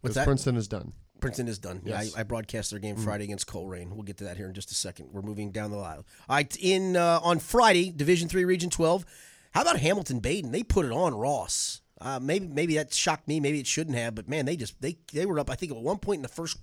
Because 0.00 0.14
that? 0.14 0.24
Princeton 0.24 0.56
is 0.56 0.66
done. 0.68 0.92
Princeton 1.24 1.48
is 1.48 1.58
done. 1.58 1.80
Yes. 1.84 2.10
Mm. 2.12 2.16
I, 2.16 2.20
I 2.20 2.22
broadcast 2.22 2.70
their 2.70 2.78
game 2.80 2.96
Friday 2.96 3.24
against 3.24 3.46
Colerain. 3.46 3.90
We'll 3.90 4.02
get 4.02 4.18
to 4.18 4.24
that 4.24 4.36
here 4.36 4.46
in 4.46 4.54
just 4.54 4.70
a 4.70 4.74
second. 4.74 5.08
We're 5.12 5.22
moving 5.22 5.50
down 5.50 5.70
the 5.70 5.78
aisle. 5.78 6.06
All 6.28 6.36
right, 6.36 6.56
in 6.60 6.96
uh, 6.96 7.20
on 7.22 7.38
Friday, 7.38 7.90
Division 7.90 8.28
Three, 8.28 8.44
Region 8.44 8.70
Twelve. 8.70 9.04
How 9.52 9.62
about 9.62 9.78
Hamilton 9.78 10.20
Badin? 10.20 10.52
They 10.52 10.62
put 10.62 10.84
it 10.84 10.92
on 10.92 11.14
Ross. 11.14 11.80
Uh, 12.00 12.18
maybe 12.20 12.46
maybe 12.46 12.74
that 12.76 12.92
shocked 12.92 13.26
me. 13.28 13.40
Maybe 13.40 13.60
it 13.60 13.66
shouldn't 13.66 13.96
have. 13.96 14.14
But 14.14 14.28
man, 14.28 14.44
they 14.44 14.56
just 14.56 14.80
they 14.82 14.98
they 15.12 15.26
were 15.26 15.38
up. 15.38 15.48
I 15.50 15.54
think 15.54 15.72
at 15.72 15.78
one 15.78 15.98
point 15.98 16.18
in 16.18 16.22
the 16.22 16.28
first 16.28 16.58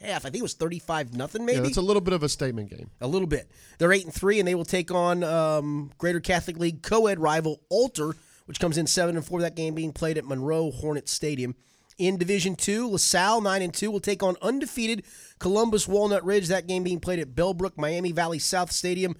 half. 0.00 0.26
I 0.26 0.30
think 0.30 0.40
it 0.40 0.42
was 0.42 0.54
thirty 0.54 0.78
five 0.78 1.14
nothing. 1.14 1.46
Maybe 1.46 1.60
Yeah, 1.60 1.66
it's 1.66 1.76
a 1.76 1.82
little 1.82 2.02
bit 2.02 2.12
of 2.14 2.22
a 2.22 2.28
statement 2.28 2.70
game. 2.70 2.90
a 3.00 3.06
little 3.06 3.28
bit. 3.28 3.50
They're 3.78 3.92
eight 3.92 4.04
and 4.04 4.12
three, 4.14 4.38
and 4.38 4.46
they 4.46 4.54
will 4.54 4.64
take 4.64 4.90
on 4.90 5.24
um, 5.24 5.90
Greater 5.98 6.20
Catholic 6.20 6.58
League 6.58 6.82
co-ed 6.82 7.18
rival 7.18 7.60
Alter, 7.70 8.14
which 8.46 8.60
comes 8.60 8.76
in 8.76 8.86
seven 8.86 9.16
and 9.16 9.24
four. 9.24 9.40
That 9.40 9.56
game 9.56 9.74
being 9.74 9.92
played 9.92 10.18
at 10.18 10.24
Monroe 10.24 10.70
Hornet 10.70 11.08
Stadium. 11.08 11.54
In 12.02 12.16
Division 12.16 12.56
Two, 12.56 12.88
LaSalle 12.88 13.40
nine 13.42 13.62
and 13.62 13.72
two 13.72 13.88
will 13.88 14.00
take 14.00 14.24
on 14.24 14.34
undefeated 14.42 15.04
Columbus 15.38 15.86
Walnut 15.86 16.24
Ridge. 16.24 16.48
That 16.48 16.66
game 16.66 16.82
being 16.82 16.98
played 16.98 17.20
at 17.20 17.36
Bellbrook 17.36 17.76
Miami 17.76 18.10
Valley 18.10 18.40
South 18.40 18.72
Stadium. 18.72 19.14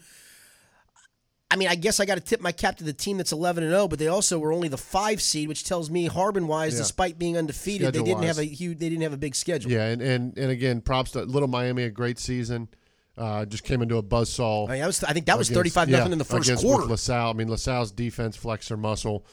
I 1.49 1.55
mean, 1.55 1.69
I 1.69 1.77
guess 1.77 2.01
I 2.01 2.07
got 2.07 2.17
to 2.17 2.21
tip 2.21 2.41
my 2.41 2.51
cap 2.51 2.79
to 2.79 2.85
the 2.85 2.93
team 2.93 3.19
that's 3.19 3.31
eleven 3.31 3.63
and 3.63 3.71
zero, 3.71 3.87
but 3.87 4.01
they 4.01 4.09
also 4.09 4.37
were 4.41 4.53
only 4.53 4.67
the 4.67 4.77
five 4.79 5.23
seed, 5.23 5.47
which 5.49 5.63
tells 5.63 5.91
me 5.91 6.07
Harbin 6.07 6.49
wise, 6.49 6.73
Yeah. 6.73 6.81
despite 6.81 7.21
being 7.21 7.37
undefeated, 7.39 7.93
they 7.93 8.03
didn't 8.03 8.25
have 8.25 8.39
a 8.39 8.45
huge, 8.45 8.79
they 8.81 8.89
didn't 8.89 9.03
have 9.03 9.13
a 9.13 9.19
big 9.19 9.37
schedule. 9.37 9.71
Yeah, 9.71 9.85
and, 9.87 10.03
and, 10.03 10.37
and 10.37 10.51
again, 10.51 10.81
props 10.81 11.13
to 11.13 11.23
Little 11.23 11.49
Miami, 11.49 11.85
a 11.85 11.91
great 11.91 12.19
season. 12.19 12.69
Uh, 13.17 13.45
just 13.45 13.63
came 13.63 13.83
into 13.83 13.99
a 13.99 14.03
buzzsaw. 14.03 14.69
I, 14.69 14.73
mean, 14.73 14.83
I, 14.83 14.87
was, 14.87 15.05
I 15.05 15.13
think 15.13 15.27
that 15.27 15.39
was 15.39 15.51
against- 15.51 15.57
thirty 15.59 15.71
five 15.71 15.89
yeah, 15.89 15.99
nothing 15.99 16.13
in 16.13 16.19
the 16.19 16.25
first 16.25 16.51
quarter. 16.57 16.83
With 16.83 16.91
LaSalle, 16.91 17.31
I 17.31 17.33
mean 17.35 17.49
LaSalle's 17.49 17.93
defense 17.93 18.35
flexed 18.35 18.69
their 18.71 18.79
muscle. 18.79 19.25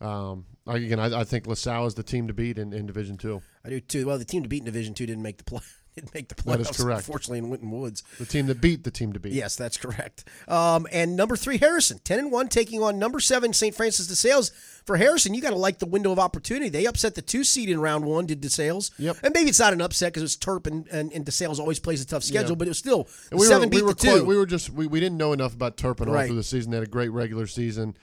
Um, 0.00 0.46
again, 0.66 0.98
I, 0.98 1.20
I 1.20 1.24
think 1.24 1.46
LaSalle 1.46 1.86
is 1.86 1.94
the 1.94 2.02
team 2.02 2.28
to 2.28 2.34
beat 2.34 2.58
in, 2.58 2.72
in 2.72 2.86
Division 2.86 3.16
Two. 3.18 3.42
I 3.64 3.68
do 3.68 3.80
too. 3.80 4.06
Well, 4.06 4.18
the 4.18 4.24
team 4.24 4.42
to 4.42 4.48
beat 4.48 4.60
in 4.60 4.64
Division 4.64 4.94
Two 4.94 5.06
didn't 5.06 5.22
make 5.22 5.38
the 5.38 5.44
play. 5.44 5.60
Didn't 5.96 6.14
make 6.14 6.28
the 6.28 6.36
playoffs. 6.36 6.58
That 6.58 6.60
is 6.60 6.76
correct. 6.76 6.98
Unfortunately, 7.00 7.38
in 7.38 7.50
Winton 7.50 7.68
Woods. 7.72 8.04
The 8.20 8.24
team 8.24 8.46
that 8.46 8.60
beat 8.60 8.84
the 8.84 8.92
team 8.92 9.12
to 9.12 9.18
beat. 9.18 9.32
Yes, 9.32 9.56
that's 9.56 9.76
correct. 9.76 10.22
Um, 10.46 10.86
and 10.92 11.16
number 11.16 11.34
three, 11.34 11.58
Harrison, 11.58 11.98
ten 12.04 12.20
and 12.20 12.30
one, 12.30 12.46
taking 12.46 12.80
on 12.80 13.00
number 13.00 13.18
seven, 13.18 13.52
St. 13.52 13.74
Francis 13.74 14.06
de 14.06 14.14
Sales. 14.14 14.50
For 14.84 14.98
Harrison, 14.98 15.34
you 15.34 15.42
got 15.42 15.50
to 15.50 15.56
like 15.56 15.80
the 15.80 15.86
window 15.86 16.12
of 16.12 16.20
opportunity. 16.20 16.68
They 16.68 16.86
upset 16.86 17.16
the 17.16 17.22
two 17.22 17.42
seed 17.42 17.68
in 17.68 17.80
round 17.80 18.04
one, 18.04 18.26
did 18.26 18.40
DeSales. 18.40 18.92
Yep. 18.98 19.16
And 19.24 19.34
maybe 19.34 19.50
it's 19.50 19.58
not 19.58 19.72
an 19.72 19.80
upset 19.80 20.12
because 20.14 20.22
it's 20.32 20.36
Terp 20.36 20.68
and, 20.68 20.86
and, 20.92 21.12
and 21.12 21.26
DeSales 21.26 21.58
always 21.58 21.80
plays 21.80 22.00
a 22.00 22.06
tough 22.06 22.22
schedule, 22.22 22.50
Yeah. 22.50 22.54
but 22.54 22.68
it 22.68 22.70
was 22.70 22.78
still 22.78 23.08
we 23.32 23.40
seven 23.46 23.62
were, 23.62 23.70
beat 23.70 23.76
we 23.78 23.82
were 23.82 23.88
the 23.94 23.94
two. 24.00 24.08
close- 24.10 24.22
we 24.22 24.36
were 24.36 24.46
just 24.46 24.70
we, 24.70 24.86
we 24.86 25.00
didn't 25.00 25.18
know 25.18 25.32
enough 25.32 25.54
about 25.54 25.76
Turpin 25.76 26.08
all 26.08 26.24
through 26.24 26.36
the 26.36 26.44
season. 26.44 26.70
They 26.70 26.76
had 26.76 26.86
a 26.86 26.90
great 26.90 27.08
regular 27.10 27.48
season. 27.48 27.96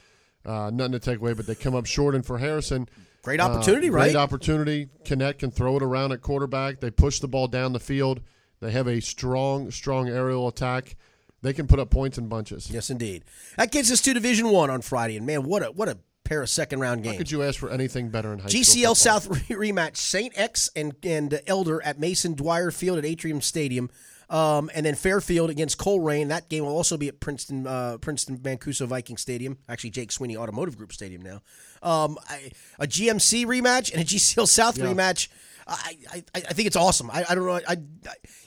Uh, 0.48 0.70
nothing 0.72 0.94
to 0.94 1.00
take 1.00 1.20
away, 1.20 1.34
but 1.34 1.46
they 1.46 1.56
come 1.56 1.76
up 1.76 1.86
short. 1.86 2.16
And 2.16 2.26
for 2.26 2.38
Harrison, 2.38 2.88
Great 3.22 3.42
uh, 3.42 3.44
opportunity, 3.44 3.90
great 3.90 4.02
right? 4.08 4.16
opportunity. 4.16 4.88
Connect 5.04 5.40
can 5.40 5.52
throw 5.52 5.76
it 5.76 5.84
around 5.84 6.14
at 6.14 6.22
quarterback. 6.22 6.80
They 6.80 6.90
push 6.90 7.20
the 7.20 7.28
ball 7.28 7.48
down 7.50 7.74
the 7.74 7.80
field. 7.80 8.22
They 8.62 8.72
have 8.72 8.88
a 8.88 9.02
strong, 9.02 9.70
strong 9.70 10.08
aerial 10.08 10.48
attack. 10.48 10.96
They 11.42 11.54
can 11.54 11.68
put 11.68 11.80
up 11.80 11.90
points 11.90 12.18
in 12.18 12.30
bunches. 12.30 12.72
Yes, 12.72 12.90
indeed. 12.90 13.26
That 13.58 13.72
gets 13.72 13.92
us 13.92 14.02
to 14.04 14.14
Division 14.14 14.50
One 14.50 14.70
on 14.70 14.82
Friday, 14.82 15.18
and 15.18 15.26
man, 15.26 15.44
what 15.44 15.62
a 15.62 15.68
what 15.68 15.90
a 15.90 15.98
pair 16.24 16.42
of 16.42 16.50
second 16.50 16.80
round 16.80 17.04
games. 17.04 17.16
How 17.16 17.18
could 17.20 17.32
you 17.32 17.44
ask 17.44 17.60
for 17.60 17.70
anything 17.70 18.10
better 18.10 18.34
in 18.34 18.40
high 18.40 18.48
school? 18.48 18.62
GCL? 18.62 18.96
South 18.96 19.30
rematch: 19.50 19.98
Saint 19.98 20.34
X 20.40 20.70
and 20.76 20.96
and 21.04 21.42
Elder 21.48 21.84
at 21.84 22.00
Mason 22.00 22.34
Dwyer 22.34 22.72
Field 22.72 22.98
at 22.98 23.06
Atrium 23.06 23.42
Stadium, 23.42 23.90
um, 24.30 24.70
and 24.74 24.86
then 24.86 24.96
Fairfield 24.96 25.50
against 25.50 25.78
Colerain. 25.78 26.28
That 26.30 26.50
game 26.50 26.66
will 26.66 26.76
also 26.76 26.98
be 26.98 27.08
at 27.08 27.20
Princeton 27.20 27.66
uh, 27.68 27.98
Princeton 28.00 28.38
Mancuso 28.40 28.86
Viking 28.88 29.18
Stadium. 29.18 29.58
Actually, 29.70 29.92
Jake 29.92 30.12
Sweeney 30.12 30.36
Automotive 30.38 30.78
Group 30.78 30.92
Stadium 30.94 31.22
now. 31.22 31.42
Um, 31.82 32.18
I, 32.30 32.52
a 32.80 32.88
GMC 32.88 33.46
rematch 33.46 33.92
and 33.94 34.02
a 34.02 34.06
GCL 34.06 34.48
South 34.48 34.78
Yeah. 34.78 34.86
rematch. 34.86 35.30
I, 35.70 35.96
I, 36.14 36.24
I 36.34 36.40
think 36.54 36.68
it's 36.68 36.78
awesome. 36.78 37.12
I, 37.12 37.26
I 37.30 37.36
don't 37.36 37.46
know. 37.46 37.52
I, 37.52 37.62
I 37.68 37.78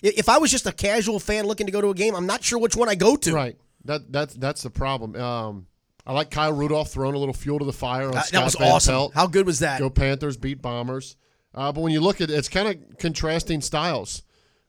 if 0.02 0.30
I 0.30 0.38
was 0.38 0.50
just 0.50 0.64
a 0.66 0.72
casual 0.72 1.20
fan 1.20 1.44
looking 1.44 1.66
to 1.66 1.72
go 1.72 1.82
to 1.82 1.88
a 1.90 1.94
game, 1.94 2.14
I'm 2.16 2.26
not 2.26 2.42
sure 2.42 2.58
which 2.58 2.76
one 2.76 2.88
I 2.88 2.94
go 2.94 3.14
to. 3.16 3.34
Right. 3.34 3.56
That 3.84 4.10
that's 4.10 4.34
that's 4.34 4.62
the 4.62 4.70
problem. 4.70 5.14
Um, 5.16 5.66
I 6.06 6.14
like 6.14 6.30
Kyle 6.30 6.52
Rudolph 6.52 6.90
throwing 6.90 7.14
a 7.14 7.18
little 7.18 7.34
fuel 7.34 7.58
to 7.58 7.64
the 7.66 7.72
fire 7.74 8.08
on 8.08 8.16
Uh, 8.16 8.22
Scott 8.22 8.32
that 8.32 8.44
was 8.44 8.54
Van 8.56 8.68
awesome. 8.72 8.92
Pelt. 8.94 9.14
How 9.14 9.26
good 9.26 9.44
was 9.46 9.58
that? 9.58 9.80
Go 9.80 9.90
Panthers 9.90 10.38
beat 10.38 10.62
Bombers. 10.62 11.16
Uh, 11.54 11.70
but 11.72 11.82
when 11.82 11.92
you 11.92 12.00
look 12.00 12.20
at 12.22 12.30
it, 12.30 12.34
it's 12.34 12.48
kind 12.48 12.68
of 12.68 12.98
contrasting 12.98 13.60
styles. 13.60 14.22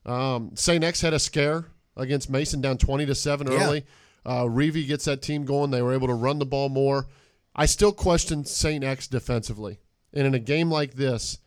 Um, 0.04 0.50
St. 0.54 0.82
X 0.82 1.00
had 1.00 1.12
a 1.12 1.18
scare 1.18 1.66
against 1.96 2.30
Mason 2.30 2.60
down 2.60 2.78
20 2.78 3.06
to 3.06 3.14
7 3.14 3.50
Yeah. 3.50 3.64
early. 3.66 3.84
Uh, 4.24 4.48
Reeve 4.48 4.86
gets 4.86 5.04
that 5.06 5.22
team 5.22 5.44
going. 5.44 5.70
They 5.70 5.82
were 5.82 5.92
able 5.92 6.08
to 6.08 6.14
run 6.14 6.38
the 6.38 6.46
ball 6.46 6.68
more. 6.68 7.06
I 7.54 7.66
still 7.66 7.92
question 7.92 8.44
St. 8.44 8.82
X 8.82 9.06
defensively. 9.06 9.78
And 10.12 10.26
in 10.26 10.34
a 10.34 10.38
game 10.38 10.70
like 10.70 10.94
this, 10.94 11.38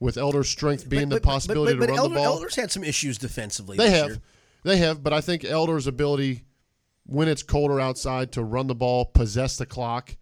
with 0.00 0.16
Elder's 0.16 0.48
strength 0.48 0.88
being 0.88 1.08
the 1.08 1.20
possibility 1.20 1.78
but, 1.78 1.86
to 1.86 1.92
run 1.92 1.98
Elder, 1.98 2.14
the 2.14 2.20
ball, 2.20 2.34
Elders 2.34 2.56
had 2.56 2.70
some 2.70 2.84
issues 2.84 3.18
defensively. 3.18 3.76
they 3.76 3.84
this 3.88 3.94
have. 3.98 4.06
year. 4.08 4.18
They 4.64 4.76
have, 4.78 5.02
but 5.02 5.12
I 5.12 5.20
think 5.20 5.44
Elder's 5.44 5.86
ability 5.86 6.42
when 7.06 7.28
it's 7.28 7.42
colder 7.42 7.78
outside 7.80 8.32
to 8.32 8.42
run 8.42 8.66
the 8.66 8.74
ball, 8.74 9.04
possess 9.04 9.56
the 9.58 9.66
clock. 9.66 10.16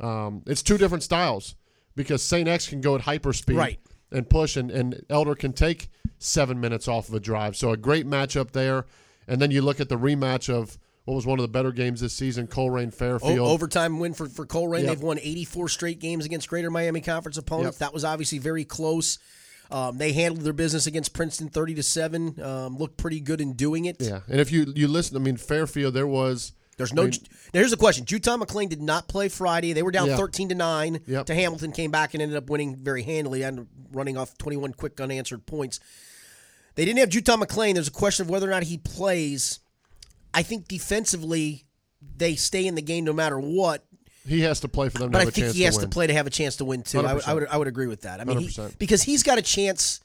Um, 0.00 0.42
it's 0.46 0.62
two 0.62 0.76
different 0.78 1.04
styles 1.04 1.54
because 1.94 2.22
St. 2.22 2.48
X 2.48 2.68
can 2.68 2.80
go 2.80 2.96
at 2.96 3.02
hyperspeed 3.02 3.56
Right. 3.56 3.80
And 4.14 4.28
push, 4.30 4.56
and, 4.56 4.70
and 4.70 5.04
Elder 5.10 5.34
can 5.34 5.52
take 5.52 5.88
seven 6.18 6.60
minutes 6.60 6.88
off 6.88 7.08
of 7.08 7.14
a 7.14 7.20
drive. 7.20 7.56
So 7.56 7.70
a 7.70 7.76
great 7.76 8.06
matchup 8.06 8.52
there. 8.52 8.86
And 9.26 9.40
then 9.40 9.50
you 9.50 9.62
look 9.62 9.80
at 9.80 9.88
the 9.88 9.98
rematch 9.98 10.52
of 10.52 10.78
what 11.04 11.14
was 11.14 11.26
one 11.26 11.38
of 11.38 11.42
the 11.42 11.48
better 11.48 11.72
games 11.72 12.00
this 12.00 12.14
season, 12.14 12.46
Colerain 12.46 12.92
Fairfield. 12.92 13.38
O- 13.38 13.46
overtime 13.46 13.98
win 13.98 14.14
for 14.14 14.26
for 14.26 14.46
Colerain. 14.46 14.80
Yep. 14.80 14.88
They've 14.88 15.02
won 15.02 15.18
84 15.18 15.68
straight 15.68 15.98
games 15.98 16.24
against 16.24 16.48
Greater 16.48 16.70
Miami 16.70 17.00
Conference 17.00 17.36
opponents. 17.36 17.76
Yep. 17.76 17.88
That 17.88 17.94
was 17.94 18.04
obviously 18.04 18.38
very 18.38 18.64
close. 18.64 19.18
Um, 19.70 19.96
they 19.98 20.12
handled 20.12 20.44
their 20.44 20.52
business 20.52 20.86
against 20.86 21.14
Princeton 21.14 21.48
30 21.48 21.74
to 21.76 21.82
seven. 21.82 22.40
Um, 22.42 22.76
looked 22.76 22.96
pretty 22.98 23.20
good 23.20 23.40
in 23.40 23.54
doing 23.54 23.86
it. 23.86 23.96
yeah, 23.98 24.20
and 24.28 24.40
if 24.40 24.52
you 24.52 24.72
you 24.76 24.88
listen, 24.88 25.16
I 25.16 25.20
mean 25.20 25.36
Fairfield, 25.36 25.94
there 25.94 26.06
was 26.06 26.52
There's 26.76 26.92
no. 26.92 27.02
I 27.02 27.06
mean, 27.06 27.14
now 27.52 27.60
here's 27.60 27.70
the 27.70 27.76
question: 27.76 28.04
Utah 28.08 28.36
McLean 28.36 28.68
did 28.68 28.82
not 28.82 29.08
play 29.08 29.28
Friday. 29.28 29.72
They 29.72 29.82
were 29.82 29.90
down 29.92 30.08
Yeah. 30.08 30.16
13 30.16 30.48
to 30.50 30.54
nine. 30.54 31.00
Yep. 31.06 31.26
To 31.26 31.34
Hamilton, 31.34 31.72
came 31.72 31.90
back 31.90 32.14
and 32.14 32.22
ended 32.22 32.36
up 32.36 32.50
winning 32.50 32.76
very 32.76 33.02
handily 33.02 33.42
and 33.42 33.66
running 33.92 34.16
off 34.16 34.36
21 34.38 34.72
quick 34.74 35.00
unanswered 35.00 35.46
points. 35.46 35.80
They 36.74 36.84
didn't 36.84 36.98
have 36.98 37.14
Utah 37.14 37.36
McLean. 37.36 37.74
There's 37.74 37.88
a 37.88 37.92
question 37.92 38.24
of 38.26 38.30
whether 38.30 38.48
or 38.48 38.50
not 38.50 38.64
he 38.64 38.78
plays. 38.78 39.60
I 40.32 40.42
think 40.42 40.66
defensively, 40.66 41.64
they 42.16 42.34
stay 42.34 42.66
in 42.66 42.74
the 42.74 42.82
game 42.82 43.04
no 43.04 43.12
matter 43.12 43.38
what. 43.38 43.84
he 44.26 44.40
has 44.40 44.58
to 44.60 44.68
play 44.68 44.88
for 44.88 44.98
them 44.98 45.12
to 45.12 45.18
win. 45.18 45.26
But 45.26 45.28
I 45.28 45.30
think 45.30 45.54
he 45.54 45.62
has 45.62 45.78
to 45.78 45.86
play 45.88 46.08
to 46.08 46.12
have 46.12 46.26
a 46.26 46.30
chance 46.30 46.56
to 46.56 46.64
win 46.64 46.82
too. 46.82 47.00
I 47.00 47.14
would, 47.14 47.24
I 47.24 47.34
would, 47.34 47.46
I 47.48 47.56
would 47.56 47.68
agree 47.68 47.86
with 47.86 48.00
that. 48.02 48.20
I 48.20 48.24
mean, 48.24 48.38
he, 48.38 48.48
100%. 48.48 48.78
because 48.78 49.02
he's 49.04 49.22
got 49.22 49.38
a 49.38 49.42
chance 49.42 50.00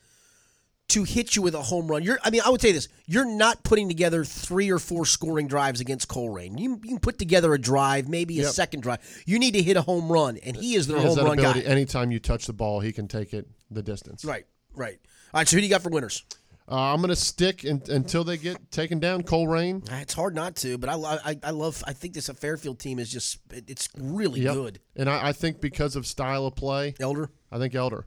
to 0.90 1.04
hit 1.04 1.36
you 1.36 1.42
with 1.42 1.56
a 1.56 1.62
home 1.62 1.88
run. 1.88 2.04
You're, 2.04 2.20
I 2.24 2.30
mean, 2.30 2.42
I 2.46 2.50
would 2.50 2.62
say 2.62 2.72
this: 2.72 2.88
you're 3.08 3.26
not 3.26 3.64
putting 3.64 3.88
together 3.88 4.24
three 4.26 4.72
or 4.72 4.80
four 4.80 5.06
scoring 5.06 5.48
drives 5.48 5.80
against 5.82 6.08
Colerain. 6.08 6.60
You, 6.60 6.72
you 6.84 6.90
can 6.90 7.00
put 7.00 7.18
together 7.18 7.54
a 7.54 7.60
drive, 7.60 8.08
maybe 8.08 8.40
a 8.42 8.46
second 8.46 8.82
drive. 8.82 9.00
You 9.26 9.40
need 9.40 9.54
to 9.54 9.62
hit 9.62 9.78
a 9.78 9.82
home 9.82 10.12
run, 10.12 10.38
and 10.38 10.56
he 10.56 10.76
is 10.76 10.88
the 10.88 11.00
home 11.00 11.18
run 11.18 11.40
ability. 11.40 11.62
guy. 11.62 11.68
Anytime 11.68 12.12
you 12.12 12.20
touch 12.20 12.46
the 12.48 12.54
ball, 12.54 12.80
he 12.80 12.92
can 12.92 13.08
take 13.08 13.34
it 13.34 13.48
the 13.72 13.82
distance. 13.84 14.24
Right, 14.26 14.46
right. 14.76 15.00
All 15.34 15.40
right. 15.40 15.48
So 15.48 15.56
who 15.58 15.62
do 15.62 15.68
you 15.68 15.72
got 15.72 15.82
for 15.82 15.90
winners? 15.90 16.24
Uh, 16.72 16.94
I'm 16.94 16.98
going 16.98 17.10
to 17.10 17.16
stick 17.16 17.64
in, 17.64 17.82
until 17.90 18.24
they 18.24 18.38
get 18.38 18.70
taken 18.70 19.00
down. 19.00 19.24
Colerain. 19.24 19.88
Ah, 19.92 20.02
It's 20.02 20.14
hard 20.14 20.36
not 20.36 20.56
to, 20.58 20.78
but 20.78 20.88
I, 20.88 20.94
I, 21.32 21.40
I 21.46 21.50
love. 21.50 21.84
I 21.88 21.94
think 21.94 22.14
this 22.14 22.30
Fairfield 22.30 22.78
team 22.80 23.00
is 23.00 23.10
just. 23.12 23.40
it- 23.52 23.66
It's 23.68 23.90
really 23.98 24.42
Yep. 24.42 24.54
good. 24.54 24.80
And 24.96 25.10
I, 25.10 25.30
I 25.30 25.34
think 25.34 25.62
because 25.62 25.96
of 25.96 26.06
style 26.06 26.46
of 26.46 26.56
play, 26.56 26.94
Elder. 27.00 27.32
I 27.52 27.58
think 27.58 27.74
Elder. 27.74 28.06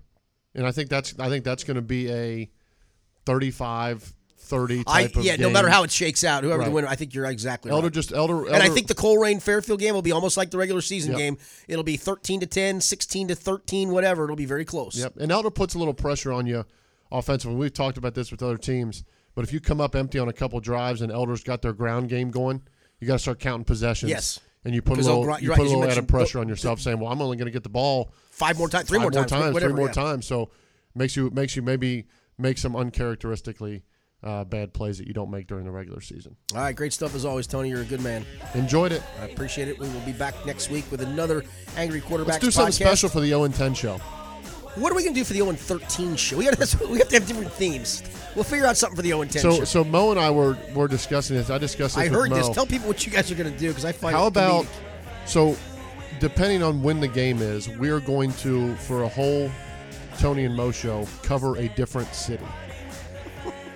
And 0.54 0.64
I 0.66 0.70
think 0.70 0.90
that's 0.90 1.18
I 1.18 1.28
think 1.28 1.44
that's 1.44 1.64
going 1.64 1.74
to 1.76 1.80
be 1.82 2.08
a 2.12 2.50
35 3.26 4.14
30 4.52 4.84
I 4.86 5.10
yeah. 5.20 5.36
No 5.36 5.48
matter 5.48 5.70
how 5.70 5.82
it 5.82 5.90
shakes 5.90 6.24
out, 6.24 6.44
whoever 6.44 6.64
the 6.64 6.70
winner, 6.70 6.86
I 6.86 6.94
think 6.94 7.14
you're 7.14 7.24
exactly 7.24 7.70
Elder 7.70 7.86
right. 7.86 7.92
just 7.94 8.12
Elder, 8.12 8.44
And 8.46 8.62
I 8.62 8.68
think 8.68 8.86
the 8.86 8.94
Colerain 8.94 9.40
Fairfield 9.40 9.80
game 9.80 9.94
will 9.94 10.02
be 10.02 10.12
almost 10.12 10.36
like 10.36 10.50
the 10.50 10.58
regular 10.58 10.82
season 10.82 11.12
Yep. 11.12 11.18
game. 11.18 11.38
It'll 11.68 11.84
be 11.84 11.96
13 11.96 12.40
to 12.40 12.46
10, 12.46 12.80
16 12.82 13.28
to 13.28 13.34
13, 13.34 13.90
whatever. 13.90 14.24
It'll 14.24 14.36
be 14.36 14.44
very 14.44 14.66
close. 14.66 14.96
Yep. 14.98 15.14
And 15.20 15.32
Elder 15.32 15.50
puts 15.50 15.74
a 15.74 15.78
little 15.78 15.94
pressure 15.94 16.32
on 16.32 16.46
you 16.46 16.66
offensively. 17.10 17.56
We've 17.56 17.72
talked 17.72 17.96
about 17.96 18.14
this 18.14 18.30
with 18.30 18.42
other 18.42 18.58
teams, 18.58 19.04
but 19.34 19.42
if 19.44 19.52
you 19.54 19.60
come 19.60 19.80
up 19.80 19.96
empty 19.96 20.18
on 20.18 20.28
a 20.28 20.34
couple 20.34 20.60
drives 20.60 21.00
and 21.00 21.10
Elder's 21.10 21.42
got 21.42 21.62
their 21.62 21.72
ground 21.72 22.10
game 22.10 22.30
going, 22.30 22.60
you 23.00 23.06
got 23.06 23.14
to 23.14 23.18
start 23.20 23.38
counting 23.38 23.64
possessions. 23.64 24.10
Yes. 24.10 24.38
And 24.64 24.74
you 24.74 24.82
put 24.82 24.98
a 24.98 25.02
little, 25.02 25.24
grind- 25.24 25.42
you 25.42 25.48
put 25.48 25.58
right, 25.58 25.66
a 25.66 25.70
little 25.70 25.90
added 25.90 26.08
pressure 26.08 26.38
on 26.38 26.48
yourself, 26.48 26.78
saying, 26.80 27.00
"Well, 27.00 27.10
I'm 27.10 27.20
only 27.20 27.36
going 27.36 27.46
to 27.46 27.50
get 27.52 27.64
the 27.64 27.68
ball 27.68 28.12
Five 28.30 28.58
more 28.58 28.68
times, 28.68 28.88
three 28.88 28.98
five 28.98 29.02
more 29.02 29.10
times, 29.10 29.30
times, 29.30 29.54
whatever, 29.54 29.72
three 29.72 29.76
more 29.76 29.88
yeah. 29.88 29.92
times." 29.92 30.24
So 30.24 30.50
makes 30.94 31.16
you 31.16 31.28
makes 31.30 31.56
you 31.56 31.62
maybe 31.62 32.06
make 32.38 32.58
some 32.58 32.74
uncharacteristically 32.76 33.82
uh, 34.22 34.44
bad 34.44 34.72
plays 34.72 34.98
that 34.98 35.06
you 35.06 35.14
don't 35.14 35.30
make 35.30 35.46
during 35.46 35.64
the 35.64 35.70
regular 35.70 36.00
season. 36.00 36.36
All 36.54 36.60
right, 36.60 36.76
great 36.76 36.92
stuff 36.92 37.14
as 37.14 37.24
always, 37.24 37.46
Tony. 37.46 37.70
You're 37.70 37.82
a 37.82 37.84
good 37.84 38.02
man. 38.02 38.24
Enjoyed 38.54 38.92
it. 38.92 39.02
I 39.20 39.24
appreciate 39.24 39.68
it. 39.68 39.78
We 39.78 39.88
will 39.88 40.00
be 40.00 40.12
back 40.12 40.34
next 40.46 40.70
week 40.70 40.84
with 40.90 41.02
another 41.02 41.42
Angry 41.76 42.00
Quarterback. 42.00 42.34
Let's 42.34 42.44
do 42.44 42.50
something 42.50 42.72
podcast. 42.72 42.86
special 42.86 43.08
for 43.08 43.20
the 43.20 43.28
0 43.28 43.44
and 43.44 43.54
10 43.54 43.74
show. 43.74 43.98
What 44.76 44.90
are 44.90 44.94
we 44.94 45.02
going 45.02 45.12
to 45.12 45.20
do 45.20 45.24
for 45.24 45.34
the 45.34 45.40
0 45.40 45.52
13 45.52 46.16
show? 46.16 46.36
We, 46.38 46.44
gotta, 46.44 46.86
we 46.90 46.98
have 46.98 47.08
to 47.08 47.16
have 47.16 47.26
different 47.26 47.52
themes. 47.52 48.02
We'll 48.34 48.44
figure 48.44 48.64
out 48.66 48.76
something 48.76 48.96
for 48.96 49.02
the 49.02 49.08
0 49.08 49.24
10 49.24 49.42
So 49.42 49.50
show. 49.58 49.64
so 49.64 49.84
Mo 49.84 50.12
and 50.12 50.20
I 50.20 50.30
were 50.30 50.56
were 50.74 50.88
discussing 50.88 51.36
this. 51.36 51.50
I 51.50 51.58
discussed 51.58 51.96
this 51.96 52.04
I 52.04 52.08
heard 52.08 52.30
this. 52.30 52.48
Tell 52.50 52.64
people 52.66 52.88
what 52.88 53.04
you 53.04 53.12
guys 53.12 53.30
are 53.30 53.34
going 53.34 53.52
to 53.52 53.58
do 53.58 53.68
because 53.68 53.84
I 53.84 53.92
find 53.92 54.16
How 54.16 54.24
it 54.24 54.28
about 54.28 54.66
so 55.26 55.56
depending 56.20 56.62
on 56.62 56.82
when 56.82 57.00
the 57.00 57.08
game 57.08 57.42
is, 57.42 57.68
we're 57.68 58.00
going 58.00 58.32
to 58.34 58.74
for 58.76 59.02
a 59.02 59.08
whole 59.08 59.50
Tony 60.18 60.44
and 60.44 60.54
Mo 60.56 60.70
show 60.70 61.06
cover 61.22 61.56
a 61.56 61.68
different 61.68 62.14
city. 62.14 62.44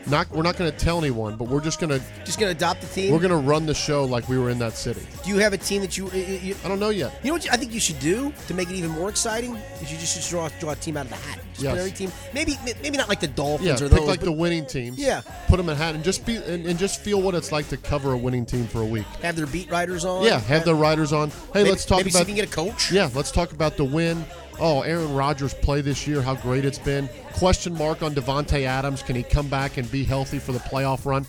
Not 0.08 0.30
we're 0.30 0.44
not 0.44 0.56
going 0.56 0.70
to 0.70 0.76
tell 0.78 0.98
anyone, 0.98 1.34
but 1.34 1.48
we're 1.48 1.60
just 1.60 1.80
going 1.80 1.90
to 1.90 2.00
just 2.24 2.38
going 2.38 2.48
to 2.52 2.56
adopt 2.56 2.80
the 2.80 2.86
team? 2.86 3.12
we're 3.12 3.18
going 3.18 3.32
to 3.32 3.36
run 3.36 3.66
the 3.66 3.74
show 3.74 4.04
like 4.04 4.28
we 4.28 4.38
were 4.38 4.50
in 4.50 4.58
that 4.60 4.74
city. 4.74 5.04
do 5.24 5.30
you 5.30 5.38
have 5.38 5.52
a 5.52 5.58
team 5.58 5.80
that 5.80 5.98
you, 5.98 6.08
you, 6.12 6.22
you 6.22 6.56
I 6.64 6.68
don't 6.68 6.78
know 6.78 6.90
yet. 6.90 7.18
You 7.24 7.30
know 7.30 7.34
what 7.34 7.44
you- 7.44 7.50
I 7.52 7.56
think 7.56 7.72
you 7.72 7.80
should 7.80 7.98
do 7.98 8.32
to 8.46 8.54
make 8.54 8.70
it 8.70 8.74
even 8.76 8.90
more 8.92 9.08
exciting? 9.08 9.56
Is 9.82 9.90
you 9.90 9.98
just 9.98 10.14
should 10.14 10.30
draw, 10.30 10.48
draw 10.60 10.70
a 10.70 10.76
team 10.76 10.96
out 10.96 11.06
of 11.06 11.10
the 11.10 11.16
hat. 11.16 11.40
Just 11.54 11.64
Yes. 11.64 11.72
put 11.72 11.78
every 11.80 11.90
team, 11.90 12.12
maybe 12.32 12.56
maybe 12.82 12.96
not 12.96 13.08
like 13.08 13.18
the 13.18 13.26
Dolphins 13.26 13.66
Yeah, 13.66 13.74
or 13.86 13.88
pick 13.88 13.98
those. 13.98 14.06
like 14.06 14.20
but 14.20 14.26
the 14.26 14.32
winning 14.32 14.64
teams. 14.64 14.96
Yeah. 14.96 15.22
put 15.48 15.56
them 15.56 15.68
in 15.68 15.72
a 15.72 15.76
hat 15.76 15.96
and 15.96 16.04
just 16.04 16.24
be 16.24 16.36
and, 16.36 16.64
and 16.66 16.78
just 16.78 17.00
feel 17.00 17.20
what 17.20 17.34
it's 17.34 17.50
like 17.50 17.68
to 17.70 17.76
cover 17.76 18.12
a 18.12 18.16
winning 18.16 18.46
team 18.46 18.68
for 18.68 18.82
a 18.82 18.86
week. 18.86 19.06
have 19.22 19.34
their 19.34 19.46
beat 19.46 19.68
writers 19.72 20.04
on. 20.04 20.22
Yeah, 20.22 20.38
have 20.38 20.64
their 20.64 20.76
riders 20.76 21.12
on. 21.12 21.30
Hey, 21.30 21.36
Maybe, 21.54 21.70
let's 21.70 21.84
talk 21.84 21.98
maybe 21.98 22.10
see 22.10 22.18
about 22.18 22.22
if 22.22 22.28
you 22.28 22.34
can 22.36 22.44
get 22.44 22.52
a 22.52 22.54
coach. 22.54 22.92
Yeah, 22.92 23.10
let's 23.12 23.32
talk 23.32 23.50
about 23.50 23.76
the 23.76 23.82
win. 23.84 24.24
Oh, 24.58 24.80
Aaron 24.82 25.12
Rodgers 25.14 25.52
play 25.52 25.80
this 25.82 26.06
year, 26.06 26.22
how 26.22 26.34
great 26.34 26.64
it's 26.64 26.78
been. 26.78 27.08
Question 27.34 27.74
mark 27.74 28.02
on 28.02 28.14
Davante 28.14 28.62
Adams. 28.62 29.02
Can 29.02 29.14
he 29.16 29.22
come 29.22 29.48
back 29.48 29.76
and 29.76 29.90
be 29.90 30.02
healthy 30.02 30.38
for 30.38 30.52
the 30.52 30.58
playoff 30.60 31.04
run? 31.04 31.26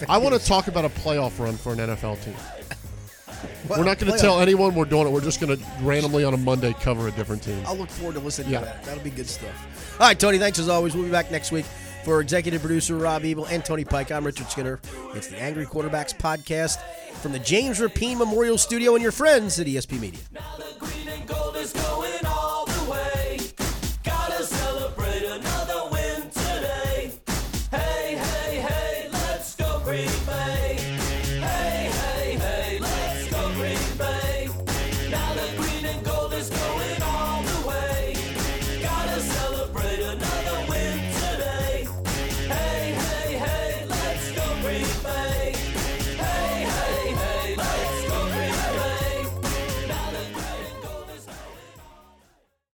I 0.08 0.16
want 0.18 0.34
to 0.34 0.44
talk 0.44 0.68
about 0.68 0.84
a 0.84 0.88
playoff 0.88 1.38
run 1.38 1.56
for 1.56 1.72
an 1.72 1.78
NFL 1.78 2.22
team. 2.24 2.34
Well, 3.68 3.78
We're 3.78 3.84
not 3.84 3.98
going 3.98 4.12
to 4.12 4.18
tell 4.18 4.40
anyone 4.40 4.74
we're 4.74 4.84
doing 4.84 5.06
it. 5.06 5.10
We're 5.12 5.20
just 5.20 5.40
going 5.40 5.56
to 5.56 5.64
randomly 5.82 6.22
on 6.24 6.34
a 6.34 6.36
Monday 6.36 6.74
cover 6.80 7.06
a 7.08 7.10
different 7.12 7.42
team. 7.42 7.60
I'll 7.66 7.76
look 7.76 7.88
forward 7.90 8.14
to 8.14 8.20
listening 8.20 8.50
Yeah. 8.52 8.60
to 8.60 8.64
that. 8.66 8.84
That'll 8.84 9.02
be 9.02 9.10
good 9.10 9.28
stuff. 9.28 9.96
All 10.00 10.06
right, 10.06 10.18
Tony. 10.18 10.38
Thanks 10.38 10.58
as 10.60 10.68
always. 10.68 10.94
We'll 10.94 11.04
be 11.04 11.10
back 11.10 11.30
next 11.30 11.50
week 11.52 11.64
for 12.04 12.20
executive 12.20 12.60
producer 12.60 12.96
Rob 12.96 13.24
Ebel 13.24 13.46
and 13.46 13.64
Tony 13.64 13.84
Pike. 13.84 14.10
I'm 14.12 14.24
Richard 14.24 14.48
Skinner. 14.50 14.80
It's 15.14 15.28
the 15.28 15.38
Angry 15.40 15.64
Quarterbacks 15.66 16.16
podcast 16.16 16.78
from 17.20 17.32
the 17.32 17.38
James 17.40 17.80
Rapine 17.80 18.18
Memorial 18.18 18.58
Studio 18.58 18.94
and 18.94 19.02
your 19.02 19.12
friends 19.12 19.58
at 19.60 19.66
ESP 19.66 19.98
Media. 20.00 20.20
Now 20.32 20.40
the 20.58 20.74
green 20.78 21.08